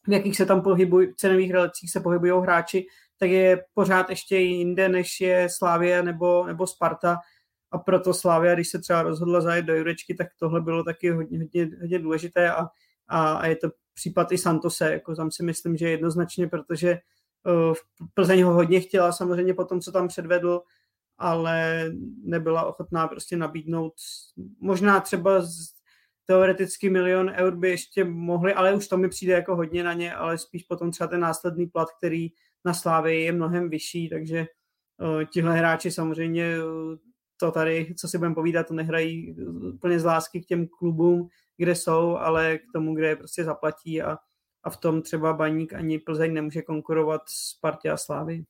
v 0.08 0.12
jakých 0.12 0.38
se 0.38 0.46
tam 0.46 0.62
pohybují, 0.62 1.08
cenových 1.16 1.52
relacích 1.52 1.92
se 1.92 2.00
pohybují 2.00 2.32
hráči, 2.42 2.86
tak 3.20 3.30
je 3.30 3.64
pořád 3.74 4.10
ještě 4.10 4.38
jinde, 4.38 4.90
než 4.90 5.22
je 5.22 5.48
Slávia 5.58 6.02
nebo, 6.02 6.46
nebo 6.48 6.68
Sparta. 6.68 7.18
A 7.72 7.78
proto 7.78 8.14
Slávia, 8.14 8.56
když 8.56 8.70
se 8.70 8.80
třeba 8.80 9.02
rozhodla 9.02 9.42
zajet 9.42 9.66
do 9.66 9.76
Jurečky, 9.76 10.16
tak 10.16 10.28
tohle 10.40 10.62
bylo 10.62 10.84
taky 10.84 11.10
hodně, 11.10 11.40
hodně, 11.40 11.70
hodně 11.82 12.00
důležité 12.00 12.52
a, 12.52 12.68
a, 13.08 13.34
a 13.34 13.46
je 13.46 13.56
to 13.56 13.70
případ 13.94 14.32
i 14.32 14.38
Santose. 14.38 14.92
Jako 14.92 15.16
tam 15.16 15.32
si 15.32 15.44
myslím, 15.44 15.78
že 15.78 15.90
jednoznačně, 15.90 16.48
protože 16.48 17.00
uh, 17.46 17.74
Plzeň 18.14 18.42
ho 18.42 18.54
hodně 18.54 18.80
chtěla 18.80 19.12
samozřejmě 19.12 19.54
po 19.54 19.66
tom, 19.66 19.82
co 19.82 19.92
tam 19.92 20.08
předvedl, 20.08 20.62
ale 21.18 21.86
nebyla 22.24 22.66
ochotná 22.66 23.08
prostě 23.08 23.38
nabídnout 23.38 23.94
možná 24.60 25.00
třeba 25.00 25.42
z, 25.42 25.80
teoreticky 26.30 26.90
milion 26.90 27.32
eur 27.36 27.56
by 27.56 27.70
ještě 27.70 28.04
mohli, 28.04 28.54
ale 28.54 28.74
už 28.74 28.88
to 28.88 28.98
mi 28.98 29.10
přijde 29.10 29.34
jako 29.34 29.56
hodně 29.56 29.84
na 29.84 29.94
ně, 29.94 30.14
ale 30.14 30.38
spíš 30.38 30.64
potom 30.64 30.92
třeba 30.92 31.08
ten 31.08 31.20
následný 31.20 31.68
plat, 31.68 31.88
který 31.98 32.28
na 32.66 32.74
Slávě 32.74 33.20
je 33.20 33.32
mnohem 33.32 33.70
vyšší, 33.70 34.10
takže 34.10 34.46
uh, 34.98 35.24
tihle 35.24 35.58
hráči 35.58 35.92
samozřejmě 35.92 36.64
uh, 36.64 36.96
to 37.40 37.52
tady, 37.52 37.94
co 37.98 38.08
si 38.08 38.18
budeme 38.18 38.36
povídat, 38.36 38.68
to 38.68 38.74
nehrají 38.74 39.36
úplně 39.74 40.00
z 40.00 40.06
lásky 40.06 40.42
k 40.42 40.46
těm 40.46 40.68
klubům, 40.68 41.30
kde 41.58 41.76
jsou, 41.76 42.18
ale 42.18 42.58
k 42.58 42.72
tomu, 42.74 42.96
kde 42.96 43.08
je 43.08 43.16
prostě 43.16 43.44
zaplatí 43.44 44.02
a, 44.02 44.18
a 44.64 44.70
v 44.70 44.78
tom 44.78 45.02
třeba 45.02 45.34
Baník 45.34 45.74
ani 45.74 46.00
Plzeň 46.00 46.34
nemůže 46.34 46.62
konkurovat 46.62 47.22
s 47.26 47.54
Partě 47.54 47.92
a 47.92 47.98
Slávy. 47.98 48.44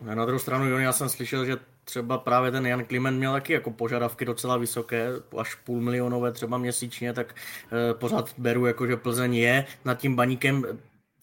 Na 0.00 0.24
druhou 0.24 0.38
stranu, 0.38 0.68
Jon, 0.68 0.80
já 0.80 0.92
jsem 0.92 1.08
slyšel, 1.08 1.44
že 1.44 1.56
třeba 1.84 2.18
právě 2.18 2.50
ten 2.50 2.66
Jan 2.66 2.84
Kliment 2.84 3.18
měl 3.18 3.32
taky 3.32 3.52
jako 3.52 3.70
požadavky 3.70 4.24
docela 4.24 4.56
vysoké, 4.56 5.08
až 5.38 5.54
půl 5.54 5.80
milionové 5.80 6.32
třeba 6.32 6.58
měsíčně, 6.58 7.12
tak 7.12 7.34
e, 7.72 7.94
pořád 7.94 8.34
beru, 8.38 8.66
jako 8.66 8.86
že 8.86 8.96
Plzeň 8.96 9.34
je 9.34 9.64
nad 9.84 9.94
tím 9.94 10.16
baníkem 10.16 10.64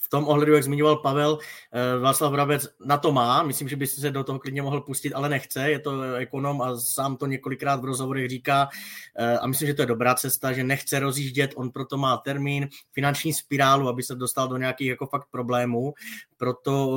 tom 0.09 0.27
ohledu, 0.27 0.53
jak 0.53 0.63
zmiňoval 0.63 0.95
Pavel, 0.95 1.37
eh, 1.71 1.99
Václav 1.99 2.31
Brabec 2.31 2.67
na 2.85 2.97
to 2.97 3.11
má, 3.11 3.43
myslím, 3.43 3.69
že 3.69 3.75
by 3.75 3.87
se 3.87 4.11
do 4.11 4.23
toho 4.23 4.39
klidně 4.39 4.61
mohl 4.61 4.81
pustit, 4.81 5.13
ale 5.13 5.29
nechce, 5.29 5.71
je 5.71 5.79
to 5.79 6.13
ekonom 6.13 6.61
a 6.61 6.77
sám 6.77 7.17
to 7.17 7.25
několikrát 7.25 7.81
v 7.81 7.85
rozhovorech 7.85 8.29
říká. 8.29 8.69
Eh, 9.15 9.37
a 9.37 9.47
myslím, 9.47 9.67
že 9.67 9.73
to 9.73 9.81
je 9.81 9.85
dobrá 9.85 10.15
cesta, 10.15 10.53
že 10.53 10.63
nechce 10.63 10.99
rozjíždět, 10.99 11.53
on 11.55 11.71
proto 11.71 11.97
má 11.97 12.17
termín, 12.17 12.69
finanční 12.91 13.33
spirálu, 13.33 13.87
aby 13.87 14.03
se 14.03 14.15
dostal 14.15 14.47
do 14.47 14.57
nějakých 14.57 14.87
jako 14.87 15.05
fakt 15.07 15.27
problémů, 15.31 15.93
proto 16.37 16.89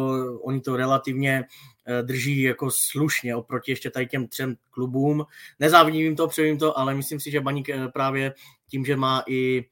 oni 0.43 0.61
to 0.61 0.77
relativně 0.77 1.45
drží 2.03 2.43
jako 2.43 2.71
slušně 2.71 3.37
oproti 3.37 3.73
ještě 3.73 3.91
tady 3.91 4.07
těm 4.07 4.29
třem 4.29 4.57
klubům. 4.71 5.25
Nezávidím 5.61 6.17
to, 6.17 6.29
přejím 6.29 6.59
to, 6.59 6.79
ale 6.79 6.95
myslím 6.95 7.21
si, 7.21 7.31
že 7.31 7.41
Baník 7.41 7.69
právě 7.93 8.35
tím, 8.69 8.85
že 8.85 8.97
má 8.97 9.23
i 9.29 9.65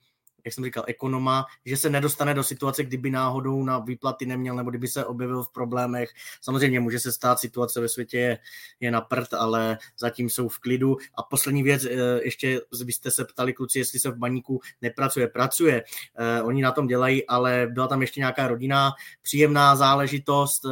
jak 0.44 0.54
jsem 0.54 0.64
říkal, 0.64 0.84
ekonoma, 0.86 1.46
že 1.64 1.76
se 1.76 1.90
nedostane 1.90 2.34
do 2.34 2.44
situace, 2.44 2.84
kdyby 2.84 3.10
náhodou 3.10 3.64
na 3.64 3.78
výplaty 3.78 4.26
neměl, 4.26 4.56
nebo 4.56 4.70
kdyby 4.70 4.88
se 4.88 5.04
objevil 5.04 5.42
v 5.42 5.52
problémech. 5.52 6.10
Samozřejmě 6.40 6.80
může 6.80 7.00
se 7.00 7.12
stát, 7.12 7.38
situace 7.38 7.80
ve 7.80 7.88
světě 7.88 8.18
je, 8.18 8.38
je 8.80 8.90
na 8.90 9.00
prd, 9.00 9.34
ale 9.34 9.78
zatím 9.98 10.30
jsou 10.30 10.48
v 10.48 10.58
klidu. 10.58 10.96
A 11.14 11.22
poslední 11.22 11.62
věc, 11.62 11.84
eh, 11.84 12.20
ještě 12.22 12.60
byste 12.84 13.10
se 13.10 13.24
ptali 13.24 13.52
kluci, 13.52 13.78
jestli 13.78 13.98
se 13.98 14.10
v 14.10 14.16
baníku 14.16 14.60
nepracuje. 14.82 15.28
Pracuje, 15.28 15.84
eh, 16.14 16.42
oni 16.42 16.62
na 16.62 16.72
tom 16.72 16.86
dělají, 16.86 17.26
ale 17.26 17.68
byla 17.70 17.88
tam 17.88 18.00
ještě 18.00 18.20
nějaká 18.20 18.48
rodina, 18.48 18.92
příjemná 19.22 19.76
záležitost 19.76 20.64
eh, 20.64 20.68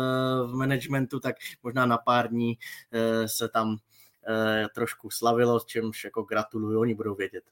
v 0.47 0.53
managementu, 0.55 1.21
tak 1.21 1.37
možná 1.63 1.87
na 1.87 1.99
pár 1.99 2.29
dní 2.29 2.59
se 3.27 3.49
tam 3.49 3.77
trošku 4.75 5.11
slavilo, 5.11 5.61
čemž 5.61 6.05
jako 6.05 6.23
gratuluju, 6.23 6.81
oni 6.81 6.95
budou 6.95 7.15
vědět. 7.15 7.45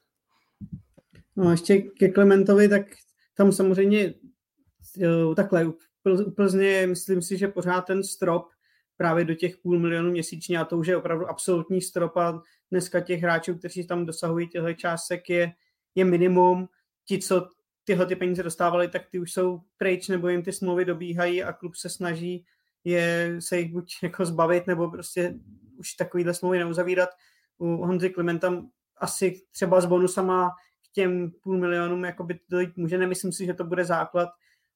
No 1.37 1.47
a 1.47 1.51
ještě 1.51 1.77
ke 1.81 2.09
Klementovi, 2.09 2.69
tak 2.69 2.85
tam 3.35 3.51
samozřejmě 3.51 4.13
takhle 5.35 5.65
u 5.65 5.77
Plzně 6.35 6.87
myslím 6.87 7.21
si, 7.21 7.37
že 7.37 7.47
pořád 7.47 7.81
ten 7.81 8.03
strop 8.03 8.47
právě 8.97 9.25
do 9.25 9.33
těch 9.33 9.57
půl 9.57 9.79
milionu 9.79 10.11
měsíčně 10.11 10.59
a 10.59 10.65
to 10.65 10.77
už 10.77 10.87
je 10.87 10.97
opravdu 10.97 11.25
absolutní 11.25 11.81
strop 11.81 12.17
a 12.17 12.41
dneska 12.71 12.99
těch 12.99 13.21
hráčů, 13.21 13.55
kteří 13.55 13.87
tam 13.87 14.05
dosahují 14.05 14.47
těchto 14.47 14.73
částek 14.73 15.29
je, 15.29 15.53
je 15.95 16.05
minimum. 16.05 16.69
Ti, 17.05 17.19
co 17.19 17.47
tyhle 17.83 18.05
ty 18.05 18.15
peníze 18.15 18.43
dostávali, 18.43 18.87
tak 18.87 19.01
ty 19.11 19.19
už 19.19 19.33
jsou 19.33 19.61
pryč 19.77 20.07
nebo 20.07 20.27
jim 20.27 20.43
ty 20.43 20.51
smlouvy 20.51 20.85
dobíhají 20.85 21.43
a 21.43 21.53
klub 21.53 21.75
se 21.75 21.89
snaží 21.89 22.45
je 22.83 23.35
se 23.39 23.59
jich 23.59 23.71
buď 23.71 23.93
jako 24.03 24.25
zbavit 24.25 24.67
nebo 24.67 24.91
prostě 24.91 25.33
už 25.77 25.93
takovýhle 25.93 26.33
smlouvy 26.33 26.59
neuzavírat. 26.59 27.09
U 27.57 27.67
Honzy 27.67 28.09
Klimenta 28.09 28.63
asi 28.97 29.41
třeba 29.51 29.81
s 29.81 29.85
bonusama 29.85 30.49
těm 30.97 31.31
půl 31.43 31.57
milionům 31.57 32.05
jakoby 32.05 32.39
dojít 32.49 32.77
může. 32.77 32.97
Nemyslím 32.97 33.31
si, 33.31 33.45
že 33.45 33.53
to 33.53 33.63
bude 33.63 33.85
základ, 33.85 34.29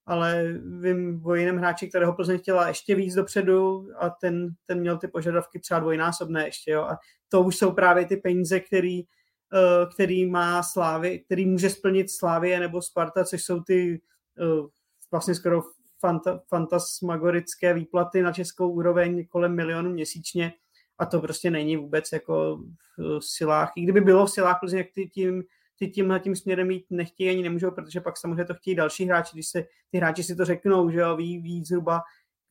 ale 0.06 0.54
vím 0.82 1.22
o 1.26 1.36
jiném 1.36 1.58
hráči, 1.58 1.88
kterého 1.88 2.14
Plzeň 2.14 2.38
chtěla 2.38 2.68
ještě 2.68 2.96
víc 2.96 3.16
dopředu 3.16 3.88
a 4.00 4.10
ten, 4.10 4.50
ten 4.66 4.80
měl 4.80 4.98
ty 4.98 5.08
požadavky 5.08 5.60
třeba 5.60 5.80
dvojnásobné 5.80 6.46
ještě. 6.46 6.72
Jo. 6.72 6.82
A 6.82 6.98
to 7.30 7.42
už 7.42 7.58
jsou 7.58 7.72
právě 7.72 8.06
ty 8.06 8.18
peníze, 8.18 8.60
který, 8.60 9.04
uh, 9.04 9.90
který 9.94 10.26
má 10.30 10.64
Slávy, 10.64 11.20
který 11.20 11.46
může 11.46 11.70
splnit 11.70 12.12
Slávie 12.12 12.60
nebo 12.60 12.82
Sparta, 12.82 13.26
což 13.26 13.44
jsou 13.44 13.62
ty 13.62 14.02
uh, 14.40 14.68
vlastně 15.12 15.36
skoro 15.36 15.62
fanta, 16.00 16.40
fantasmagorické 16.48 17.74
výplaty 17.74 18.22
na 18.22 18.34
českou 18.34 18.72
úroveň 18.72 19.28
kolem 19.28 19.56
milionu 19.56 19.90
měsíčně 19.90 20.54
a 20.98 21.06
to 21.06 21.22
prostě 21.22 21.52
není 21.52 21.78
vůbec 21.78 22.12
jako 22.14 22.64
v 22.98 23.26
silách. 23.26 23.72
I 23.76 23.82
kdyby 23.82 24.02
bylo 24.02 24.26
v 24.26 24.32
silách 24.32 24.60
Plzeň, 24.60 24.78
jak 24.78 25.10
tím 25.14 25.44
ty 25.82 25.88
tímhle 25.88 26.20
tím 26.20 26.36
směrem 26.36 26.72
jít 26.72 26.86
nechtějí 26.90 27.30
ani 27.30 27.44
nemůžou, 27.44 27.72
protože 27.72 28.02
pak 28.02 28.18
samozřejmě 28.18 28.46
to 28.46 28.54
chtějí 28.54 28.76
další 28.76 29.06
hráči, 29.06 29.30
když 29.34 29.48
se 29.48 29.64
ty 29.92 29.98
hráči 29.98 30.24
si 30.24 30.36
to 30.36 30.46
řeknou, 30.46 30.90
že 30.90 31.00
jo, 31.00 31.16
ví, 31.16 31.38
ví 31.38 31.66
zhruba 31.66 32.02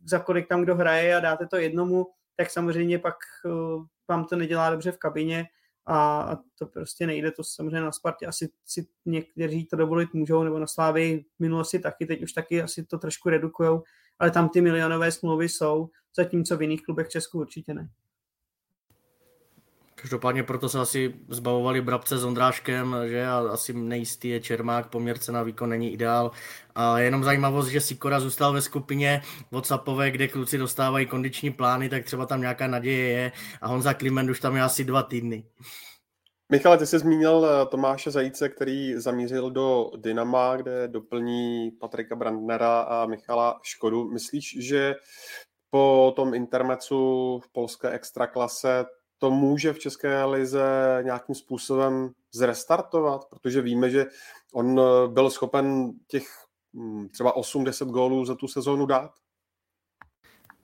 za 0.05 0.19
kolik 0.19 0.49
tam 0.49 0.63
kdo 0.63 0.75
hraje 0.75 1.17
a 1.17 1.21
dáte 1.21 1.47
to 1.47 1.57
jednomu, 1.57 2.07
tak 2.37 2.51
samozřejmě 2.51 2.99
pak 2.99 3.15
uh, 3.45 3.85
vám 4.09 4.25
to 4.25 4.37
nedělá 4.37 4.71
dobře 4.71 4.93
v 4.93 4.99
kabině 4.99 5.47
a, 5.87 6.23
a 6.23 6.39
to 6.59 6.67
prostě 6.67 7.07
nejde, 7.07 7.31
to 7.31 7.45
samozřejmě 7.45 7.81
na 7.81 7.93
Spartě 7.93 8.27
asi 8.27 8.49
si 8.67 8.87
někteří 9.07 9.67
to 9.67 9.77
dovolit 9.77 10.15
můžou, 10.15 10.43
nebo 10.43 10.59
na 10.59 10.67
Slávy 10.67 11.25
minulosti 11.39 11.79
taky, 11.79 12.07
teď 12.07 12.23
už 12.23 12.33
taky 12.33 12.63
asi 12.63 12.85
to 12.85 12.99
trošku 12.99 13.29
redukujou, 13.29 13.83
ale 14.19 14.31
tam 14.31 14.49
ty 14.49 14.61
milionové 14.61 15.13
smlouvy 15.13 15.49
jsou, 15.49 15.89
zatímco 16.17 16.57
v 16.57 16.63
jiných 16.63 16.83
klubech 16.83 17.09
Česku 17.09 17.39
určitě 17.39 17.75
ne. 17.75 17.89
Každopádně 20.01 20.43
proto 20.43 20.69
se 20.69 20.81
asi 20.81 21.15
zbavovali 21.29 21.81
Brabce 21.81 22.19
s 22.19 22.25
Ondráškem, 22.25 22.97
že 23.07 23.27
a 23.27 23.39
asi 23.39 23.73
nejistý 23.73 24.29
je 24.29 24.41
Čermák, 24.41 24.87
poměrce 24.87 25.33
na 25.33 25.43
výkon 25.43 25.69
není 25.69 25.93
ideál. 25.93 26.31
A 26.75 26.99
jenom 26.99 27.25
zajímavost, 27.25 27.67
že 27.67 27.81
Sikora 27.81 28.21
zůstal 28.21 28.53
ve 28.53 28.63
skupině 28.63 29.23
WhatsAppové, 29.51 30.11
kde 30.11 30.29
kluci 30.29 30.59
dostávají 30.59 31.07
kondiční 31.07 31.51
plány, 31.51 31.89
tak 31.89 32.05
třeba 32.05 32.27
tam 32.27 32.41
nějaká 32.41 32.67
naděje 32.67 33.09
je 33.09 33.33
a 33.61 33.69
Honza 33.69 33.95
Kliment 33.95 34.31
už 34.31 34.41
tam 34.41 34.57
je 34.57 34.63
asi 34.63 34.85
dva 34.85 35.03
týdny. 35.03 35.45
Michale, 36.53 36.79
ty 36.79 36.87
jsi 36.87 36.99
zmínil 36.99 37.47
eh, 37.47 37.67
Tomáše 37.67 38.11
Zajíce, 38.11 38.49
který 38.49 38.95
zamířil 38.97 39.51
do 39.51 39.91
Dynama, 39.97 40.57
kde 40.57 40.89
doplní 40.89 41.71
Patrika 41.71 42.17
Brandnera 42.17 42.81
a 42.81 43.07
Michala 43.07 43.61
Škodu. 43.63 44.11
Myslíš, 44.13 44.57
že 44.61 44.95
po 45.71 46.13
tom 46.17 46.35
intermecu 46.35 46.97
v 47.45 47.53
polské 47.53 47.91
extraklase 47.91 48.85
to 49.21 49.31
může 49.31 49.73
v 49.73 49.79
České 49.79 50.25
lize 50.25 50.99
nějakým 51.03 51.35
způsobem 51.35 52.11
zrestartovat, 52.33 53.25
protože 53.25 53.61
víme, 53.61 53.91
že 53.91 54.07
on 54.53 54.81
eh, 54.81 55.09
byl 55.09 55.31
schopen 55.31 55.93
těch 56.07 56.27
hm, 56.75 57.09
třeba 57.09 57.37
8-10 57.37 57.91
gólů 57.91 58.25
za 58.25 58.35
tu 58.35 58.49
sezónu 58.49 58.87
dát. 58.87 59.11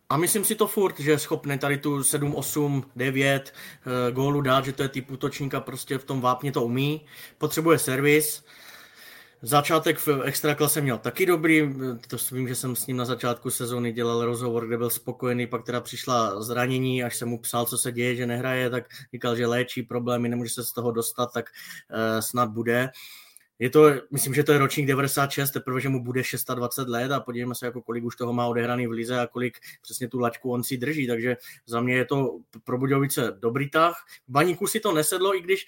A 0.09 0.17
myslím 0.17 0.45
si 0.45 0.55
to 0.55 0.67
furt, 0.67 1.01
že 1.01 1.11
je 1.11 1.19
schopný 1.19 1.59
tady 1.59 1.79
tu 1.79 2.05
7, 2.05 2.35
8, 2.35 2.85
9 2.97 3.53
gólů 4.13 4.41
dát, 4.41 4.65
že 4.65 4.73
to 4.73 4.83
je 4.83 4.89
typ 4.89 5.11
útočníka, 5.11 5.61
prostě 5.61 5.99
v 5.99 6.05
tom 6.05 6.21
vápně 6.21 6.53
to 6.53 6.63
umí. 6.63 7.07
Potřebuje 7.39 7.79
servis, 7.79 8.45
Začátek 9.49 9.99
v 9.99 10.09
extraklase 10.25 10.81
měl 10.81 10.99
taky 10.99 11.27
dobrý, 11.27 11.75
to 12.09 12.17
vím, 12.33 12.49
že 12.49 12.55
jsem 12.55 12.77
s 12.77 12.87
ním 12.87 12.97
na 12.97 13.05
začátku 13.05 13.51
sezóny 13.51 13.93
dělal 13.93 14.25
rozhovor, 14.25 14.67
kde 14.67 14.79
byl 14.79 14.91
spokojený, 14.91 15.47
pak 15.47 15.65
teda 15.65 15.81
přišla 15.81 16.43
zranění, 16.43 17.05
až 17.05 17.17
jsem 17.17 17.29
mu 17.29 17.39
psal, 17.39 17.67
co 17.67 17.79
se 17.79 17.93
děje, 17.93 18.17
že 18.17 18.27
nehraje, 18.27 18.71
tak 18.71 18.85
říkal, 19.13 19.37
že 19.37 19.47
léčí 19.47 19.83
problémy, 19.83 20.29
nemůže 20.29 20.55
se 20.55 20.65
z 20.65 20.73
toho 20.73 20.93
dostat, 20.93 21.33
tak 21.35 21.47
uh, 21.91 22.21
snad 22.21 22.51
bude. 22.51 22.91
Je 23.59 23.71
to, 23.71 23.91
myslím, 24.11 24.35
že 24.35 24.45
to 24.45 24.53
je 24.53 24.59
ročník 24.59 24.87
96, 24.87 25.51
teprve, 25.51 25.81
že 25.81 25.89
mu 25.89 26.05
bude 26.05 26.25
620 26.25 26.89
let 26.89 27.13
a 27.13 27.21
podívejme 27.21 27.55
se, 27.55 27.67
jako 27.67 27.83
kolik 27.83 28.05
už 28.05 28.17
toho 28.17 28.33
má 28.33 28.47
odehraný 28.47 28.87
v 28.87 28.91
lize 28.91 29.21
a 29.21 29.27
kolik 29.27 29.59
přesně 29.83 30.09
tu 30.09 30.19
laťku 30.19 30.53
on 30.53 30.65
si 30.65 30.77
drží, 30.77 31.07
takže 31.07 31.37
za 31.67 31.81
mě 31.81 31.95
je 31.95 32.05
to 32.05 32.39
pro 32.65 32.79
Budějovice 32.79 33.37
dobrý 33.39 33.71
tah. 33.71 34.05
Baníku 34.29 34.67
si 34.67 34.81
to 34.81 34.93
nesedlo, 34.93 35.37
i 35.37 35.41
když 35.41 35.67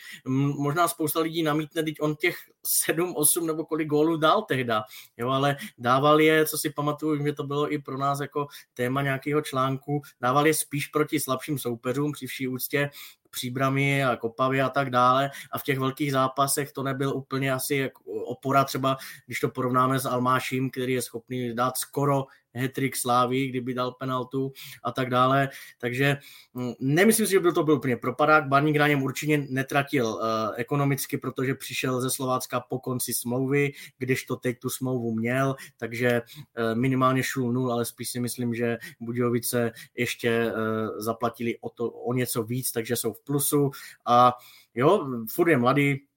možná 0.58 0.88
spousta 0.88 1.20
lidí 1.20 1.42
namítne, 1.42 1.82
teď 1.82 1.94
on 2.00 2.16
těch 2.16 2.36
7, 2.66 3.14
8 3.16 3.46
nebo 3.46 3.64
kolik 3.64 3.88
gólů 3.88 4.16
dal 4.16 4.42
tehda, 4.42 4.82
jo, 5.16 5.28
ale 5.28 5.56
dával 5.78 6.20
je, 6.20 6.46
co 6.46 6.58
si 6.58 6.70
pamatuju, 6.70 7.26
že 7.26 7.32
to 7.32 7.44
bylo 7.44 7.72
i 7.72 7.78
pro 7.78 7.98
nás 7.98 8.20
jako 8.20 8.46
téma 8.74 9.02
nějakého 9.02 9.42
článku, 9.42 10.02
dával 10.20 10.46
je 10.46 10.54
spíš 10.54 10.86
proti 10.86 11.20
slabším 11.20 11.58
soupeřům 11.58 12.12
při 12.12 12.26
vší 12.26 12.48
úctě, 12.48 12.90
příbramy 13.30 14.04
a 14.04 14.16
kopavy 14.16 14.60
a 14.62 14.68
tak 14.68 14.90
dále. 14.90 15.30
A 15.52 15.58
v 15.58 15.62
těch 15.62 15.78
velkých 15.78 16.12
zápasech 16.12 16.72
to 16.72 16.82
nebyl 16.82 17.16
úplně 17.16 17.52
asi 17.52 17.76
jako 17.76 18.02
opora 18.04 18.64
třeba, 18.64 18.96
když 19.26 19.40
to 19.40 19.48
porovnáme 19.48 19.98
s 19.98 20.06
Almáším, 20.06 20.70
který 20.70 20.92
je 20.92 21.02
schopný 21.02 21.54
dát 21.54 21.76
skoro 21.76 22.24
hetrik 22.58 22.96
Slávy, 22.96 23.48
kdyby 23.48 23.74
dal 23.74 23.92
penaltu 23.92 24.52
a 24.84 24.92
tak 24.92 25.10
dále. 25.10 25.48
Takže 25.78 26.16
mm, 26.54 26.72
nemyslím 26.80 27.26
si, 27.26 27.32
že 27.32 27.40
by 27.40 27.52
to 27.52 27.64
byl 27.64 27.74
úplně 27.74 27.96
propadák. 27.96 28.48
Barník 28.48 28.76
na 28.76 28.88
něm 28.88 29.02
určitě 29.02 29.46
netratil 29.48 30.06
uh, 30.06 30.20
ekonomicky, 30.56 31.18
protože 31.18 31.54
přišel 31.54 32.00
ze 32.00 32.10
Slovácka 32.10 32.60
po 32.60 32.78
konci 32.78 33.14
smlouvy, 33.14 33.72
když 33.98 34.24
to 34.24 34.36
teď 34.36 34.58
tu 34.58 34.70
smlouvu 34.70 35.14
měl, 35.14 35.56
takže 35.76 36.22
uh, 36.22 36.78
minimálně 36.78 37.22
šul 37.22 37.52
nul, 37.52 37.72
ale 37.72 37.84
spíš 37.84 38.08
si 38.08 38.20
myslím, 38.20 38.54
že 38.54 38.78
Budějovice 39.00 39.72
ještě 39.94 40.52
uh, 40.52 41.00
zaplatili 41.00 41.58
o, 41.60 41.70
to, 41.70 41.90
o 41.90 42.14
něco 42.14 42.42
víc, 42.42 42.72
takže 42.72 42.96
jsou 42.96 43.12
v 43.12 43.24
plusu 43.24 43.70
a 44.06 44.32
jo, 44.74 45.06
furt 45.30 45.48
je 45.48 45.58
mladý, 45.58 46.07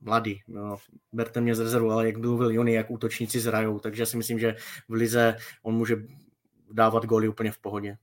mladý, 0.00 0.42
no, 0.48 0.76
berte 1.12 1.40
mě 1.40 1.54
z 1.54 1.60
rezervu, 1.60 1.90
ale 1.90 2.06
jak 2.06 2.16
mluvil 2.16 2.50
Jony, 2.50 2.72
jak 2.72 2.90
útočníci 2.90 3.40
zrajou, 3.40 3.78
takže 3.78 4.06
si 4.06 4.16
myslím, 4.16 4.38
že 4.38 4.56
v 4.88 4.92
Lize 4.92 5.36
on 5.62 5.74
může 5.74 5.96
dávat 6.72 7.04
góly 7.04 7.28
úplně 7.28 7.52
v 7.52 7.58
pohodě. 7.58 7.96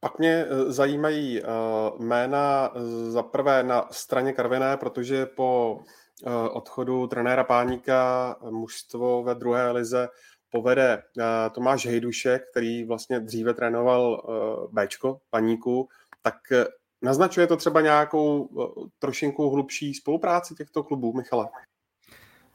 Pak 0.00 0.18
mě 0.18 0.46
eh, 0.48 0.72
zajímají 0.72 1.42
uh, 1.42 1.48
jména 2.00 2.70
eh, 2.74 3.10
za 3.10 3.22
prvé 3.22 3.62
na 3.62 3.88
straně 3.90 4.32
Karviné, 4.32 4.76
protože 4.76 5.26
po 5.26 5.80
odchodu 6.50 7.06
trenéra 7.06 7.44
Páníka 7.44 8.36
mužstvo 8.50 9.22
ve 9.22 9.34
druhé 9.34 9.70
lize 9.70 10.08
povede 10.50 11.02
Tomáš 11.52 11.86
Hejdušek, 11.86 12.50
který 12.50 12.84
vlastně 12.84 13.20
dříve 13.20 13.54
trénoval 13.54 14.22
Bčko, 14.72 15.20
Paníku, 15.30 15.88
tak 16.22 16.36
Naznačuje 17.02 17.46
to 17.46 17.56
třeba 17.56 17.80
nějakou 17.80 18.48
trošinku 18.98 19.50
hlubší 19.50 19.94
spolupráci 19.94 20.54
těchto 20.54 20.82
klubů, 20.82 21.12
Michale? 21.12 21.48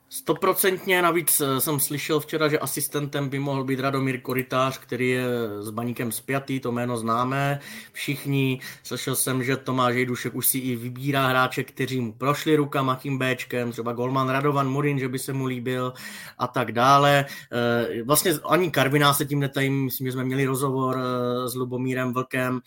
Stoprocentně, 0.10 1.02
navíc 1.02 1.42
eh, 1.42 1.62
jsem 1.62 1.80
slyšel 1.80 2.20
včera, 2.20 2.48
že 2.48 2.60
asistentem 2.60 3.30
by 3.30 3.40
mohl 3.40 3.64
být 3.64 3.80
Radomír 3.80 4.22
Koritář, 4.22 4.78
který 4.78 5.10
je 5.10 5.24
s 5.60 5.70
baníkem 5.70 6.12
spjatý, 6.12 6.60
to 6.60 6.72
jméno 6.72 6.98
známe 6.98 7.60
všichni. 7.92 8.60
Slyšel 8.84 9.16
jsem, 9.16 9.44
že 9.44 9.58
Tomáš 9.58 9.96
Jejdušek 9.96 10.36
už 10.36 10.48
si 10.48 10.58
i 10.58 10.76
vybírá 10.76 11.28
hráče, 11.28 11.64
kteří 11.64 12.02
mu 12.02 12.14
prošli 12.14 12.56
rukama 12.56 12.96
tím 12.96 13.20
Bčkem, 13.20 13.72
třeba 13.72 13.94
Golman 13.94 14.30
Radovan 14.30 14.70
Murin, 14.70 15.00
že 15.00 15.10
by 15.10 15.20
se 15.20 15.34
mu 15.34 15.46
líbil 15.46 15.94
a 16.38 16.48
tak 16.48 16.72
dále. 16.72 17.26
Eh, 17.52 18.04
vlastně 18.04 18.34
ani 18.50 18.72
Karviná 18.72 19.14
se 19.14 19.26
tím 19.26 19.40
netajím, 19.40 19.86
myslím, 19.86 20.08
že 20.08 20.12
jsme 20.12 20.24
měli 20.24 20.46
rozhovor 20.46 20.98
eh, 21.00 21.50
s 21.50 21.56
Lubomírem 21.56 22.14
Vlkem, 22.14 22.62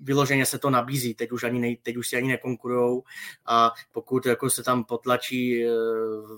vyloženě 0.00 0.46
se 0.46 0.58
to 0.58 0.70
nabízí, 0.70 1.14
teď 1.14 1.32
už, 1.32 1.44
ani 1.44 1.58
nej, 1.58 1.76
teď 1.76 1.96
už 1.96 2.08
si 2.08 2.16
ani 2.16 2.28
nekonkurujou. 2.28 3.02
A 3.46 3.72
pokud 3.92 4.26
jako 4.26 4.50
se 4.50 4.62
tam 4.62 4.84
potlačí 4.84 5.64
eh, 5.64 5.70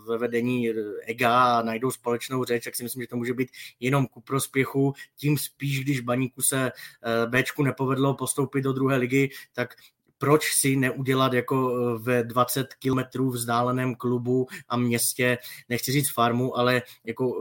ve 0.08 0.18
vedení 0.18 0.72
EGA 1.06 1.58
a 1.58 1.62
najdou 1.62 1.90
společnou 1.90 2.44
řeč, 2.44 2.64
tak 2.64 2.74
si 2.76 2.82
myslím, 2.82 3.02
že 3.02 3.08
to 3.08 3.16
může 3.16 3.34
být 3.34 3.50
jenom 3.80 4.06
ku 4.06 4.20
prospěchu, 4.20 4.94
tím 5.16 5.38
spíš, 5.38 5.84
když 5.84 6.00
baníku 6.00 6.42
se 6.42 6.72
eh, 6.72 7.26
Bčku 7.26 7.62
nepovedlo 7.62 8.14
postoupit 8.14 8.62
do 8.62 8.72
druhé 8.72 8.96
ligy, 8.96 9.30
tak 9.52 9.74
proč 10.18 10.52
si 10.54 10.76
neudělat 10.76 11.32
jako 11.32 11.76
eh, 11.76 11.98
ve 11.98 12.24
20 12.24 12.74
kilometrů 12.74 13.30
vzdáleném 13.30 13.94
klubu 13.94 14.46
a 14.68 14.76
městě, 14.76 15.38
nechci 15.68 15.92
říct 15.92 16.12
farmu, 16.12 16.58
ale 16.58 16.82
jako 17.04 17.38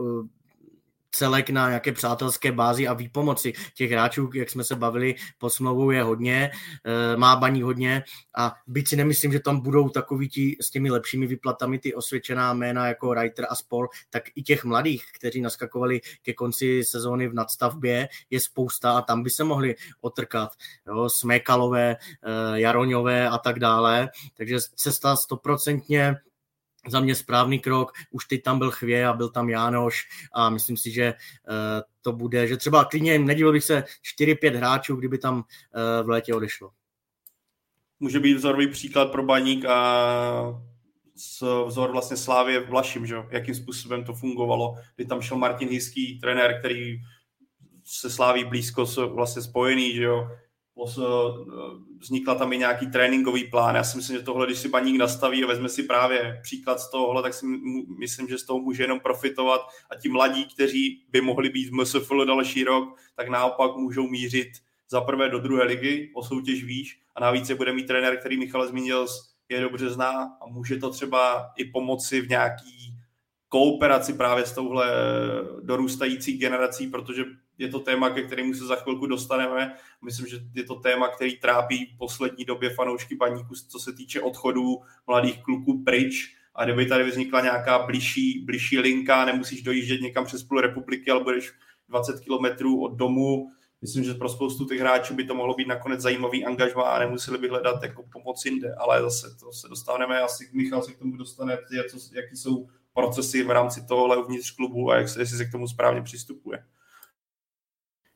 celek 1.10 1.50
na 1.50 1.68
nějaké 1.68 1.92
přátelské 1.92 2.52
bázi 2.52 2.88
a 2.88 2.92
výpomoci 2.92 3.52
těch 3.74 3.90
hráčů, 3.90 4.30
jak 4.34 4.50
jsme 4.50 4.64
se 4.64 4.76
bavili, 4.76 5.14
po 5.38 5.50
smlouvou 5.50 5.90
je 5.90 6.02
hodně, 6.02 6.50
eh, 6.84 7.16
má 7.16 7.36
baní 7.36 7.62
hodně 7.62 8.04
a 8.36 8.54
byť 8.66 8.88
si 8.88 8.96
nemyslím, 8.96 9.32
že 9.32 9.40
tam 9.40 9.60
budou 9.60 9.88
takový 9.88 10.28
ti 10.28 10.56
s 10.60 10.70
těmi 10.70 10.90
lepšími 10.90 11.26
vyplatami 11.26 11.78
ty 11.78 11.94
osvědčená 11.94 12.54
jména 12.54 12.88
jako 12.88 13.14
Reiter 13.14 13.46
a 13.50 13.54
Spol, 13.54 13.88
tak 14.10 14.22
i 14.34 14.42
těch 14.42 14.64
mladých, 14.64 15.04
kteří 15.14 15.40
naskakovali 15.40 16.00
ke 16.22 16.34
konci 16.34 16.84
sezóny 16.84 17.28
v 17.28 17.34
nadstavbě, 17.34 18.08
je 18.30 18.40
spousta 18.40 18.98
a 18.98 19.02
tam 19.02 19.22
by 19.22 19.30
se 19.30 19.44
mohli 19.44 19.74
otrkat. 20.00 20.50
Jo, 20.86 21.08
Smékalové, 21.08 21.96
eh, 21.96 22.60
Jaroňové 22.60 23.28
a 23.28 23.38
tak 23.38 23.58
dále. 23.58 24.08
Takže 24.36 24.58
cesta 24.76 25.16
stoprocentně 25.16 26.16
za 26.88 27.00
mě 27.00 27.14
správný 27.14 27.58
krok. 27.58 27.92
Už 28.10 28.24
teď 28.24 28.42
tam 28.42 28.58
byl 28.58 28.70
Chvě 28.70 29.06
a 29.06 29.12
byl 29.12 29.28
tam 29.28 29.50
Jánoš 29.50 30.08
a 30.32 30.50
myslím 30.50 30.76
si, 30.76 30.90
že 30.90 31.14
uh, 31.14 31.54
to 32.02 32.12
bude, 32.12 32.46
že 32.46 32.56
třeba 32.56 32.84
klidně 32.84 33.18
nedíval 33.18 33.52
bych 33.52 33.64
se 33.64 33.84
4-5 34.20 34.56
hráčů, 34.56 34.96
kdyby 34.96 35.18
tam 35.18 35.36
uh, 35.36 35.42
v 36.06 36.08
létě 36.08 36.34
odešlo. 36.34 36.70
Může 38.00 38.20
být 38.20 38.34
vzorový 38.34 38.68
příklad 38.68 39.12
pro 39.12 39.22
Baník 39.22 39.64
a 39.64 40.60
vzor 41.66 41.92
vlastně 41.92 42.16
Slávě 42.16 42.60
Vlašim, 42.60 43.06
že? 43.06 43.16
jakým 43.30 43.54
způsobem 43.54 44.04
to 44.04 44.14
fungovalo, 44.14 44.74
kdy 44.96 45.04
tam 45.04 45.20
šel 45.20 45.36
Martin 45.36 45.68
Hiský, 45.68 46.18
trenér, 46.18 46.58
který 46.58 47.00
se 47.84 48.10
Sláví 48.10 48.44
blízko 48.44 48.86
vlastně 49.14 49.42
spojený, 49.42 49.94
že 49.94 50.02
jo? 50.02 50.30
Vznikla 51.98 52.34
tam 52.34 52.52
i 52.52 52.58
nějaký 52.58 52.86
tréninkový 52.86 53.44
plán. 53.44 53.74
Já 53.74 53.84
si 53.84 53.96
myslím, 53.96 54.16
že 54.16 54.22
tohle, 54.22 54.46
když 54.46 54.58
si 54.58 54.68
baník 54.68 54.96
nastaví 54.96 55.44
a 55.44 55.46
vezme 55.46 55.68
si 55.68 55.82
právě 55.82 56.40
příklad 56.42 56.80
z 56.80 56.90
tohohle, 56.90 57.22
tak 57.22 57.34
si 57.34 57.46
myslím, 57.98 58.28
že 58.28 58.38
z 58.38 58.44
toho 58.44 58.60
může 58.60 58.82
jenom 58.82 59.00
profitovat 59.00 59.60
a 59.90 59.94
ti 59.94 60.08
mladí, 60.08 60.44
kteří 60.44 61.04
by 61.10 61.20
mohli 61.20 61.48
být 61.48 61.68
v 61.68 61.72
MSFL 61.72 62.24
další 62.24 62.64
rok, 62.64 62.98
tak 63.14 63.28
naopak 63.28 63.76
můžou 63.76 64.08
mířit 64.08 64.48
za 64.90 65.00
prvé 65.00 65.28
do 65.28 65.38
druhé 65.38 65.64
ligy, 65.64 66.12
o 66.14 66.22
soutěž 66.22 66.64
výš 66.64 67.00
a 67.14 67.20
navíc 67.20 67.48
je 67.48 67.54
bude 67.54 67.72
mít 67.72 67.86
trenér, 67.86 68.16
který 68.16 68.36
Michal 68.38 68.66
zmínil, 68.66 69.06
je 69.48 69.60
dobře 69.60 69.90
zná 69.90 70.36
a 70.40 70.46
může 70.46 70.76
to 70.76 70.90
třeba 70.90 71.50
i 71.56 71.64
pomoci 71.64 72.20
v 72.20 72.28
nějaký 72.28 72.94
kooperaci 73.48 74.12
právě 74.12 74.46
s 74.46 74.52
touhle 74.52 74.92
dorůstající 75.62 76.38
generací, 76.38 76.86
protože 76.86 77.24
je 77.58 77.68
to 77.68 77.80
téma, 77.80 78.10
ke 78.10 78.22
kterému 78.22 78.54
se 78.54 78.66
za 78.66 78.76
chvilku 78.76 79.06
dostaneme. 79.06 79.74
Myslím, 80.04 80.26
že 80.26 80.38
je 80.54 80.64
to 80.64 80.74
téma, 80.74 81.08
který 81.08 81.36
trápí 81.36 81.96
poslední 81.98 82.44
době 82.44 82.70
fanoušky 82.70 83.16
baníku, 83.16 83.54
co 83.68 83.78
se 83.78 83.92
týče 83.92 84.20
odchodů 84.20 84.78
mladých 85.06 85.42
kluků 85.42 85.82
pryč. 85.84 86.34
A 86.54 86.64
kdyby 86.64 86.86
tady 86.86 87.04
vznikla 87.04 87.40
nějaká 87.40 87.78
blížší, 87.86 88.44
blížší 88.44 88.78
linka, 88.78 89.24
nemusíš 89.24 89.62
dojíždět 89.62 90.00
někam 90.00 90.24
přes 90.24 90.42
půl 90.42 90.60
republiky, 90.60 91.10
ale 91.10 91.24
budeš 91.24 91.52
20 91.88 92.20
kilometrů 92.20 92.82
od 92.82 92.94
domu, 92.94 93.50
myslím, 93.82 94.04
že 94.04 94.14
pro 94.14 94.28
spoustu 94.28 94.64
těch 94.64 94.80
hráčů 94.80 95.14
by 95.14 95.24
to 95.24 95.34
mohlo 95.34 95.54
být 95.54 95.68
nakonec 95.68 96.00
zajímavý 96.00 96.44
angažma 96.44 96.82
a 96.82 96.98
nemuseli 96.98 97.38
by 97.38 97.48
hledat 97.48 97.82
jako 97.82 98.04
pomoc 98.12 98.44
jinde, 98.44 98.74
ale 98.74 99.02
zase 99.02 99.36
to 99.40 99.52
se 99.52 99.68
dostaneme, 99.68 100.20
asi 100.20 100.50
Michal 100.52 100.82
se 100.82 100.92
k 100.92 100.98
tomu 100.98 101.16
dostane, 101.16 101.58
jaký 102.12 102.36
jsou 102.36 102.68
procesy 102.94 103.42
v 103.42 103.50
rámci 103.50 103.86
tohohle 103.86 104.16
uvnitř 104.16 104.50
klubu 104.50 104.90
a 104.90 104.96
jak 104.96 105.08
se, 105.08 105.20
jestli 105.20 105.36
se 105.36 105.44
k 105.44 105.52
tomu 105.52 105.68
správně 105.68 106.02
přistupuje. 106.02 106.64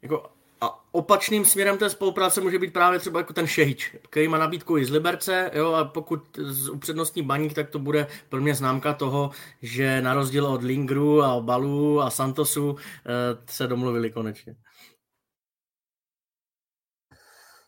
Jako 0.02 0.30
a 0.62 0.84
opačným 0.92 1.44
směrem 1.44 1.78
té 1.78 1.90
spolupráce 1.90 2.40
může 2.40 2.58
být 2.58 2.72
právě 2.72 2.98
třeba 2.98 3.20
jako 3.20 3.32
ten 3.32 3.46
Šehič, 3.46 3.96
který 4.10 4.28
má 4.28 4.38
nabídku 4.38 4.78
i 4.78 4.84
z 4.84 4.90
Liberce, 4.90 5.50
jo, 5.54 5.72
a 5.72 5.84
pokud 5.84 6.38
z 6.38 6.68
upřednostní 6.68 7.22
baník, 7.22 7.54
tak 7.54 7.70
to 7.70 7.78
bude 7.78 8.06
pro 8.28 8.40
mě 8.40 8.54
známka 8.54 8.92
toho, 8.92 9.30
že 9.62 10.02
na 10.02 10.14
rozdíl 10.14 10.46
od 10.46 10.62
Lingru 10.62 11.22
a 11.22 11.40
Balu 11.40 12.00
a 12.00 12.10
Santosu 12.10 12.76
eh, 12.76 13.10
se 13.46 13.66
domluvili 13.66 14.10
konečně. 14.10 14.56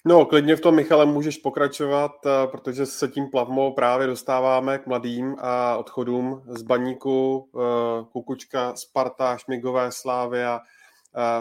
No, 0.07 0.25
klidně 0.25 0.57
v 0.57 0.61
tom, 0.61 0.75
Michale, 0.75 1.07
můžeš 1.07 1.37
pokračovat, 1.37 2.13
eh, 2.27 2.47
protože 2.47 2.87
se 2.87 3.09
tím 3.09 3.31
plavmou 3.31 3.73
právě 3.73 4.07
dostáváme 4.07 4.79
k 4.79 4.87
mladým 4.87 5.37
a 5.39 5.77
odchodům 5.77 6.43
z 6.47 6.63
baníku, 6.63 7.49
eh, 7.57 8.05
Kukučka, 8.13 8.77
Sparta, 8.77 9.37
Šmigové, 9.37 9.93
Slávia, 9.93 10.61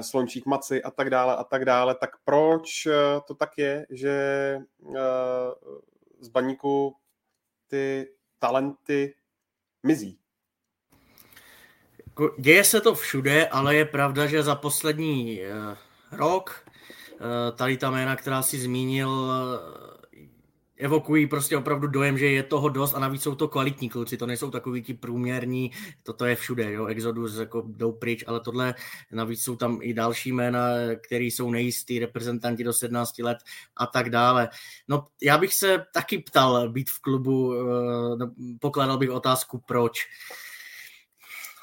Slončík 0.02 0.46
Maci 0.46 0.84
a 0.84 0.92
tak 0.92 1.10
dále 1.10 1.36
a 1.36 1.44
tak 1.44 1.66
dále, 1.66 1.96
tak 1.96 2.10
proč 2.26 2.86
eh, 2.86 2.94
to 3.28 3.36
tak 3.36 3.58
je, 3.58 3.86
že 3.90 4.16
eh, 4.96 5.00
z 6.20 6.28
baníku 6.28 6.96
ty 7.68 8.08
talenty 8.40 9.16
mizí? 9.84 10.20
Jako, 12.08 12.36
děje 12.40 12.64
se 12.64 12.82
to 12.82 12.96
všude, 12.96 13.48
ale 13.48 13.76
je 13.76 13.86
pravda, 13.86 14.28
že 14.28 14.44
za 14.44 14.56
poslední 14.56 15.42
rok 16.12 16.66
tady 17.56 17.78
ta 17.78 17.92
jména, 17.92 18.16
která 18.16 18.42
si 18.42 18.60
zmínil, 18.60 19.30
evokují 20.78 21.28
prostě 21.28 21.58
opravdu 21.58 21.88
dojem, 21.88 22.18
že 22.18 22.26
je 22.26 22.44
toho 22.44 22.70
dost 22.70 22.94
a 22.94 23.00
navíc 23.00 23.22
jsou 23.22 23.36
to 23.36 23.48
kvalitní 23.48 23.90
kluci, 23.90 24.18
to 24.18 24.26
nejsou 24.26 24.52
takový 24.52 24.84
ti 24.84 24.94
průměrní, 24.94 25.72
toto 26.04 26.26
je 26.26 26.36
všude, 26.36 26.74
jo, 26.74 26.86
Exodus 26.86 27.38
jako 27.38 27.64
jdou 27.68 27.92
pryč, 27.92 28.24
ale 28.28 28.40
tohle 28.40 28.76
navíc 29.12 29.44
jsou 29.44 29.56
tam 29.56 29.80
i 29.82 29.94
další 29.94 30.32
jména, 30.32 30.68
který 31.08 31.32
jsou 31.32 31.52
nejistý, 31.52 32.00
reprezentanti 32.00 32.64
do 32.64 32.74
17 32.74 33.20
let 33.20 33.38
a 33.78 33.88
tak 33.88 34.10
dále. 34.10 34.50
No 34.88 35.08
já 35.22 35.38
bych 35.38 35.54
se 35.54 35.86
taky 35.94 36.18
ptal 36.18 36.70
být 36.70 36.90
v 36.90 37.02
klubu, 37.02 37.54
eh, 37.54 38.16
no, 38.18 38.34
pokládal 38.60 38.98
bych 38.98 39.10
otázku 39.10 39.64
proč. 39.66 40.08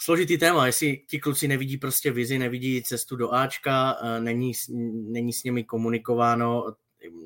Složitý 0.03 0.39
téma, 0.39 0.67
jestli 0.67 1.03
ti 1.09 1.21
kluci 1.21 1.49
nevidí 1.49 1.77
prostě 1.77 2.13
vizi, 2.13 2.39
nevidí 2.39 2.83
cestu 2.83 3.17
do 3.17 3.35
Ačka, 3.35 3.97
eh, 4.03 4.21
není, 4.21 4.53
není 4.93 5.33
s 5.33 5.45
nimi 5.45 5.65
komunikováno, 5.65 6.75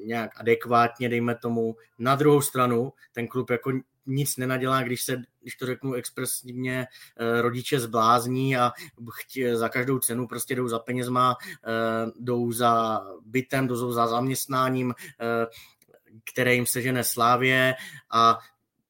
nějak 0.06 0.30
adekvátně, 0.40 1.08
dejme 1.08 1.34
tomu. 1.34 1.76
Na 1.98 2.14
druhou 2.14 2.40
stranu, 2.40 2.92
ten 3.12 3.28
klub 3.28 3.50
jako 3.50 3.72
nic 4.06 4.36
nenadělá, 4.36 4.82
když 4.82 5.02
se, 5.02 5.22
když 5.40 5.56
to 5.56 5.66
řeknu 5.66 5.94
expresivně, 5.94 6.86
eh, 7.16 7.42
rodiče 7.42 7.80
zblázní 7.80 8.56
a 8.56 8.72
chtě, 9.12 9.56
za 9.56 9.68
každou 9.68 9.98
cenu 9.98 10.26
prostě 10.26 10.54
jdou 10.54 10.68
za 10.68 10.78
penězma, 10.78 11.36
eh, 11.66 12.10
jdou 12.20 12.52
za 12.52 13.02
bytem, 13.26 13.68
jdou 13.68 13.92
za 13.92 14.06
zaměstnáním, 14.06 14.94
eh, 15.20 15.46
které 16.32 16.54
jim 16.54 16.66
sežene 16.66 17.04
slávě 17.04 17.74
a 18.10 18.38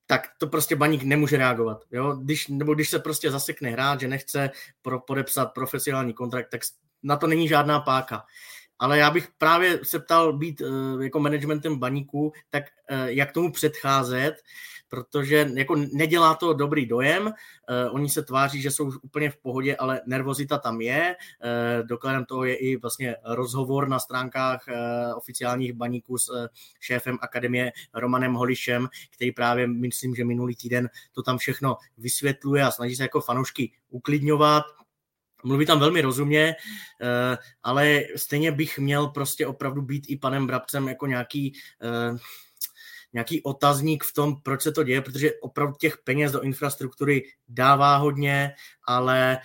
tak 0.07 0.29
to 0.39 0.47
prostě 0.47 0.77
baník 0.77 1.03
nemůže 1.03 1.37
reagovat. 1.37 1.85
Jo? 1.91 2.13
Když, 2.13 2.49
nebo 2.49 2.75
když 2.75 2.89
se 2.89 2.99
prostě 2.99 3.31
zasekne 3.31 3.71
hrát, 3.71 4.01
že 4.01 4.09
nechce 4.09 4.51
pro, 4.83 5.01
podepsat 5.01 5.47
profesionální 5.47 6.13
kontrakt, 6.13 6.49
tak 6.51 6.61
na 7.03 7.17
to 7.17 7.27
není 7.27 7.49
žádná 7.49 7.81
páka 7.81 8.25
ale 8.79 8.99
já 8.99 9.11
bych 9.11 9.29
právě 9.39 9.81
se 9.83 9.99
ptal 9.99 10.33
být 10.33 10.61
uh, 10.61 11.03
jako 11.03 11.21
managementem 11.21 11.79
baníku, 11.79 12.33
tak 12.51 12.65
uh, 12.91 12.99
jak 13.07 13.33
tomu 13.33 13.53
předcházet, 13.53 14.35
protože 14.89 15.51
jako 15.55 15.77
nedělá 15.93 16.35
to 16.35 16.53
dobrý 16.53 16.87
dojem, 16.87 17.27
uh, 17.27 17.33
oni 17.91 18.09
se 18.09 18.23
tváří, 18.23 18.63
že 18.63 18.71
jsou 18.71 18.93
úplně 19.03 19.31
v 19.31 19.37
pohodě, 19.37 19.77
ale 19.77 20.01
nervozita 20.07 20.59
tam 20.59 20.81
je, 20.81 21.17
dokladem 21.83 22.25
toho 22.25 22.45
je 22.45 22.57
i 22.57 22.77
vlastně 22.77 23.17
rozhovor 23.25 23.89
na 23.89 23.99
stránkách 23.99 24.65
oficiálních 25.17 25.73
baníků 25.73 26.19
s 26.19 26.49
šéfem 26.81 27.19
akademie 27.21 27.73
Romanem 27.95 28.35
Holišem, 28.35 28.89
který 29.11 29.33
právě, 29.33 29.67
myslím, 29.67 30.15
že 30.15 30.25
minulý 30.25 30.57
týden 30.57 30.89
to 31.13 31.23
tam 31.23 31.39
všechno 31.39 31.77
vysvětluje 31.99 32.63
a 32.63 32.71
snaží 32.71 32.97
se 32.97 33.03
jako 33.03 33.21
fanoušky 33.21 33.73
uklidňovat, 33.91 34.65
mluví 35.45 35.67
tam 35.67 35.81
velmi 35.81 36.01
rozumně, 36.01 36.55
eh, 37.03 37.39
ale 37.63 38.01
stejně 38.17 38.53
bych 38.53 38.79
měl 38.79 39.07
prostě 39.07 39.47
opravdu 39.47 39.83
být 39.83 40.05
i 40.09 40.17
panem 40.17 40.47
Brabcem 40.47 40.89
jako 40.89 41.07
nějaký 41.07 41.53
eh, 41.83 42.19
nějaký 43.13 43.43
otazník 43.43 44.05
v 44.05 44.13
tom, 44.13 44.37
proč 44.43 44.63
se 44.63 44.73
to 44.73 44.83
děje, 44.83 45.01
protože 45.01 45.33
opravdu 45.41 45.75
těch 45.81 45.99
peněz 46.05 46.33
do 46.33 46.41
infrastruktury 46.41 47.23
dává 47.49 47.97
hodně, 47.97 48.55
ale 48.87 49.39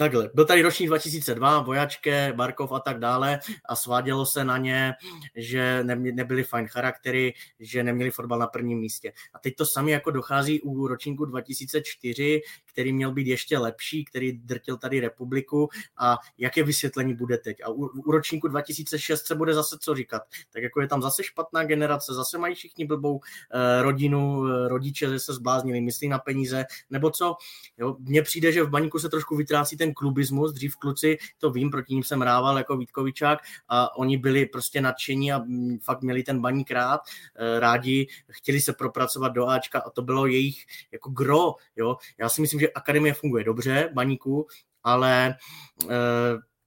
Takhle, 0.00 0.30
byl 0.34 0.44
tady 0.44 0.62
ročník 0.62 0.88
2002, 0.88 1.60
Vojačke, 1.60 2.32
Barkov 2.36 2.72
a 2.72 2.80
tak 2.80 2.98
dále 2.98 3.40
a 3.68 3.76
svádělo 3.76 4.26
se 4.26 4.44
na 4.44 4.58
ně, 4.58 4.92
že 5.36 5.84
nebyli 5.84 6.44
fajn 6.44 6.68
charaktery, 6.68 7.34
že 7.58 7.84
neměli 7.84 8.10
fotbal 8.10 8.38
na 8.38 8.46
prvním 8.46 8.78
místě. 8.78 9.12
A 9.34 9.38
teď 9.38 9.56
to 9.56 9.66
sami 9.66 9.90
jako 9.90 10.10
dochází 10.10 10.60
u 10.60 10.86
ročníku 10.86 11.24
2004, 11.24 12.40
který 12.64 12.92
měl 12.92 13.12
být 13.12 13.26
ještě 13.26 13.58
lepší, 13.58 14.04
který 14.04 14.32
drtil 14.32 14.76
tady 14.76 15.00
republiku 15.00 15.68
a 15.98 16.18
jaké 16.38 16.62
vysvětlení 16.62 17.14
bude 17.14 17.38
teď. 17.38 17.56
A 17.64 17.68
u, 17.68 17.86
u 17.86 18.10
ročníku 18.10 18.48
2006 18.48 19.26
se 19.26 19.34
bude 19.34 19.54
zase 19.54 19.76
co 19.80 19.94
říkat. 19.94 20.22
Tak 20.52 20.62
jako 20.62 20.80
je 20.80 20.88
tam 20.88 21.02
zase 21.02 21.24
špatná 21.24 21.64
generace, 21.64 22.14
zase 22.14 22.38
mají 22.38 22.54
všichni 22.54 22.86
blbou 22.86 23.20
eh, 23.54 23.82
rodinu, 23.82 24.46
eh, 24.48 24.68
rodiče 24.68 25.18
se 25.18 25.34
zbláznili, 25.34 25.80
myslí 25.80 26.08
na 26.08 26.18
peníze, 26.18 26.64
nebo 26.90 27.10
co. 27.10 27.36
Jo, 27.78 27.96
mně 28.00 28.22
přijde, 28.22 28.52
že 28.52 28.62
v 28.62 28.70
baníku 28.70 28.98
se 28.98 29.08
trošku 29.08 29.36
vytrácí 29.36 29.76
ten 29.76 29.89
klubismus, 29.94 30.52
dřív 30.52 30.76
kluci, 30.76 31.18
to 31.38 31.50
vím, 31.50 31.70
proti 31.70 31.94
ním 31.94 32.02
jsem 32.02 32.22
rával 32.22 32.58
jako 32.58 32.76
Vítkovičák 32.76 33.38
a 33.68 33.96
oni 33.96 34.16
byli 34.16 34.46
prostě 34.46 34.80
nadšení 34.80 35.32
a 35.32 35.38
mm, 35.38 35.78
fakt 35.78 36.02
měli 36.02 36.22
ten 36.22 36.40
baník 36.40 36.70
rád, 36.70 37.00
eh, 37.36 37.60
rádi, 37.60 38.06
chtěli 38.30 38.60
se 38.60 38.72
propracovat 38.72 39.28
do 39.28 39.48
Ačka 39.48 39.80
a 39.80 39.90
to 39.90 40.02
bylo 40.02 40.26
jejich 40.26 40.64
jako 40.92 41.10
gro, 41.10 41.54
jo. 41.76 41.96
Já 42.18 42.28
si 42.28 42.40
myslím, 42.40 42.60
že 42.60 42.70
akademie 42.70 43.14
funguje 43.14 43.44
dobře, 43.44 43.90
baníku, 43.94 44.46
ale 44.84 45.28
e, 45.28 45.96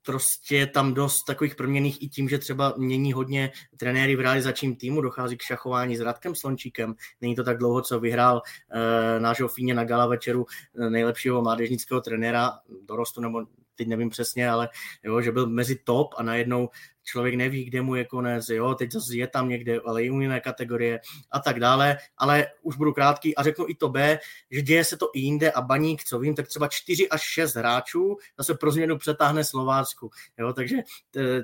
prostě 0.05 0.55
je 0.57 0.67
tam 0.67 0.93
dost 0.93 1.23
takových 1.23 1.55
proměných 1.55 2.03
i 2.03 2.07
tím, 2.07 2.29
že 2.29 2.37
třeba 2.37 2.73
mění 2.77 3.13
hodně 3.13 3.51
trenéry 3.77 4.15
v 4.15 4.19
realizačním 4.19 4.75
týmu, 4.75 5.01
dochází 5.01 5.37
k 5.37 5.41
šachování 5.41 5.97
s 5.97 5.99
Radkem 5.99 6.35
Slončíkem. 6.35 6.95
Není 7.21 7.35
to 7.35 7.43
tak 7.43 7.57
dlouho, 7.57 7.81
co 7.81 7.99
vyhrál 7.99 8.41
e, 8.71 9.19
nášho 9.19 9.47
Fíně 9.47 9.73
na 9.73 9.83
gala 9.83 10.07
večeru 10.07 10.45
e, 10.75 10.89
nejlepšího 10.89 11.41
mládežnického 11.41 12.01
trenéra 12.01 12.51
dorostu, 12.87 13.21
nebo 13.21 13.45
teď 13.75 13.87
nevím 13.87 14.09
přesně, 14.09 14.49
ale 14.49 14.69
jo, 15.03 15.21
že 15.21 15.31
byl 15.31 15.47
mezi 15.47 15.75
top 15.75 16.13
a 16.17 16.23
najednou 16.23 16.69
člověk 17.03 17.35
neví, 17.35 17.63
kde 17.65 17.81
mu 17.81 17.95
je 17.95 18.05
konec, 18.05 18.49
jo, 18.49 18.75
teď 18.75 18.91
zase 18.91 19.15
je 19.15 19.27
tam 19.27 19.49
někde, 19.49 19.79
ale 19.85 20.03
i 20.03 20.05
jiné 20.05 20.39
kategorie 20.39 20.99
a 21.31 21.39
tak 21.39 21.59
dále, 21.59 21.97
ale 22.17 22.47
už 22.61 22.75
budu 22.75 22.93
krátký 22.93 23.35
a 23.35 23.43
řeknu 23.43 23.65
i 23.69 23.75
to 23.75 23.89
B, 23.89 24.19
že 24.51 24.61
děje 24.61 24.83
se 24.83 24.97
to 24.97 25.09
i 25.13 25.19
jinde 25.19 25.51
a 25.51 25.61
baník, 25.61 26.03
co 26.03 26.19
vím, 26.19 26.35
tak 26.35 26.47
třeba 26.47 26.67
4 26.67 27.09
až 27.09 27.21
6 27.21 27.55
hráčů 27.55 28.17
zase 28.37 28.53
pro 28.53 28.71
změnu 28.71 28.97
přetáhne 28.97 29.43
Slovácku, 29.43 30.09
jo, 30.37 30.53
takže 30.53 30.77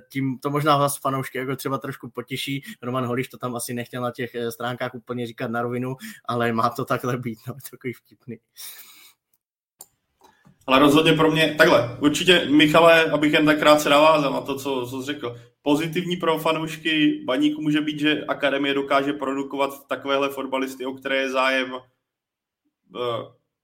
tím 0.09 0.39
to 0.39 0.49
možná 0.49 0.77
vás 0.77 0.99
fanoušky 0.99 1.37
jako 1.37 1.55
třeba 1.55 1.77
trošku 1.77 2.09
potěší, 2.09 2.63
Roman 2.81 3.05
Holiš 3.05 3.27
to 3.27 3.37
tam 3.37 3.55
asi 3.55 3.73
nechtěl 3.73 4.01
na 4.01 4.11
těch 4.11 4.35
e, 4.35 4.51
stránkách 4.51 4.93
úplně 4.93 5.27
říkat 5.27 5.51
na 5.51 5.61
rovinu, 5.61 5.95
ale 6.25 6.53
má 6.53 6.69
to 6.69 6.85
takhle 6.85 7.17
být, 7.17 7.39
no, 7.47 7.55
takový 7.71 7.93
vtipný. 7.93 8.37
Ale 10.69 10.79
rozhodně 10.79 11.13
pro 11.13 11.31
mě, 11.31 11.55
takhle, 11.57 11.97
určitě 11.99 12.45
Michale, 12.49 13.11
abych 13.11 13.33
jen 13.33 13.45
tak 13.45 13.59
krátce 13.59 13.89
navázal 13.89 14.33
na 14.33 14.41
to, 14.41 14.55
co, 14.55 14.87
co 14.89 15.01
jsi 15.01 15.05
řekl. 15.05 15.35
Pozitivní 15.61 16.17
pro 16.17 16.37
fanoušky 16.37 17.23
baníku 17.25 17.61
může 17.61 17.81
být, 17.81 17.99
že 17.99 18.25
akademie 18.27 18.73
dokáže 18.73 19.13
produkovat 19.13 19.87
takovéhle 19.87 20.29
fotbalisty, 20.29 20.85
o 20.85 20.93
které 20.93 21.15
je 21.15 21.29
zájem 21.29 21.75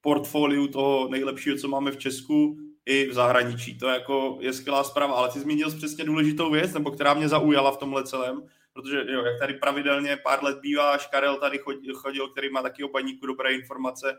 portfoliu 0.00 0.68
toho 0.68 1.08
nejlepšího, 1.08 1.56
co 1.56 1.68
máme 1.68 1.90
v 1.90 1.98
Česku 1.98 2.56
i 2.86 3.08
v 3.08 3.12
zahraničí. 3.12 3.78
To 3.78 3.86
jako 3.86 4.38
je 4.40 4.52
skvělá 4.52 4.84
zpráva, 4.84 5.14
ale 5.14 5.28
ty 5.28 5.38
zmínil 5.38 5.70
jsi 5.70 5.76
přesně 5.76 6.04
důležitou 6.04 6.50
věc, 6.50 6.74
nebo 6.74 6.90
která 6.90 7.14
mě 7.14 7.28
zaujala 7.28 7.72
v 7.72 7.78
tomhle 7.78 8.04
celém, 8.04 8.42
protože 8.72 9.04
jo, 9.08 9.24
jak 9.24 9.38
tady 9.38 9.54
pravidelně 9.54 10.16
pár 10.16 10.44
let 10.44 10.58
bývá, 10.62 10.98
Škarel 10.98 11.36
tady 11.36 11.58
chodil, 11.94 12.28
který 12.28 12.50
má 12.50 12.62
taky 12.62 12.84
o 12.84 12.88
baníku 12.88 13.26
dobré 13.26 13.54
informace, 13.54 14.16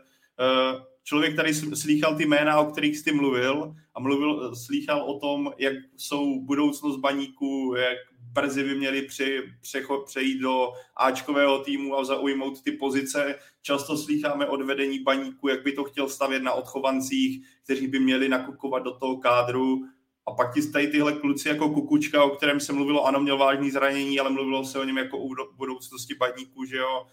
člověk 1.04 1.36
tady 1.36 1.54
slýchal 1.54 2.16
ty 2.16 2.26
jména, 2.26 2.60
o 2.60 2.70
kterých 2.70 2.98
jsi 2.98 3.12
mluvil 3.12 3.74
a 3.94 4.00
mluvil, 4.00 4.56
slýchal 4.56 5.02
o 5.02 5.18
tom, 5.18 5.52
jak 5.58 5.74
jsou 5.96 6.40
budoucnost 6.40 6.96
baníků, 6.96 7.74
jak 7.78 7.98
brzy 8.32 8.64
by 8.64 8.74
měli 8.74 9.02
při, 9.02 9.42
přechod, 9.60 10.04
přejít 10.04 10.38
do 10.38 10.72
Ačkového 10.96 11.58
týmu 11.58 11.96
a 11.96 12.04
zaujmout 12.04 12.62
ty 12.62 12.72
pozice. 12.72 13.34
Často 13.62 13.96
slýcháme 13.96 14.46
od 14.46 14.62
vedení 14.62 15.00
baníku, 15.00 15.48
jak 15.48 15.62
by 15.62 15.72
to 15.72 15.84
chtěl 15.84 16.08
stavět 16.08 16.42
na 16.42 16.52
odchovancích, 16.52 17.46
kteří 17.64 17.86
by 17.86 18.00
měli 18.00 18.28
nakukovat 18.28 18.82
do 18.82 18.98
toho 18.98 19.16
kádru. 19.16 19.80
A 20.26 20.32
pak 20.32 20.54
ti 20.54 20.70
tady 20.70 20.88
tyhle 20.88 21.12
kluci 21.12 21.48
jako 21.48 21.68
Kukučka, 21.68 22.24
o 22.24 22.30
kterém 22.30 22.60
se 22.60 22.72
mluvilo, 22.72 23.06
ano, 23.06 23.20
měl 23.20 23.38
vážný 23.38 23.70
zranění, 23.70 24.20
ale 24.20 24.30
mluvilo 24.30 24.64
se 24.64 24.78
o 24.78 24.84
něm 24.84 24.98
jako 24.98 25.18
o 25.18 25.28
budoucnosti 25.56 26.14
baníku, 26.14 26.64
že 26.64 26.76
jo 26.76 27.06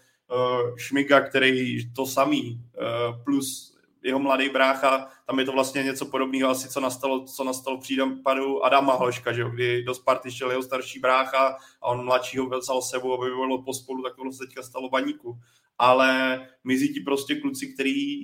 Šmiga, 0.76 1.20
který 1.20 1.92
to 1.92 2.06
samý, 2.06 2.60
uh, 2.78 3.24
plus 3.24 3.76
jeho 4.02 4.18
mladý 4.18 4.48
brácha, 4.48 5.08
tam 5.26 5.38
je 5.38 5.44
to 5.44 5.52
vlastně 5.52 5.82
něco 5.82 6.06
podobného 6.06 6.50
asi, 6.50 6.68
co 6.68 6.80
nastalo, 6.80 7.24
co 7.24 7.44
nastalo 7.44 7.76
v 7.76 7.80
případu 7.80 8.64
Adama 8.64 8.94
Hloška, 8.94 9.32
že 9.32 9.44
kdy 9.54 9.82
do 9.82 9.94
Sparty 9.94 10.30
šel 10.30 10.50
jeho 10.50 10.62
starší 10.62 10.98
brácha 10.98 11.56
a 11.82 11.86
on 11.86 12.04
mladšího 12.04 12.48
vzal 12.48 12.82
sebou, 12.82 13.22
aby 13.22 13.30
bylo 13.30 13.62
pospolu, 13.62 14.02
tak 14.02 14.16
to 14.16 14.32
se 14.32 14.46
teďka 14.46 14.62
stalo 14.62 14.88
baníku. 14.88 15.38
Ale 15.78 16.40
mizí 16.64 16.94
ti 16.94 17.00
prostě 17.00 17.34
kluci, 17.34 17.74
který 17.74 18.18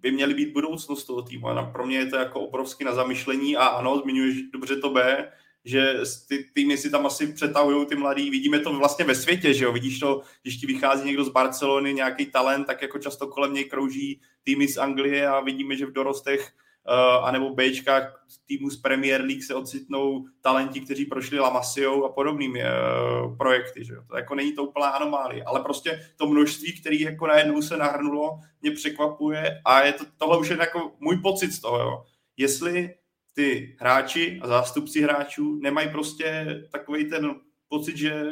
by 0.00 0.12
měli 0.12 0.34
být 0.34 0.52
budoucnost 0.52 1.04
toho 1.04 1.22
týmu. 1.22 1.48
A 1.48 1.62
pro 1.62 1.86
mě 1.86 1.96
je 1.96 2.06
to 2.06 2.16
jako 2.16 2.40
obrovský 2.40 2.84
na 2.84 2.94
zamyšlení 2.94 3.56
a 3.56 3.66
ano, 3.66 3.98
zmiňuješ 3.98 4.42
dobře 4.52 4.76
to 4.76 4.90
B, 4.90 5.28
že 5.64 5.94
ty 6.28 6.44
týmy 6.54 6.76
si 6.76 6.90
tam 6.90 7.06
asi 7.06 7.32
přetahují 7.32 7.86
ty 7.86 7.96
mladí. 7.96 8.30
Vidíme 8.30 8.60
to 8.60 8.72
vlastně 8.72 9.04
ve 9.04 9.14
světě, 9.14 9.54
že 9.54 9.64
jo? 9.64 9.72
Vidíš 9.72 9.98
to, 9.98 10.20
když 10.42 10.56
ti 10.56 10.66
vychází 10.66 11.06
někdo 11.06 11.24
z 11.24 11.28
Barcelony, 11.28 11.94
nějaký 11.94 12.26
talent, 12.26 12.66
tak 12.66 12.82
jako 12.82 12.98
často 12.98 13.26
kolem 13.26 13.54
něj 13.54 13.64
krouží 13.64 14.20
týmy 14.42 14.68
z 14.68 14.76
Anglie 14.76 15.28
a 15.28 15.40
vidíme, 15.40 15.76
že 15.76 15.86
v 15.86 15.92
dorostech 15.92 16.52
uh, 16.88 17.26
anebo 17.26 17.54
Bčkách 17.54 18.26
týmu 18.46 18.70
z 18.70 18.76
Premier 18.76 19.20
League 19.20 19.42
se 19.42 19.54
ocitnou 19.54 20.24
talenti, 20.40 20.80
kteří 20.80 21.04
prošli 21.04 21.38
La 21.38 21.50
Masio 21.50 22.04
a 22.04 22.12
podobnými 22.12 22.62
uh, 22.62 23.36
projekty. 23.36 23.84
Že 23.84 23.94
jo? 23.94 24.02
To 24.08 24.16
jako 24.16 24.34
není 24.34 24.52
to 24.52 24.64
úplná 24.64 24.88
anomálie, 24.88 25.44
ale 25.44 25.60
prostě 25.60 26.06
to 26.16 26.26
množství, 26.26 26.80
který 26.80 27.00
jako 27.00 27.26
najednou 27.26 27.62
se 27.62 27.76
nahrnulo, 27.76 28.38
mě 28.62 28.70
překvapuje 28.70 29.60
a 29.64 29.82
je 29.82 29.92
to, 29.92 30.04
tohle 30.18 30.38
už 30.38 30.48
je 30.48 30.56
jako 30.60 30.92
můj 31.00 31.16
pocit 31.16 31.52
z 31.52 31.60
toho. 31.60 31.78
Jo? 31.78 32.04
Jestli 32.36 32.94
ty 33.32 33.76
hráči 33.80 34.40
a 34.42 34.48
zástupci 34.48 35.00
hráčů 35.00 35.58
nemají 35.62 35.88
prostě 35.88 36.46
takový 36.72 37.10
ten 37.10 37.34
pocit, 37.68 37.96
že 37.96 38.24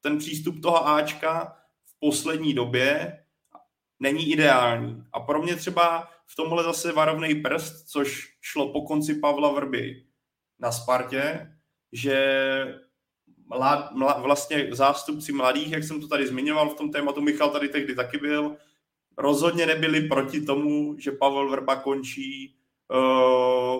ten 0.00 0.18
přístup 0.18 0.62
toho 0.62 0.88
Ačka 0.88 1.56
v 1.84 2.00
poslední 2.00 2.54
době 2.54 3.18
není 4.00 4.32
ideální. 4.32 5.04
A 5.12 5.20
pro 5.20 5.42
mě 5.42 5.56
třeba 5.56 6.08
v 6.26 6.36
tomhle 6.36 6.64
zase 6.64 6.92
varovný 6.92 7.34
prst, 7.34 7.88
což 7.88 8.36
šlo 8.40 8.72
po 8.72 8.82
konci 8.82 9.14
Pavla 9.14 9.52
Vrby 9.52 10.04
na 10.58 10.72
Spartě, 10.72 11.52
že 11.92 12.20
mlad, 13.46 13.92
mlad, 13.92 14.22
vlastně 14.22 14.68
zástupci 14.70 15.32
mladých, 15.32 15.72
jak 15.72 15.84
jsem 15.84 16.00
to 16.00 16.08
tady 16.08 16.26
zmiňoval 16.26 16.68
v 16.68 16.74
tom 16.74 16.90
tématu, 16.90 17.20
Michal 17.20 17.50
tady 17.50 17.68
tehdy 17.68 17.94
taky 17.94 18.18
byl, 18.18 18.56
rozhodně 19.16 19.66
nebyli 19.66 20.00
proti 20.00 20.40
tomu, 20.40 20.98
že 20.98 21.12
Pavel 21.12 21.50
Vrba 21.50 21.76
končí 21.76 22.56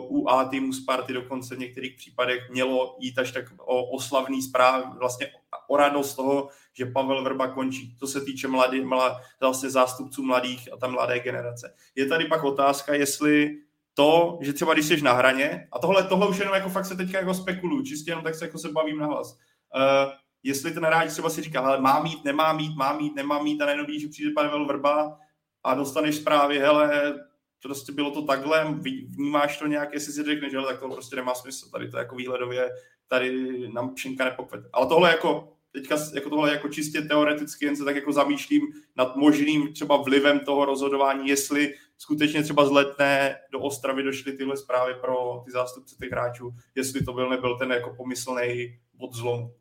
u 0.08 0.28
A 0.28 0.44
týmu 0.44 0.72
Sparty 0.72 1.12
dokonce 1.12 1.56
v 1.56 1.58
některých 1.58 1.96
případech 1.96 2.50
mělo 2.50 2.96
jít 3.00 3.18
až 3.18 3.32
tak 3.32 3.44
o 3.58 3.84
oslavný 3.84 4.42
zpráv, 4.42 4.84
vlastně 4.98 5.30
o 5.68 5.76
radost 5.76 6.14
toho, 6.14 6.48
že 6.72 6.86
Pavel 6.86 7.24
Vrba 7.24 7.48
končí. 7.48 7.96
To 8.00 8.06
se 8.06 8.20
týče 8.20 8.48
mladý, 8.48 8.80
mlad, 8.80 9.22
vlastně 9.40 9.70
zástupců 9.70 10.22
mladých 10.22 10.72
a 10.72 10.76
ta 10.76 10.88
mladé 10.88 11.18
generace. 11.18 11.74
Je 11.94 12.06
tady 12.06 12.24
pak 12.24 12.44
otázka, 12.44 12.94
jestli 12.94 13.56
to, 13.94 14.38
že 14.40 14.52
třeba 14.52 14.74
když 14.74 14.86
jsi 14.86 15.02
na 15.02 15.12
hraně, 15.12 15.68
a 15.72 15.78
tohle, 15.78 16.04
tohle 16.04 16.28
už 16.28 16.38
jenom 16.38 16.54
jako 16.54 16.68
fakt 16.68 16.86
se 16.86 16.96
teďka 16.96 17.18
jako 17.18 17.34
spekuluju, 17.34 17.84
čistě 17.84 18.10
jenom 18.10 18.24
tak 18.24 18.34
se 18.34 18.44
jako 18.44 18.58
se 18.58 18.68
bavím 18.68 18.98
na 18.98 19.06
hlas. 19.06 19.32
Uh, 19.76 20.12
jestli 20.42 20.72
ten 20.72 20.84
hráč 20.84 21.10
třeba 21.10 21.30
si 21.30 21.42
říká, 21.42 21.60
ale 21.60 21.80
má 21.80 22.02
mít, 22.02 22.24
nemá 22.24 22.52
mít, 22.52 22.76
má 22.76 22.92
mít, 22.92 23.14
nemá 23.14 23.42
mít 23.42 23.62
a 23.62 23.64
najednou 23.64 23.84
když 23.84 24.06
přijde 24.06 24.30
Pavel 24.34 24.66
Vrba 24.66 25.18
a 25.64 25.74
dostaneš 25.74 26.16
zprávy, 26.16 26.58
hele, 26.58 27.14
prostě 27.62 27.92
bylo 27.92 28.10
to 28.10 28.22
takhle, 28.22 28.74
vnímáš 29.08 29.58
to 29.58 29.66
nějak, 29.66 29.94
jestli 29.94 30.12
si 30.12 30.22
řekneš, 30.22 30.52
že 30.52 30.58
tak 30.68 30.80
to 30.80 30.88
prostě 30.88 31.16
nemá 31.16 31.34
smysl, 31.34 31.70
tady 31.70 31.90
to 31.90 31.98
jako 31.98 32.16
výhledově, 32.16 32.70
tady 33.08 33.58
nám 33.74 33.94
pšenka 33.94 34.24
nepokvete. 34.24 34.68
Ale 34.72 34.86
tohle 34.86 35.10
jako, 35.10 35.52
teďka 35.72 35.96
jako 36.14 36.30
tohle 36.30 36.52
jako 36.52 36.68
čistě 36.68 37.02
teoreticky, 37.02 37.64
jen 37.64 37.76
se 37.76 37.84
tak 37.84 37.96
jako 37.96 38.12
zamýšlím 38.12 38.62
nad 38.96 39.16
možným 39.16 39.72
třeba 39.72 39.96
vlivem 39.96 40.40
toho 40.40 40.64
rozhodování, 40.64 41.28
jestli 41.28 41.74
skutečně 41.98 42.42
třeba 42.42 42.66
z 42.66 42.70
letné 42.70 43.36
do 43.52 43.60
Ostravy 43.60 44.02
došly 44.02 44.32
tyhle 44.32 44.56
zprávy 44.56 44.94
pro 45.00 45.42
ty 45.44 45.52
zástupce 45.52 45.96
těch 46.00 46.10
hráčů, 46.10 46.50
jestli 46.74 47.04
to 47.04 47.12
byl 47.12 47.30
nebyl 47.30 47.58
ten 47.58 47.70
jako 47.70 47.94
pomyslný 47.96 48.78
bod. 48.94 49.10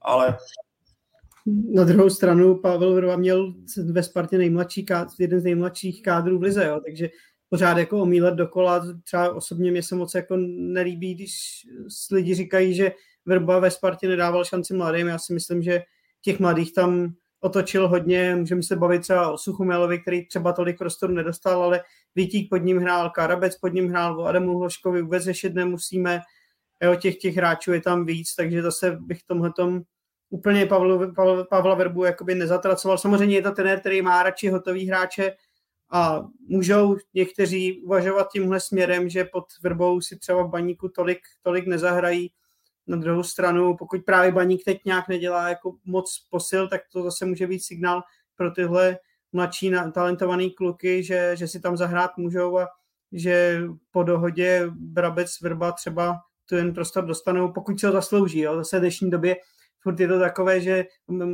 Ale 0.02 0.38
na 1.74 1.84
druhou 1.84 2.10
stranu 2.10 2.56
Pavel 2.56 2.94
Vrba 2.94 3.16
měl 3.16 3.54
ve 3.92 4.04
Spartě 4.04 4.38
nejmladší, 4.38 4.86
jeden 5.20 5.40
z 5.40 5.44
nejmladších 5.44 6.02
kádrů 6.02 6.40
v 6.40 6.42
Lize, 6.42 6.66
jo, 6.66 6.80
takže 6.86 7.10
pořád 7.50 7.78
jako 7.78 8.02
omílet 8.02 8.36
dokola. 8.36 8.86
Třeba 9.04 9.34
osobně 9.34 9.72
mě 9.72 9.84
se 9.84 9.96
moc 9.96 10.16
jako 10.16 10.38
nelíbí, 10.58 11.16
když 11.16 11.34
lidi 12.12 12.36
říkají, 12.36 12.74
že 12.74 12.92
Vrba 13.26 13.60
ve 13.60 13.72
Spartě 13.72 14.08
nedával 14.08 14.46
šanci 14.46 14.74
mladým. 14.74 15.08
Já 15.08 15.20
si 15.20 15.34
myslím, 15.34 15.62
že 15.62 15.82
těch 16.22 16.40
mladých 16.40 16.74
tam 16.74 17.14
otočil 17.42 17.88
hodně, 17.88 18.36
můžeme 18.36 18.64
se 18.64 18.76
bavit 18.76 19.02
třeba 19.02 19.32
o 19.32 19.38
Suchumelovi, 19.38 20.00
který 20.00 20.26
třeba 20.26 20.54
tolik 20.54 20.78
prostoru 20.78 21.14
nedostal, 21.14 21.64
ale 21.64 21.84
Vítík 22.16 22.50
pod 22.50 22.58
ním 22.58 22.78
hrál, 22.78 23.10
Karabec 23.10 23.58
pod 23.58 23.68
ním 23.68 23.90
hrál, 23.90 24.20
o 24.20 24.26
Adamu 24.26 24.58
Hloškovi 24.58 25.02
vůbec 25.02 25.24
řešit 25.24 25.54
nemusíme, 25.54 26.22
jo, 26.84 26.96
těch, 26.96 27.18
těch 27.18 27.36
hráčů 27.36 27.74
je 27.74 27.82
tam 27.82 28.06
víc, 28.06 28.36
takže 28.36 28.62
zase 28.62 28.98
bych 29.02 29.24
tomhletom 29.24 29.82
úplně 30.30 30.66
Pavlu, 30.66 31.14
Pavla, 31.14 31.44
Pavla 31.44 31.76
Verbu 31.76 32.04
jakoby 32.04 32.36
nezatracoval. 32.36 32.98
Samozřejmě 32.98 33.36
je 33.36 33.42
to 33.42 33.52
trenér, 33.52 33.80
který 33.80 34.02
má 34.02 34.24
radši 34.24 34.50
hotový 34.50 34.88
hráče 34.88 35.36
a 35.92 36.28
můžou 36.48 36.98
někteří 37.14 37.82
uvažovat 37.82 38.28
tímhle 38.32 38.60
směrem, 38.60 39.10
že 39.10 39.24
pod 39.24 39.46
Verbou 39.64 40.02
si 40.02 40.18
třeba 40.20 40.48
baníku 40.48 40.90
tolik, 40.90 41.20
tolik 41.42 41.68
nezahrají. 41.68 42.32
Na 42.88 42.98
druhou 42.98 43.24
stranu, 43.24 43.76
pokud 43.78 44.02
právě 44.06 44.32
baník 44.32 44.64
teď 44.66 44.86
nějak 44.86 45.08
nedělá 45.08 45.50
jako 45.50 45.76
moc 45.86 46.28
posil, 46.30 46.68
tak 46.68 46.82
to 46.94 47.04
zase 47.04 47.26
může 47.26 47.48
být 47.48 47.64
signál 47.64 48.04
pro 48.36 48.52
tyhle 48.52 48.98
mladší 49.34 49.72
talentovaný 49.94 50.52
kluky, 50.52 51.04
že, 51.04 51.36
že 51.36 51.48
si 51.48 51.60
tam 51.60 51.78
zahrát 51.78 52.18
můžou 52.18 52.58
a 52.58 52.68
že 53.12 53.62
po 53.92 54.04
dohodě 54.04 54.72
Brabec 54.76 55.42
Vrba 55.42 55.72
třeba 55.72 56.18
tu 56.46 56.56
jen 56.56 56.74
prostor 56.74 57.06
dostanou, 57.06 57.52
pokud 57.54 57.80
se 57.80 57.88
ho 57.88 57.94
zaslouží. 57.94 58.40
Jo. 58.40 58.56
Zase 58.56 58.78
v 58.78 58.80
dnešní 58.80 59.10
době 59.10 59.36
furt 59.84 60.00
je 60.00 60.08
to 60.08 60.20
takové, 60.20 60.62
že 60.62 60.86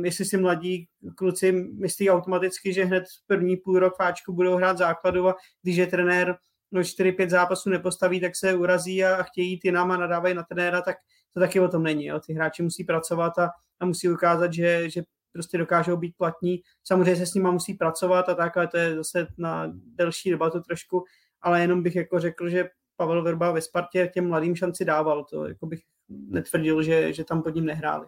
jestli 0.02 0.24
si 0.24 0.36
mladí 0.36 0.88
kluci 1.16 1.52
myslí 1.52 2.10
automaticky, 2.10 2.72
že 2.72 2.84
hned 2.84 3.04
první 3.26 3.56
půl 3.56 3.78
rok 3.78 3.96
fáčku 3.96 4.32
budou 4.32 4.56
hrát 4.56 4.78
základu 4.78 5.28
a 5.28 5.36
když 5.62 5.76
je 5.76 5.86
trenér 5.86 6.36
no 6.72 6.80
4-5 6.80 7.28
zápasů 7.28 7.70
nepostaví, 7.70 8.20
tak 8.20 8.36
se 8.36 8.54
urazí 8.54 9.04
a 9.04 9.22
chtějí 9.22 9.50
jít 9.50 9.64
jinam 9.64 9.90
a 9.90 9.96
nadávají 9.96 10.34
na 10.34 10.42
trenéra, 10.42 10.82
tak 10.82 10.96
to 11.34 11.40
taky 11.40 11.60
o 11.60 11.68
tom 11.68 11.82
není. 11.82 12.04
Jo. 12.04 12.20
Ty 12.20 12.32
hráči 12.32 12.62
musí 12.62 12.84
pracovat 12.84 13.38
a, 13.38 13.50
a 13.80 13.86
musí 13.86 14.08
ukázat, 14.08 14.52
že, 14.52 14.90
že 14.90 15.02
prostě 15.32 15.58
dokážou 15.58 15.96
být 15.96 16.14
platní. 16.16 16.60
Samozřejmě 16.84 17.16
se 17.16 17.26
s 17.26 17.34
nimi 17.34 17.48
musí 17.50 17.74
pracovat 17.74 18.28
a 18.28 18.34
tak, 18.34 18.56
ale 18.56 18.68
to 18.68 18.76
je 18.76 18.96
zase 18.96 19.26
na 19.38 19.72
delší 19.96 20.30
debatu 20.30 20.60
trošku, 20.60 21.04
ale 21.40 21.60
jenom 21.60 21.82
bych 21.82 21.96
jako 21.96 22.20
řekl, 22.20 22.48
že 22.48 22.68
Pavel 22.96 23.22
Verba 23.22 23.52
ve 23.52 23.60
Spartě 23.60 24.10
těm 24.14 24.28
mladým 24.28 24.56
šanci 24.56 24.84
dával. 24.84 25.24
To 25.24 25.48
jako 25.48 25.66
bych 25.66 25.80
netvrdil, 26.08 26.82
že, 26.82 27.12
že 27.12 27.24
tam 27.24 27.42
pod 27.42 27.54
ním 27.54 27.66
nehráli. 27.66 28.06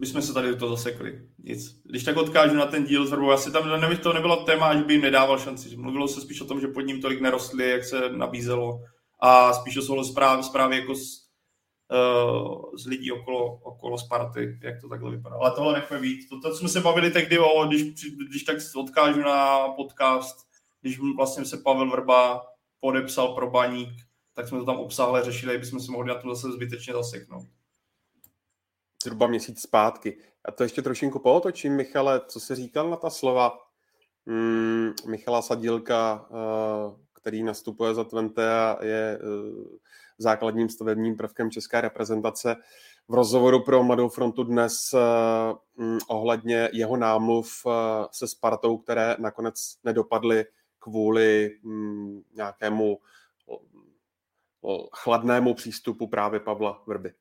Jsme 0.00 0.22
se 0.22 0.34
tady 0.34 0.56
to 0.56 0.68
zasekli. 0.68 1.28
Nic. 1.38 1.80
Když 1.84 2.04
tak 2.04 2.16
odkážu 2.16 2.54
na 2.54 2.66
ten 2.66 2.84
díl 2.84 3.06
s 3.06 3.10
Verbou, 3.10 3.30
asi 3.30 3.52
tam 3.52 3.80
nevím, 3.80 3.98
to 3.98 4.12
nebylo 4.12 4.44
téma, 4.44 4.76
že 4.76 4.84
by 4.84 4.92
jim 4.92 5.02
nedával 5.02 5.38
šanci. 5.38 5.76
Mluvilo 5.76 6.08
se 6.08 6.20
spíš 6.20 6.40
o 6.40 6.44
tom, 6.44 6.60
že 6.60 6.68
pod 6.68 6.80
ním 6.80 7.00
tolik 7.00 7.20
nerostli, 7.20 7.70
jak 7.70 7.84
se 7.84 8.08
nabízelo. 8.08 8.80
A 9.20 9.52
spíš 9.52 9.76
o 9.76 9.82
souhlas 9.82 10.06
zprávy, 10.42 10.76
jako 10.76 10.94
z, 10.94 11.28
uh, 11.92 12.76
z 12.76 12.86
lidí 12.86 13.12
okolo, 13.12 13.54
okolo 13.54 13.98
Sparty, 13.98 14.58
jak 14.62 14.80
to 14.80 14.88
takhle 14.88 15.10
vypadá. 15.10 15.36
Ale 15.36 15.50
tohle 15.50 15.72
nechme 15.72 16.00
být. 16.00 16.28
To, 16.28 16.40
to 16.40 16.54
jsme 16.54 16.68
se 16.68 16.80
bavili 16.80 17.10
tehdy, 17.10 17.38
o, 17.38 17.66
když, 17.66 17.82
když 18.30 18.42
tak 18.42 18.56
odkážu 18.76 19.20
na 19.20 19.68
podcast, 19.68 20.36
když 20.80 20.98
vlastně 21.16 21.44
se 21.44 21.56
Pavel 21.56 21.90
Vrba 21.90 22.42
podepsal 22.80 23.28
pro 23.28 23.50
baník, 23.50 23.94
tak 24.34 24.48
jsme 24.48 24.58
to 24.58 24.64
tam 24.64 24.76
obsáhle 24.76 25.24
řešili, 25.24 25.54
aby 25.54 25.66
jsme 25.66 25.80
se 25.80 25.92
mohli 25.92 26.08
na 26.08 26.14
to 26.14 26.34
zase 26.34 26.52
zbytečně 26.52 26.92
zaseknout. 26.92 27.48
Zhruba 29.02 29.26
měsíc 29.26 29.60
zpátky. 29.60 30.18
A 30.44 30.52
to 30.52 30.62
ještě 30.62 30.82
trošinku 30.82 31.18
pootočím, 31.18 31.76
Michale, 31.76 32.20
co 32.26 32.40
jsi 32.40 32.54
říkal 32.54 32.90
na 32.90 32.96
ta 32.96 33.10
slova 33.10 33.58
hmm, 34.26 34.92
Michala 35.06 35.42
Sadílka, 35.42 36.26
uh, 36.30 36.38
který 37.20 37.42
nastupuje 37.42 37.94
za 37.94 38.04
Twente 38.04 38.52
a 38.52 38.78
je 38.84 39.18
uh, 39.18 39.64
základním 40.18 40.68
stavebním 40.68 41.16
prvkem 41.16 41.50
české 41.50 41.80
reprezentace. 41.80 42.56
V 43.08 43.14
rozhovoru 43.14 43.64
pro 43.64 43.82
Mladou 43.82 44.08
frontu 44.08 44.42
dnes 44.44 44.94
uh, 44.94 45.98
ohledně 46.08 46.68
jeho 46.72 46.96
námluv 46.96 47.66
se 48.10 48.28
Spartou, 48.28 48.78
které 48.78 49.16
nakonec 49.18 49.54
nedopadly 49.84 50.44
kvůli 50.78 51.50
um, 51.64 52.24
nějakému 52.34 52.98
chladnému 54.92 55.54
přístupu 55.54 56.06
právě 56.06 56.40
Pavla 56.40 56.82
Vrby. 56.86 57.12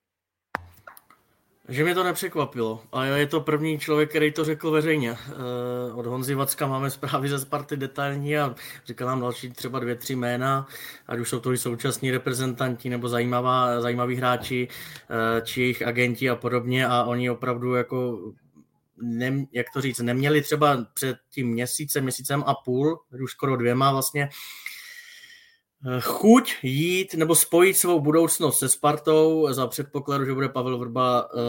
Že 1.72 1.84
mě 1.84 1.96
to 1.96 2.04
nepřekvapilo. 2.04 2.84
A 2.92 3.06
je 3.06 3.28
to 3.28 3.42
první 3.42 3.80
člověk, 3.80 4.10
který 4.10 4.32
to 4.32 4.46
řekl 4.46 4.72
veřejně. 4.72 5.12
Eh, 5.12 5.94
od 5.94 6.06
Honzy 6.06 6.36
Vacka 6.36 6.68
máme 6.68 6.90
zprávy 6.90 7.30
ze 7.30 7.40
Sparty 7.40 7.78
detailní 7.78 8.38
a 8.38 8.56
říkal 8.86 9.08
nám 9.08 9.22
další 9.22 9.52
třeba 9.52 9.80
dvě, 9.80 9.96
tři 9.96 10.16
jména, 10.16 10.68
ať 11.08 11.20
už 11.20 11.30
jsou 11.30 11.40
to 11.40 11.54
i 11.54 11.58
současní 11.58 12.12
reprezentanti 12.12 12.90
nebo 12.90 13.10
zajímavá, 13.10 13.82
zajímaví 13.82 14.16
hráči, 14.16 14.68
eh, 15.10 15.42
či 15.42 15.62
jejich 15.62 15.82
agenti 15.82 16.30
a 16.30 16.36
podobně 16.36 16.88
a 16.88 17.04
oni 17.04 17.30
opravdu 17.30 17.76
jako 17.76 18.20
ne, 19.02 19.46
jak 19.52 19.66
to 19.74 19.82
říct, 19.82 20.00
neměli 20.00 20.42
třeba 20.42 20.86
před 20.94 21.18
tím 21.30 21.48
měsícem, 21.48 22.04
měsícem 22.04 22.44
a 22.48 22.56
půl, 22.56 23.00
už 23.24 23.32
skoro 23.32 23.58
dvěma 23.58 23.92
vlastně, 23.92 24.30
chuť 26.00 26.54
jít 26.64 27.14
nebo 27.14 27.36
spojit 27.36 27.78
svou 27.78 28.00
budoucnost 28.00 28.60
se 28.60 28.70
Spartou 28.70 29.48
za 29.52 29.68
předpokladu, 29.68 30.26
že 30.26 30.34
bude 30.34 30.50
Pavel 30.50 30.78
Vrba 30.78 31.34
uh, 31.34 31.40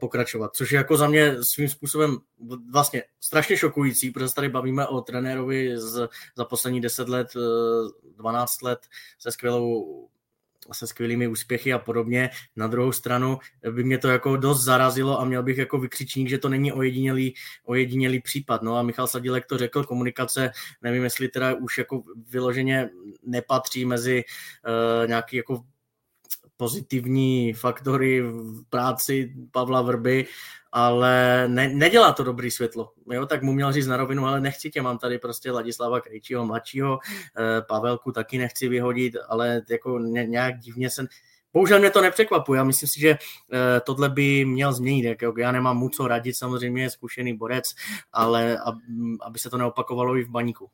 pokračovat, 0.00 0.56
což 0.56 0.72
je 0.72 0.76
jako 0.76 0.96
za 0.96 1.08
mě 1.08 1.36
svým 1.42 1.68
způsobem 1.68 2.18
vlastně 2.72 3.02
strašně 3.20 3.56
šokující, 3.56 4.10
protože 4.10 4.34
tady 4.34 4.48
bavíme 4.48 4.86
o 4.86 5.00
trenérovi 5.00 5.78
z, 5.78 6.08
za 6.36 6.44
poslední 6.44 6.80
10 6.80 7.08
let, 7.08 7.28
uh, 7.36 7.42
eh, 8.12 8.16
12 8.16 8.62
let 8.62 8.80
se 9.18 9.32
skvělou 9.32 10.08
se 10.72 10.86
skvělými 10.86 11.28
úspěchy 11.28 11.72
a 11.72 11.78
podobně. 11.78 12.30
Na 12.56 12.66
druhou 12.66 12.92
stranu 12.92 13.38
by 13.70 13.84
mě 13.84 13.98
to 13.98 14.08
jako 14.08 14.36
dost 14.36 14.64
zarazilo 14.64 15.20
a 15.20 15.24
měl 15.24 15.42
bych 15.42 15.58
jako 15.58 15.78
vykřičník, 15.78 16.28
že 16.28 16.38
to 16.38 16.48
není 16.48 16.72
ojedinělý, 16.72 17.34
ojedinělý 17.64 18.20
případ. 18.20 18.62
No 18.62 18.76
a 18.76 18.82
Michal 18.82 19.06
Sadilek 19.06 19.46
to 19.46 19.58
řekl, 19.58 19.84
komunikace, 19.84 20.50
nevím, 20.82 21.04
jestli 21.04 21.28
teda 21.28 21.54
už 21.54 21.78
jako 21.78 22.02
vyloženě 22.28 22.90
nepatří 23.22 23.84
mezi 23.84 24.24
uh, 25.02 25.08
nějaký 25.08 25.36
jako 25.36 25.62
pozitivní 26.60 27.52
faktory 27.52 28.22
v 28.22 28.62
práci 28.70 29.32
Pavla 29.50 29.82
Vrby, 29.82 30.26
ale 30.72 31.44
ne, 31.48 31.68
nedělá 31.68 32.12
to 32.12 32.24
dobrý 32.24 32.50
světlo. 32.50 32.92
Jo, 33.10 33.26
tak 33.26 33.42
mu 33.42 33.52
měl 33.52 33.72
říct 33.72 33.86
na 33.86 33.96
rovinu, 33.96 34.26
ale 34.26 34.40
nechci 34.40 34.70
tě, 34.70 34.82
mám 34.82 34.98
tady 34.98 35.18
prostě 35.18 35.50
Ladislava 35.50 36.00
Krejčího 36.00 36.46
mladšího, 36.46 36.98
eh, 37.38 37.62
Pavelku 37.62 38.12
taky 38.12 38.38
nechci 38.38 38.68
vyhodit, 38.68 39.16
ale 39.28 39.62
jako 39.70 39.98
nějak 39.98 40.58
divně 40.58 40.90
se... 40.90 41.06
Bohužel 41.52 41.78
mě 41.78 41.90
to 41.90 42.00
nepřekvapuje, 42.00 42.58
já 42.58 42.64
myslím 42.64 42.88
si, 42.88 43.00
že 43.00 43.10
eh, 43.10 43.80
tohle 43.80 44.08
by 44.08 44.44
měl 44.44 44.72
změnit. 44.72 45.04
Jak, 45.04 45.18
já 45.38 45.52
nemám 45.52 45.78
mu 45.78 45.88
co 45.88 46.08
radit, 46.08 46.36
samozřejmě 46.36 46.82
je 46.82 46.90
zkušený 46.90 47.36
borec, 47.36 47.64
ale 48.12 48.58
aby 49.26 49.38
se 49.38 49.50
to 49.50 49.58
neopakovalo 49.58 50.16
i 50.16 50.24
v 50.24 50.30
baníku. 50.30 50.68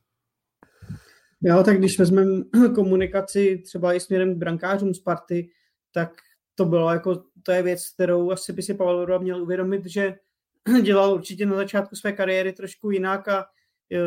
Jo, 1.40 1.62
tak 1.62 1.78
když 1.78 1.98
vezmeme 1.98 2.42
komunikaci 2.74 3.62
třeba 3.64 3.94
i 3.94 4.00
směrem 4.00 4.34
k 4.34 4.38
brankářům 4.38 4.94
Sparty, 4.94 5.50
tak 5.97 6.12
to 6.55 6.64
bylo 6.64 6.90
jako, 6.90 7.23
to 7.43 7.52
je 7.52 7.62
věc, 7.62 7.89
kterou 7.94 8.31
asi 8.31 8.52
by 8.52 8.62
si 8.62 8.74
Pavel 8.74 9.01
Vrba 9.01 9.18
měl 9.18 9.43
uvědomit, 9.43 9.86
že 9.86 10.14
dělal 10.82 11.14
určitě 11.14 11.47
na 11.47 11.56
začátku 11.56 11.97
své 11.97 12.12
kariéry 12.12 12.52
trošku 12.52 12.90
jinak 12.90 13.28
a 13.28 13.47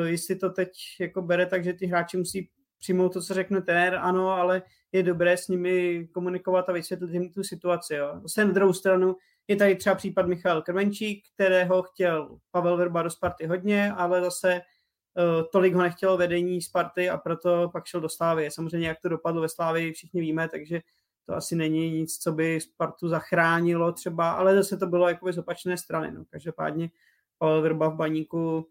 jestli 0.05 0.35
to 0.35 0.49
teď 0.49 0.69
jako 0.99 1.21
bere, 1.21 1.45
takže 1.45 1.73
ty 1.73 1.85
hráči 1.85 2.17
musí 2.17 2.49
přijmout 2.79 3.13
to, 3.13 3.21
co 3.21 3.33
řekne 3.33 3.61
trenér, 3.61 3.95
ano, 3.95 4.29
ale 4.29 4.61
je 4.91 5.03
dobré 5.03 5.37
s 5.37 5.47
nimi 5.47 6.07
komunikovat 6.13 6.69
a 6.69 6.73
vysvětlit 6.73 7.13
jim 7.13 7.33
tu 7.33 7.43
situaci. 7.43 7.95
Jo. 7.95 8.19
Zase 8.21 8.45
na 8.45 8.51
druhou 8.51 8.73
stranu 8.73 9.15
je 9.47 9.55
tady 9.55 9.75
třeba 9.75 9.95
případ 9.95 10.27
Michal 10.27 10.61
Krmenčík, 10.61 11.25
kterého 11.33 11.83
chtěl 11.83 12.37
Pavel 12.51 12.77
Verba 12.77 13.03
do 13.03 13.09
Sparty 13.09 13.45
hodně, 13.45 13.91
ale 13.91 14.21
zase 14.21 14.61
uh, 15.17 15.47
tolik 15.51 15.73
ho 15.73 15.81
nechtělo 15.81 16.17
vedení 16.17 16.61
Sparty 16.61 17.09
a 17.09 17.17
proto 17.17 17.69
pak 17.73 17.85
šel 17.85 18.01
do 18.01 18.09
Slávy. 18.09 18.51
Samozřejmě, 18.51 18.87
jak 18.87 19.01
to 19.01 19.09
dopadlo 19.09 19.41
ve 19.41 19.49
Slávy, 19.49 19.93
všichni 19.93 20.21
víme, 20.21 20.49
takže 20.49 20.81
to 21.29 21.35
asi 21.35 21.55
není 21.55 21.91
nic, 21.91 22.17
co 22.17 22.31
by 22.31 22.61
Spartu 22.61 23.09
zachránilo 23.09 23.91
třeba, 23.91 24.31
ale 24.31 24.55
zase 24.55 24.77
to 24.77 24.87
bylo 24.87 25.09
jako 25.09 25.33
z 25.33 25.37
opačné 25.37 25.77
strany. 25.77 26.11
No. 26.11 26.25
Každopádně 26.29 26.89
Pavel 27.37 27.61
Vrba 27.61 27.89
v 27.89 27.95
baníku 27.95 28.67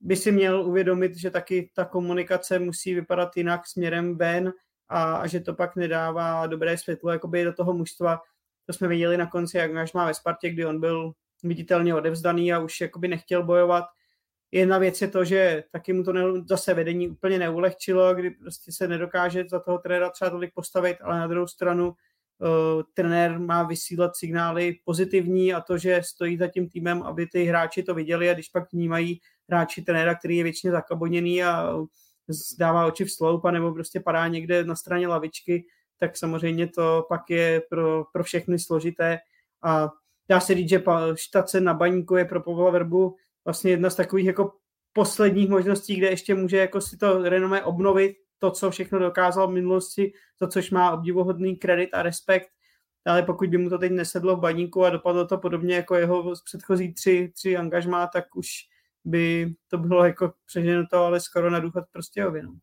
by 0.00 0.16
si 0.16 0.32
měl 0.32 0.62
uvědomit, 0.62 1.16
že 1.16 1.30
taky 1.30 1.70
ta 1.74 1.84
komunikace 1.84 2.58
musí 2.58 2.94
vypadat 2.94 3.36
jinak 3.36 3.66
směrem 3.66 4.16
ven 4.16 4.52
a, 4.88 5.16
a 5.16 5.26
že 5.26 5.40
to 5.40 5.54
pak 5.54 5.76
nedává 5.76 6.46
dobré 6.46 6.78
světlo 6.78 7.10
jakoby 7.10 7.44
do 7.44 7.52
toho 7.52 7.72
mužstva. 7.72 8.20
To 8.66 8.72
jsme 8.72 8.88
viděli 8.88 9.16
na 9.16 9.26
konci, 9.26 9.56
jak 9.58 9.72
náš 9.72 9.92
má 9.92 10.06
ve 10.06 10.14
Spartě, 10.14 10.50
kdy 10.50 10.66
on 10.66 10.80
byl 10.80 11.12
viditelně 11.42 11.94
odevzdaný 11.94 12.52
a 12.52 12.58
už 12.58 12.80
jakoby 12.80 13.08
nechtěl 13.08 13.42
bojovat 13.42 13.84
Jedna 14.52 14.78
věc 14.78 15.02
je 15.02 15.08
to, 15.08 15.24
že 15.24 15.64
taky 15.72 15.92
mu 15.92 16.02
to 16.02 16.12
ne, 16.12 16.22
zase 16.48 16.74
vedení 16.74 17.08
úplně 17.08 17.38
neulehčilo, 17.38 18.14
kdy 18.14 18.30
prostě 18.30 18.72
se 18.72 18.88
nedokáže 18.88 19.44
za 19.50 19.60
toho 19.60 19.78
trenéra 19.78 20.10
třeba 20.10 20.30
tolik 20.30 20.54
postavit, 20.54 20.96
ale 21.00 21.18
na 21.18 21.26
druhou 21.26 21.46
stranu 21.46 21.88
uh, 21.88 22.82
trenér 22.94 23.38
má 23.38 23.62
vysílat 23.62 24.16
signály 24.16 24.78
pozitivní 24.84 25.54
a 25.54 25.60
to, 25.60 25.78
že 25.78 26.02
stojí 26.04 26.36
za 26.36 26.48
tím 26.48 26.68
týmem, 26.68 27.02
aby 27.02 27.26
ty 27.26 27.44
hráči 27.44 27.82
to 27.82 27.94
viděli 27.94 28.30
a 28.30 28.34
když 28.34 28.48
pak 28.48 28.72
vnímají 28.72 29.20
hráči 29.48 29.82
trenéra, 29.82 30.14
který 30.14 30.36
je 30.36 30.44
většině 30.44 30.70
zakaboněný 30.70 31.44
a 31.44 31.76
dává 32.58 32.86
oči 32.86 33.04
v 33.04 33.12
sloup, 33.12 33.44
nebo 33.44 33.72
prostě 33.72 34.00
padá 34.00 34.28
někde 34.28 34.64
na 34.64 34.76
straně 34.76 35.08
lavičky, 35.08 35.66
tak 35.98 36.16
samozřejmě 36.16 36.68
to 36.68 37.06
pak 37.08 37.30
je 37.30 37.62
pro, 37.70 38.04
pro 38.12 38.24
všechny 38.24 38.58
složité. 38.58 39.18
A 39.62 39.90
dá 40.28 40.40
se 40.40 40.54
říct, 40.54 40.68
že 40.68 40.82
štace 41.14 41.60
na 41.60 41.74
baníku 41.74 42.16
je 42.16 42.24
pro 42.24 42.42
Pavla 42.42 42.70
Verbu 42.70 43.16
vlastně 43.46 43.70
jedna 43.70 43.90
z 43.90 43.94
takových 43.94 44.26
jako 44.26 44.52
posledních 44.92 45.48
možností, 45.48 45.96
kde 45.96 46.10
ještě 46.10 46.34
může 46.34 46.56
jako 46.56 46.80
si 46.80 46.96
to 46.96 47.28
renomé 47.28 47.62
obnovit, 47.62 48.16
to, 48.38 48.50
co 48.50 48.70
všechno 48.70 48.98
dokázal 48.98 49.48
v 49.48 49.52
minulosti, 49.52 50.12
to, 50.38 50.48
což 50.48 50.70
má 50.70 50.92
obdivuhodný 50.92 51.56
kredit 51.56 51.94
a 51.94 52.02
respekt, 52.02 52.48
ale 53.06 53.22
pokud 53.22 53.50
by 53.50 53.58
mu 53.58 53.70
to 53.70 53.78
teď 53.78 53.92
nesedlo 53.92 54.36
v 54.36 54.40
baníku 54.40 54.84
a 54.84 54.90
dopadlo 54.90 55.26
to 55.26 55.38
podobně 55.38 55.76
jako 55.76 55.94
jeho 55.94 56.32
předchozí 56.44 56.94
tři, 56.94 57.32
tři 57.34 57.56
angažmá, 57.56 58.06
tak 58.06 58.36
už 58.36 58.48
by 59.04 59.54
to 59.68 59.78
bylo 59.78 60.04
jako 60.04 60.32
přeženuto, 60.46 60.96
ale 60.96 61.20
skoro 61.20 61.50
na 61.50 61.60
důchod 61.60 61.84
prostě 61.92 62.24
No. 62.24 62.54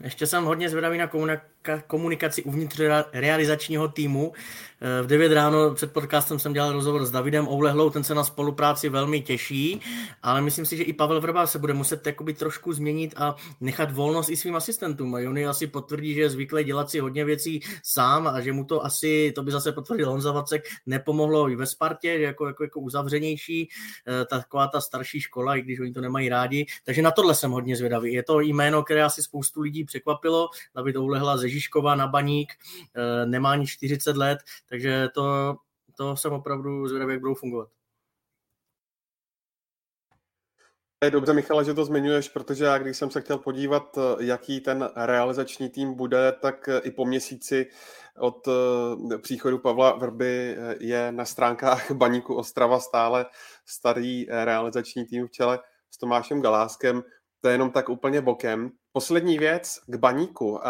Ještě 0.00 0.26
jsem 0.26 0.44
hodně 0.44 0.68
zvědavý 0.68 0.98
na 0.98 1.06
komunikaci 1.86 2.42
uvnitř 2.42 2.80
realizačního 3.12 3.88
týmu. 3.88 4.32
Eh, 4.82 5.02
v 5.02 5.06
9 5.06 5.32
ráno 5.32 5.74
před 5.74 5.92
podcastem 5.92 6.38
jsem 6.38 6.52
dělal 6.52 6.72
rozhovor 6.72 7.06
s 7.06 7.10
Davidem 7.10 7.48
Oulehlou, 7.48 7.90
ten 7.90 8.04
se 8.04 8.14
na 8.14 8.24
spolupráci 8.24 8.88
velmi 8.88 9.20
těší, 9.20 9.80
ale 10.22 10.40
myslím 10.40 10.66
si, 10.66 10.76
že 10.76 10.82
i 10.82 10.92
Pavel 10.92 11.20
Vrba 11.20 11.46
se 11.46 11.58
bude 11.58 11.74
muset 11.74 12.06
jakoby 12.06 12.34
trošku 12.34 12.72
změnit 12.72 13.14
a 13.16 13.36
nechat 13.60 13.92
volnost 13.92 14.28
i 14.28 14.36
svým 14.36 14.56
asistentům. 14.56 15.14
A 15.14 15.20
Jony 15.20 15.46
asi 15.46 15.66
potvrdí, 15.66 16.14
že 16.14 16.20
je 16.20 16.30
zvyklý 16.30 16.64
dělat 16.64 16.90
si 16.90 16.98
hodně 16.98 17.24
věcí 17.24 17.60
sám 17.82 18.26
a 18.26 18.40
že 18.40 18.52
mu 18.52 18.64
to 18.64 18.84
asi, 18.84 19.32
to 19.34 19.42
by 19.42 19.50
zase 19.50 19.72
potvrdil 19.72 20.10
Honza 20.10 20.32
Vacek, 20.32 20.64
nepomohlo 20.86 21.50
i 21.50 21.56
ve 21.56 21.66
Spartě, 21.66 22.18
že 22.18 22.24
jako, 22.24 22.46
jako, 22.46 22.64
jako 22.64 22.80
uzavřenější, 22.80 23.68
eh, 24.08 24.24
taková 24.24 24.66
ta 24.66 24.80
starší 24.80 25.20
škola, 25.20 25.56
i 25.56 25.62
když 25.62 25.80
oni 25.80 25.92
to 25.92 26.00
nemají 26.00 26.28
rádi. 26.28 26.66
Takže 26.84 27.02
na 27.02 27.10
tohle 27.10 27.34
jsem 27.34 27.50
hodně 27.50 27.76
zvědavý. 27.76 28.12
Je 28.12 28.22
to 28.22 28.40
jméno, 28.40 28.82
které 28.82 29.04
asi 29.04 29.22
spoustu 29.22 29.60
lidí 29.60 29.84
překvapilo. 29.84 30.48
David 30.74 30.96
Oulehla 30.96 31.36
ze 31.36 31.49
Žižkova 31.50 31.94
na 31.94 32.06
baník, 32.06 32.52
eh, 32.52 33.26
nemá 33.26 33.52
ani 33.52 33.66
40 33.66 34.16
let, 34.16 34.38
takže 34.68 35.08
to, 35.14 35.56
to 35.96 36.16
jsem 36.16 36.32
opravdu 36.32 36.88
zvědavý, 36.88 37.12
jak 37.12 37.20
budou 37.20 37.34
fungovat. 37.34 37.68
Je 41.04 41.10
dobře, 41.10 41.32
Michale, 41.32 41.64
že 41.64 41.74
to 41.74 41.84
zmiňuješ, 41.84 42.28
protože 42.28 42.64
já, 42.64 42.78
když 42.78 42.96
jsem 42.96 43.10
se 43.10 43.20
chtěl 43.20 43.38
podívat, 43.38 43.98
jaký 44.18 44.60
ten 44.60 44.90
realizační 44.96 45.68
tým 45.68 45.94
bude, 45.94 46.32
tak 46.32 46.68
i 46.82 46.90
po 46.90 47.04
měsíci 47.04 47.66
od 48.18 48.48
eh, 48.48 49.18
příchodu 49.18 49.58
Pavla 49.58 49.92
Vrby 49.96 50.56
je 50.80 51.12
na 51.12 51.24
stránkách 51.24 51.90
Baníku 51.94 52.34
Ostrava 52.34 52.80
stále 52.80 53.26
starý 53.66 54.26
realizační 54.30 55.04
tým 55.04 55.26
v 55.26 55.30
čele 55.30 55.58
s 55.90 55.98
Tomášem 55.98 56.42
Galáskem. 56.42 57.02
To 57.40 57.48
je 57.48 57.54
jenom 57.54 57.70
tak 57.70 57.88
úplně 57.88 58.20
bokem. 58.20 58.70
Poslední 58.92 59.38
věc 59.38 59.80
k 59.86 59.96
Baníku. 59.96 60.60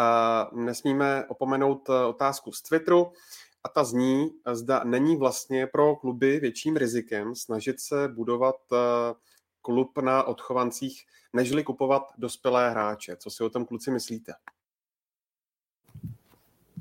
Nesmíme 0.53 1.25
opomenout 1.27 1.89
eh, 1.89 2.05
otázku 2.05 2.51
z 2.51 2.61
Twitteru 2.61 3.11
a 3.63 3.69
ta 3.69 3.83
zní, 3.83 4.29
zda 4.53 4.83
není 4.83 5.17
vlastně 5.17 5.67
pro 5.67 5.95
kluby 5.95 6.39
větším 6.39 6.75
rizikem 6.75 7.35
snažit 7.35 7.79
se 7.79 8.07
budovat 8.07 8.55
eh, 8.73 8.77
klub 9.61 9.97
na 9.97 10.23
odchovancích, 10.23 11.05
nežli 11.33 11.63
kupovat 11.63 12.03
dospělé 12.17 12.69
hráče. 12.69 13.15
Co 13.15 13.29
si 13.29 13.43
o 13.43 13.49
tom 13.49 13.65
kluci 13.65 13.91
myslíte? 13.91 14.33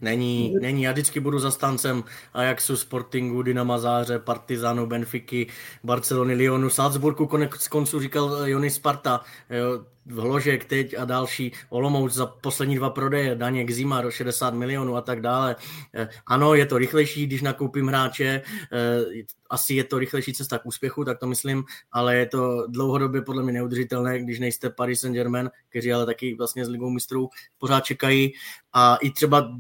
Není, 0.01 0.55
není. 0.61 0.83
Já 0.83 0.93
vždycky 0.93 1.21
budu 1.21 1.39
zastáncem 1.39 2.05
Ajaxu, 2.33 2.77
Sportingu, 2.77 3.43
Dynama 3.43 3.79
Záře, 3.79 4.19
Partizanu, 4.19 4.87
Benfiky, 4.87 5.47
Barcelony, 5.85 6.35
Lyonu, 6.35 6.71
Salzburgu, 6.71 7.27
konec 7.27 7.69
konců 7.69 8.01
říkal 8.01 8.49
Jony 8.49 8.71
Sparta, 8.71 9.21
jo, 9.51 9.85
Hložek 10.07 10.65
teď 10.65 10.95
a 10.99 11.05
další, 11.05 11.53
Olomouc 11.69 12.13
za 12.13 12.27
poslední 12.27 12.77
dva 12.77 12.91
prodeje, 12.91 13.35
Daněk 13.35 13.71
Zima 13.71 14.01
do 14.01 14.11
60 14.11 14.55
milionů 14.55 14.97
a 14.97 15.01
tak 15.01 15.21
dále. 15.21 15.57
Eh, 15.95 16.09
ano, 16.27 16.55
je 16.55 16.67
to 16.67 16.79
rychlejší, 16.79 17.27
když 17.27 17.43
nakoupím 17.43 17.89
hráče, 17.89 18.43
eh, 18.73 19.23
asi 19.51 19.75
je 19.75 19.85
to 19.85 19.99
rychlejší 19.99 20.33
cesta 20.33 20.59
k 20.59 20.67
úspěchu, 20.67 21.05
tak 21.05 21.19
to 21.19 21.27
myslím, 21.27 21.65
ale 21.93 22.17
je 22.17 22.27
to 22.27 22.67
dlouhodobě 22.69 23.23
podle 23.23 23.43
mě 23.43 23.53
neudržitelné, 23.53 24.19
když 24.19 24.39
nejste 24.39 24.71
Paris 24.71 25.01
Saint-Germain, 25.01 25.51
kteří 25.69 25.93
ale 25.93 26.07
taky 26.07 26.35
vlastně 26.35 26.65
s 26.65 26.69
ligou 26.69 26.91
mistrů 26.91 27.29
pořád 27.59 27.85
čekají. 27.85 28.33
A 28.73 28.97
i 28.97 29.11
třeba 29.11 29.51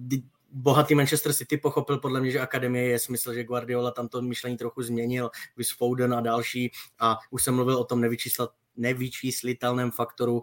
bohatý 0.52 0.94
Manchester 0.94 1.32
City 1.32 1.56
pochopil 1.56 1.98
podle 1.98 2.20
mě, 2.20 2.30
že 2.30 2.40
akademie 2.40 2.88
je 2.88 2.98
smysl, 2.98 3.34
že 3.34 3.44
Guardiola 3.44 3.90
tam 3.90 4.08
to 4.08 4.22
myšlení 4.22 4.56
trochu 4.56 4.82
změnil, 4.82 5.30
Vys 5.56 5.70
Foden 5.70 6.14
a 6.14 6.20
další. 6.20 6.72
A 6.98 7.18
už 7.30 7.44
jsem 7.44 7.54
mluvil 7.54 7.76
o 7.76 7.84
tom 7.84 8.00
nevyčíslat 8.00 8.50
nevyčíslitelném 8.80 9.90
faktoru 9.90 10.34
uh, 10.34 10.42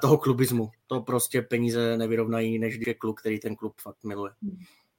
toho 0.00 0.18
klubismu. 0.18 0.70
To 0.86 1.00
prostě 1.00 1.42
peníze 1.42 1.96
nevyrovnají, 1.96 2.58
než 2.58 2.78
je 2.86 2.94
klub, 2.94 3.18
který 3.18 3.40
ten 3.40 3.56
klub 3.56 3.74
fakt 3.80 4.04
miluje. 4.04 4.32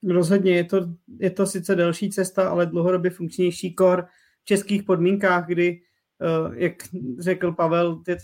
Rozhodně, 0.10 0.56
je 0.56 0.64
to, 0.64 0.78
je 1.20 1.30
to 1.30 1.46
sice 1.46 1.76
delší 1.76 2.10
cesta, 2.10 2.50
ale 2.50 2.66
dlouhodobě 2.66 3.12
funkčnější 3.12 3.74
kor 3.74 4.06
v 4.42 4.46
českých 4.46 4.84
podmínkách, 4.84 5.48
kdy, 5.48 5.82
uh, 6.22 6.56
jak 6.56 6.74
řekl 7.20 7.52
Pavel, 7.52 7.96
ty, 7.96 8.18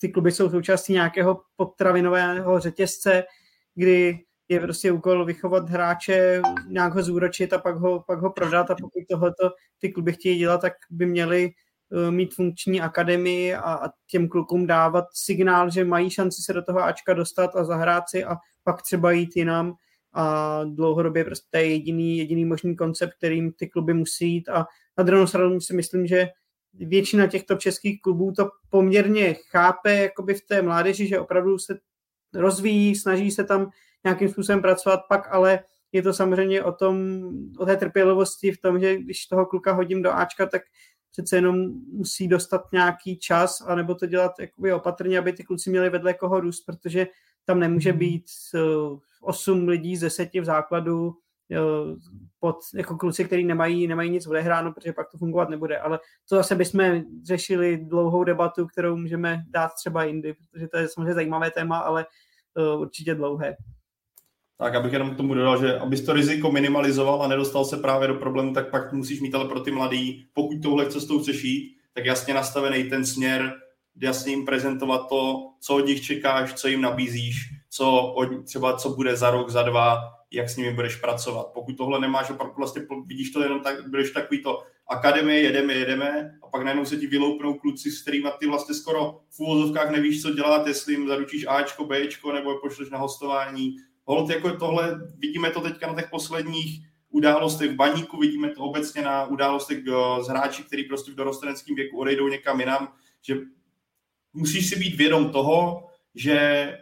ty 0.00 0.08
kluby 0.08 0.32
jsou 0.32 0.50
součástí 0.50 0.92
nějakého 0.92 1.42
potravinového 1.56 2.60
řetězce, 2.60 3.24
kdy 3.74 4.18
je 4.48 4.60
prostě 4.60 4.92
úkol 4.92 5.24
vychovat 5.24 5.70
hráče, 5.70 6.42
nějak 6.68 6.94
ho 6.94 7.02
zúročit 7.02 7.52
a 7.52 7.58
pak 7.58 7.76
ho, 7.76 8.04
pak 8.06 8.20
ho 8.20 8.32
prodat 8.32 8.70
a 8.70 8.74
pokud 8.80 9.02
tohoto 9.10 9.50
ty 9.78 9.88
kluby 9.88 10.12
chtějí 10.12 10.38
dělat, 10.38 10.60
tak 10.60 10.72
by 10.90 11.06
měli 11.06 11.50
mít 12.10 12.34
funkční 12.34 12.80
akademii 12.80 13.54
a, 13.54 13.60
a 13.60 13.90
těm 14.06 14.28
klukům 14.28 14.66
dávat 14.66 15.04
signál, 15.12 15.70
že 15.70 15.84
mají 15.84 16.10
šanci 16.10 16.42
se 16.42 16.52
do 16.52 16.62
toho 16.62 16.84
Ačka 16.84 17.14
dostat 17.14 17.56
a 17.56 17.64
zahrát 17.64 18.04
si 18.08 18.24
a 18.24 18.36
pak 18.64 18.82
třeba 18.82 19.12
jít 19.12 19.36
jinam. 19.36 19.74
A 20.12 20.60
dlouhodobě 20.64 21.24
prostě 21.24 21.58
je 21.58 21.66
jediný, 21.66 22.18
jediný 22.18 22.44
možný 22.44 22.76
koncept, 22.76 23.14
kterým 23.14 23.52
ty 23.52 23.68
kluby 23.68 23.94
musí 23.94 24.32
jít. 24.32 24.48
A 24.48 24.66
na 24.98 25.04
druhou 25.04 25.26
stranu 25.26 25.60
si 25.60 25.74
myslím, 25.74 26.06
že 26.06 26.28
většina 26.74 27.26
těchto 27.26 27.54
českých 27.56 28.02
klubů 28.02 28.32
to 28.32 28.50
poměrně 28.70 29.34
chápe 29.34 29.94
jakoby 29.94 30.34
v 30.34 30.46
té 30.46 30.62
mládeži, 30.62 31.06
že 31.08 31.20
opravdu 31.20 31.58
se 31.58 31.78
rozvíjí, 32.34 32.96
snaží 32.96 33.30
se 33.30 33.44
tam 33.44 33.70
nějakým 34.04 34.28
způsobem 34.28 34.62
pracovat, 34.62 35.00
pak 35.08 35.28
ale 35.30 35.60
je 35.92 36.02
to 36.02 36.12
samozřejmě 36.12 36.62
o 36.62 36.72
tom, 36.72 37.22
o 37.58 37.66
té 37.66 37.76
trpělivosti 37.76 38.52
v 38.52 38.60
tom, 38.60 38.80
že 38.80 38.96
když 38.96 39.26
toho 39.26 39.46
kluka 39.46 39.72
hodím 39.72 40.02
do 40.02 40.12
Ačka, 40.12 40.46
tak 40.46 40.62
přece 41.12 41.36
jenom 41.36 41.56
musí 41.92 42.28
dostat 42.28 42.72
nějaký 42.72 43.18
čas, 43.18 43.60
anebo 43.60 43.94
to 43.94 44.06
dělat 44.06 44.32
jakoby 44.40 44.72
opatrně, 44.72 45.18
aby 45.18 45.32
ty 45.32 45.44
kluci 45.44 45.70
měli 45.70 45.90
vedle 45.90 46.14
koho 46.14 46.40
růst, 46.40 46.60
protože 46.60 47.06
tam 47.44 47.60
nemůže 47.60 47.90
mhm. 47.90 47.98
být 47.98 48.24
8 49.22 49.62
eh, 49.62 49.70
lidí 49.70 49.96
z 49.96 50.00
10 50.00 50.30
v 50.40 50.44
základu 50.44 51.14
eh, 51.52 51.58
pod, 52.40 52.56
jako 52.74 52.96
kluci, 52.96 53.24
kteří 53.24 53.44
nemají, 53.44 53.86
nemají 53.86 54.10
nic 54.10 54.26
odehráno, 54.26 54.72
protože 54.72 54.92
pak 54.92 55.10
to 55.10 55.18
fungovat 55.18 55.48
nebude. 55.48 55.78
Ale 55.78 56.00
to 56.28 56.36
zase 56.36 56.54
bychom 56.54 57.02
řešili 57.24 57.76
dlouhou 57.76 58.24
debatu, 58.24 58.66
kterou 58.66 58.96
můžeme 58.96 59.44
dát 59.48 59.74
třeba 59.74 60.04
jindy, 60.04 60.34
protože 60.34 60.68
to 60.68 60.78
je 60.78 60.88
samozřejmě 60.88 61.14
zajímavé 61.14 61.50
téma, 61.50 61.78
ale 61.78 62.06
uh, 62.56 62.80
určitě 62.80 63.14
dlouhé. 63.14 63.56
Tak 64.58 64.74
abych 64.74 64.92
jenom 64.92 65.10
k 65.10 65.16
tomu 65.16 65.34
dodal, 65.34 65.60
že 65.60 65.78
abys 65.78 66.04
to 66.04 66.12
riziko 66.12 66.52
minimalizoval 66.52 67.22
a 67.22 67.28
nedostal 67.28 67.64
se 67.64 67.76
právě 67.76 68.08
do 68.08 68.14
problému, 68.14 68.54
tak 68.54 68.70
pak 68.70 68.92
musíš 68.92 69.20
mít 69.20 69.34
ale 69.34 69.48
pro 69.48 69.60
ty 69.60 69.70
mladý, 69.70 70.26
pokud 70.32 70.62
touhle 70.62 70.86
cestou 70.86 71.18
chceš 71.18 71.44
jít, 71.44 71.76
tak 71.92 72.04
jasně 72.04 72.34
nastavený 72.34 72.84
ten 72.84 73.06
směr, 73.06 73.54
jasně 74.02 74.32
jim 74.32 74.44
prezentovat 74.44 75.08
to, 75.08 75.50
co 75.60 75.76
od 75.76 75.86
nich 75.86 76.02
čekáš, 76.02 76.54
co 76.54 76.68
jim 76.68 76.80
nabízíš, 76.80 77.36
co 77.70 78.12
od, 78.16 78.28
třeba 78.44 78.76
co 78.76 78.90
bude 78.90 79.16
za 79.16 79.30
rok, 79.30 79.50
za 79.50 79.62
dva, 79.62 79.98
jak 80.30 80.48
s 80.48 80.56
nimi 80.56 80.74
budeš 80.74 80.96
pracovat. 80.96 81.46
Pokud 81.54 81.76
tohle 81.76 82.00
nemáš, 82.00 82.30
opravdu 82.30 82.54
vlastně 82.56 82.82
vidíš 83.06 83.30
to 83.30 83.42
jenom 83.42 83.60
tak, 83.60 83.88
budeš 83.88 84.10
takový 84.10 84.42
to 84.42 84.62
akademie, 84.88 85.40
jedeme, 85.40 85.72
jedeme 85.72 86.30
a 86.42 86.46
pak 86.46 86.62
najednou 86.62 86.84
se 86.84 86.96
ti 86.96 87.06
vyloupnou 87.06 87.54
kluci, 87.54 87.90
s 87.90 88.02
kterými 88.02 88.28
ty 88.38 88.46
vlastně 88.46 88.74
skoro 88.74 89.20
v 89.30 89.40
úvozovkách 89.40 89.90
nevíš, 89.90 90.22
co 90.22 90.30
dělat, 90.30 90.66
jestli 90.66 90.92
jim 90.92 91.08
zaručíš 91.08 91.46
Ačko, 91.48 91.84
Bčko 91.84 92.32
nebo 92.32 92.50
je 92.50 92.58
pošleš 92.62 92.90
na 92.90 92.98
hostování, 92.98 93.76
Hold 94.08 94.30
jako 94.30 94.56
tohle, 94.56 95.00
vidíme 95.18 95.50
to 95.50 95.60
teďka 95.60 95.86
na 95.86 95.94
těch 95.94 96.10
posledních 96.10 96.86
událostech 97.10 97.70
v 97.70 97.74
baníku, 97.74 98.18
vidíme 98.18 98.50
to 98.50 98.60
obecně 98.60 99.02
na 99.02 99.26
událostech 99.26 99.78
eh, 99.78 100.22
z 100.22 100.28
hráči, 100.28 100.62
který 100.62 100.84
prostě 100.84 101.12
v 101.12 101.14
dorosteneckém 101.14 101.76
věku 101.76 101.98
odejdou 101.98 102.28
někam 102.28 102.60
jinam, 102.60 102.92
že 103.22 103.36
musíš 104.32 104.68
si 104.68 104.78
být 104.78 104.96
vědom 104.96 105.30
toho, 105.30 105.86
že 106.14 106.78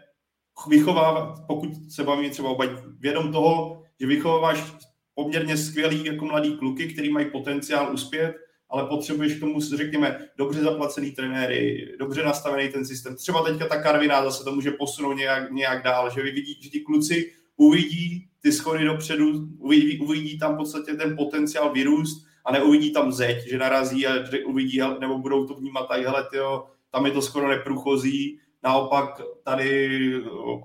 vychovávat, 0.69 1.47
pokud 1.47 1.69
se 1.89 2.05
bavíme 2.05 2.31
třeba 2.31 2.49
o 2.49 2.57
baníku, 2.57 2.83
vědom 2.99 3.33
toho, 3.33 3.83
že 4.01 4.07
vychováváš 4.07 4.73
poměrně 5.15 5.57
skvělý 5.57 6.05
jako 6.05 6.25
mladý 6.25 6.57
kluky, 6.57 6.93
který 6.93 7.13
mají 7.13 7.31
potenciál 7.31 7.95
uspět 7.95 8.37
ale 8.71 8.87
potřebuješ 8.87 9.35
k 9.35 9.41
tomu, 9.41 9.61
řekněme, 9.61 10.19
dobře 10.37 10.61
zaplacený 10.61 11.13
trenéry, 11.13 11.89
dobře 11.99 12.23
nastavený 12.23 12.69
ten 12.69 12.87
systém. 12.87 13.17
Třeba 13.17 13.43
teďka 13.43 13.67
ta 13.67 13.83
Karviná 13.83 14.25
zase 14.25 14.45
to 14.45 14.53
může 14.53 14.71
posunout 14.71 15.13
nějak, 15.13 15.53
nějak 15.53 15.83
dál, 15.83 16.11
že 16.11 16.23
vy 16.23 16.31
vidí, 16.31 16.59
že 16.63 16.71
ti 16.71 16.81
kluci 16.81 17.33
uvidí 17.57 18.29
ty 18.43 18.53
schody 18.53 18.85
dopředu, 18.85 19.49
uvidí, 19.59 19.99
uvidí 19.99 20.39
tam 20.39 20.55
v 20.55 20.57
podstatě 20.57 20.95
ten 20.95 21.17
potenciál 21.17 21.73
vyrůst 21.73 22.27
a 22.45 22.53
neuvidí 22.53 22.93
tam 22.93 23.13
zeď, 23.13 23.49
že 23.49 23.59
narazí 23.59 24.07
a 24.07 24.13
uvidí, 24.47 24.81
nebo 25.01 25.19
budou 25.19 25.47
to 25.47 25.55
vnímat 25.55 25.89
tak, 25.89 26.03
hele, 26.03 26.27
tyjo, 26.31 26.65
tam 26.91 27.07
je 27.07 27.13
to 27.13 27.23
skoro 27.23 27.49
neprůchozí, 27.49 28.39
naopak 28.63 29.23
tady 29.45 30.13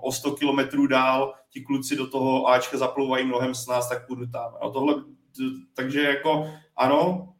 o 0.02 0.12
100 0.12 0.32
kilometrů 0.32 0.86
dál 0.86 1.34
ti 1.50 1.60
kluci 1.60 1.96
do 1.96 2.06
toho 2.06 2.48
Ačka 2.48 2.78
zaplouvají 2.78 3.26
mnohem 3.26 3.54
s 3.54 3.66
nás, 3.66 3.88
tak 3.88 4.06
půjdu 4.06 4.26
tam. 4.26 4.52
A 4.60 4.70
tohle, 4.70 4.94
takže 5.74 6.02
jako 6.02 6.50
ano, 6.76 7.31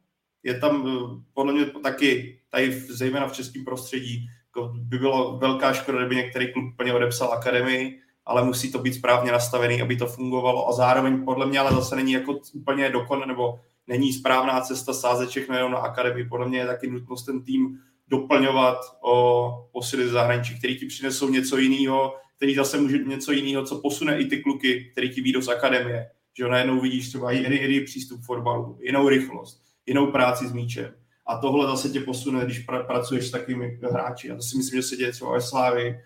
je 0.43 0.59
tam 0.59 0.87
podle 1.33 1.53
mě 1.53 1.65
taky, 1.65 2.39
tady 2.49 2.71
zejména 2.89 3.27
v 3.27 3.33
českém 3.33 3.65
prostředí, 3.65 4.27
jako 4.47 4.73
by 4.75 4.97
bylo 4.97 5.37
velká 5.37 5.73
škoda, 5.73 5.97
kdyby 5.97 6.15
některý 6.15 6.53
klub 6.53 6.75
plně 6.77 6.93
odepsal 6.93 7.33
akademii, 7.33 7.99
ale 8.25 8.45
musí 8.45 8.71
to 8.71 8.79
být 8.79 8.93
správně 8.93 9.31
nastavený, 9.31 9.81
aby 9.81 9.95
to 9.95 10.07
fungovalo 10.07 10.69
a 10.69 10.71
zároveň 10.71 11.25
podle 11.25 11.45
mě 11.45 11.59
ale 11.59 11.71
zase 11.71 11.95
není 11.95 12.11
jako 12.11 12.39
úplně 12.53 12.89
dokon, 12.89 13.27
nebo 13.27 13.59
není 13.87 14.13
správná 14.13 14.61
cesta 14.61 14.93
sázet 14.93 15.29
všechno 15.29 15.55
jenom 15.55 15.71
na 15.71 15.77
akademii. 15.77 16.25
Podle 16.25 16.49
mě 16.49 16.59
je 16.59 16.65
taky 16.65 16.87
nutnost 16.87 17.23
ten 17.23 17.43
tým 17.43 17.79
doplňovat 18.07 18.77
o 19.01 19.67
posily 19.71 20.07
zahraničí, 20.07 20.57
který 20.57 20.79
ti 20.79 20.85
přinesou 20.85 21.29
něco 21.29 21.57
jiného, 21.57 22.15
který 22.35 22.55
zase 22.55 22.77
může 22.77 22.97
něco 22.97 23.31
jiného, 23.31 23.65
co 23.65 23.81
posune 23.81 24.19
i 24.19 24.25
ty 24.25 24.37
kluky, 24.41 24.89
který 24.91 25.09
ti 25.09 25.21
výjdou 25.21 25.41
z 25.41 25.47
akademie. 25.47 26.09
Že 26.37 26.47
najednou 26.47 26.79
vidíš 26.79 27.09
třeba 27.09 27.31
jiný, 27.31 27.61
jiný 27.61 27.81
přístup 27.81 28.21
fotbalu, 28.21 28.77
jinou 28.81 29.09
rychlost, 29.09 29.62
jinou 29.85 30.11
práci 30.11 30.47
s 30.47 30.53
míčem. 30.53 30.91
A 31.27 31.37
tohle 31.37 31.67
zase 31.67 31.89
tě 31.89 31.99
posune, 31.99 32.45
když 32.45 32.59
pra, 32.59 32.83
pracuješ 32.83 33.27
s 33.27 33.31
takovými 33.31 33.79
hráči. 33.91 34.31
A 34.31 34.35
to 34.35 34.41
si 34.41 34.57
myslím, 34.57 34.81
že 34.81 34.87
se 34.87 34.95
děje 34.95 35.11
třeba 35.11 35.31
ve 35.31 35.41
Slávii. 35.41 35.99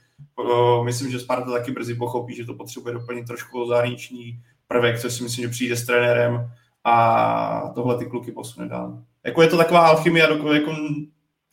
Myslím, 0.83 1.11
že 1.11 1.19
Sparta 1.19 1.51
taky 1.51 1.71
brzy 1.71 1.95
pochopí, 1.95 2.35
že 2.35 2.45
to 2.45 2.53
potřebuje 2.53 2.93
doplnit 2.93 3.27
trošku 3.27 3.67
zahraniční 3.67 4.39
prvek, 4.67 4.99
což 4.99 5.13
si 5.13 5.23
myslím, 5.23 5.45
že 5.45 5.49
přijde 5.49 5.75
s 5.75 5.85
trenérem 5.85 6.51
a 6.83 7.71
tohle 7.75 7.97
ty 7.97 8.05
kluky 8.05 8.31
posune 8.31 8.67
dál. 8.67 9.03
Jako 9.25 9.41
je 9.41 9.47
to 9.47 9.57
taková 9.57 9.87
alchymia, 9.87 10.33
jako 10.53 10.75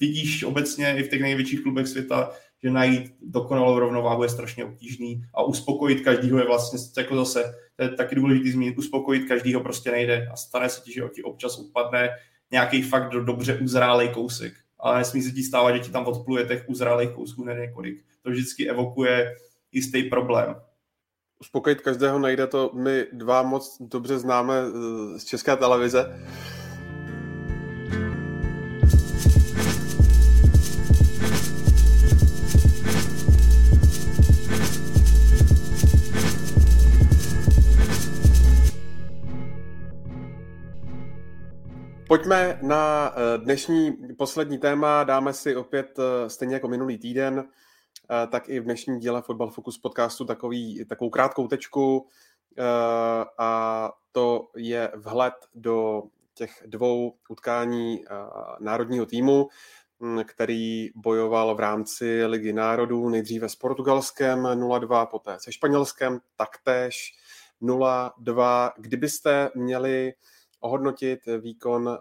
vidíš 0.00 0.44
obecně 0.44 0.96
i 0.96 1.02
v 1.02 1.08
těch 1.08 1.20
největších 1.20 1.62
klubech 1.62 1.88
světa, 1.88 2.30
že 2.64 2.70
najít 2.70 3.14
dokonalou 3.22 3.78
rovnováhu 3.78 4.22
je 4.22 4.28
strašně 4.28 4.64
obtížný 4.64 5.24
a 5.34 5.42
uspokojit 5.42 6.00
každýho 6.00 6.38
je 6.38 6.46
vlastně 6.46 6.78
jako 6.96 7.16
zase, 7.16 7.54
to 7.76 7.82
je 7.82 7.88
taky 7.90 8.14
důležitý 8.14 8.50
zmínit, 8.50 8.78
uspokojit 8.78 9.28
každýho 9.28 9.60
prostě 9.60 9.90
nejde 9.90 10.28
a 10.32 10.36
stane 10.36 10.68
se 10.68 10.80
ti, 10.80 10.92
že 10.92 11.02
ti 11.14 11.22
občas 11.22 11.58
upadne 11.58 12.10
nějaký 12.50 12.82
fakt 12.82 13.10
do 13.10 13.24
dobře 13.24 13.58
uzrálej 13.58 14.08
kousek. 14.08 14.52
Ale 14.78 14.98
nesmí 14.98 15.22
se 15.22 15.30
ti 15.30 15.42
stávat, 15.42 15.72
že 15.72 15.80
ti 15.80 15.90
tam 15.90 16.06
odpluje 16.06 16.44
těch 16.44 16.64
uzrálých 16.68 17.10
kousků 17.10 17.44
ne 17.44 17.54
několik. 17.54 18.04
To 18.22 18.30
vždycky 18.30 18.70
evokuje 18.70 19.34
jistý 19.72 20.02
problém. 20.02 20.56
Uspokojit 21.40 21.80
každého 21.80 22.18
nejde, 22.18 22.46
to 22.46 22.70
my 22.74 23.06
dva 23.12 23.42
moc 23.42 23.76
dobře 23.80 24.18
známe 24.18 24.54
z 25.16 25.24
české 25.24 25.56
televize. 25.56 26.20
Pojďme 42.14 42.58
na 42.62 43.12
eh, 43.16 43.38
dnešní 43.38 43.92
poslední 44.18 44.58
téma. 44.58 45.04
Dáme 45.04 45.32
si 45.32 45.56
opět, 45.56 45.98
eh, 45.98 46.30
stejně 46.30 46.54
jako 46.54 46.68
minulý 46.68 46.98
týden, 46.98 47.44
eh, 47.44 48.26
tak 48.26 48.48
i 48.48 48.60
v 48.60 48.64
dnešním 48.64 48.98
díle 48.98 49.22
Football 49.22 49.50
Focus 49.50 49.78
podcastu 49.78 50.24
takový, 50.24 50.84
takovou 50.84 51.10
krátkou 51.10 51.48
tečku 51.48 52.06
a 53.38 53.92
to 54.12 54.48
je 54.56 54.92
vhled 54.94 55.34
do 55.54 56.02
těch 56.34 56.62
dvou 56.66 57.14
utkání 57.28 58.04
národního 58.60 59.06
týmu, 59.06 59.48
hm, 60.00 60.22
který 60.24 60.90
bojoval 60.94 61.54
v 61.54 61.60
rámci 61.60 62.26
Ligy 62.26 62.52
národů 62.52 63.08
nejdříve 63.08 63.48
s 63.48 63.56
Portugalskem 63.56 64.46
0-2, 64.54 65.06
poté 65.06 65.36
se 65.38 65.52
Španělskem 65.52 66.20
taktéž 66.36 67.16
0-2. 67.60 68.72
Kdybyste 68.78 69.50
měli 69.54 70.14
ohodnotit 70.64 71.20
výkon 71.40 71.88
eh, 71.88 72.00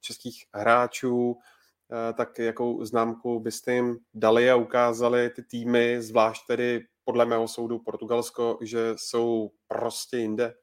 českých 0.00 0.44
hráčů, 0.54 1.38
eh, 1.38 2.12
tak 2.12 2.38
jakou 2.38 2.84
známku 2.84 3.40
byste 3.40 3.74
jim 3.74 3.98
dali 4.14 4.50
a 4.50 4.56
ukázali 4.56 5.30
ty 5.30 5.42
týmy, 5.42 6.02
zvlášť 6.02 6.46
tedy 6.46 6.84
podle 7.04 7.24
mého 7.24 7.48
soudu 7.48 7.78
Portugalsko, 7.78 8.58
že 8.62 8.94
jsou 8.96 9.50
prostě 9.68 10.18
jinde? 10.18 10.54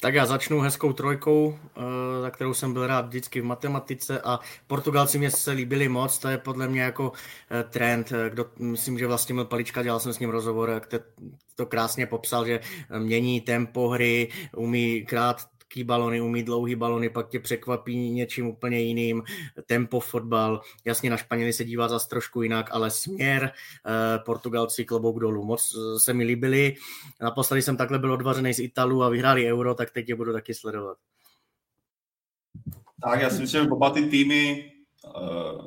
Tak 0.00 0.14
já 0.14 0.26
začnu 0.26 0.60
hezkou 0.60 0.92
trojkou, 0.92 1.58
eh, 1.76 1.80
za 2.22 2.30
kterou 2.30 2.54
jsem 2.54 2.72
byl 2.72 2.86
rád 2.86 3.06
vždycky 3.06 3.40
v 3.40 3.44
matematice 3.44 4.20
a 4.20 4.40
Portugalci 4.66 5.18
mě 5.18 5.30
se 5.30 5.50
líbili 5.50 5.88
moc, 5.88 6.18
to 6.18 6.28
je 6.28 6.38
podle 6.38 6.68
mě 6.68 6.82
jako 6.82 7.12
eh, 7.50 7.64
trend, 7.64 8.12
eh, 8.12 8.30
kdo, 8.30 8.46
myslím, 8.58 8.98
že 8.98 9.06
vlastně 9.06 9.34
byl 9.34 9.44
Palička, 9.44 9.82
dělal 9.82 10.00
jsem 10.00 10.12
s 10.12 10.18
ním 10.18 10.30
rozhovor, 10.30 10.70
jak 10.70 10.86
to 11.54 11.66
krásně 11.66 12.06
popsal, 12.06 12.46
že 12.46 12.60
mění 12.98 13.40
tempo 13.40 13.88
hry, 13.88 14.28
umí 14.56 15.06
krát 15.06 15.46
krátký 15.68 15.84
balony, 15.84 16.20
umí 16.20 16.42
dlouhý 16.42 16.74
balony, 16.74 17.10
pak 17.10 17.28
tě 17.28 17.40
překvapí 17.40 18.10
něčím 18.10 18.46
úplně 18.46 18.80
jiným, 18.80 19.22
tempo 19.66 20.00
fotbal, 20.00 20.60
jasně 20.84 21.10
na 21.10 21.16
Španěli 21.16 21.52
se 21.52 21.64
dívá 21.64 21.88
zase 21.88 22.08
trošku 22.08 22.42
jinak, 22.42 22.68
ale 22.72 22.90
směr, 22.90 23.52
eh, 23.86 24.18
Portugalci 24.18 24.84
klobouk 24.84 25.20
dolů, 25.20 25.44
moc 25.44 25.76
eh, 25.76 26.00
se 26.00 26.14
mi 26.14 26.24
líbili, 26.24 26.74
naposledy 27.20 27.62
jsem 27.62 27.76
takhle 27.76 27.98
byl 27.98 28.12
odvařený 28.12 28.54
z 28.54 28.58
Italu 28.58 29.02
a 29.02 29.08
vyhráli 29.08 29.52
Euro, 29.52 29.74
tak 29.74 29.90
teď 29.90 30.08
je 30.08 30.14
budu 30.14 30.32
taky 30.32 30.54
sledovat. 30.54 30.96
Tak, 33.04 33.20
já 33.20 33.30
si 33.30 33.40
myslím, 33.40 33.64
že 33.64 33.70
oba 33.70 33.90
ty 33.90 34.02
týmy 34.06 34.72
uh, 35.04 35.66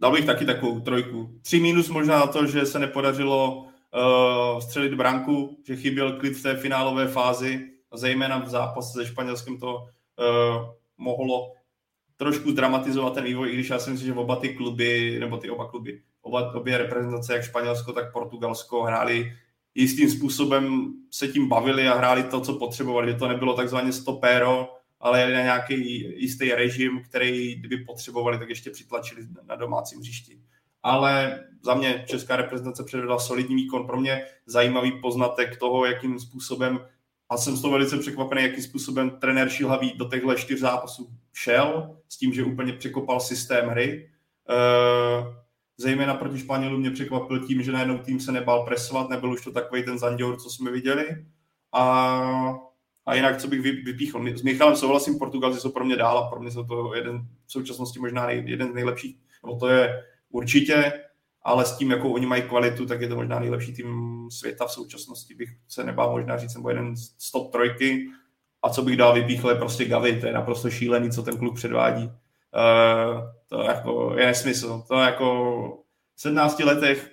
dal 0.00 0.12
bych 0.12 0.26
taky 0.26 0.44
takovou 0.44 0.80
trojku. 0.80 1.30
Tři 1.42 1.60
mínus 1.60 1.88
možná 1.88 2.26
to, 2.26 2.46
že 2.46 2.66
se 2.66 2.78
nepodařilo 2.78 3.62
uh, 3.62 4.60
střelit 4.60 4.94
branku, 4.94 5.58
že 5.66 5.76
chyběl 5.76 6.12
klid 6.12 6.36
v 6.36 6.42
té 6.42 6.56
finálové 6.56 7.08
fázi, 7.08 7.75
zejména 7.94 8.38
v 8.38 8.48
zápase 8.48 8.92
se 8.92 9.06
Španělskem 9.06 9.58
to 9.58 9.76
uh, 9.76 10.68
mohlo 10.98 11.52
trošku 12.16 12.52
dramatizovat 12.52 13.14
ten 13.14 13.24
vývoj, 13.24 13.50
i 13.50 13.54
když 13.54 13.70
já 13.70 13.78
si 13.78 13.90
myslím, 13.90 14.06
že 14.06 14.20
oba 14.20 14.36
ty 14.36 14.48
kluby, 14.48 15.16
nebo 15.20 15.36
ty 15.36 15.50
oba 15.50 15.68
kluby, 15.68 16.02
oba, 16.22 16.54
obě 16.54 16.78
reprezentace, 16.78 17.34
jak 17.34 17.44
Španělsko, 17.44 17.92
tak 17.92 18.12
Portugalsko, 18.12 18.82
hráli 18.82 19.32
jistým 19.74 20.10
způsobem, 20.10 20.92
se 21.10 21.28
tím 21.28 21.48
bavili 21.48 21.88
a 21.88 21.94
hráli 21.94 22.22
to, 22.22 22.40
co 22.40 22.54
potřebovali, 22.54 23.12
že 23.12 23.18
to 23.18 23.28
nebylo 23.28 23.54
takzvaně 23.54 23.92
stopéro, 23.92 24.68
ale 25.00 25.20
jeli 25.20 25.32
na 25.32 25.42
nějaký 25.42 26.00
jistý 26.22 26.52
režim, 26.52 27.02
který 27.02 27.54
kdyby 27.54 27.76
potřebovali, 27.76 28.38
tak 28.38 28.48
ještě 28.48 28.70
přitlačili 28.70 29.22
na 29.46 29.56
domácím 29.56 29.98
hřišti. 29.98 30.40
Ale 30.82 31.44
za 31.62 31.74
mě 31.74 32.04
česká 32.08 32.36
reprezentace 32.36 32.84
předvedla 32.84 33.18
solidní 33.18 33.54
výkon. 33.54 33.86
Pro 33.86 34.00
mě 34.00 34.24
zajímavý 34.46 35.00
poznatek 35.00 35.56
toho, 35.56 35.86
jakým 35.86 36.18
způsobem 36.18 36.80
a 37.28 37.36
jsem 37.36 37.56
z 37.56 37.62
toho 37.62 37.72
velice 37.72 37.98
překvapený, 37.98 38.42
jakým 38.42 38.62
způsobem 38.62 39.10
trenér 39.10 39.48
Šilhavý 39.48 39.92
do 39.96 40.08
těchto 40.08 40.34
čtyř 40.34 40.60
zápasů 40.60 41.08
šel, 41.32 41.96
s 42.08 42.18
tím, 42.18 42.32
že 42.32 42.44
úplně 42.44 42.72
překopal 42.72 43.20
systém 43.20 43.68
hry. 43.68 44.10
Uh, 44.50 45.34
zejména 45.76 46.14
proti 46.14 46.38
Španělům 46.38 46.80
mě 46.80 46.90
překvapil 46.90 47.46
tím, 47.46 47.62
že 47.62 47.72
najednou 47.72 47.98
tým 47.98 48.20
se 48.20 48.32
nebál 48.32 48.64
presovat, 48.64 49.10
nebyl 49.10 49.32
už 49.32 49.44
to 49.44 49.52
takový 49.52 49.82
ten 49.82 49.98
zanděur, 49.98 50.36
co 50.36 50.50
jsme 50.50 50.70
viděli. 50.70 51.26
A, 51.72 52.56
a 53.06 53.14
jinak, 53.14 53.40
co 53.40 53.48
bych 53.48 53.60
vypíchl, 53.60 54.36
s 54.36 54.42
Michalem 54.42 54.76
souhlasím, 54.76 55.18
Portugalci 55.18 55.60
jsou 55.60 55.70
pro 55.70 55.84
mě 55.84 55.96
dál 55.96 56.18
a 56.18 56.30
pro 56.30 56.40
mě 56.40 56.50
jsou 56.50 56.64
to 56.64 56.94
jeden 56.94 57.28
v 57.46 57.52
současnosti 57.52 57.98
možná 57.98 58.30
jeden 58.30 58.70
z 58.70 58.74
nejlepších, 58.74 59.16
nebo 59.44 59.58
to 59.58 59.68
je 59.68 60.04
určitě, 60.30 60.92
ale 61.46 61.64
s 61.64 61.76
tím, 61.76 61.90
jakou 61.90 62.12
oni 62.12 62.26
mají 62.26 62.42
kvalitu, 62.42 62.86
tak 62.86 63.00
je 63.00 63.08
to 63.08 63.16
možná 63.16 63.38
nejlepší 63.40 63.72
tým 63.72 63.88
světa 64.30 64.66
v 64.66 64.72
současnosti, 64.72 65.34
bych 65.34 65.48
se 65.68 65.84
nebál 65.84 66.12
možná 66.12 66.38
říct, 66.38 66.54
nebo 66.54 66.68
jeden 66.68 66.96
z 66.96 67.30
top 67.30 67.52
trojky. 67.52 68.08
A 68.62 68.70
co 68.70 68.82
bych 68.82 68.96
dál 68.96 69.14
vypíchl, 69.14 69.50
je 69.50 69.54
prostě 69.54 69.84
Gavi, 69.84 70.20
to 70.20 70.26
je 70.26 70.32
naprosto 70.32 70.70
šílený, 70.70 71.10
co 71.10 71.22
ten 71.22 71.38
kluk 71.38 71.54
předvádí. 71.54 72.04
Uh, 72.04 73.20
to 73.48 73.62
jako 73.62 74.14
je 74.18 74.26
nesmysl. 74.26 74.84
To 74.88 74.94
jako 74.94 75.84
v 76.16 76.20
17 76.20 76.58
letech 76.58 77.10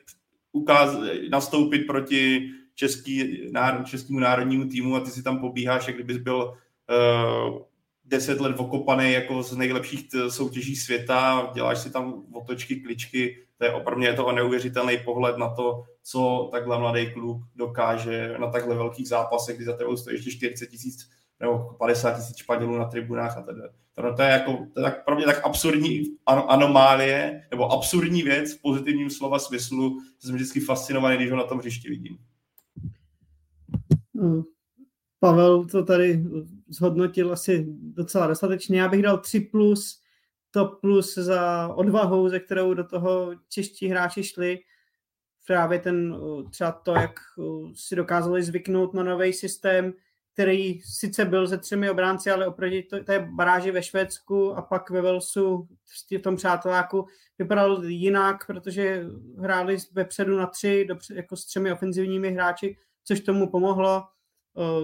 ukáz, 0.51 0.97
nastoupit 1.29 1.79
proti 1.79 2.49
český, 2.75 3.41
národ, 3.51 3.87
českému 3.87 4.19
národnímu 4.19 4.69
týmu 4.69 4.95
a 4.95 4.99
ty 4.99 5.11
si 5.11 5.23
tam 5.23 5.39
pobíháš, 5.39 5.87
jak 5.87 5.95
kdybys 5.95 6.17
byl 6.17 6.37
uh, 6.37 7.57
deset 8.05 8.41
let 8.41 8.55
okopaný 8.57 9.11
jako 9.11 9.43
z 9.43 9.57
nejlepších 9.57 10.07
soutěží 10.29 10.75
světa, 10.75 11.51
děláš 11.53 11.79
si 11.79 11.91
tam 11.91 12.23
otočky, 12.31 12.75
kličky, 12.75 13.43
to 13.63 13.67
je 13.67 13.73
opravdu 13.73 14.03
je 14.03 14.13
to 14.13 14.31
neuvěřitelný 14.31 14.97
pohled 14.97 15.37
na 15.37 15.49
to, 15.49 15.83
co 16.03 16.49
takhle 16.51 16.79
mladý 16.79 17.13
kluk 17.13 17.41
dokáže 17.55 18.35
na 18.39 18.51
takhle 18.51 18.75
velkých 18.75 19.07
zápasech, 19.07 19.55
kdy 19.55 19.65
za 19.65 19.77
tebou 19.77 19.97
stojí 19.97 20.15
ještě 20.15 20.31
40 20.31 20.67
tisíc 20.67 21.09
nebo 21.39 21.75
50 21.79 22.11
tisíc 22.11 22.37
Španělů 22.37 22.77
na 22.77 22.85
tribunách 22.85 23.37
a 23.37 23.41
tedy. 23.41 23.61
To, 23.95 24.13
to, 24.15 24.21
je 24.21 24.29
jako, 24.29 24.51
to 24.73 24.79
je 24.79 24.83
tak, 24.83 25.05
pro 25.05 25.15
mě 25.15 25.25
tak 25.25 25.45
absurdní 25.45 26.03
anomálie, 26.25 27.47
nebo 27.51 27.71
absurdní 27.71 28.23
věc 28.23 28.53
v 28.53 28.61
pozitivním 28.61 29.09
slova 29.09 29.39
smyslu, 29.39 29.99
že 30.21 30.27
jsem 30.27 30.35
vždycky 30.35 30.59
fascinovaný, 30.59 31.17
když 31.17 31.31
ho 31.31 31.37
na 31.37 31.43
tom 31.43 31.59
hřišti 31.59 31.89
vidím. 31.89 32.17
No, 34.13 34.43
Pavel 35.19 35.65
to 35.65 35.85
tady 35.85 36.23
zhodnotil 36.67 37.33
asi 37.33 37.65
docela 37.69 38.27
dostatečně. 38.27 38.79
Já 38.79 38.87
bych 38.87 39.01
dal 39.01 39.17
3 39.17 39.39
plus 39.39 40.02
to 40.53 40.65
plus 40.65 41.15
za 41.15 41.67
odvahou, 41.75 42.29
ze 42.29 42.39
kterou 42.39 42.73
do 42.73 42.83
toho 42.83 43.31
čeští 43.49 43.87
hráči 43.87 44.23
šli. 44.23 44.59
Právě 45.47 45.79
ten, 45.79 46.15
třeba 46.49 46.71
to, 46.71 46.91
jak 46.91 47.19
si 47.75 47.95
dokázali 47.95 48.43
zvyknout 48.43 48.93
na 48.93 49.03
nový 49.03 49.33
systém, 49.33 49.93
který 50.33 50.81
sice 50.81 51.25
byl 51.25 51.47
ze 51.47 51.57
třemi 51.57 51.89
obránci, 51.89 52.31
ale 52.31 52.47
oproti 52.47 52.87
té 53.05 53.19
baráži 53.19 53.71
ve 53.71 53.83
Švédsku 53.83 54.57
a 54.57 54.61
pak 54.61 54.89
ve 54.89 55.01
Velsu 55.01 55.67
v 56.17 56.21
tom 56.21 56.35
přáteláku 56.35 57.07
vypadal 57.39 57.83
jinak, 57.83 58.47
protože 58.47 59.05
hráli 59.39 59.77
vepředu 59.91 60.37
na 60.37 60.47
tři, 60.47 60.87
jako 61.13 61.35
s 61.35 61.45
třemi 61.45 61.73
ofenzivními 61.73 62.31
hráči, 62.31 62.77
což 63.03 63.19
tomu 63.19 63.49
pomohlo. 63.49 64.03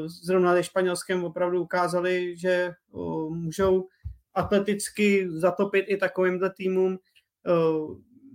Zrovna 0.05 0.53
ve 0.53 0.63
Španělském 0.63 1.23
opravdu 1.23 1.61
ukázali, 1.61 2.37
že 2.37 2.73
můžou 3.29 3.87
atleticky 4.33 5.27
zatopit 5.29 5.85
i 5.87 5.97
takovýmhle 5.97 6.49
týmům. 6.57 6.99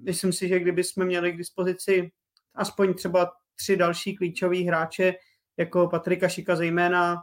Myslím 0.03 0.33
si, 0.33 0.49
že 0.49 0.61
kdyby 0.61 0.85
jsme 0.85 1.05
měli 1.05 1.33
k 1.33 1.37
dispozici 1.37 2.11
aspoň 2.55 2.95
třeba 2.95 3.33
tři 3.55 3.77
další 3.77 4.17
klíčové 4.17 4.59
hráče, 4.59 5.15
jako 5.57 5.89
Patrika 5.89 6.29
Šika 6.29 6.57
zejména, 6.57 7.17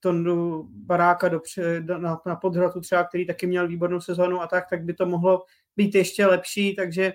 Tondu 0.00 0.68
Baráka 0.70 1.28
dopře, 1.28 1.80
na, 1.80 2.20
na 2.26 2.36
podhratu 2.36 2.80
třeba, 2.80 3.04
který 3.04 3.26
taky 3.26 3.46
měl 3.46 3.68
výbornou 3.68 4.00
sezonu 4.00 4.40
a 4.40 4.46
tak, 4.46 4.64
tak 4.70 4.84
by 4.84 4.94
to 4.94 5.06
mohlo 5.06 5.44
být 5.76 5.94
ještě 5.94 6.26
lepší, 6.26 6.76
takže 6.76 7.12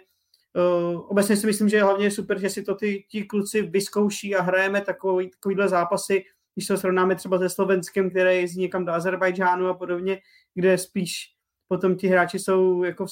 uh, 0.53 1.01
obecně 1.07 1.37
si 1.37 1.47
myslím, 1.47 1.69
že 1.69 1.83
hlavně 1.83 2.05
je 2.05 2.11
super, 2.11 2.39
že 2.39 2.49
si 2.49 2.63
to 2.63 2.75
ty, 2.75 3.05
ti 3.09 3.23
kluci 3.23 3.61
vyzkouší 3.61 4.35
a 4.35 4.41
hrajeme 4.41 4.81
takový, 4.81 5.29
takovýhle 5.29 5.69
zápasy, 5.69 6.23
když 6.55 6.67
to 6.67 6.77
srovnáme 6.77 7.15
třeba 7.15 7.39
se 7.39 7.49
Slovenskem, 7.49 8.09
které 8.09 8.35
jezdí 8.35 8.61
někam 8.61 8.85
do 8.85 8.91
Azerbajdžánu 8.91 9.67
a 9.67 9.73
podobně, 9.73 10.19
kde 10.53 10.77
spíš 10.77 11.35
potom 11.67 11.95
ti 11.95 12.07
hráči 12.07 12.39
jsou 12.39 12.83
jako 12.83 13.05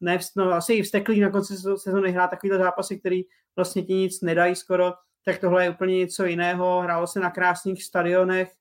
ne, 0.00 0.18
no, 0.36 0.52
asi 0.52 0.74
i 0.74 0.82
vsteklí 0.82 1.20
na 1.20 1.30
konci 1.30 1.56
sezóny 1.56 2.12
hrát 2.12 2.30
takovýhle 2.30 2.58
zápasy, 2.58 2.98
který 2.98 3.22
vlastně 3.56 3.82
ti 3.82 3.94
nic 3.94 4.20
nedají 4.20 4.56
skoro, 4.56 4.92
tak 5.24 5.38
tohle 5.38 5.64
je 5.64 5.70
úplně 5.70 5.96
něco 5.96 6.24
jiného. 6.24 6.80
Hrálo 6.80 7.06
se 7.06 7.20
na 7.20 7.30
krásných 7.30 7.84
stadionech 7.84 8.52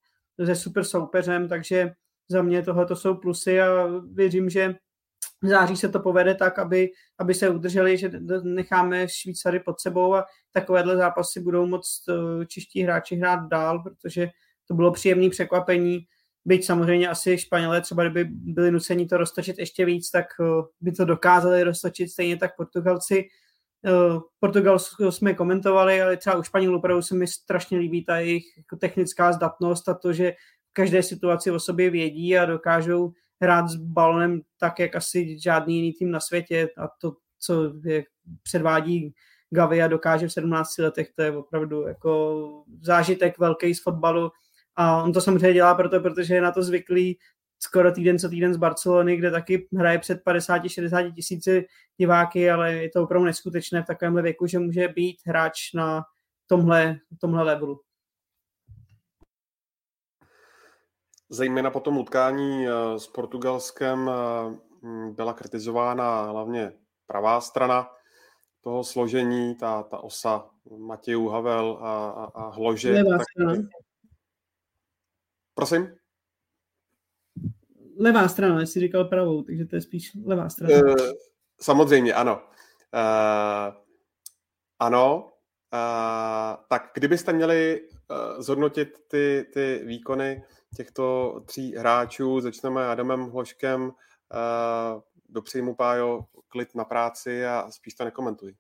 se 0.46 0.56
super 0.56 0.84
soupeřem, 0.84 1.48
takže 1.48 1.94
za 2.30 2.42
mě 2.42 2.62
tohle 2.62 2.86
to 2.86 2.96
jsou 2.96 3.16
plusy 3.16 3.62
a 3.62 3.88
věřím, 4.14 4.50
že 4.50 4.76
v 5.42 5.48
září 5.48 5.78
se 5.78 5.90
to 5.90 6.00
povede 6.00 6.36
tak, 6.36 6.60
aby, 6.60 6.90
aby 7.18 7.34
se 7.34 7.50
udrželi, 7.50 7.98
že 7.98 8.12
necháme 8.44 9.08
Švýcary 9.10 9.60
pod 9.60 9.80
sebou 9.80 10.16
a 10.16 10.26
takovéhle 10.52 10.98
zápasy 10.98 11.40
budou 11.40 11.66
moct 11.66 12.10
eh, 12.10 12.46
čeští 12.46 12.82
hráči 12.82 13.16
hrát 13.16 13.48
dál, 13.48 13.84
protože 13.84 14.30
to 14.68 14.74
bylo 14.74 14.92
příjemné 14.92 15.30
překvapení. 15.30 16.00
Byť 16.46 16.66
samozřejmě 16.66 17.10
asi 17.10 17.38
Španělé 17.38 17.82
třeba 17.82 18.04
kdyby 18.04 18.26
byli 18.32 18.72
nuceni 18.72 19.06
to 19.06 19.18
roztočit 19.18 19.60
ještě 19.60 19.86
víc, 19.86 20.12
tak 20.12 20.26
eh, 20.42 20.46
by 20.82 20.92
to 20.92 21.06
dokázali 21.06 21.64
roztočit 21.64 22.10
stejně 22.10 22.38
tak 22.38 22.56
Portugalci. 22.56 23.28
Eh, 23.86 24.20
Portugalsko 24.40 25.12
jsme 25.12 25.34
komentovali, 25.34 26.02
ale 26.02 26.18
třeba 26.18 26.36
u 26.36 26.44
Španělů 26.44 26.78
opravdu 26.78 27.02
se 27.02 27.16
mi 27.16 27.28
strašně 27.28 27.78
líbí 27.78 28.06
ta 28.06 28.18
jejich 28.18 28.58
jako 28.58 28.76
technická 28.76 29.34
zdatnost 29.34 29.90
a 29.90 29.94
to, 29.94 30.14
že 30.14 30.32
v 30.70 30.74
každé 30.74 31.04
situaci 31.04 31.52
o 31.52 31.60
sobě 31.60 31.90
vědí 31.90 32.38
a 32.38 32.46
dokážou 32.46 33.14
hrát 33.42 33.70
s 33.70 33.76
balonem 33.76 34.42
tak, 34.60 34.80
jak 34.80 34.96
asi 34.96 35.40
žádný 35.40 35.76
jiný 35.76 35.94
tým 35.94 36.12
na 36.12 36.20
světě 36.20 36.70
a 36.78 36.88
to, 37.02 37.14
co 37.40 37.74
je, 37.84 38.04
předvádí 38.44 39.14
Gavi 39.50 39.82
a 39.82 39.88
dokáže 39.88 40.28
v 40.28 40.34
17 40.34 40.78
letech, 40.78 41.10
to 41.16 41.22
je 41.22 41.38
opravdu 41.38 41.82
jako 41.82 42.64
zážitek 42.82 43.38
velký 43.38 43.76
z 43.76 43.84
fotbalu 43.84 44.32
a 44.76 45.04
on 45.04 45.14
to 45.14 45.22
samozřejmě 45.22 45.54
dělá 45.54 45.76
proto, 45.76 46.00
protože 46.00 46.36
je 46.36 46.42
na 46.42 46.52
to 46.52 46.64
zvyklý 46.64 47.18
skoro 47.60 47.92
týden 47.92 48.20
co 48.20 48.30
týden 48.30 48.54
z 48.54 48.58
Barcelony, 48.58 49.18
kde 49.18 49.32
taky 49.32 49.68
hraje 49.78 50.00
před 50.00 50.22
50-60 50.28 51.14
tisíci 51.14 51.66
diváky, 51.98 52.52
ale 52.52 52.74
je 52.74 52.90
to 52.90 53.04
opravdu 53.04 53.26
neskutečné 53.26 53.84
v 53.84 53.86
takovémhle 53.86 54.22
věku, 54.22 54.48
že 54.48 54.60
může 54.60 54.88
být 54.88 55.18
hráč 55.26 55.74
na 55.74 56.04
tomhle, 56.48 57.00
tomhle 57.22 57.44
levelu. 57.44 57.82
Zejména 61.30 61.72
po 61.72 61.80
tom 61.80 61.98
utkání 61.98 62.68
eh, 62.68 63.00
s 63.00 63.08
Portugalskem 63.08 64.10
eh, 64.10 65.12
byla 65.12 65.34
kritizována 65.34 66.22
hlavně 66.22 66.74
pravá 67.08 67.42
strana 67.42 67.90
toho 68.62 68.84
složení, 68.84 69.56
ta, 69.56 69.84
ta 69.84 69.98
osa 70.00 70.50
Matějů, 70.78 71.28
Havel 71.28 71.80
a, 71.82 72.10
a, 72.10 72.26
a 72.26 72.50
Hlože. 72.50 72.92
Levá 72.92 73.18
tak... 73.18 73.28
strana. 73.32 73.70
Prosím? 75.54 75.96
Levá 78.00 78.28
strana, 78.28 78.62
jsi 78.62 78.80
říkal 78.80 79.06
pravou, 79.06 79.44
takže 79.44 79.66
to 79.66 79.76
je 79.76 79.82
spíš 79.82 80.12
levá 80.26 80.50
strana. 80.50 80.76
Uh, 80.76 80.96
samozřejmě, 81.62 82.14
ano. 82.14 82.42
Uh, 82.94 83.76
ano, 84.80 85.32
uh, 85.74 86.64
tak 86.70 86.92
kdybyste 86.94 87.34
měli 87.34 87.90
zhodnotit 88.40 89.00
ty, 89.08 89.46
ty 89.54 89.82
výkony 89.86 90.44
těchto 90.76 91.36
tří 91.46 91.76
hráčů. 91.76 92.40
Začneme 92.40 92.88
Adamem 92.88 93.30
Hloškem. 93.30 93.82
Uh, 93.82 93.92
dopřeji 95.30 95.62
mu, 95.62 95.76
Pájo, 95.76 96.26
klid 96.48 96.76
na 96.76 96.86
práci 96.86 97.46
a 97.46 97.72
spíš 97.72 97.94
to 97.94 98.06
nekomentuj. 98.06 98.56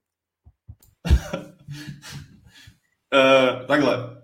uh, 3.14 3.66
takhle. 3.68 4.22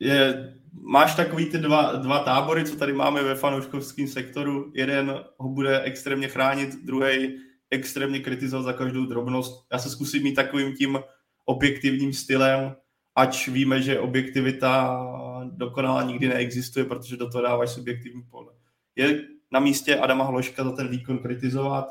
Je, 0.00 0.52
máš 0.72 1.14
takový 1.14 1.50
ty 1.50 1.58
dva, 1.58 1.92
dva 1.92 2.18
tábory, 2.18 2.64
co 2.64 2.76
tady 2.76 2.92
máme 2.92 3.22
ve 3.22 3.34
fanouškovském 3.34 4.08
sektoru. 4.08 4.72
Jeden 4.74 5.24
ho 5.36 5.48
bude 5.48 5.80
extrémně 5.80 6.28
chránit, 6.28 6.84
druhý 6.84 7.38
extrémně 7.70 8.20
kritizovat 8.20 8.62
za 8.62 8.72
každou 8.72 9.06
drobnost. 9.06 9.66
Já 9.72 9.78
se 9.78 9.90
zkusím 9.90 10.22
mít 10.22 10.34
takovým 10.34 10.76
tím 10.76 10.98
objektivním 11.44 12.12
stylem, 12.12 12.76
ač 13.14 13.48
víme, 13.48 13.82
že 13.82 14.00
objektivita 14.00 15.00
dokonalá 15.44 16.02
nikdy 16.02 16.28
neexistuje, 16.28 16.84
protože 16.84 17.16
do 17.16 17.30
toho 17.30 17.42
dáváš 17.42 17.70
subjektivní 17.70 18.22
pole. 18.22 18.52
Je 18.96 19.22
na 19.52 19.60
místě 19.60 19.96
Adama 19.96 20.24
Hloška 20.24 20.64
za 20.64 20.72
ten 20.72 20.88
výkon 20.88 21.18
kritizovat? 21.18 21.88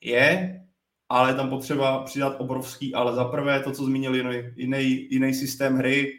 Je, 0.00 0.60
ale 1.08 1.34
tam 1.34 1.48
potřeba 1.48 2.02
přidat 2.02 2.36
obrovský, 2.38 2.94
ale 2.94 3.14
za 3.14 3.24
prvé 3.24 3.60
to, 3.60 3.72
co 3.72 3.84
zmínil 3.84 4.14
jiný, 4.14 4.42
jiný, 4.56 5.08
jiný 5.10 5.34
systém 5.34 5.76
hry, 5.76 6.12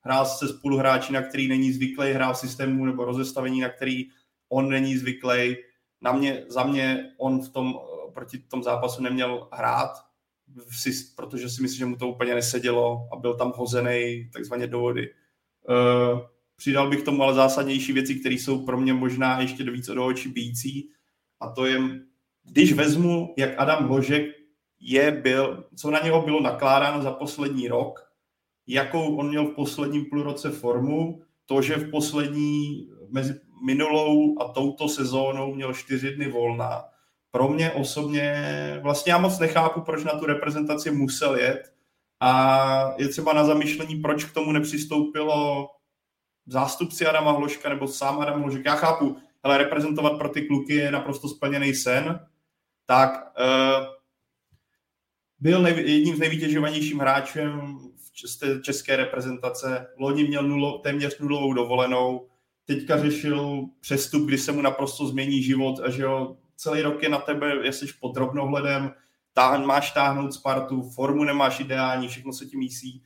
hrál 0.00 0.26
se 0.26 0.48
spoluhráči, 0.48 1.12
na 1.12 1.22
který 1.22 1.48
není 1.48 1.72
zvyklý, 1.72 2.12
hrál 2.12 2.34
systému 2.34 2.84
nebo 2.84 3.04
rozestavení, 3.04 3.60
na 3.60 3.68
který 3.68 4.08
on 4.48 4.68
není 4.68 4.96
zvyklý. 4.96 5.56
Na 6.00 6.12
mě, 6.12 6.44
za 6.48 6.64
mě 6.64 7.10
on 7.18 7.42
v 7.42 7.48
tom, 7.48 7.74
proti 8.14 8.38
tom 8.38 8.62
zápasu 8.62 9.02
neměl 9.02 9.48
hrát, 9.52 9.90
protože 11.16 11.48
si 11.48 11.62
myslím, 11.62 11.78
že 11.78 11.86
mu 11.86 11.96
to 11.96 12.08
úplně 12.08 12.34
nesedělo 12.34 13.08
a 13.12 13.16
byl 13.16 13.34
tam 13.34 13.52
hozený 13.56 14.30
takzvaně 14.32 14.66
do 14.66 14.80
vody. 14.80 15.10
Uh, 15.68 16.20
přidal 16.56 16.90
bych 16.90 17.02
tomu 17.02 17.22
ale 17.22 17.34
zásadnější 17.34 17.92
věci, 17.92 18.14
které 18.14 18.34
jsou 18.34 18.64
pro 18.64 18.80
mě 18.80 18.92
možná 18.92 19.40
ještě 19.40 19.70
víc 19.70 19.86
do 19.86 20.06
očí 20.06 20.28
bíjící 20.28 20.90
a 21.40 21.48
to 21.48 21.66
je, 21.66 21.80
když 22.44 22.72
vezmu, 22.72 23.34
jak 23.38 23.50
Adam 23.58 23.90
Ložek 23.90 24.24
je, 24.80 25.10
byl, 25.10 25.64
co 25.76 25.90
na 25.90 26.00
něho 26.00 26.22
bylo 26.22 26.40
nakládáno 26.40 27.02
za 27.02 27.12
poslední 27.12 27.68
rok, 27.68 28.12
jakou 28.66 29.16
on 29.16 29.28
měl 29.28 29.46
v 29.46 29.54
posledním 29.54 30.04
půlroce 30.04 30.50
formu, 30.50 31.22
to, 31.46 31.62
že 31.62 31.76
v 31.76 31.90
poslední, 31.90 32.88
mezi 33.08 33.40
minulou 33.66 34.40
a 34.40 34.48
touto 34.52 34.88
sezónou 34.88 35.54
měl 35.54 35.74
čtyři 35.74 36.10
dny 36.10 36.28
volna, 36.28 36.84
pro 37.34 37.48
mě 37.48 37.72
osobně 37.72 38.34
vlastně 38.82 39.12
já 39.12 39.18
moc 39.18 39.38
nechápu, 39.38 39.80
proč 39.80 40.04
na 40.04 40.18
tu 40.18 40.26
reprezentaci 40.26 40.90
musel 40.90 41.36
jet 41.36 41.72
a 42.20 42.94
je 42.98 43.08
třeba 43.08 43.32
na 43.32 43.44
zamýšlení, 43.44 43.96
proč 43.96 44.24
k 44.24 44.34
tomu 44.34 44.52
nepřistoupilo 44.52 45.68
zástupci 46.46 47.06
Adama 47.06 47.32
Hloška 47.32 47.68
nebo 47.68 47.88
sám 47.88 48.20
Adam 48.20 48.42
Hlošek. 48.42 48.64
Já 48.64 48.74
chápu, 48.74 49.16
ale 49.42 49.58
reprezentovat 49.58 50.18
pro 50.18 50.28
ty 50.28 50.42
kluky 50.42 50.74
je 50.74 50.90
naprosto 50.90 51.28
splněný 51.28 51.74
sen, 51.74 52.20
tak 52.86 53.32
uh, 53.38 53.86
byl 55.38 55.66
jedním 55.66 56.16
z 56.16 56.18
nejvytěžovanějším 56.18 56.98
hráčem 56.98 57.78
v 57.96 58.62
české 58.62 58.96
reprezentace. 58.96 59.86
Loni 59.98 60.28
měl 60.28 60.42
nulo, 60.42 60.78
téměř 60.78 61.18
nulovou 61.18 61.52
dovolenou, 61.52 62.28
teďka 62.64 62.98
řešil 62.98 63.64
přestup, 63.80 64.26
kdy 64.26 64.38
se 64.38 64.52
mu 64.52 64.62
naprosto 64.62 65.06
změní 65.06 65.42
život 65.42 65.80
a 65.84 65.90
že 65.90 66.06
ho 66.06 66.36
celý 66.56 66.82
rok 66.82 67.02
je 67.02 67.08
na 67.08 67.18
tebe, 67.18 67.56
jestli 67.62 67.88
pod 68.00 68.14
drobnohledem, 68.14 68.92
táhn, 69.32 69.66
máš 69.66 69.90
táhnout 69.90 70.34
Spartu, 70.34 70.90
formu 70.90 71.24
nemáš 71.24 71.60
ideální, 71.60 72.08
všechno 72.08 72.32
se 72.32 72.46
ti 72.46 72.56
mísí. 72.56 73.02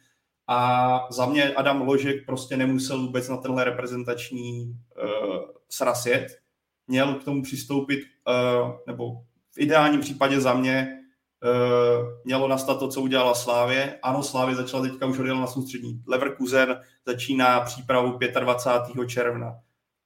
A 0.47 1.01
za 1.11 1.27
mě 1.27 1.55
Adam 1.55 1.81
Ložek 1.81 2.27
prostě 2.27 2.57
nemusel 2.57 3.01
vůbec 3.01 3.29
na 3.29 3.37
tenhle 3.37 3.65
reprezentační 3.65 4.63
uh, 4.63 5.39
sraz 5.69 6.07
jet. 6.07 6.39
Měl 6.87 7.15
k 7.15 7.25
tomu 7.25 7.43
přistoupit, 7.43 8.01
uh, 8.01 8.71
nebo 8.87 9.13
v 9.55 9.59
ideálním 9.59 10.01
případě 10.01 10.41
za 10.41 10.55
mě 10.55 10.99
uh, 11.45 12.07
mělo 12.25 12.49
nastat 12.49 12.79
to, 12.79 12.89
co 12.89 13.01
udělala 13.01 13.35
Slávě. 13.35 13.99
Ano, 14.03 14.23
Slávě 14.23 14.55
začala 14.55 14.83
teďka 14.83 15.07
už 15.07 15.19
odjela 15.19 15.41
na 15.41 15.47
soustřední. 15.47 16.03
Leverkusen 16.07 16.81
začíná 17.07 17.61
přípravu 17.61 18.19
25. 18.41 19.09
června. 19.09 19.59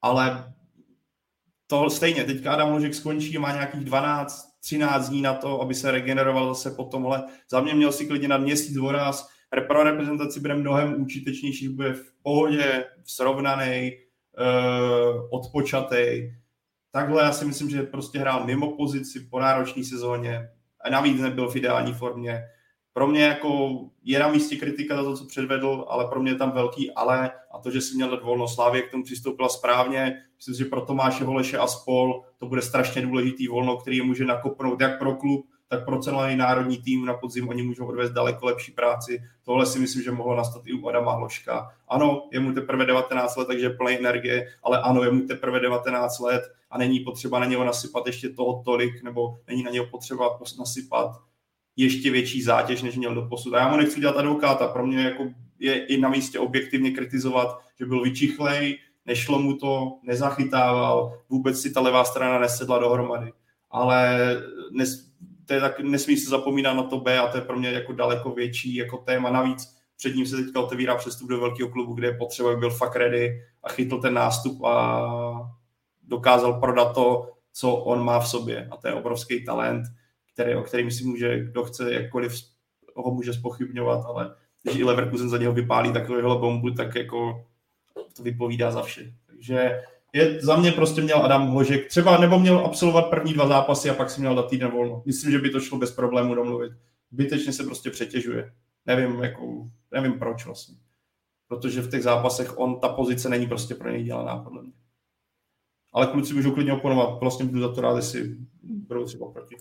Ale 0.03 0.53
to 1.73 1.91
stejně, 1.91 2.25
teďka 2.25 2.53
Adam 2.53 2.73
Ložek 2.73 2.95
skončí, 2.95 3.39
má 3.39 3.53
nějakých 3.53 3.85
12, 3.85 4.49
13 4.61 5.09
dní 5.09 5.23
na 5.23 5.35
to, 5.35 5.61
aby 5.61 5.75
se 5.75 5.91
regeneroval 5.91 6.55
zase 6.55 6.71
po 6.71 6.85
tomhle. 6.85 7.25
Za 7.51 7.61
mě 7.61 7.75
měl 7.75 7.93
si 7.93 8.07
klidně 8.07 8.29
na 8.29 8.39
měsíc 8.39 8.77
voraz, 8.77 9.29
pro 9.67 9.83
reprezentaci 9.83 10.41
bude 10.41 10.55
mnohem 10.55 11.03
užitečnější, 11.03 11.69
bude 11.69 11.93
v 11.93 12.13
pohodě, 12.23 12.85
srovnaný, 13.05 13.93
uh, 13.93 15.29
odpočatý. 15.31 16.33
Takhle 16.91 17.23
já 17.23 17.33
si 17.33 17.45
myslím, 17.45 17.71
že 17.71 17.83
prostě 17.83 18.19
hrál 18.19 18.47
mimo 18.47 18.77
pozici 18.77 19.21
po 19.21 19.41
náročné 19.41 19.85
sezóně 19.85 20.49
a 20.85 20.91
navíc 20.91 21.21
nebyl 21.21 21.51
v 21.51 21.57
ideální 21.57 21.93
formě 21.93 22.43
pro 22.93 23.07
mě 23.07 23.23
jako 23.23 23.81
je 24.05 24.19
na 24.19 24.29
místě 24.29 24.57
kritika 24.57 24.97
za 24.97 25.03
to, 25.03 25.17
co 25.17 25.25
předvedl, 25.25 25.85
ale 25.89 26.07
pro 26.09 26.23
mě 26.23 26.33
je 26.33 26.37
tam 26.37 26.51
velký 26.51 26.91
ale 26.91 27.31
a 27.51 27.59
to, 27.59 27.71
že 27.71 27.81
si 27.81 27.95
měl 27.97 28.11
dát 28.11 28.23
volno. 28.23 28.49
Slávě 28.49 28.83
k 28.83 28.91
tomu 28.91 29.03
přistoupila 29.03 29.49
správně. 29.49 30.23
Myslím, 30.37 30.55
že 30.55 30.65
pro 30.65 30.81
Tomáše 30.81 31.25
Holeše 31.25 31.59
a 31.59 31.67
spol 31.67 32.23
to 32.39 32.47
bude 32.47 32.63
strašně 32.63 33.03
důležitý 33.03 33.49
volno, 33.49 33.77
který 33.77 33.97
je 33.97 34.03
může 34.03 34.25
nakopnout 34.25 34.81
jak 34.81 34.99
pro 34.99 35.15
klub, 35.15 35.47
tak 35.69 35.85
pro 35.85 35.99
celý 35.99 36.37
národní 36.37 36.83
tým 36.83 37.05
na 37.05 37.15
podzim 37.15 37.49
oni 37.49 37.63
můžou 37.63 37.87
odvést 37.87 38.11
daleko 38.11 38.47
lepší 38.47 38.73
práci. 38.73 39.23
Tohle 39.45 39.67
si 39.67 39.79
myslím, 39.79 40.03
že 40.03 40.11
mohlo 40.11 40.37
nastat 40.37 40.63
i 40.67 40.73
u 40.73 40.89
Adama 40.89 41.13
Hloška. 41.13 41.71
Ano, 41.89 42.29
je 42.33 42.41
mu 42.41 42.53
teprve 42.53 42.87
19 42.87 43.37
let, 43.37 43.47
takže 43.47 43.71
plný 43.71 43.99
energie, 43.99 44.47
ale 44.63 44.81
ano, 44.81 45.03
je 45.03 45.11
mu 45.11 45.27
teprve 45.27 45.61
19 45.61 46.19
let 46.19 46.43
a 46.71 46.79
není 46.79 47.01
potřeba 47.01 47.39
na 47.39 47.47
něho 47.47 47.65
nasypat 47.65 48.07
ještě 48.07 48.29
toho 48.29 48.63
tolik, 48.65 49.03
nebo 49.03 49.39
není 49.49 49.63
na 49.63 49.71
něho 49.71 49.87
potřeba 49.87 50.39
nasypat 50.59 51.11
ještě 51.77 52.11
větší 52.11 52.43
zátěž, 52.43 52.83
než 52.83 52.97
měl 52.97 53.15
do 53.15 53.23
posud. 53.23 53.55
A 53.55 53.59
já 53.59 53.69
mu 53.69 53.77
nechci 53.77 54.01
dělat 54.01 54.17
advokáta, 54.17 54.69
pro 54.69 54.87
mě 54.87 55.03
jako 55.03 55.25
je 55.59 55.87
i 55.87 56.01
na 56.01 56.09
místě 56.09 56.39
objektivně 56.39 56.91
kritizovat, 56.91 57.59
že 57.79 57.87
byl 57.87 58.03
vyčichlej, 58.03 58.79
nešlo 59.07 59.39
mu 59.39 59.57
to, 59.57 59.99
nezachytával, 60.03 61.19
vůbec 61.29 61.61
si 61.61 61.73
ta 61.73 61.81
levá 61.81 62.05
strana 62.05 62.39
nesedla 62.39 62.79
dohromady. 62.79 63.33
Ale 63.71 64.19
nes, 64.71 65.13
to 65.47 65.55
je 65.55 65.61
tak, 65.61 65.81
nesmí 65.81 66.17
se 66.17 66.31
zapomínat 66.31 66.77
na 66.77 66.83
to 66.83 67.01
B 67.01 67.19
a 67.19 67.27
to 67.27 67.37
je 67.37 67.43
pro 67.43 67.59
mě 67.59 67.69
jako 67.69 67.93
daleko 67.93 68.31
větší 68.31 68.75
jako 68.75 68.97
téma. 68.97 69.31
Navíc 69.31 69.77
před 69.97 70.15
ním 70.15 70.27
se 70.27 70.37
teďka 70.37 70.61
otevírá 70.61 70.97
přestup 70.97 71.29
do 71.29 71.41
velkého 71.41 71.69
klubu, 71.69 71.95
kde 71.95 72.07
je 72.07 72.17
potřeba, 72.17 72.51
aby 72.51 72.61
byl 72.61 72.71
fakt 72.71 72.97
ready 72.97 73.41
a 73.63 73.69
chytl 73.69 74.01
ten 74.01 74.15
nástup 74.15 74.65
a 74.65 75.51
dokázal 76.03 76.61
prodat 76.61 76.95
to, 76.95 77.31
co 77.53 77.75
on 77.75 78.05
má 78.05 78.21
v 78.21 78.29
sobě. 78.29 78.69
A 78.71 78.77
to 78.77 78.89
je 78.89 78.95
obrovský 78.95 79.45
talent 79.45 79.85
který, 80.33 80.55
o 80.55 80.63
kterým 80.63 80.91
si 80.91 81.05
může, 81.05 81.45
kdo 81.45 81.65
chce 81.65 81.93
jakkoliv 81.93 82.33
ho 82.97 83.15
může 83.15 83.33
spochybňovat, 83.33 84.05
ale 84.07 84.35
když 84.63 84.77
i 84.77 84.85
Leverkusen 84.85 85.29
za 85.29 85.39
něho 85.39 85.53
vypálí 85.53 85.93
takovýhle 85.93 86.39
bombu, 86.39 86.71
tak 86.71 86.95
jako 86.95 87.47
to 88.17 88.23
vypovídá 88.23 88.71
za 88.71 88.83
vše. 88.83 89.15
Takže 89.27 89.83
je, 90.13 90.41
za 90.43 90.57
mě 90.57 90.73
prostě 90.73 91.01
měl 91.01 91.25
Adam 91.25 91.49
Hožek, 91.49 91.89
třeba 91.89 92.19
nebo 92.19 92.39
měl 92.39 92.59
absolvovat 92.59 93.11
první 93.11 93.33
dva 93.33 93.49
zápasy 93.49 93.91
a 93.91 93.95
pak 93.95 94.11
si 94.11 94.21
měl 94.21 94.35
dát 94.35 94.51
týden 94.51 94.71
volno. 94.71 95.03
Myslím, 95.07 95.31
že 95.31 95.39
by 95.39 95.51
to 95.51 95.61
šlo 95.61 95.79
bez 95.79 95.93
problému 95.93 96.35
domluvit. 96.35 96.73
Bytečně 97.11 97.53
se 97.53 97.65
prostě 97.65 97.91
přetěžuje. 97.91 98.53
Nevím, 98.87 99.23
jako, 99.23 99.69
nevím 99.91 100.19
proč 100.19 100.47
vlastně. 100.47 100.77
Protože 101.49 101.83
v 101.83 101.91
těch 101.91 102.03
zápasech 102.03 102.59
on, 102.59 102.81
ta 102.81 102.89
pozice 102.89 103.29
není 103.29 103.47
prostě 103.47 103.75
pro 103.75 103.91
něj 103.91 104.05
dělaná, 104.05 104.39
podle 104.39 104.63
mě. 104.63 104.73
Ale 105.93 106.07
kluci 106.07 106.35
můžou 106.35 106.53
klidně 106.53 106.73
oponovat. 106.73 107.21
Vlastně 107.21 107.47
budu 107.47 107.61
za 107.61 107.75
to 107.75 107.81
rád, 107.81 107.97
jestli 107.97 108.37
budou 108.63 109.05
třeba 109.05 109.31
proti 109.31 109.57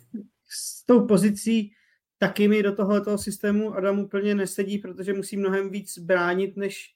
s 0.52 0.86
tou 0.86 1.08
pozicí 1.08 1.72
taky 2.18 2.48
mi 2.48 2.64
do 2.64 2.76
tohoto 2.76 3.18
systému 3.18 3.76
Adam 3.76 4.00
úplně 4.00 4.36
nesedí, 4.36 4.78
protože 4.78 5.14
musí 5.14 5.38
mnohem 5.38 5.70
víc 5.70 6.00
bránit, 6.00 6.58
než 6.58 6.96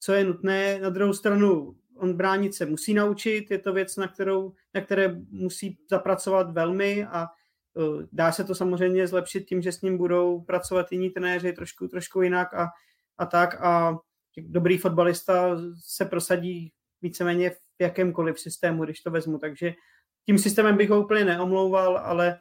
co 0.00 0.12
je 0.12 0.24
nutné. 0.24 0.78
Na 0.78 0.90
druhou 0.90 1.12
stranu, 1.12 1.76
on 1.96 2.16
bránit 2.16 2.54
se 2.54 2.66
musí 2.66 2.94
naučit, 2.94 3.50
je 3.50 3.58
to 3.58 3.72
věc, 3.72 3.96
na, 3.96 4.08
kterou, 4.08 4.52
na 4.74 4.80
které 4.80 5.16
musí 5.30 5.78
zapracovat 5.90 6.50
velmi 6.50 7.04
a 7.04 7.26
uh, 7.74 8.02
dá 8.12 8.32
se 8.32 8.44
to 8.44 8.54
samozřejmě 8.54 9.06
zlepšit 9.06 9.40
tím, 9.40 9.62
že 9.62 9.72
s 9.72 9.82
ním 9.82 9.98
budou 9.98 10.40
pracovat 10.40 10.92
jiní 10.92 11.10
trenéři 11.10 11.52
trošku, 11.52 11.88
trošku 11.88 12.22
jinak 12.22 12.54
a, 12.54 12.68
a 13.18 13.26
tak 13.26 13.60
a 13.60 13.98
dobrý 14.38 14.78
fotbalista 14.78 15.56
se 15.84 16.04
prosadí 16.04 16.72
víceméně 17.02 17.50
v 17.50 17.56
jakémkoliv 17.80 18.40
systému, 18.40 18.84
když 18.84 19.00
to 19.00 19.10
vezmu, 19.10 19.38
takže 19.38 19.74
tím 20.26 20.38
systémem 20.38 20.76
bych 20.76 20.90
ho 20.90 21.04
úplně 21.04 21.24
neomlouval, 21.24 21.98
ale 21.98 22.40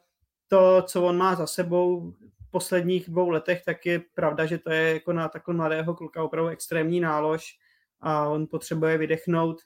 to, 0.50 0.84
co 0.88 1.04
on 1.04 1.18
má 1.18 1.36
za 1.36 1.48
sebou 1.48 2.12
v 2.12 2.52
posledních 2.52 3.10
dvou 3.10 3.30
letech, 3.30 3.62
tak 3.66 3.86
je 3.86 4.02
pravda, 4.14 4.46
že 4.46 4.58
to 4.58 4.72
je 4.72 4.94
jako 4.94 5.14
na 5.14 5.30
takhle 5.30 5.56
mladého 5.56 5.96
kluka 5.96 6.24
opravdu 6.24 6.50
extrémní 6.50 7.00
nálož 7.00 7.58
a 8.02 8.28
on 8.28 8.48
potřebuje 8.48 8.98
vydechnout. 8.98 9.62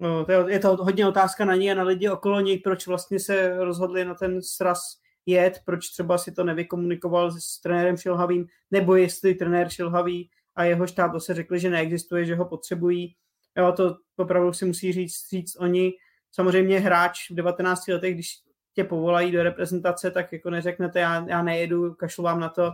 No, 0.00 0.24
to 0.24 0.32
je, 0.32 0.44
je 0.48 0.58
to 0.58 0.76
hodně 0.76 1.06
otázka 1.06 1.44
na 1.44 1.54
ní 1.54 1.72
a 1.72 1.74
na 1.74 1.82
lidi 1.82 2.08
okolo 2.08 2.40
něj, 2.40 2.58
proč 2.58 2.86
vlastně 2.86 3.20
se 3.20 3.64
rozhodli 3.64 4.04
na 4.04 4.14
ten 4.14 4.42
sraz 4.42 4.80
jet, 5.26 5.60
proč 5.64 5.88
třeba 5.88 6.18
si 6.18 6.32
to 6.32 6.44
nevykomunikoval 6.44 7.32
s 7.32 7.60
trenérem 7.60 7.96
Šilhavým, 7.96 8.46
nebo 8.70 8.96
jestli 8.96 9.34
trenér 9.34 9.68
Šilhavý 9.68 10.30
a 10.56 10.64
jeho 10.64 10.86
štáb 10.86 11.20
se 11.20 11.34
řekli, 11.34 11.60
že 11.60 11.70
neexistuje, 11.70 12.24
že 12.24 12.34
ho 12.34 12.44
potřebují. 12.44 13.16
Jo, 13.56 13.72
to 13.72 13.96
opravdu 14.16 14.52
si 14.52 14.64
musí 14.64 14.92
říct, 14.92 15.28
říct 15.30 15.56
oni. 15.56 15.92
Samozřejmě 16.32 16.80
hráč 16.80 17.30
v 17.30 17.34
19 17.34 17.88
letech, 17.88 18.14
když 18.14 18.42
tě 18.74 18.84
povolají 18.84 19.32
do 19.32 19.42
reprezentace, 19.42 20.10
tak 20.10 20.32
jako 20.32 20.50
neřeknete, 20.50 21.00
já, 21.00 21.26
já 21.28 21.42
nejedu, 21.42 21.94
kašlu 21.94 22.24
vám 22.24 22.40
na 22.40 22.48
to. 22.48 22.72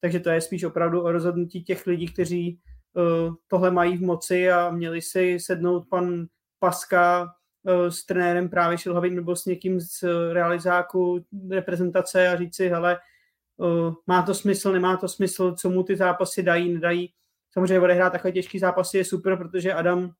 Takže 0.00 0.20
to 0.20 0.30
je 0.30 0.40
spíš 0.40 0.64
opravdu 0.64 1.02
o 1.02 1.12
rozhodnutí 1.12 1.64
těch 1.64 1.86
lidí, 1.86 2.12
kteří 2.12 2.60
uh, 2.92 3.34
tohle 3.48 3.70
mají 3.70 3.96
v 3.96 4.02
moci 4.02 4.50
a 4.50 4.70
měli 4.70 5.02
si 5.02 5.40
sednout 5.40 5.88
pan 5.88 6.26
Paska 6.58 7.22
uh, 7.22 7.88
s 7.88 8.04
trenérem 8.04 8.48
právě 8.48 8.78
Šilhavým 8.78 9.16
nebo 9.16 9.36
s 9.36 9.44
někým 9.44 9.80
z 9.80 10.04
realizáku 10.32 11.24
reprezentace 11.50 12.28
a 12.28 12.36
říct 12.36 12.56
si, 12.56 12.68
hele, 12.68 12.98
uh, 13.56 13.94
má 14.06 14.22
to 14.22 14.34
smysl, 14.34 14.72
nemá 14.72 14.96
to 14.96 15.08
smysl, 15.08 15.54
co 15.54 15.70
mu 15.70 15.82
ty 15.82 15.96
zápasy 15.96 16.42
dají, 16.42 16.72
nedají. 16.72 17.12
Samozřejmě 17.52 17.80
odehrát 17.80 18.12
takové 18.12 18.32
těžké 18.32 18.58
zápasy 18.58 18.98
je 18.98 19.04
super, 19.04 19.36
protože 19.36 19.72
Adam 19.72 20.10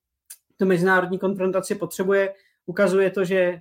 tu 0.57 0.67
mezinárodní 0.67 1.19
konfrontaci 1.19 1.75
potřebuje. 1.75 2.35
Ukazuje 2.67 3.11
to, 3.11 3.25
že 3.25 3.61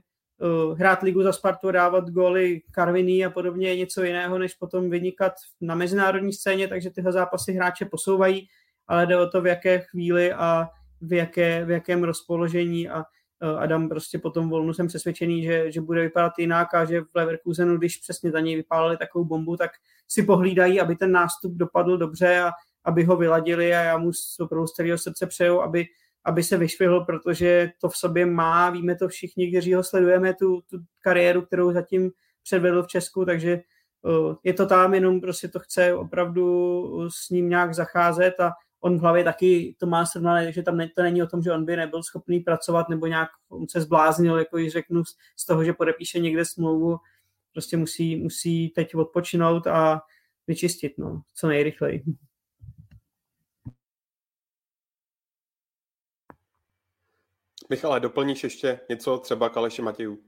hrát 0.75 1.03
ligu 1.03 1.23
za 1.23 1.33
Spartu, 1.33 1.71
dávat 1.71 2.09
góly 2.09 2.61
Karviní 2.71 3.25
a 3.25 3.29
podobně 3.29 3.69
je 3.69 3.77
něco 3.77 4.03
jiného, 4.03 4.37
než 4.37 4.53
potom 4.53 4.89
vynikat 4.89 5.33
na 5.61 5.75
mezinárodní 5.75 6.33
scéně, 6.33 6.67
takže 6.67 6.89
tyhle 6.89 7.11
zápasy 7.11 7.53
hráče 7.53 7.85
posouvají, 7.85 8.47
ale 8.87 9.05
jde 9.05 9.17
o 9.17 9.29
to, 9.29 9.41
v 9.41 9.47
jaké 9.47 9.79
chvíli 9.79 10.33
a 10.33 10.69
v, 11.01 11.13
jaké, 11.13 11.65
v 11.65 11.69
jakém 11.69 12.03
rozpoložení 12.03 12.89
a 12.89 12.97
uh, 12.97 13.59
Adam 13.59 13.89
prostě 13.89 14.19
potom 14.19 14.49
volnu 14.49 14.73
jsem 14.73 14.87
přesvědčený, 14.87 15.43
že, 15.43 15.71
že 15.71 15.81
bude 15.81 16.01
vypadat 16.01 16.33
jinak 16.39 16.73
a 16.73 16.85
že 16.85 17.01
v 17.01 17.15
Leverkusenu, 17.15 17.77
když 17.77 17.97
přesně 17.97 18.31
za 18.31 18.39
něj 18.39 18.55
vypálili 18.55 18.97
takovou 18.97 19.25
bombu, 19.25 19.57
tak 19.57 19.71
si 20.07 20.23
pohlídají, 20.23 20.81
aby 20.81 20.95
ten 20.95 21.11
nástup 21.11 21.53
dopadl 21.53 21.97
dobře 21.97 22.39
a 22.39 22.51
aby 22.85 23.03
ho 23.03 23.17
vyladili 23.17 23.75
a 23.75 23.83
já 23.83 23.97
mu 23.97 24.11
opravdu 24.39 24.67
z 24.67 24.73
celého 24.73 24.97
srdce 24.97 25.27
přeju, 25.27 25.61
aby 25.61 25.85
aby 26.27 26.43
se 26.43 26.57
vyšvihl, 26.57 27.05
protože 27.05 27.71
to 27.81 27.89
v 27.89 27.97
sobě 27.97 28.25
má, 28.25 28.69
víme 28.69 28.95
to 28.95 29.07
všichni, 29.07 29.51
kteří 29.51 29.73
ho 29.73 29.83
sledujeme, 29.83 30.33
tu, 30.33 30.61
tu 30.69 30.77
kariéru, 30.99 31.41
kterou 31.41 31.71
zatím 31.71 32.11
předvedl 32.43 32.83
v 32.83 32.87
Česku, 32.87 33.25
takže 33.25 33.61
je 34.43 34.53
to 34.53 34.65
tam, 34.65 34.93
jenom 34.93 35.21
prostě 35.21 35.47
to 35.47 35.59
chce 35.59 35.93
opravdu 35.93 37.09
s 37.09 37.29
ním 37.29 37.49
nějak 37.49 37.73
zacházet 37.73 38.39
a 38.39 38.51
on 38.81 38.97
v 38.97 39.01
hlavě 39.01 39.23
taky 39.23 39.75
to 39.79 39.85
má 39.85 40.05
srovnané, 40.05 40.51
že 40.51 40.63
tam 40.63 40.77
ne, 40.77 40.89
to 40.95 41.03
není 41.03 41.23
o 41.23 41.27
tom, 41.27 41.41
že 41.41 41.51
on 41.51 41.65
by 41.65 41.75
nebyl 41.75 42.03
schopný 42.03 42.39
pracovat 42.39 42.89
nebo 42.89 43.07
nějak 43.07 43.29
on 43.49 43.67
se 43.69 43.81
zbláznil, 43.81 44.37
jako 44.37 44.57
již 44.57 44.73
řeknu, 44.73 45.03
z 45.35 45.45
toho, 45.45 45.63
že 45.63 45.73
podepíše 45.73 46.19
někde 46.19 46.45
smlouvu, 46.45 46.97
prostě 47.53 47.77
musí, 47.77 48.15
musí 48.15 48.69
teď 48.69 48.95
odpočinout 48.95 49.67
a 49.67 50.01
vyčistit, 50.47 50.93
no, 50.97 51.21
co 51.35 51.47
nejrychleji. 51.47 52.03
Michale, 57.69 57.99
doplníš 57.99 58.43
ještě 58.43 58.79
něco 58.89 59.17
třeba 59.17 59.49
k 59.49 59.57
Aleši 59.57 59.81
Matějů? 59.81 60.19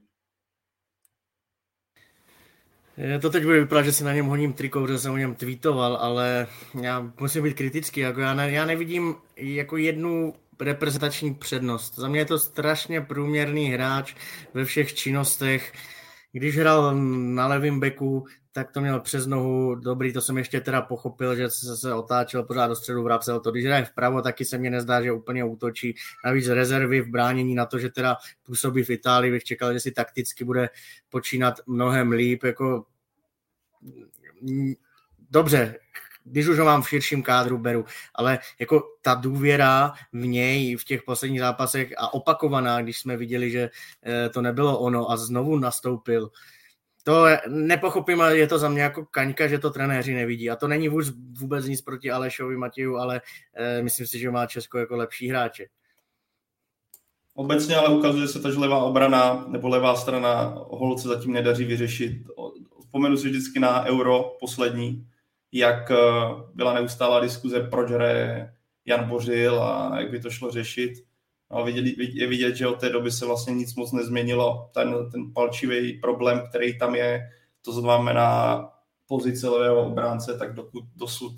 To 3.22 3.30
teď 3.30 3.44
bude 3.44 3.60
vypadat, 3.60 3.82
že 3.82 3.92
si 3.92 4.04
na 4.04 4.12
něm 4.12 4.26
honím 4.26 4.52
triko, 4.52 4.86
že 4.86 4.98
jsem 4.98 5.12
o 5.12 5.16
něm 5.16 5.34
tweetoval, 5.34 5.96
ale 5.96 6.46
já 6.82 7.12
musím 7.20 7.42
být 7.42 7.56
kritický. 7.56 8.00
Jako 8.00 8.20
já, 8.20 8.34
ne, 8.34 8.50
já 8.50 8.66
nevidím 8.66 9.14
jako 9.36 9.76
jednu 9.76 10.34
reprezentační 10.60 11.34
přednost. 11.34 11.94
Za 11.96 12.08
mě 12.08 12.20
je 12.20 12.24
to 12.24 12.38
strašně 12.38 13.00
průměrný 13.00 13.70
hráč 13.70 14.14
ve 14.54 14.64
všech 14.64 14.94
činnostech. 14.94 15.72
Když 16.32 16.58
hrál 16.58 16.96
na 17.34 17.46
levém 17.46 17.80
beku, 17.80 18.26
tak 18.52 18.70
to 18.72 18.80
měl 18.80 19.00
přes 19.00 19.26
nohu 19.26 19.74
dobrý, 19.74 20.12
to 20.12 20.20
jsem 20.20 20.38
ještě 20.38 20.60
teda 20.60 20.82
pochopil, 20.82 21.36
že 21.36 21.50
se, 21.50 21.76
se 21.76 21.94
otáčel 21.94 22.42
pořád 22.42 22.66
do 22.66 22.76
středu, 22.76 23.02
vracel 23.02 23.40
to. 23.40 23.50
Když 23.50 23.64
hraje 23.64 23.84
vpravo, 23.84 24.22
taky 24.22 24.44
se 24.44 24.58
mně 24.58 24.70
nezdá, 24.70 25.02
že 25.02 25.12
úplně 25.12 25.44
útočí. 25.44 25.94
Navíc 26.24 26.48
rezervy 26.48 27.00
v 27.00 27.08
bránění 27.08 27.54
na 27.54 27.66
to, 27.66 27.78
že 27.78 27.88
teda 27.88 28.16
působí 28.42 28.82
v 28.82 28.90
Itálii, 28.90 29.32
bych 29.32 29.44
čekal, 29.44 29.72
že 29.72 29.80
si 29.80 29.90
takticky 29.90 30.44
bude 30.44 30.68
počínat 31.08 31.54
mnohem 31.66 32.12
líp. 32.12 32.44
Jako... 32.44 32.84
Dobře, 35.30 35.74
když 36.30 36.48
už 36.48 36.58
ho 36.58 36.64
mám 36.64 36.82
v 36.82 36.88
širším 36.88 37.22
kádru, 37.22 37.58
beru, 37.58 37.84
ale 38.14 38.38
jako 38.60 38.82
ta 39.02 39.14
důvěra 39.14 39.92
v 40.12 40.26
něj 40.26 40.76
v 40.76 40.84
těch 40.84 41.02
posledních 41.02 41.40
zápasech 41.40 41.92
a 41.98 42.14
opakovaná, 42.14 42.82
když 42.82 42.98
jsme 42.98 43.16
viděli, 43.16 43.50
že 43.50 43.70
eh, 44.02 44.28
to 44.28 44.42
nebylo 44.42 44.78
ono 44.78 45.10
a 45.10 45.16
znovu 45.16 45.58
nastoupil, 45.58 46.30
to 47.04 47.26
nepochopím, 47.48 48.20
ale 48.20 48.38
je 48.38 48.46
to 48.46 48.58
za 48.58 48.68
mě 48.68 48.82
jako 48.82 49.04
kaňka, 49.04 49.48
že 49.48 49.58
to 49.58 49.70
trenéři 49.70 50.14
nevidí. 50.14 50.50
A 50.50 50.56
to 50.56 50.68
není 50.68 50.88
vůbec, 50.88 51.08
vůbec 51.38 51.66
nic 51.66 51.82
proti 51.82 52.10
Alešovi 52.10 52.56
Matěju, 52.56 52.96
ale 52.96 53.20
e, 53.54 53.82
myslím 53.82 54.06
si, 54.06 54.18
že 54.18 54.30
má 54.30 54.46
Česko 54.46 54.78
jako 54.78 54.96
lepší 54.96 55.28
hráče. 55.28 55.66
Obecně 57.34 57.76
ale 57.76 57.88
ukazuje 57.88 58.28
se 58.28 58.40
to, 58.40 58.52
že 58.52 58.58
levá 58.58 58.78
obrana 58.78 59.44
nebo 59.48 59.68
levá 59.68 59.96
strana 59.96 60.54
holce 60.56 61.08
zatím 61.08 61.32
nedaří 61.32 61.64
vyřešit. 61.64 62.12
Vzpomenu 62.80 63.16
si 63.16 63.28
vždycky 63.28 63.60
na 63.60 63.84
euro 63.84 64.36
poslední, 64.40 65.06
jak 65.52 65.90
eh, 65.90 65.96
byla 66.54 66.74
neustálá 66.74 67.20
diskuze, 67.20 67.60
proč 67.60 67.90
hraje 67.90 68.54
Jan 68.86 69.08
Bořil 69.08 69.62
a 69.62 70.00
jak 70.00 70.10
by 70.10 70.20
to 70.20 70.30
šlo 70.30 70.50
řešit. 70.50 70.92
No, 71.50 71.64
vidět, 71.64 71.84
je 71.98 72.26
vidět, 72.26 72.56
že 72.56 72.66
od 72.66 72.80
té 72.80 72.88
doby 72.88 73.10
se 73.10 73.26
vlastně 73.26 73.54
nic 73.54 73.74
moc 73.74 73.92
nezměnilo. 73.92 74.70
Ten, 74.74 75.10
ten 75.10 75.32
palčivý 75.32 75.92
problém, 75.92 76.42
který 76.48 76.78
tam 76.78 76.94
je, 76.94 77.30
to 77.62 77.72
znamená 77.72 78.68
pozice 79.06 79.48
levého 79.48 79.86
obránce, 79.86 80.38
tak 80.38 80.54
dokud 80.54 80.84
dosud 80.96 81.34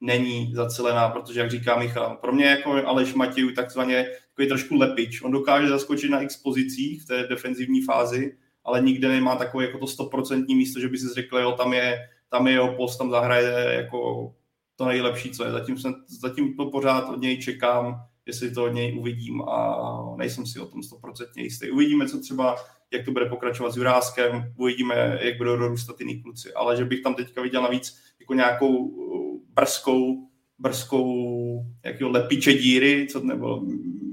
není 0.00 0.52
zacelená, 0.54 1.08
protože, 1.08 1.40
jak 1.40 1.50
říká 1.50 1.78
Michal, 1.78 2.16
pro 2.16 2.32
mě 2.32 2.46
jako 2.46 2.72
Aleš 2.86 3.14
Matěj 3.14 3.52
takzvaně 3.52 4.06
takový 4.30 4.48
trošku 4.48 4.74
lepič. 4.74 5.22
On 5.22 5.32
dokáže 5.32 5.68
zaskočit 5.68 6.10
na 6.10 6.20
x 6.20 6.36
pozicích 6.36 7.02
v 7.02 7.06
té 7.06 7.26
defenzivní 7.26 7.82
fázi, 7.82 8.36
ale 8.64 8.80
nikde 8.80 9.08
nemá 9.08 9.36
takové 9.36 9.64
jako 9.64 9.78
to 9.78 9.86
stoprocentní 9.86 10.54
místo, 10.54 10.80
že 10.80 10.88
by 10.88 10.98
si 10.98 11.14
řekl, 11.14 11.38
jo, 11.38 11.52
tam 11.52 11.72
je, 11.72 11.98
tam 12.30 12.46
je 12.46 12.52
jeho 12.52 12.74
post, 12.76 12.96
tam 12.96 13.10
zahraje 13.10 13.74
jako 13.74 14.32
to 14.76 14.84
nejlepší, 14.84 15.30
co 15.30 15.44
je. 15.44 15.50
Zatím, 15.50 15.78
jsem, 15.78 15.94
zatím 16.20 16.56
to 16.56 16.66
pořád 16.66 17.08
od 17.08 17.20
něj 17.20 17.38
čekám, 17.38 18.00
jestli 18.26 18.50
to 18.50 18.64
od 18.64 18.68
něj 18.68 18.98
uvidím 18.98 19.42
a 19.42 19.78
nejsem 20.16 20.46
si 20.46 20.60
o 20.60 20.66
tom 20.66 20.82
stoprocentně 20.82 21.42
jistý. 21.42 21.70
Uvidíme, 21.70 22.08
co 22.08 22.20
třeba, 22.20 22.56
jak 22.90 23.04
to 23.04 23.10
bude 23.10 23.26
pokračovat 23.26 23.70
s 23.70 23.76
Juráskem, 23.76 24.52
uvidíme, 24.56 25.18
jak 25.22 25.36
budou 25.36 25.56
dorůstat 25.56 26.00
jiný 26.00 26.22
kluci, 26.22 26.52
ale 26.52 26.76
že 26.76 26.84
bych 26.84 27.02
tam 27.02 27.14
teďka 27.14 27.42
viděl 27.42 27.62
navíc 27.62 27.96
jako 28.20 28.34
nějakou 28.34 28.76
uh, 28.76 29.40
brzkou, 29.54 30.28
brzkou 30.58 31.64
jakýho 31.84 32.10
lepiče 32.10 32.52
díry, 32.52 33.06
co 33.10 33.20
nebo 33.20 33.60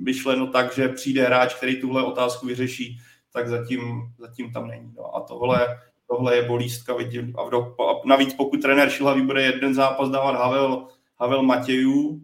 myšleno 0.03 0.47
tak, 0.47 0.75
že 0.75 0.87
přijde 0.87 1.23
hráč, 1.23 1.53
který 1.53 1.81
tuhle 1.81 2.03
otázku 2.03 2.47
vyřeší, 2.47 2.97
tak 3.33 3.47
zatím, 3.47 3.81
zatím 4.17 4.51
tam 4.51 4.67
není. 4.67 4.93
No. 4.97 5.15
A 5.15 5.21
tohle, 5.21 5.79
tohle 6.11 6.35
je 6.35 6.47
bolístka. 6.47 6.95
Vidím. 6.95 7.33
A, 7.37 7.43
v, 7.43 7.81
a 7.81 8.01
navíc 8.05 8.33
pokud 8.33 8.61
trenér 8.61 8.89
Šilhavý 8.89 9.21
bude 9.21 9.41
jeden 9.41 9.73
zápas 9.73 10.09
dávat 10.09 10.35
Havel, 10.35 10.87
Havel 11.19 11.43
Matějů, 11.43 12.21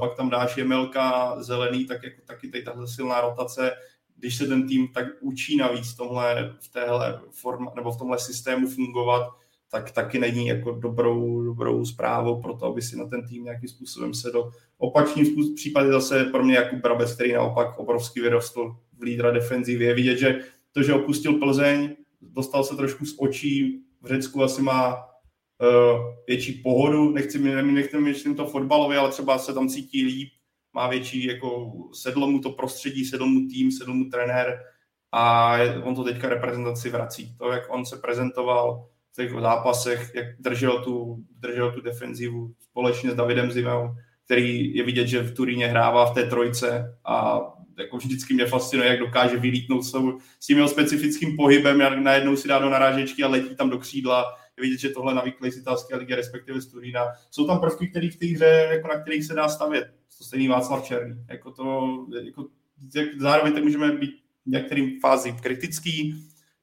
pak 0.00 0.16
tam 0.16 0.30
dáš 0.30 0.56
Jemelka 0.56 1.36
Zelený, 1.42 1.86
tak 1.86 2.02
jako 2.02 2.22
taky 2.26 2.48
tady 2.48 2.62
tahle 2.62 2.88
silná 2.88 3.20
rotace, 3.20 3.72
když 4.16 4.36
se 4.36 4.46
ten 4.46 4.68
tým 4.68 4.88
tak 4.88 5.06
učí 5.20 5.56
navíc 5.56 5.94
tomhle, 5.94 6.54
v 6.60 6.72
téhle 6.72 7.20
form, 7.30 7.66
nebo 7.76 7.92
v 7.92 7.98
tomhle 7.98 8.18
systému 8.18 8.68
fungovat, 8.68 9.28
tak 9.70 9.90
taky 9.90 10.18
není 10.18 10.46
jako 10.46 10.72
dobrou, 10.72 11.42
dobrou 11.42 11.84
zprávou 11.84 12.42
pro 12.42 12.56
to, 12.56 12.66
aby 12.66 12.82
si 12.82 12.96
na 12.96 13.06
ten 13.06 13.28
tým 13.28 13.44
nějakým 13.44 13.68
způsobem 13.68 14.14
se 14.14 14.30
do 14.30 14.50
opačným 14.78 15.54
případě 15.54 15.92
zase 15.92 16.24
pro 16.24 16.44
mě 16.44 16.56
jako 16.56 16.76
Brabec, 16.76 17.14
který 17.14 17.32
naopak 17.32 17.78
obrovský 17.78 18.20
vyrostl 18.20 18.76
v 18.98 19.02
lídra 19.02 19.30
defenzivy. 19.30 19.84
Je 19.84 19.94
vidět, 19.94 20.18
že 20.18 20.40
to, 20.72 20.82
že 20.82 20.94
opustil 20.94 21.38
Plzeň, 21.38 21.96
dostal 22.32 22.64
se 22.64 22.76
trošku 22.76 23.06
z 23.06 23.14
očí, 23.18 23.82
v 24.02 24.06
Řecku 24.06 24.42
asi 24.42 24.62
má 24.62 24.94
uh, 24.96 26.00
větší 26.26 26.52
pohodu, 26.52 27.10
nechci, 27.10 27.38
nechci 27.62 27.98
myslím 27.98 28.34
to 28.36 28.46
fotbalově, 28.46 28.98
ale 28.98 29.10
třeba 29.10 29.38
se 29.38 29.54
tam 29.54 29.68
cítí 29.68 30.04
líp, 30.04 30.28
má 30.72 30.88
větší, 30.88 31.24
jako 31.26 31.72
sedlo 31.92 32.26
mu 32.26 32.40
to 32.40 32.50
prostředí, 32.50 33.04
sedl 33.04 33.26
mu 33.26 33.48
tým, 33.48 33.72
sedl 33.72 33.94
mu 33.94 34.04
trenér 34.04 34.58
a 35.12 35.56
on 35.82 35.94
to 35.94 36.04
teďka 36.04 36.28
reprezentaci 36.28 36.90
vrací. 36.90 37.36
To, 37.36 37.52
jak 37.52 37.74
on 37.74 37.86
se 37.86 37.96
prezentoval 37.96 38.88
v 39.12 39.16
těch 39.16 39.32
zápasech, 39.32 40.10
jak 40.14 40.26
držel 40.40 40.84
tu, 40.84 41.24
držel 41.30 41.72
tu 41.72 41.80
defenzivu 41.80 42.54
společně 42.60 43.10
s 43.10 43.14
Davidem 43.14 43.52
Zimou, 43.52 43.88
který 44.26 44.76
je 44.76 44.84
vidět, 44.84 45.06
že 45.06 45.22
v 45.22 45.34
Turíně 45.34 45.66
hrává 45.66 46.06
v 46.06 46.14
té 46.14 46.22
trojce 46.24 46.96
a 47.04 47.40
jako 47.78 47.96
vždycky 47.96 48.34
mě 48.34 48.46
fascinuje, 48.46 48.88
jak 48.88 48.98
dokáže 48.98 49.36
vylítnout 49.36 49.82
s, 49.82 49.94
s 50.40 50.46
tím 50.46 50.56
jeho 50.56 50.68
specifickým 50.68 51.36
pohybem, 51.36 51.80
jak 51.80 51.98
najednou 51.98 52.36
si 52.36 52.48
dá 52.48 52.58
do 52.58 52.70
narážečky 52.70 53.22
a 53.22 53.28
letí 53.28 53.56
tam 53.56 53.70
do 53.70 53.78
křídla 53.78 54.24
je 54.56 54.62
vidět, 54.62 54.80
že 54.80 54.88
tohle 54.88 55.14
navyklý 55.14 55.50
z 55.50 55.56
italské 55.56 55.96
ligy, 55.96 56.14
respektive 56.14 56.60
z 56.60 56.66
Turína. 56.66 57.06
Jsou 57.30 57.46
tam 57.46 57.60
prvky, 57.60 57.88
které 57.88 58.10
v 58.10 58.16
té 58.16 58.26
hře, 58.26 58.68
jako 58.72 58.88
na 58.88 59.00
kterých 59.00 59.24
se 59.24 59.34
dá 59.34 59.48
stavět. 59.48 59.90
To 60.18 60.24
stejný 60.24 60.48
Václav 60.48 60.84
Černý. 60.84 61.24
Jako 61.28 61.50
to, 61.50 61.96
jako, 62.24 62.46
jak, 62.94 63.08
zároveň 63.20 63.52
tak 63.52 63.62
můžeme 63.62 63.92
být 63.92 64.10
v 64.46 64.50
některým 64.50 65.00
fázi 65.00 65.32
kritický, 65.42 66.14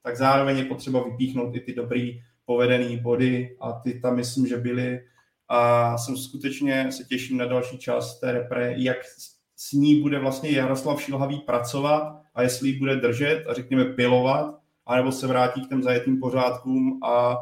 tak 0.02 0.16
zároveň 0.16 0.58
je 0.58 0.64
potřeba 0.64 1.04
vypíchnout 1.04 1.56
i 1.56 1.60
ty 1.60 1.74
dobrý 1.74 2.22
povedený 2.44 2.96
body 2.96 3.56
a 3.60 3.72
ty 3.72 4.00
tam 4.00 4.16
myslím, 4.16 4.46
že 4.46 4.56
byly 4.56 5.00
a 5.48 5.98
jsem 5.98 6.16
skutečně 6.16 6.92
se 6.92 7.04
těším 7.04 7.36
na 7.36 7.46
další 7.46 7.78
část 7.78 8.20
té 8.20 8.32
repre, 8.32 8.74
jak 8.76 8.96
s 9.56 9.72
ní 9.72 10.02
bude 10.02 10.18
vlastně 10.18 10.50
Jaroslav 10.50 11.02
Šilhavý 11.02 11.40
pracovat 11.40 12.22
a 12.34 12.42
jestli 12.42 12.68
ji 12.68 12.78
bude 12.78 12.96
držet 12.96 13.44
a 13.48 13.54
řekněme 13.54 13.84
pilovat, 13.84 14.60
anebo 14.86 15.12
se 15.12 15.26
vrátí 15.26 15.66
k 15.66 15.68
těm 15.68 15.82
zajetým 15.82 16.20
pořádkům 16.20 17.00
a 17.04 17.36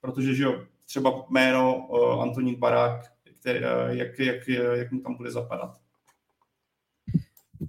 protože 0.00 0.34
že 0.34 0.44
jo, 0.44 0.64
třeba 0.86 1.24
jméno 1.30 1.86
uh, 1.86 2.22
Antonín 2.22 2.54
Barák, 2.54 3.00
který, 3.40 3.58
uh, 3.58 3.66
jak, 3.88 4.18
jak, 4.18 4.48
jak 4.48 4.92
mu 4.92 5.00
tam 5.00 5.14
bude 5.14 5.30
zapadat. 5.30 5.76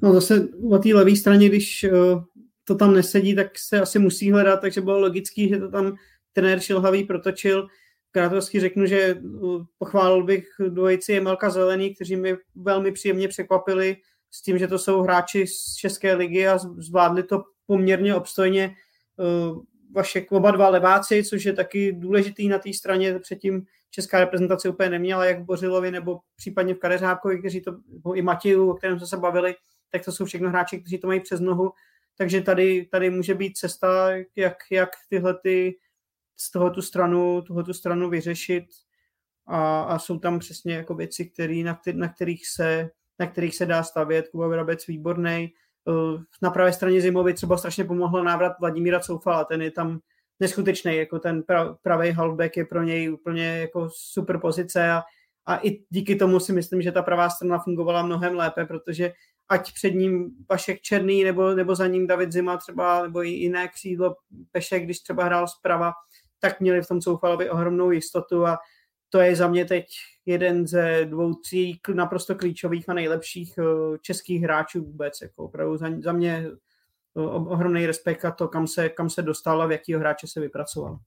No 0.01 0.13
zase 0.13 0.47
o 0.71 0.77
té 0.77 0.89
levé 0.89 1.15
straně, 1.15 1.49
když 1.49 1.83
uh, 1.83 2.23
to 2.63 2.75
tam 2.75 2.93
nesedí, 2.93 3.35
tak 3.35 3.57
se 3.59 3.81
asi 3.81 3.99
musí 3.99 4.31
hledat, 4.31 4.61
takže 4.61 4.81
bylo 4.81 4.99
logický, 4.99 5.49
že 5.49 5.57
to 5.57 5.71
tam 5.71 5.95
trenér 6.33 6.59
Šilhavý 6.59 7.03
protočil. 7.03 7.67
Krátkovsky 8.17 8.59
řeknu, 8.59 8.85
že 8.85 9.15
pochválil 9.77 10.23
bych 10.23 10.47
dvojici 10.69 11.13
Jemelka 11.13 11.49
Zelený, 11.49 11.95
kteří 11.95 12.15
mi 12.15 12.35
velmi 12.55 12.91
příjemně 12.91 13.27
překvapili 13.27 13.97
s 14.31 14.41
tím, 14.41 14.57
že 14.57 14.67
to 14.67 14.79
jsou 14.79 15.01
hráči 15.01 15.47
z 15.47 15.75
České 15.75 16.13
ligy 16.13 16.47
a 16.47 16.57
zvládli 16.57 17.23
to 17.23 17.43
poměrně 17.65 18.15
obstojně 18.15 18.75
Vašek 19.95 20.31
oba 20.31 20.51
dva 20.51 20.69
leváci, 20.69 21.23
což 21.23 21.45
je 21.45 21.53
taky 21.53 21.91
důležitý 21.91 22.47
na 22.47 22.59
té 22.59 22.73
straně. 22.73 23.19
Předtím 23.19 23.65
česká 23.89 24.19
reprezentace 24.19 24.69
úplně 24.69 24.89
neměla, 24.89 25.25
jak 25.25 25.39
v 25.39 25.45
Bořilovi 25.45 25.91
nebo 25.91 26.19
případně 26.35 26.73
v 26.73 26.79
Kadeřábkovi, 26.79 27.39
kteří 27.39 27.61
to, 27.61 27.71
i 28.15 28.21
Matěju, 28.21 28.71
o 28.71 28.73
kterém 28.73 28.97
jsme 28.97 29.07
se 29.07 29.17
bavili, 29.17 29.55
tak 29.91 30.05
to 30.05 30.11
jsou 30.11 30.25
všechno 30.25 30.49
hráči, 30.49 30.79
kteří 30.79 30.97
to 30.97 31.07
mají 31.07 31.19
přes 31.19 31.39
nohu. 31.39 31.71
Takže 32.17 32.41
tady, 32.41 32.87
tady 32.91 33.09
může 33.09 33.35
být 33.35 33.57
cesta, 33.57 34.09
jak, 34.35 34.57
jak 34.71 34.89
tyhle 35.09 35.37
ty, 35.43 35.75
z 36.37 36.51
toho 36.51 36.69
tu 36.69 36.81
stranu, 36.81 37.41
tu 37.41 37.73
stranu 37.73 38.09
vyřešit. 38.09 38.65
A, 39.47 39.81
a, 39.81 39.99
jsou 39.99 40.19
tam 40.19 40.39
přesně 40.39 40.73
jako 40.73 40.95
věci, 40.95 41.25
který, 41.25 41.63
na, 41.63 41.75
který, 41.75 41.97
na, 41.97 42.09
kterých 42.09 42.47
se, 42.47 42.89
na 43.19 43.27
kterých 43.27 43.55
se 43.55 43.65
dá 43.65 43.83
stavět. 43.83 44.27
Kuba 44.27 44.47
Vyrabec 44.47 44.87
výborný 44.87 45.53
Eh, 45.87 46.23
na 46.41 46.49
pravé 46.49 46.73
straně 46.73 47.01
Zimovi 47.01 47.33
třeba 47.33 47.57
strašně 47.57 47.83
pomohl 47.83 48.23
návrat 48.23 48.53
Vladimíra 48.59 48.99
Coufala, 48.99 49.43
ten 49.43 49.61
je 49.61 49.71
tam 49.71 49.99
neskutečný, 50.39 50.97
jako 50.97 51.19
ten 51.19 51.43
pravý 51.81 52.11
halfback 52.11 52.57
je 52.57 52.65
pro 52.65 52.83
něj 52.83 53.13
úplně 53.13 53.45
jako 53.45 53.89
super 53.91 54.39
pozice 54.39 54.91
a, 54.91 55.03
a 55.45 55.57
i 55.57 55.83
díky 55.89 56.15
tomu 56.15 56.39
si 56.39 56.53
myslím, 56.53 56.81
že 56.81 56.91
ta 56.91 57.01
pravá 57.01 57.29
strana 57.29 57.59
fungovala 57.59 58.01
mnohem 58.01 58.35
lépe, 58.35 58.65
protože 58.65 59.13
ať 59.49 59.73
před 59.73 59.89
ním 59.89 60.29
Vašek 60.49 60.81
Černý 60.81 61.23
nebo, 61.23 61.55
nebo 61.55 61.75
za 61.75 61.87
ním 61.87 62.07
David 62.07 62.31
Zima 62.31 62.57
třeba, 62.57 63.03
nebo 63.03 63.23
i 63.23 63.29
jiné 63.29 63.67
křídlo 63.67 64.15
Pešek, 64.51 64.83
když 64.83 64.99
třeba 64.99 65.23
hrál 65.23 65.47
zprava, 65.47 65.93
tak 66.39 66.59
měli 66.59 66.81
v 66.81 66.87
tom 66.87 67.01
Coufalovi 67.01 67.49
ohromnou 67.49 67.91
jistotu 67.91 68.45
a 68.45 68.57
to 69.09 69.19
je 69.19 69.35
za 69.35 69.47
mě 69.47 69.65
teď 69.65 69.85
jeden 70.25 70.67
ze 70.67 71.05
dvou, 71.05 71.33
tří 71.33 71.81
naprosto 71.93 72.35
klíčových 72.35 72.89
a 72.89 72.93
nejlepších 72.93 73.57
eh, 73.57 73.97
českých 74.01 74.41
hráčů 74.41 74.85
vůbec. 74.85 75.21
Jako 75.21 75.43
opravdu 75.43 75.77
za, 75.77 75.87
za 75.99 76.11
mě 76.11 76.45
eh, 76.47 77.21
ohromný 77.21 77.85
respekt 77.85 78.25
a 78.25 78.31
to, 78.31 78.47
kam 78.47 78.67
se, 78.67 78.89
kam 78.89 79.09
se 79.09 79.21
dostal 79.21 79.61
a 79.61 79.65
v 79.65 79.71
jakýho 79.71 79.99
hráče 79.99 80.27
se 80.27 80.39
vypracoval. 80.39 80.99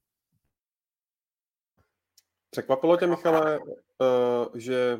Překvapilo 2.49 2.97
tě, 2.97 3.07
Michale, 3.07 3.59
eh, 4.01 4.59
že 4.59 4.99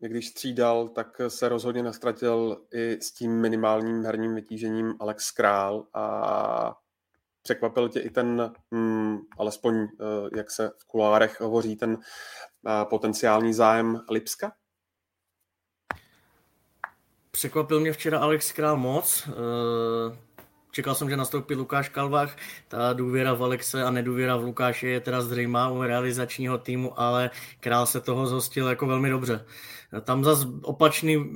když 0.00 0.28
střídal, 0.28 0.88
tak 0.88 1.20
se 1.28 1.48
rozhodně 1.48 1.82
nastratil 1.82 2.62
i 2.74 2.98
s 3.02 3.12
tím 3.12 3.40
minimálním 3.40 4.04
herním 4.04 4.34
vytížením 4.34 4.94
Alex 5.00 5.30
Král 5.30 5.86
a 5.94 6.76
překvapil 7.48 7.88
tě 7.88 8.00
i 8.00 8.10
ten, 8.10 8.54
mm, 8.70 9.18
alespoň 9.38 9.74
uh, 9.74 9.88
jak 10.36 10.50
se 10.50 10.70
v 10.78 10.84
kulárech 10.84 11.40
hovoří, 11.40 11.76
ten 11.76 11.90
uh, 11.90 12.84
potenciální 12.90 13.54
zájem 13.54 14.00
Lipska? 14.10 14.52
Překvapil 17.30 17.80
mě 17.80 17.92
včera 17.92 18.18
Alex 18.18 18.52
Král 18.52 18.76
moc. 18.76 19.28
Čekal 20.78 20.94
jsem, 20.94 21.10
že 21.10 21.16
nastoupí 21.16 21.54
Lukáš 21.54 21.88
Kalvach, 21.88 22.36
ta 22.68 22.92
důvěra 22.92 23.34
v 23.34 23.44
Alexe 23.44 23.84
a 23.84 23.90
nedůvěra 23.90 24.36
v 24.36 24.42
Lukáše 24.42 24.88
je 24.88 25.00
teda 25.00 25.22
zřejmá 25.22 25.70
u 25.70 25.82
realizačního 25.82 26.58
týmu, 26.58 27.00
ale 27.00 27.30
Král 27.60 27.86
se 27.86 28.00
toho 28.00 28.26
zhostil 28.26 28.68
jako 28.68 28.86
velmi 28.86 29.10
dobře. 29.10 29.44
Tam 30.04 30.24
zas 30.24 30.46
opačný, 30.62 31.30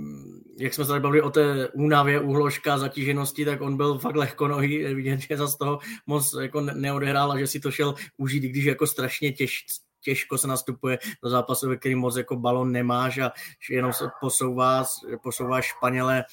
jak 0.59 0.74
jsme 0.74 0.85
se 0.85 0.89
tady 0.89 1.01
bavili 1.01 1.23
o 1.23 1.31
té 1.31 1.69
únavě, 1.69 2.20
úhložka, 2.20 2.78
zatíženosti, 2.78 3.44
tak 3.44 3.60
on 3.60 3.77
byl 3.77 3.98
fakt 3.98 4.16
lehkonohý, 4.16 4.94
vidět, 4.94 5.20
že 5.20 5.36
zase 5.36 5.59
toho 5.59 5.78
moc 6.06 6.35
jako 6.40 6.60
neodehrál 6.60 7.32
a 7.32 7.39
že 7.39 7.47
si 7.47 7.60
to 7.60 7.70
šel 7.70 7.94
užít, 8.16 8.43
když 8.43 8.64
jako 8.64 8.86
strašně 8.86 9.32
těž, 9.32 9.64
těžko 10.01 10.39
se 10.39 10.48
nastupuje 10.48 10.98
do 11.23 11.31
zápasu, 11.31 11.69
ve 11.69 11.77
kterým 11.77 11.98
moc 11.98 12.16
jako 12.16 12.36
balon 12.36 12.73
nemáš 12.73 13.19
a 13.19 13.32
jenom 13.70 13.93
se 13.93 14.05
posouvá, 14.20 14.85
posouvá 15.23 15.60
Španěle 15.60 16.24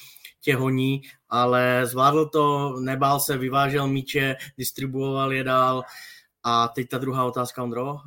tě 0.41 0.55
honí, 0.55 1.01
ale 1.29 1.81
zvládl 1.85 2.25
to, 2.25 2.75
nebál 2.79 3.19
se, 3.19 3.37
vyvážel 3.37 3.87
míče, 3.87 4.35
distribuoval 4.57 5.33
je 5.33 5.43
dál. 5.43 5.83
A 6.43 6.67
teď 6.67 6.89
ta 6.89 6.97
druhá 6.97 7.25
otázka, 7.25 7.63
Ondro. 7.63 7.97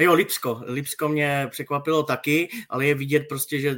Jo, 0.00 0.14
Lipsko. 0.14 0.62
Lipsko 0.64 1.08
mě 1.08 1.48
překvapilo 1.50 2.02
taky, 2.02 2.48
ale 2.68 2.86
je 2.86 2.94
vidět 2.94 3.20
prostě, 3.28 3.60
že 3.60 3.76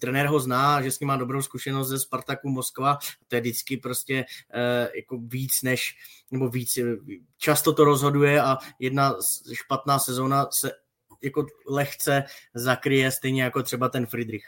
trenér 0.00 0.26
ho 0.26 0.40
zná, 0.40 0.82
že 0.82 0.92
s 0.92 1.00
ním 1.00 1.06
má 1.06 1.16
dobrou 1.16 1.42
zkušenost 1.42 1.88
ze 1.88 1.98
Spartaku 1.98 2.48
Moskva. 2.48 2.98
To 3.28 3.34
je 3.34 3.40
vždycky 3.40 3.76
prostě 3.76 4.24
eh, 4.54 4.88
jako 4.96 5.18
víc 5.18 5.62
než, 5.62 5.96
nebo 6.30 6.48
víc, 6.48 6.78
často 7.38 7.72
to 7.72 7.84
rozhoduje 7.84 8.42
a 8.42 8.58
jedna 8.78 9.14
špatná 9.52 9.98
sezóna 9.98 10.46
se 10.50 10.72
jako 11.22 11.46
lehce 11.68 12.24
zakryje, 12.54 13.10
stejně 13.10 13.42
jako 13.42 13.62
třeba 13.62 13.88
ten 13.88 14.06
Friedrich. 14.06 14.44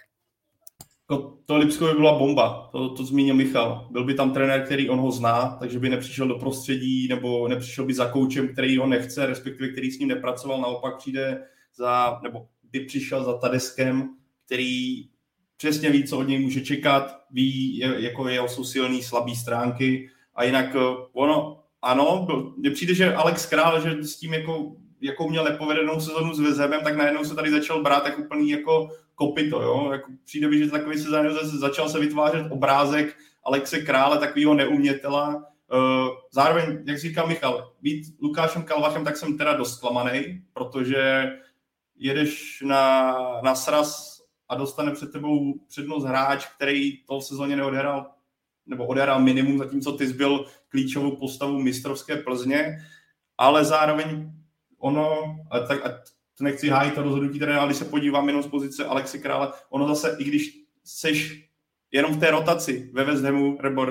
No, 1.11 1.39
to 1.47 1.57
Lipsko 1.57 1.87
by 1.87 1.93
byla 1.93 2.19
bomba, 2.19 2.69
to, 2.73 2.89
to 2.89 3.05
zmínil 3.05 3.35
Michal. 3.35 3.89
Byl 3.91 4.05
by 4.05 4.15
tam 4.15 4.33
trenér, 4.33 4.65
který 4.65 4.89
on 4.89 4.99
ho 4.99 5.11
zná, 5.11 5.57
takže 5.61 5.79
by 5.79 5.89
nepřišel 5.89 6.29
do 6.29 6.35
prostředí 6.35 7.09
nebo 7.09 7.49
nepřišel 7.49 7.85
by 7.85 7.95
za 7.95 8.11
koučem, 8.11 8.49
který 8.49 8.79
ho 8.79 8.87
nechce, 8.87 9.27
respektive 9.27 9.69
který 9.69 9.91
s 9.91 9.99
ním 9.99 10.09
nepracoval, 10.09 10.61
naopak 10.61 10.97
přijde 10.97 11.45
za, 11.77 12.21
nebo 12.23 12.49
by 12.63 12.81
přišel 12.81 13.25
za 13.25 13.39
Tadeskem, 13.39 14.09
který 14.47 15.09
přesně 15.57 15.91
ví, 15.91 16.05
co 16.05 16.19
od 16.19 16.29
něj 16.29 16.39
může 16.39 16.61
čekat, 16.61 17.21
ví, 17.31 17.79
jako 17.79 18.29
jeho 18.29 18.49
jsou 18.49 18.65
silné, 18.65 19.03
slabé 19.03 19.35
stránky 19.35 20.11
a 20.35 20.45
jinak 20.45 20.77
eh, 20.77 20.81
ono, 21.13 21.63
ano, 21.83 22.27
mně 22.57 22.71
přijde, 22.71 22.95
že 22.95 23.15
Alex 23.15 23.47
Král, 23.47 23.81
že 23.81 24.05
s 24.05 24.17
tím 24.17 24.35
jako 24.35 24.77
jakou 25.01 25.31
měl 25.31 25.45
nepovedenou 25.45 26.01
sezonu 26.01 26.35
s 26.35 26.41
Vezemem, 26.41 26.81
tak 26.85 26.97
najednou 26.97 27.25
se 27.25 27.35
tady 27.35 27.51
začal 27.51 27.83
brát 27.83 28.03
tak 28.03 28.19
úplný 28.19 28.51
jako 28.51 28.89
kopito, 29.19 29.63
jo? 29.63 29.93
Jako 29.93 30.13
přijde 30.25 30.49
mi, 30.49 30.59
že 30.59 30.71
takový 30.71 30.99
se 30.99 31.09
začal 31.59 31.89
se 31.89 32.01
vytvářet 32.01 32.47
obrázek 32.51 33.17
Alexe 33.45 33.79
Krále, 33.79 34.19
takového 34.19 34.55
neumětela. 34.55 35.45
Eh, 35.73 36.09
zároveň, 36.33 36.85
jak 36.87 36.99
říkal 36.99 37.27
Michal, 37.27 37.73
být 37.81 38.05
Lukášem 38.21 38.63
Kalvachem, 38.63 39.05
tak 39.05 39.17
jsem 39.17 39.39
teda 39.39 39.53
dost 39.53 39.81
klamaný, 39.81 40.43
protože 40.53 41.33
jedeš 41.97 42.63
na, 42.67 43.15
na 43.43 43.55
sraz 43.55 44.21
a 44.49 44.55
dostane 44.55 44.93
před 44.93 45.13
tebou 45.13 45.55
přednost 45.69 46.05
hráč, 46.05 46.47
který 46.47 47.05
to 47.05 47.21
v 47.21 47.25
sezóně 47.25 47.57
neodehrál 47.57 48.11
nebo 48.67 48.87
odehrál 48.87 49.21
minimum, 49.21 49.59
zatímco 49.59 49.93
ty 49.93 50.07
byl 50.07 50.45
klíčovou 50.69 51.17
postavu 51.17 51.59
mistrovské 51.59 52.17
Plzně, 52.17 52.79
ale 53.39 53.65
zároveň 53.65 54.33
ono, 54.79 55.37
a 55.51 55.61
tak, 55.61 55.87
a 55.87 56.03
nechci 56.45 56.69
hájit 56.69 56.95
to 56.95 57.03
rozhodnutí 57.03 57.39
trenéra, 57.39 57.61
ale 57.61 57.69
když 57.69 57.79
se 57.79 57.85
podívám 57.85 58.27
jenom 58.27 58.43
z 58.43 58.47
pozice 58.47 58.85
Alexi 58.85 59.19
Krále, 59.19 59.53
ono 59.71 59.89
zase, 59.89 60.17
i 60.19 60.25
když 60.25 60.59
seš 60.85 61.49
jenom 61.93 62.15
v 62.15 62.21
té 62.21 62.31
rotaci 62.31 62.91
ve 62.93 63.05
West 63.05 63.25
Hamu, 63.25 63.59
nebo 63.63 63.87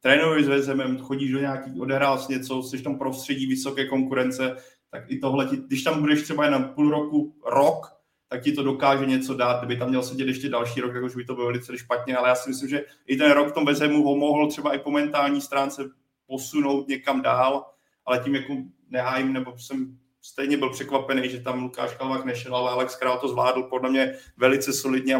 trénuješ 0.00 0.44
s 0.44 0.48
West 0.48 0.68
Hamem, 0.68 0.98
chodíš 0.98 1.32
do 1.32 1.40
nějaký, 1.40 1.80
odehrál 1.80 2.26
něco, 2.28 2.62
jsi 2.62 2.78
v 2.78 2.82
tom 2.82 2.98
prostředí 2.98 3.46
vysoké 3.46 3.86
konkurence, 3.86 4.56
tak 4.90 5.10
i 5.10 5.18
tohle, 5.18 5.48
když 5.66 5.82
tam 5.82 6.00
budeš 6.00 6.22
třeba 6.22 6.44
jen 6.44 6.64
půl 6.74 6.90
roku, 6.90 7.34
rok, 7.46 7.86
tak 8.28 8.42
ti 8.42 8.52
to 8.52 8.62
dokáže 8.62 9.06
něco 9.06 9.34
dát. 9.34 9.58
Kdyby 9.58 9.76
tam 9.76 9.88
měl 9.88 10.02
sedět 10.02 10.28
ještě 10.28 10.48
další 10.48 10.80
rok, 10.80 10.94
jakož 10.94 11.16
by 11.16 11.24
to 11.24 11.34
bylo 11.34 11.46
velice 11.46 11.78
špatně, 11.78 12.16
ale 12.16 12.28
já 12.28 12.34
si 12.34 12.48
myslím, 12.48 12.68
že 12.68 12.84
i 13.06 13.16
ten 13.16 13.32
rok 13.32 13.48
v 13.48 13.52
tom 13.52 13.64
West 13.64 13.82
Hamu 13.82 14.02
ho 14.02 14.16
mohl 14.16 14.48
třeba 14.48 14.74
i 14.74 14.78
po 14.78 14.90
mentální 14.90 15.40
stránce 15.40 15.90
posunout 16.26 16.88
někam 16.88 17.22
dál, 17.22 17.66
ale 18.06 18.18
tím 18.18 18.34
jako 18.34 18.56
nehájím, 18.90 19.32
nebo 19.32 19.58
jsem 19.58 19.98
stejně 20.30 20.56
byl 20.56 20.70
překvapený, 20.70 21.28
že 21.28 21.40
tam 21.40 21.62
Lukáš 21.62 21.94
Kalvák 21.94 22.24
nešel, 22.24 22.56
ale 22.56 22.70
Alex 22.70 22.96
Král 22.96 23.18
to 23.18 23.28
zvládl 23.28 23.62
podle 23.62 23.90
mě 23.90 24.14
velice 24.36 24.72
solidně 24.72 25.14
a 25.14 25.18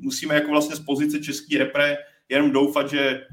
musíme 0.00 0.34
jako 0.34 0.50
vlastně 0.50 0.76
z 0.76 0.80
pozice 0.80 1.20
český 1.20 1.58
repre 1.58 1.96
jenom 2.28 2.50
doufat, 2.50 2.90
že 2.90 3.26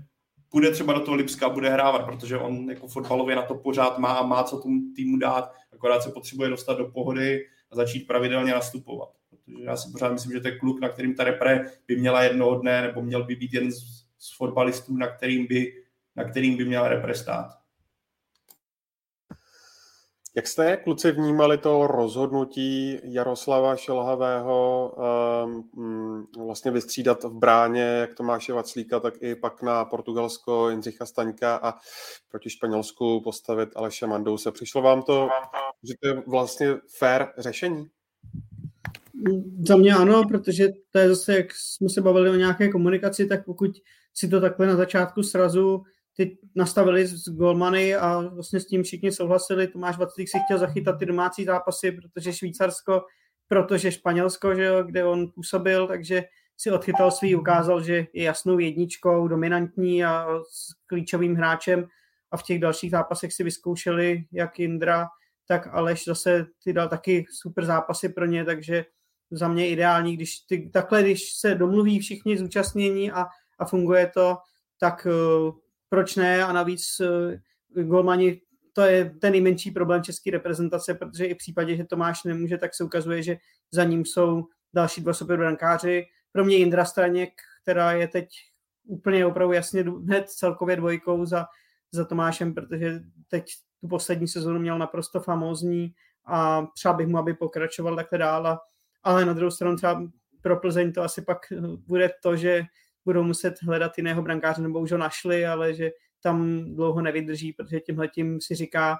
bude 0.52 0.72
třeba 0.72 0.94
do 0.94 1.00
toho 1.00 1.18
Lipska, 1.18 1.50
bude 1.50 1.70
hrávat, 1.70 2.06
protože 2.06 2.38
on 2.38 2.70
jako 2.70 2.88
fotbalově 2.88 3.36
na 3.36 3.42
to 3.42 3.56
pořád 3.56 3.98
má 3.98 4.14
a 4.14 4.26
má 4.26 4.44
co 4.44 4.58
tomu 4.58 4.82
týmu 4.96 5.18
dát, 5.18 5.52
akorát 5.74 6.04
se 6.04 6.12
potřebuje 6.12 6.50
dostat 6.50 6.78
do 6.78 6.86
pohody 6.86 7.46
a 7.72 7.76
začít 7.76 8.08
pravidelně 8.08 8.52
nastupovat. 8.52 9.10
Protože 9.30 9.64
já 9.64 9.78
si 9.78 9.92
pořád 9.92 10.14
myslím, 10.14 10.32
že 10.32 10.40
to 10.40 10.48
je 10.48 10.60
kluk, 10.60 10.82
na 10.82 10.90
kterým 10.90 11.16
ta 11.16 11.24
repre 11.24 11.66
by 11.88 11.96
měla 11.96 12.24
jednoho 12.24 12.60
dne, 12.60 12.82
nebo 12.82 13.02
měl 13.02 13.24
by 13.24 13.36
být 13.36 13.54
jeden 13.54 13.72
z, 13.72 13.78
z 14.20 14.38
fotbalistů, 14.38 14.98
na 14.98 15.08
kterým 15.08 15.48
by, 15.48 15.74
na 16.16 16.24
kterým 16.24 16.58
by 16.58 16.66
měla 16.66 16.88
repre 16.88 17.16
stát. 17.16 17.65
Jak 20.38 20.48
jste, 20.48 20.78
kluci, 20.78 21.12
vnímali 21.12 21.58
to 21.58 21.88
rozhodnutí 21.88 23.00
Jaroslava 23.04 23.76
Šelhavého 23.76 24.92
um, 25.46 26.28
vlastně 26.46 26.72
vystřídat 26.72 27.24
v 27.24 27.34
bráně 27.34 27.82
jak 27.82 28.14
Tomáše 28.14 28.54
Vaclíka, 28.54 29.00
tak 29.00 29.14
i 29.22 29.36
pak 29.36 29.62
na 29.62 29.86
Portugalsko 29.86 30.70
Jindřicha 30.70 31.06
Staňka 31.06 31.56
a 31.56 31.74
proti 32.32 32.50
Španělsku 32.50 33.22
postavit 33.22 33.70
Aleše 33.76 34.08
Mandouse. 34.08 34.52
Přišlo 34.52 34.82
vám 34.82 35.04
to, 35.04 35.30
že 35.84 35.94
to 36.02 36.08
je 36.08 36.24
vlastně 36.28 36.76
fair 36.98 37.26
řešení? 37.38 37.88
Za 39.68 39.76
mě 39.76 39.94
ano, 39.94 40.24
protože 40.28 40.68
to 40.92 41.00
je 41.00 41.10
zase, 41.10 41.36
jak 41.36 41.46
jsme 41.56 41.90
se 41.90 42.02
bavili 42.02 42.30
o 42.30 42.36
nějaké 42.36 42.70
komunikaci, 42.70 43.26
tak 43.26 43.46
pokud 43.46 43.72
si 44.14 44.28
to 44.28 44.42
takhle 44.42 44.68
na 44.68 44.76
začátku 44.76 45.24
srazu 45.24 45.84
ty 46.18 46.38
nastavili 46.56 47.08
z 47.08 47.30
golmany 47.30 47.96
a 47.96 48.22
vlastně 48.34 48.60
s 48.60 48.68
tím 48.68 48.84
všichni 48.84 49.12
souhlasili. 49.12 49.68
Tomáš 49.68 49.98
Vaclík 49.98 50.30
si 50.30 50.38
chtěl 50.46 50.58
zachytat 50.58 51.00
ty 51.00 51.06
domácí 51.06 51.46
zápasy, 51.46 51.92
protože 51.92 52.34
Švýcarsko, 52.34 53.02
protože 53.48 53.92
Španělsko, 53.92 54.56
že 54.56 54.64
jo, 54.64 54.84
kde 54.84 55.06
on 55.06 55.32
působil, 55.32 55.88
takže 55.88 56.24
si 56.58 56.72
odchytal 56.72 57.12
svý, 57.12 57.36
ukázal, 57.36 57.84
že 57.84 58.08
je 58.14 58.24
jasnou 58.24 58.60
jedničkou, 58.60 59.28
dominantní 59.28 60.06
a 60.06 60.28
s 60.52 60.74
klíčovým 60.86 61.36
hráčem 61.36 61.88
a 62.32 62.38
v 62.38 62.44
těch 62.44 62.60
dalších 62.60 62.92
zápasech 62.92 63.34
si 63.34 63.44
vyzkoušeli 63.44 64.26
jak 64.32 64.60
Indra, 64.60 65.08
tak 65.48 65.68
Aleš 65.72 66.06
zase 66.06 66.46
ty 66.64 66.74
dal 66.74 66.90
taky 66.90 67.26
super 67.32 67.66
zápasy 67.66 68.10
pro 68.10 68.26
ně, 68.26 68.46
takže 68.46 68.86
za 69.32 69.48
mě 69.48 69.70
ideální, 69.70 70.18
když 70.18 70.40
ty, 70.40 70.70
takhle, 70.74 71.02
když 71.02 71.34
se 71.34 71.56
domluví 71.56 72.00
všichni 72.00 72.38
zúčastnění 72.38 73.12
a, 73.12 73.26
a 73.60 73.66
funguje 73.66 74.12
to, 74.14 74.38
tak 74.80 75.08
proč 75.96 76.16
ne 76.16 76.44
a 76.44 76.52
navíc 76.52 77.00
uh, 77.00 77.84
golmani 77.84 78.42
to 78.74 78.82
je 78.82 79.10
ten 79.22 79.32
nejmenší 79.32 79.72
problém 79.72 80.04
české 80.04 80.32
reprezentace, 80.32 80.94
protože 80.94 81.26
i 81.26 81.34
v 81.34 81.38
případě, 81.38 81.76
že 81.76 81.84
Tomáš 81.84 82.24
nemůže, 82.24 82.58
tak 82.58 82.76
se 82.76 82.84
ukazuje, 82.84 83.24
že 83.24 83.38
za 83.72 83.84
ním 83.84 84.06
jsou 84.06 84.44
další 84.74 85.02
dva 85.02 85.14
super 85.14 85.38
brankáři. 85.38 86.06
Pro 86.32 86.46
mě 86.46 86.56
Jindra 86.56 86.86
Straněk, 86.86 87.30
která 87.64 87.92
je 87.92 88.08
teď 88.08 88.30
úplně 88.88 89.26
opravdu 89.26 89.54
jasně 89.54 89.82
hned 89.82 90.30
celkově 90.30 90.76
dvojkou 90.76 91.26
za, 91.26 91.46
za 91.92 92.06
Tomášem, 92.06 92.54
protože 92.54 93.00
teď 93.28 93.46
tu 93.82 93.88
poslední 93.88 94.28
sezónu 94.28 94.60
měl 94.60 94.78
naprosto 94.78 95.20
famózní 95.20 95.94
a 96.26 96.68
třeba 96.76 96.94
bych 96.94 97.08
mu, 97.08 97.18
aby 97.18 97.34
pokračoval 97.34 97.96
takhle 97.96 98.20
dál. 98.20 98.60
Ale 99.04 99.26
na 99.26 99.34
druhou 99.34 99.52
stranu 99.52 99.76
třeba 99.76 100.04
pro 100.42 100.60
Plzeň 100.60 100.94
to 100.94 101.02
asi 101.02 101.22
pak 101.22 101.38
bude 101.88 102.12
to, 102.24 102.36
že 102.36 102.64
budou 103.06 103.24
muset 103.24 103.56
hledat 103.62 103.98
jiného 103.98 104.22
brankáře, 104.22 104.62
nebo 104.62 104.80
už 104.80 104.92
ho 104.92 104.98
našli, 104.98 105.46
ale 105.46 105.74
že 105.74 105.92
tam 106.24 106.66
dlouho 106.76 107.02
nevydrží, 107.02 107.54
protože 107.54 107.80
tímhle 107.80 108.08
tím 108.08 108.42
si 108.42 108.56
říká 108.56 108.98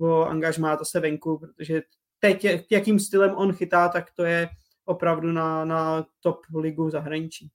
o 0.00 0.24
angažmá 0.24 0.76
to 0.76 0.84
se 0.84 1.00
venku, 1.00 1.38
protože 1.38 1.82
teď, 2.18 2.46
jakým 2.70 2.98
stylem 2.98 3.34
on 3.34 3.52
chytá, 3.52 3.88
tak 3.88 4.10
to 4.16 4.24
je 4.24 4.48
opravdu 4.84 5.32
na, 5.32 5.64
na 5.64 6.06
top 6.20 6.40
ligu 6.54 6.90
zahraničí. 6.90 7.50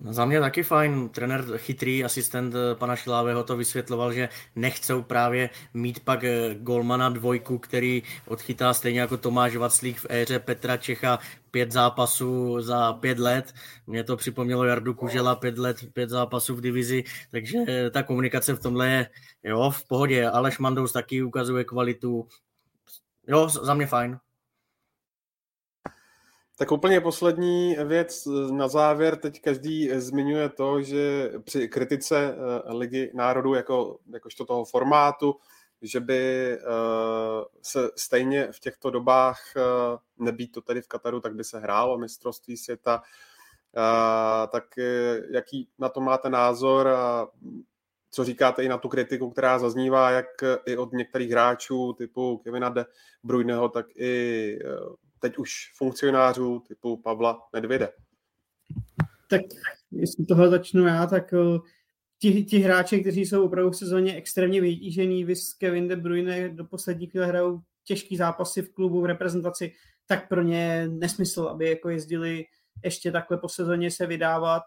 Za 0.00 0.24
mě 0.24 0.40
taky 0.40 0.62
fajn. 0.62 1.08
Trenér 1.08 1.44
chytrý 1.56 2.04
asistent 2.04 2.54
eh, 2.54 2.74
pana 2.74 2.96
Šilávého 2.96 3.44
to 3.44 3.56
vysvětloval, 3.56 4.12
že 4.12 4.28
nechcou 4.56 5.02
právě 5.02 5.50
mít 5.74 6.00
pak 6.00 6.24
eh, 6.24 6.54
golmana 6.54 7.08
dvojku, 7.08 7.58
který 7.58 8.02
odchytá 8.28 8.74
stejně 8.74 9.00
jako 9.00 9.16
Tomáš 9.16 9.56
Vaclík 9.56 9.98
v 9.98 10.06
éře 10.10 10.38
Petra 10.38 10.76
Čecha 10.76 11.18
pět 11.50 11.72
zápasů 11.72 12.60
za 12.60 12.92
pět 12.92 13.18
let. 13.18 13.54
Mě 13.86 14.04
to 14.04 14.16
připomnělo 14.16 14.64
Jardu 14.64 14.94
Kužela, 14.94 15.34
pět 15.34 15.58
let, 15.58 15.76
pět 15.92 16.10
zápasů 16.10 16.54
v 16.56 16.60
divizi, 16.60 17.04
takže 17.30 17.58
eh, 17.68 17.90
ta 17.90 18.02
komunikace 18.02 18.54
v 18.54 18.60
tomhle 18.60 18.88
je 18.88 19.08
jo, 19.44 19.70
v 19.70 19.88
pohodě. 19.88 20.28
Aleš 20.28 20.58
Mandous 20.58 20.92
taky 20.92 21.22
ukazuje 21.22 21.64
kvalitu. 21.64 22.28
Jo, 23.28 23.48
za 23.48 23.74
mě 23.74 23.86
fajn. 23.86 24.18
Tak 26.58 26.72
úplně 26.72 27.00
poslední 27.00 27.76
věc 27.84 28.28
na 28.50 28.68
závěr. 28.68 29.16
Teď 29.16 29.42
každý 29.42 29.90
zmiňuje 30.00 30.48
to, 30.48 30.82
že 30.82 31.32
při 31.44 31.68
kritice 31.68 32.34
eh, 32.34 32.72
Ligy 32.72 33.10
národů 33.14 33.54
jako, 33.54 33.98
jakožto 34.12 34.44
toho 34.44 34.64
formátu, 34.64 35.34
že 35.82 36.00
by 36.00 36.52
eh, 36.52 36.58
se 37.62 37.90
stejně 37.96 38.48
v 38.52 38.60
těchto 38.60 38.90
dobách, 38.90 39.40
eh, 39.56 39.60
nebýt 40.18 40.52
to 40.52 40.60
tady 40.60 40.82
v 40.82 40.88
Kataru, 40.88 41.20
tak 41.20 41.34
by 41.34 41.44
se 41.44 41.58
hrálo 41.58 41.98
mistrovství 41.98 42.56
světa. 42.56 43.02
Tak 44.52 44.64
jaký 45.30 45.68
na 45.78 45.88
to 45.88 46.00
máte 46.00 46.30
názor 46.30 46.88
a 46.88 47.28
co 48.10 48.24
říkáte 48.24 48.62
i 48.62 48.68
na 48.68 48.78
tu 48.78 48.88
kritiku, 48.88 49.30
která 49.30 49.58
zaznívá 49.58 50.10
jak 50.10 50.26
i 50.66 50.76
od 50.76 50.92
některých 50.92 51.30
hráčů 51.30 51.92
typu 51.92 52.38
Kevina 52.38 52.68
De 52.68 52.86
Bruyneho, 53.22 53.68
tak 53.68 53.86
i 53.96 54.58
teď 55.20 55.38
už 55.38 55.72
funkcionářů 55.76 56.62
typu 56.68 56.96
Pavla 56.96 57.38
Nedvěde. 57.54 57.88
Tak 59.30 59.40
jestli 59.90 60.26
toho 60.26 60.50
začnu 60.50 60.86
já, 60.86 61.06
tak 61.06 61.32
eh, 61.32 61.58
ti, 62.18 62.44
ti 62.44 62.58
hráči, 62.58 63.00
kteří 63.00 63.26
jsou 63.26 63.44
opravdu 63.44 63.70
v 63.70 63.76
sezóně 63.76 64.16
extrémně 64.16 64.60
vytížený, 64.60 65.24
vys 65.24 65.54
Kevin 65.54 65.88
De 65.88 65.96
Bruyne 65.96 66.48
do 66.48 66.64
poslední 66.64 67.06
chvíle 67.06 67.26
hrajou 67.26 67.60
těžký 67.84 68.16
zápasy 68.16 68.62
v 68.62 68.72
klubu, 68.72 69.00
v 69.00 69.06
reprezentaci, 69.06 69.72
tak 70.06 70.28
pro 70.28 70.42
ně 70.42 70.88
nesmysl, 70.88 71.42
aby 71.42 71.68
jako 71.68 71.88
jezdili 71.88 72.44
ještě 72.84 73.12
takhle 73.12 73.38
po 73.38 73.48
sezóně 73.48 73.90
se 73.90 74.06
vydávat. 74.06 74.62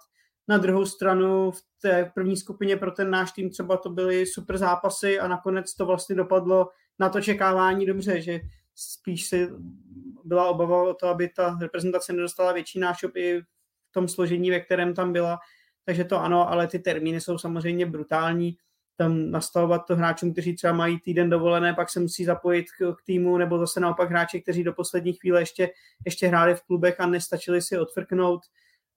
Na 0.47 0.57
druhou 0.57 0.85
stranu 0.85 1.51
v 1.51 1.61
té 1.81 2.11
první 2.13 2.37
skupině 2.37 2.77
pro 2.77 2.91
ten 2.91 3.09
náš 3.09 3.31
tým 3.31 3.49
třeba 3.49 3.77
to 3.77 3.89
byly 3.89 4.25
super 4.25 4.57
zápasy 4.57 5.19
a 5.19 5.27
nakonec 5.27 5.73
to 5.73 5.85
vlastně 5.85 6.15
dopadlo 6.15 6.69
na 6.99 7.09
to 7.09 7.21
čekávání 7.21 7.85
dobře, 7.85 8.21
že 8.21 8.39
spíš 8.75 9.27
si 9.27 9.49
byla 10.29 10.49
obava 10.49 10.83
o 10.83 10.93
to, 10.93 11.07
aby 11.07 11.29
ta 11.29 11.57
reprezentace 11.61 12.13
nedostala 12.13 12.51
větší 12.51 12.79
nášup 12.79 13.15
i 13.15 13.41
v 13.89 13.91
tom 13.91 14.07
složení, 14.07 14.51
ve 14.51 14.59
kterém 14.59 14.93
tam 14.93 15.13
byla. 15.13 15.39
Takže 15.85 16.03
to 16.03 16.19
ano, 16.19 16.51
ale 16.51 16.67
ty 16.67 16.79
termíny 16.79 17.21
jsou 17.21 17.37
samozřejmě 17.37 17.85
brutální. 17.85 18.57
Tam 18.95 19.31
nastavovat 19.31 19.85
to 19.87 19.95
hráčům, 19.95 20.31
kteří 20.31 20.55
třeba 20.55 20.73
mají 20.73 20.99
týden 20.99 21.29
dovolené, 21.29 21.73
pak 21.73 21.89
se 21.89 21.99
musí 21.99 22.25
zapojit 22.25 22.65
k, 22.71 22.95
k 22.95 23.05
týmu, 23.05 23.37
nebo 23.37 23.59
zase 23.59 23.79
naopak 23.79 24.09
hráči, 24.09 24.41
kteří 24.41 24.63
do 24.63 24.73
poslední 24.73 25.13
chvíle 25.13 25.41
ještě, 25.41 25.69
ještě 26.05 26.27
hráli 26.27 26.55
v 26.55 26.61
klubech 26.61 26.99
a 26.99 27.05
nestačili 27.05 27.61
si 27.61 27.77
odfrknout. 27.77 28.41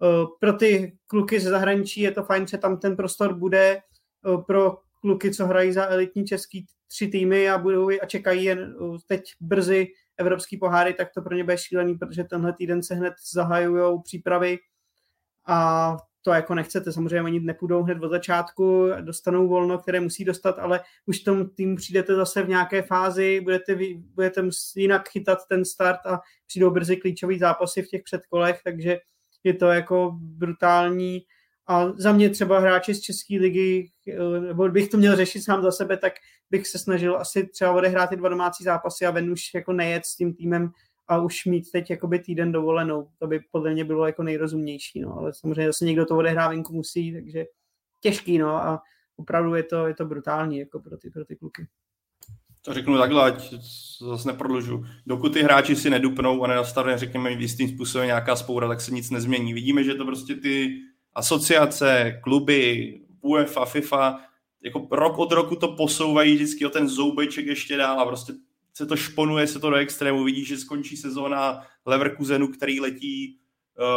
Eh, 0.03 0.27
pro 0.41 0.53
ty 0.53 0.99
kluky 1.07 1.41
ze 1.41 1.51
zahraničí 1.51 2.01
je 2.01 2.13
to 2.13 2.23
fajn, 2.23 2.47
že 2.47 2.59
tam 2.59 2.77
ten 2.77 2.97
prostor 2.97 3.35
bude. 3.35 3.81
Eh, 4.27 4.39
pro 4.47 4.79
kluky, 5.01 5.35
co 5.35 5.47
hrají 5.47 5.73
za 5.73 5.87
elitní 5.87 6.25
český 6.25 6.67
tři 6.89 7.09
týmy 7.09 7.51
a 7.51 7.59
budou 7.59 7.89
a 8.03 8.07
čekají 8.07 8.45
jen 8.45 8.59
eh, 8.59 8.99
teď 9.07 9.23
brzy 9.41 9.89
evropský 10.23 10.57
poháry, 10.57 10.94
tak 10.94 11.09
to 11.15 11.23
pro 11.23 11.35
ně 11.35 11.44
bude 11.44 11.59
šílený, 11.59 11.94
protože 11.94 12.24
tenhle 12.24 12.53
týden 12.53 12.82
se 12.82 12.94
hned 12.94 13.15
zahajují 13.32 14.03
přípravy 14.03 14.59
a 15.47 15.97
to 16.23 16.31
jako 16.31 16.55
nechcete. 16.55 16.93
Samozřejmě 16.93 17.23
oni 17.23 17.40
nepůjdou 17.40 17.82
hned 17.82 18.03
od 18.03 18.11
začátku, 18.11 18.89
dostanou 19.01 19.49
volno, 19.49 19.78
které 19.78 20.01
musí 20.01 20.24
dostat, 20.24 20.59
ale 20.59 20.81
už 21.07 21.20
tom 21.20 21.49
týmu 21.49 21.77
přijdete 21.77 22.15
zase 22.15 22.43
v 22.43 22.49
nějaké 22.49 22.82
fázi, 22.82 23.40
budete, 23.40 23.78
budete 24.15 24.43
jinak 24.77 25.09
chytat 25.09 25.39
ten 25.49 25.65
start 25.65 26.01
a 26.07 26.20
přijdou 26.47 26.70
brzy 26.70 26.97
klíčové 26.97 27.39
zápasy 27.39 27.82
v 27.82 27.89
těch 27.89 28.03
předkolech, 28.03 28.61
takže 28.65 28.99
je 29.44 29.55
to 29.55 29.66
jako 29.66 30.19
brutální 30.20 31.20
a 31.73 31.93
za 31.97 32.12
mě 32.12 32.31
třeba 32.31 32.59
hráči 32.59 32.94
z 32.94 33.01
České 33.01 33.35
ligy, 33.35 33.90
eh, 34.09 34.40
nebo 34.40 34.69
bych 34.69 34.89
to 34.89 34.97
měl 34.97 35.16
řešit 35.16 35.43
sám 35.43 35.62
za 35.62 35.73
sebe, 35.73 35.97
tak 35.97 36.12
bych 36.51 36.66
se 36.66 36.78
snažil 36.78 37.16
asi 37.16 37.47
třeba 37.47 37.73
odehrát 37.73 38.11
ty 38.11 38.16
dva 38.16 38.28
domácí 38.28 38.65
zápasy 38.65 39.07
a 39.07 39.11
ven 39.11 39.31
už 39.31 39.55
jako 39.55 39.73
nejet 39.73 40.07
s 40.07 40.16
tím 40.16 40.35
týmem 40.35 40.70
a 41.09 41.19
už 41.19 41.44
mít 41.44 41.70
teď 41.73 41.90
jakoby 41.90 42.19
týden 42.19 42.53
dovolenou. 42.53 43.09
To 43.19 43.27
by 43.27 43.40
podle 43.51 43.73
mě 43.73 43.85
bylo 43.85 44.07
jako 44.07 44.23
nejrozumnější, 44.23 45.01
no. 45.01 45.19
ale 45.19 45.35
samozřejmě 45.35 45.66
zase 45.66 45.85
někdo 45.85 46.07
to 46.07 46.16
odehrá 46.16 46.49
venku 46.49 46.73
musí, 46.73 47.12
takže 47.12 47.44
těžký, 48.01 48.39
no 48.39 48.49
a 48.49 48.82
opravdu 49.16 49.55
je 49.55 49.62
to, 49.62 49.86
je 49.86 49.94
to 49.94 50.05
brutální 50.05 50.59
jako 50.59 50.81
pro 50.81 50.97
ty, 50.97 51.11
pro 51.11 51.24
ty 51.24 51.36
kluky. 51.36 51.66
To 52.65 52.74
řeknu 52.74 52.99
takhle, 52.99 53.23
ať 53.23 53.55
zase 54.01 54.28
neprodlužu. 54.28 54.85
Dokud 55.07 55.32
ty 55.32 55.43
hráči 55.43 55.77
si 55.77 55.90
nedupnou 55.90 56.44
a 56.44 56.47
nenastane, 56.47 56.99
řekněme, 56.99 57.32
jistým 57.32 57.69
způsobem 57.69 58.07
nějaká 58.07 58.36
spoura, 58.36 58.69
tak 58.69 58.81
se 58.81 58.90
nic 58.90 59.11
nezmění. 59.11 59.55
Vidíme, 59.55 59.85
že 59.85 59.94
to 59.94 60.05
prostě 60.05 60.35
ty 60.35 60.78
asociace, 61.15 62.21
kluby, 62.23 63.01
UEFA, 63.21 63.65
FIFA, 63.65 64.21
jako 64.65 64.89
rok 64.91 65.19
od 65.19 65.33
roku 65.33 65.57
to 65.57 65.69
posouvají 65.69 66.35
vždycky 66.35 66.67
o 66.67 66.71
ten 66.71 66.89
zoubeček 66.89 67.47
ještě 67.47 67.77
dál 67.77 68.01
a 68.01 68.07
prostě 68.07 68.33
se 68.75 68.87
to 68.87 68.97
šponuje, 68.97 69.47
se 69.47 69.59
to 69.59 69.71
do 69.71 69.77
extrému. 69.77 70.25
Vidíš, 70.25 70.49
že 70.49 70.57
skončí 70.57 70.97
sezóna 70.97 71.67
Leverkusenu, 71.87 72.49
který 72.49 72.81
letí 72.81 73.39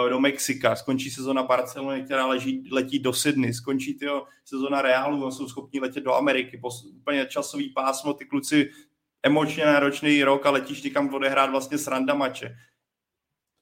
uh, 0.03 0.09
do 0.09 0.19
Mexika, 0.19 0.75
skončí 0.75 1.09
sezóna 1.09 1.43
Barcelony, 1.43 2.03
která 2.03 2.25
leží, 2.25 2.69
letí 2.71 2.99
do 2.99 3.13
Sydney, 3.13 3.53
skončí 3.53 3.93
tyjo, 3.93 4.25
sezóna 4.45 4.81
Realu 4.81 5.25
a 5.25 5.31
jsou 5.31 5.47
schopni 5.47 5.79
letět 5.79 6.03
do 6.03 6.13
Ameriky. 6.13 6.57
Pos, 6.57 6.85
úplně 6.85 7.25
časový 7.25 7.69
pásmo, 7.69 8.13
ty 8.13 8.25
kluci 8.25 8.71
emočně 9.23 9.65
náročný 9.65 10.23
rok 10.23 10.45
a 10.45 10.51
letíš 10.51 10.83
někam 10.83 11.13
odehrát 11.13 11.49
vlastně 11.49 11.77
sranda 11.77 12.13
mače 12.13 12.55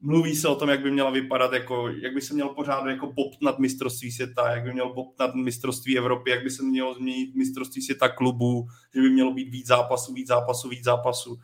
mluví 0.03 0.35
se 0.35 0.47
o 0.47 0.55
tom, 0.55 0.69
jak 0.69 0.81
by 0.81 0.91
měla 0.91 1.09
vypadat, 1.09 1.53
jako, 1.53 1.89
jak 1.89 2.13
by 2.13 2.21
se 2.21 2.33
měl 2.33 2.49
pořád 2.49 2.85
jako 2.85 3.11
bobtnat 3.11 3.59
mistrovství 3.59 4.11
světa, 4.11 4.51
jak 4.51 4.63
by 4.63 4.73
mělo 4.73 4.93
bobtnat 4.93 5.35
mistrovství 5.35 5.97
Evropy, 5.97 6.29
jak 6.29 6.43
by 6.43 6.49
se 6.49 6.63
mělo 6.63 6.93
změnit 6.93 7.35
mistrovství 7.35 7.81
světa 7.81 8.09
klubů, 8.09 8.67
že 8.95 9.01
by 9.01 9.09
mělo 9.09 9.33
být 9.33 9.49
víc 9.49 9.67
zápasů, 9.67 10.13
víc 10.13 10.27
zápasů, 10.27 10.69
víc 10.69 10.83
zápasů. 10.83 11.39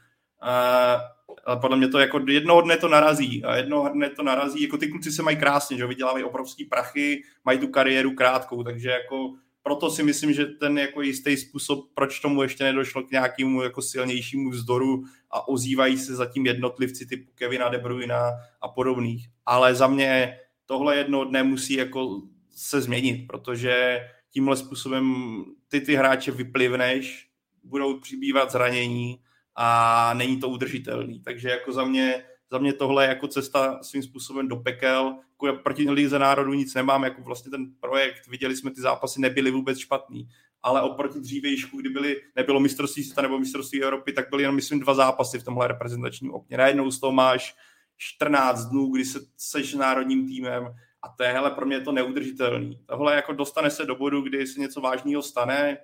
A 1.45 1.56
podle 1.56 1.77
mě 1.77 1.88
to 1.88 1.99
jako 1.99 2.19
jednoho 2.27 2.61
dne 2.61 2.77
to 2.77 2.88
narazí. 2.88 3.44
A 3.44 3.56
jednoho 3.56 3.90
dne 3.90 4.10
to 4.10 4.23
narazí, 4.23 4.64
jako 4.64 4.77
ty 4.77 4.88
kluci 4.88 5.11
se 5.11 5.23
mají 5.23 5.38
krásně, 5.38 5.77
že 5.77 5.88
vydělávají 5.88 6.23
obrovský 6.23 6.65
prachy, 6.65 7.22
mají 7.45 7.60
tu 7.60 7.68
kariéru 7.68 8.11
krátkou, 8.15 8.64
takže 8.64 8.90
jako 8.90 9.34
proto 9.64 9.90
si 9.90 10.03
myslím, 10.03 10.34
že 10.34 10.45
ten 10.45 10.77
jako 10.77 11.02
jistý 11.02 11.38
způsob, 11.38 11.90
proč 11.94 12.19
tomu 12.19 12.41
ještě 12.41 12.64
nedošlo 12.64 13.03
k 13.03 13.11
nějakému 13.11 13.61
jako 13.61 13.81
silnějšímu 13.81 14.49
vzdoru 14.49 15.03
a 15.31 15.48
ozývají 15.48 15.98
se 15.98 16.15
zatím 16.15 16.45
jednotlivci 16.45 17.06
typu 17.06 17.31
Kevina 17.36 17.69
De 17.69 17.77
Bruyne 17.77 18.15
a 18.61 18.68
podobných. 18.68 19.30
Ale 19.45 19.76
za 19.76 19.88
mě 19.88 20.40
tohle 20.65 20.98
jedno 20.98 21.26
dne 21.26 21.44
musí 21.44 21.73
jako 21.73 22.22
se 22.56 22.81
změnit, 22.81 23.27
protože 23.27 23.99
tímhle 24.31 24.57
způsobem 24.57 25.44
ty 25.68 25.81
ty 25.81 25.95
hráče 25.95 26.31
vyplivneš, 26.31 27.30
budou 27.64 27.99
přibývat 27.99 28.52
zranění 28.52 29.19
a 29.56 30.14
není 30.14 30.40
to 30.40 30.49
udržitelný. 30.49 31.22
Takže 31.22 31.49
jako 31.49 31.72
za 31.72 31.86
mě 31.86 32.23
za 32.52 32.57
mě 32.57 32.73
tohle 32.73 33.03
je 33.03 33.07
jako 33.07 33.27
cesta 33.27 33.84
svým 33.84 34.03
způsobem 34.03 34.48
do 34.48 34.56
pekel. 34.56 35.15
Jako 35.45 35.59
proti 35.63 35.89
Lize 35.89 36.19
národů 36.19 36.53
nic 36.53 36.73
nemám, 36.73 37.03
jako 37.03 37.21
vlastně 37.21 37.51
ten 37.51 37.65
projekt, 37.79 38.27
viděli 38.27 38.55
jsme 38.55 38.71
ty 38.71 38.81
zápasy, 38.81 39.21
nebyly 39.21 39.51
vůbec 39.51 39.77
špatný. 39.77 40.29
Ale 40.63 40.81
oproti 40.81 41.19
dřívejšku, 41.19 41.77
kdy 41.77 41.89
byly, 41.89 42.21
nebylo 42.35 42.59
mistrovství 42.59 43.03
světa 43.03 43.21
nebo 43.21 43.39
mistrovství 43.39 43.83
Evropy, 43.83 44.13
tak 44.13 44.29
byly 44.29 44.43
jenom, 44.43 44.55
myslím, 44.55 44.79
dva 44.79 44.93
zápasy 44.93 45.39
v 45.39 45.43
tomhle 45.43 45.67
reprezentačním 45.67 46.33
okně. 46.33 46.57
Najednou 46.57 46.91
z 46.91 46.99
toho 46.99 47.13
máš 47.13 47.55
14 47.97 48.65
dnů, 48.65 48.87
kdy 48.87 49.05
se 49.05 49.19
seš 49.37 49.73
národním 49.73 50.27
týmem 50.27 50.75
a 51.01 51.09
to 51.09 51.23
je, 51.23 51.29
hele, 51.29 51.51
pro 51.51 51.65
mě 51.65 51.75
je 51.75 51.81
to 51.81 51.91
neudržitelný. 51.91 52.79
Tohle 52.85 53.15
jako 53.15 53.33
dostane 53.33 53.69
se 53.69 53.85
do 53.85 53.95
bodu, 53.95 54.21
kdy 54.21 54.47
se 54.47 54.59
něco 54.59 54.81
vážného 54.81 55.21
stane, 55.21 55.77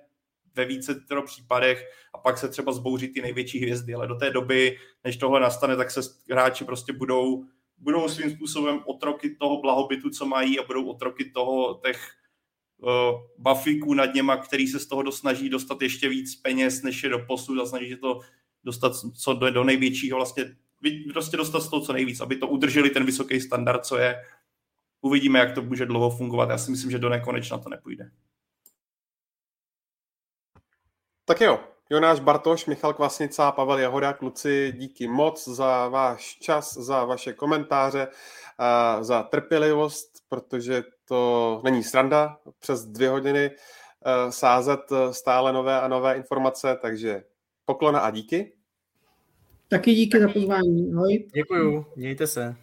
ve 0.56 0.64
více 0.64 1.04
případech 1.24 1.90
a 2.14 2.18
pak 2.18 2.38
se 2.38 2.48
třeba 2.48 2.72
zbouří 2.72 3.08
ty 3.08 3.22
největší 3.22 3.58
hvězdy, 3.58 3.94
ale 3.94 4.06
do 4.06 4.14
té 4.14 4.30
doby, 4.30 4.78
než 5.04 5.16
tohle 5.16 5.40
nastane, 5.40 5.76
tak 5.76 5.90
se 5.90 6.00
hráči 6.30 6.64
prostě 6.64 6.92
budou, 6.92 7.44
budou 7.78 8.08
svým 8.08 8.30
způsobem 8.30 8.80
otroky 8.84 9.36
toho 9.36 9.60
blahobytu, 9.60 10.10
co 10.10 10.26
mají 10.26 10.58
a 10.58 10.66
budou 10.66 10.86
otroky 10.86 11.30
toho 11.30 11.80
těch 11.84 12.10
uh, 12.78 12.90
bafíků 13.38 13.94
nad 13.94 14.14
něma, 14.14 14.36
který 14.36 14.66
se 14.66 14.78
z 14.78 14.86
toho 14.86 15.02
dosnaží 15.02 15.48
dostat 15.48 15.82
ještě 15.82 16.08
víc 16.08 16.36
peněz, 16.36 16.82
než 16.82 17.02
je 17.02 17.08
do 17.08 17.18
posud 17.18 17.60
a 17.60 17.66
snaží 17.66 17.90
se 17.90 17.96
to 17.96 18.20
dostat 18.64 18.92
co 19.18 19.34
do, 19.34 19.50
do 19.50 19.64
největšího 19.64 20.16
vlastně 20.16 20.56
prostě 21.12 21.36
dostat 21.36 21.60
z 21.60 21.68
toho 21.68 21.82
co 21.82 21.92
nejvíc, 21.92 22.20
aby 22.20 22.36
to 22.36 22.48
udrželi 22.48 22.90
ten 22.90 23.04
vysoký 23.04 23.40
standard, 23.40 23.86
co 23.86 23.96
je. 23.96 24.22
Uvidíme, 25.00 25.38
jak 25.38 25.54
to 25.54 25.62
může 25.62 25.86
dlouho 25.86 26.10
fungovat. 26.10 26.50
Já 26.50 26.58
si 26.58 26.70
myslím, 26.70 26.90
že 26.90 26.98
do 26.98 27.08
nekonečna 27.08 27.58
to 27.58 27.68
nepůjde. 27.68 28.10
Tak 31.24 31.40
jo, 31.40 31.75
Jonáš 31.90 32.20
Bartoš, 32.20 32.66
Michal 32.66 32.94
Kvasnica, 32.94 33.52
Pavel 33.52 33.78
Jahoda, 33.78 34.12
kluci, 34.12 34.72
díky 34.76 35.08
moc 35.08 35.48
za 35.48 35.88
váš 35.88 36.38
čas, 36.38 36.76
za 36.76 37.04
vaše 37.04 37.32
komentáře, 37.32 38.08
za 39.00 39.22
trpělivost, 39.22 40.08
protože 40.28 40.82
to 41.04 41.60
není 41.64 41.82
sranda 41.82 42.38
přes 42.58 42.84
dvě 42.84 43.08
hodiny 43.08 43.44
e, 43.44 43.52
sázet 44.32 44.80
stále 45.10 45.52
nové 45.52 45.80
a 45.80 45.88
nové 45.88 46.16
informace, 46.16 46.78
takže 46.82 47.24
poklona 47.64 48.00
a 48.00 48.10
díky. 48.10 48.52
Taky 49.68 49.94
díky 49.94 50.20
za 50.20 50.28
pozvání. 50.28 50.92
Ahoj. 50.92 51.28
Děkuju, 51.34 51.86
mějte 51.96 52.26
se. 52.26 52.56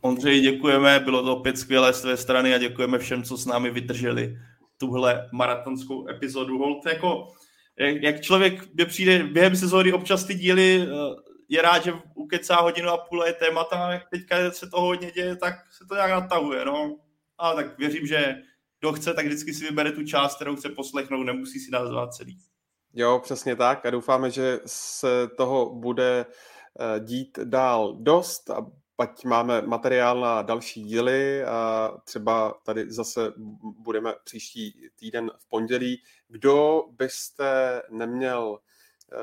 Ondřej, 0.00 0.40
děkujeme, 0.40 1.00
bylo 1.00 1.22
to 1.22 1.36
opět 1.36 1.58
skvělé 1.58 1.92
z 1.92 2.00
tvé 2.00 2.16
strany 2.16 2.54
a 2.54 2.58
děkujeme 2.58 2.98
všem, 2.98 3.22
co 3.22 3.36
s 3.36 3.46
námi 3.46 3.70
vydrželi 3.70 4.38
tuhle 4.78 5.28
maratonskou 5.32 6.08
epizodu. 6.08 6.58
Holt 6.58 6.86
jako 6.86 7.28
jak 7.78 8.20
člověk 8.20 8.74
by 8.74 8.86
přijde 8.86 9.24
během 9.24 9.56
sezóny 9.56 9.92
občas 9.92 10.24
ty 10.24 10.34
díly 10.34 10.82
eh, 10.82 10.86
je 11.48 11.62
rád, 11.62 11.84
že 11.84 11.92
ukecá 12.14 12.60
hodinu 12.60 12.88
a 12.88 12.96
půl 12.96 13.24
je 13.24 13.32
témata, 13.32 13.92
jak 13.92 14.10
teďka 14.10 14.50
se 14.50 14.66
to 14.66 14.80
hodně 14.80 15.10
děje, 15.10 15.36
tak 15.36 15.54
se 15.78 15.84
to 15.88 15.94
nějak 15.94 16.10
natahuje, 16.10 16.64
no. 16.64 16.96
A 17.38 17.54
tak 17.54 17.78
věřím, 17.78 18.06
že 18.06 18.34
kdo 18.80 18.92
chce, 18.92 19.14
tak 19.14 19.26
vždycky 19.26 19.54
si 19.54 19.64
vybere 19.64 19.92
tu 19.92 20.04
část, 20.04 20.34
kterou 20.34 20.56
chce 20.56 20.68
poslechnout, 20.68 21.24
nemusí 21.24 21.60
si 21.60 21.70
nazvat 21.70 22.14
celý. 22.14 22.38
Jo, 22.94 23.20
přesně 23.22 23.56
tak 23.56 23.86
a 23.86 23.90
doufáme, 23.90 24.30
že 24.30 24.60
se 24.66 25.28
toho 25.36 25.74
bude 25.74 26.26
eh, 26.26 27.00
dít 27.00 27.38
dál 27.44 27.96
dost 28.00 28.50
a 28.50 28.66
ať 28.98 29.24
máme 29.24 29.62
materiál 29.62 30.20
na 30.20 30.42
další 30.42 30.82
díly 30.82 31.44
a 31.44 31.90
třeba 32.04 32.54
tady 32.62 32.92
zase 32.92 33.32
budeme 33.62 34.14
příští 34.24 34.88
týden 34.96 35.30
v 35.38 35.48
pondělí. 35.48 36.02
Kdo 36.28 36.84
byste 36.90 37.82
neměl 37.90 38.58
eh, 39.12 39.16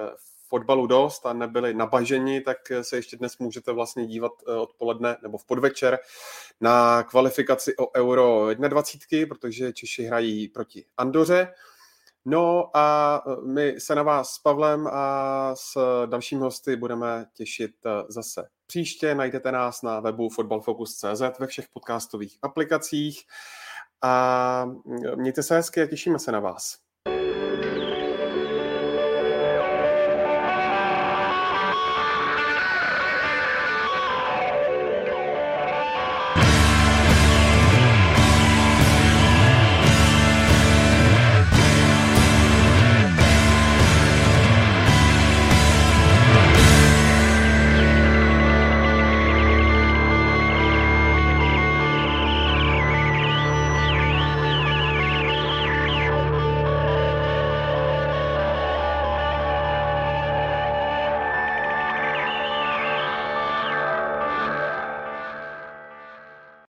fotbalu 0.48 0.88
dost 0.88 1.26
a 1.26 1.34
nebyli 1.34 1.74
nabaženi, 1.74 2.42
tak 2.42 2.58
se 2.82 2.96
ještě 2.96 3.18
dnes 3.18 3.38
můžete 3.38 3.72
vlastně 3.72 4.08
dívat 4.08 4.32
eh, 4.48 4.56
odpoledne 4.56 5.18
nebo 5.22 5.38
v 5.38 5.46
podvečer 5.46 6.00
na 6.62 7.04
kvalifikaci 7.04 7.76
o 7.78 7.96
Euro 7.96 8.48
21, 8.54 9.36
protože 9.36 9.74
Češi 9.74 10.04
hrají 10.04 10.48
proti 10.48 10.86
Andoře. 10.98 11.54
No 12.26 12.78
a 12.78 13.22
e, 13.28 13.46
my 13.46 13.76
se 13.80 13.96
na 13.96 14.04
vás 14.04 14.30
s 14.30 14.40
Pavlem 14.40 14.88
a 14.88 15.52
s 15.56 15.78
dalšími 16.06 16.42
hosty 16.42 16.76
budeme 16.76 17.26
těšit 17.34 17.72
e, 17.86 17.90
zase 18.08 18.48
příště. 18.68 19.16
Najdete 19.16 19.52
nás 19.52 19.82
na 19.82 20.00
webu 20.00 20.30
fotbalfocus.cz 20.30 21.40
ve 21.40 21.48
všech 21.48 21.68
podcastových 21.74 22.38
aplikacích 22.42 23.22
a 24.02 24.66
mějte 25.16 25.44
se 25.44 25.56
hezky 25.56 25.82
a 25.82 25.88
těšíme 25.88 26.20
se 26.20 26.32
na 26.32 26.40
vás. 26.40 26.81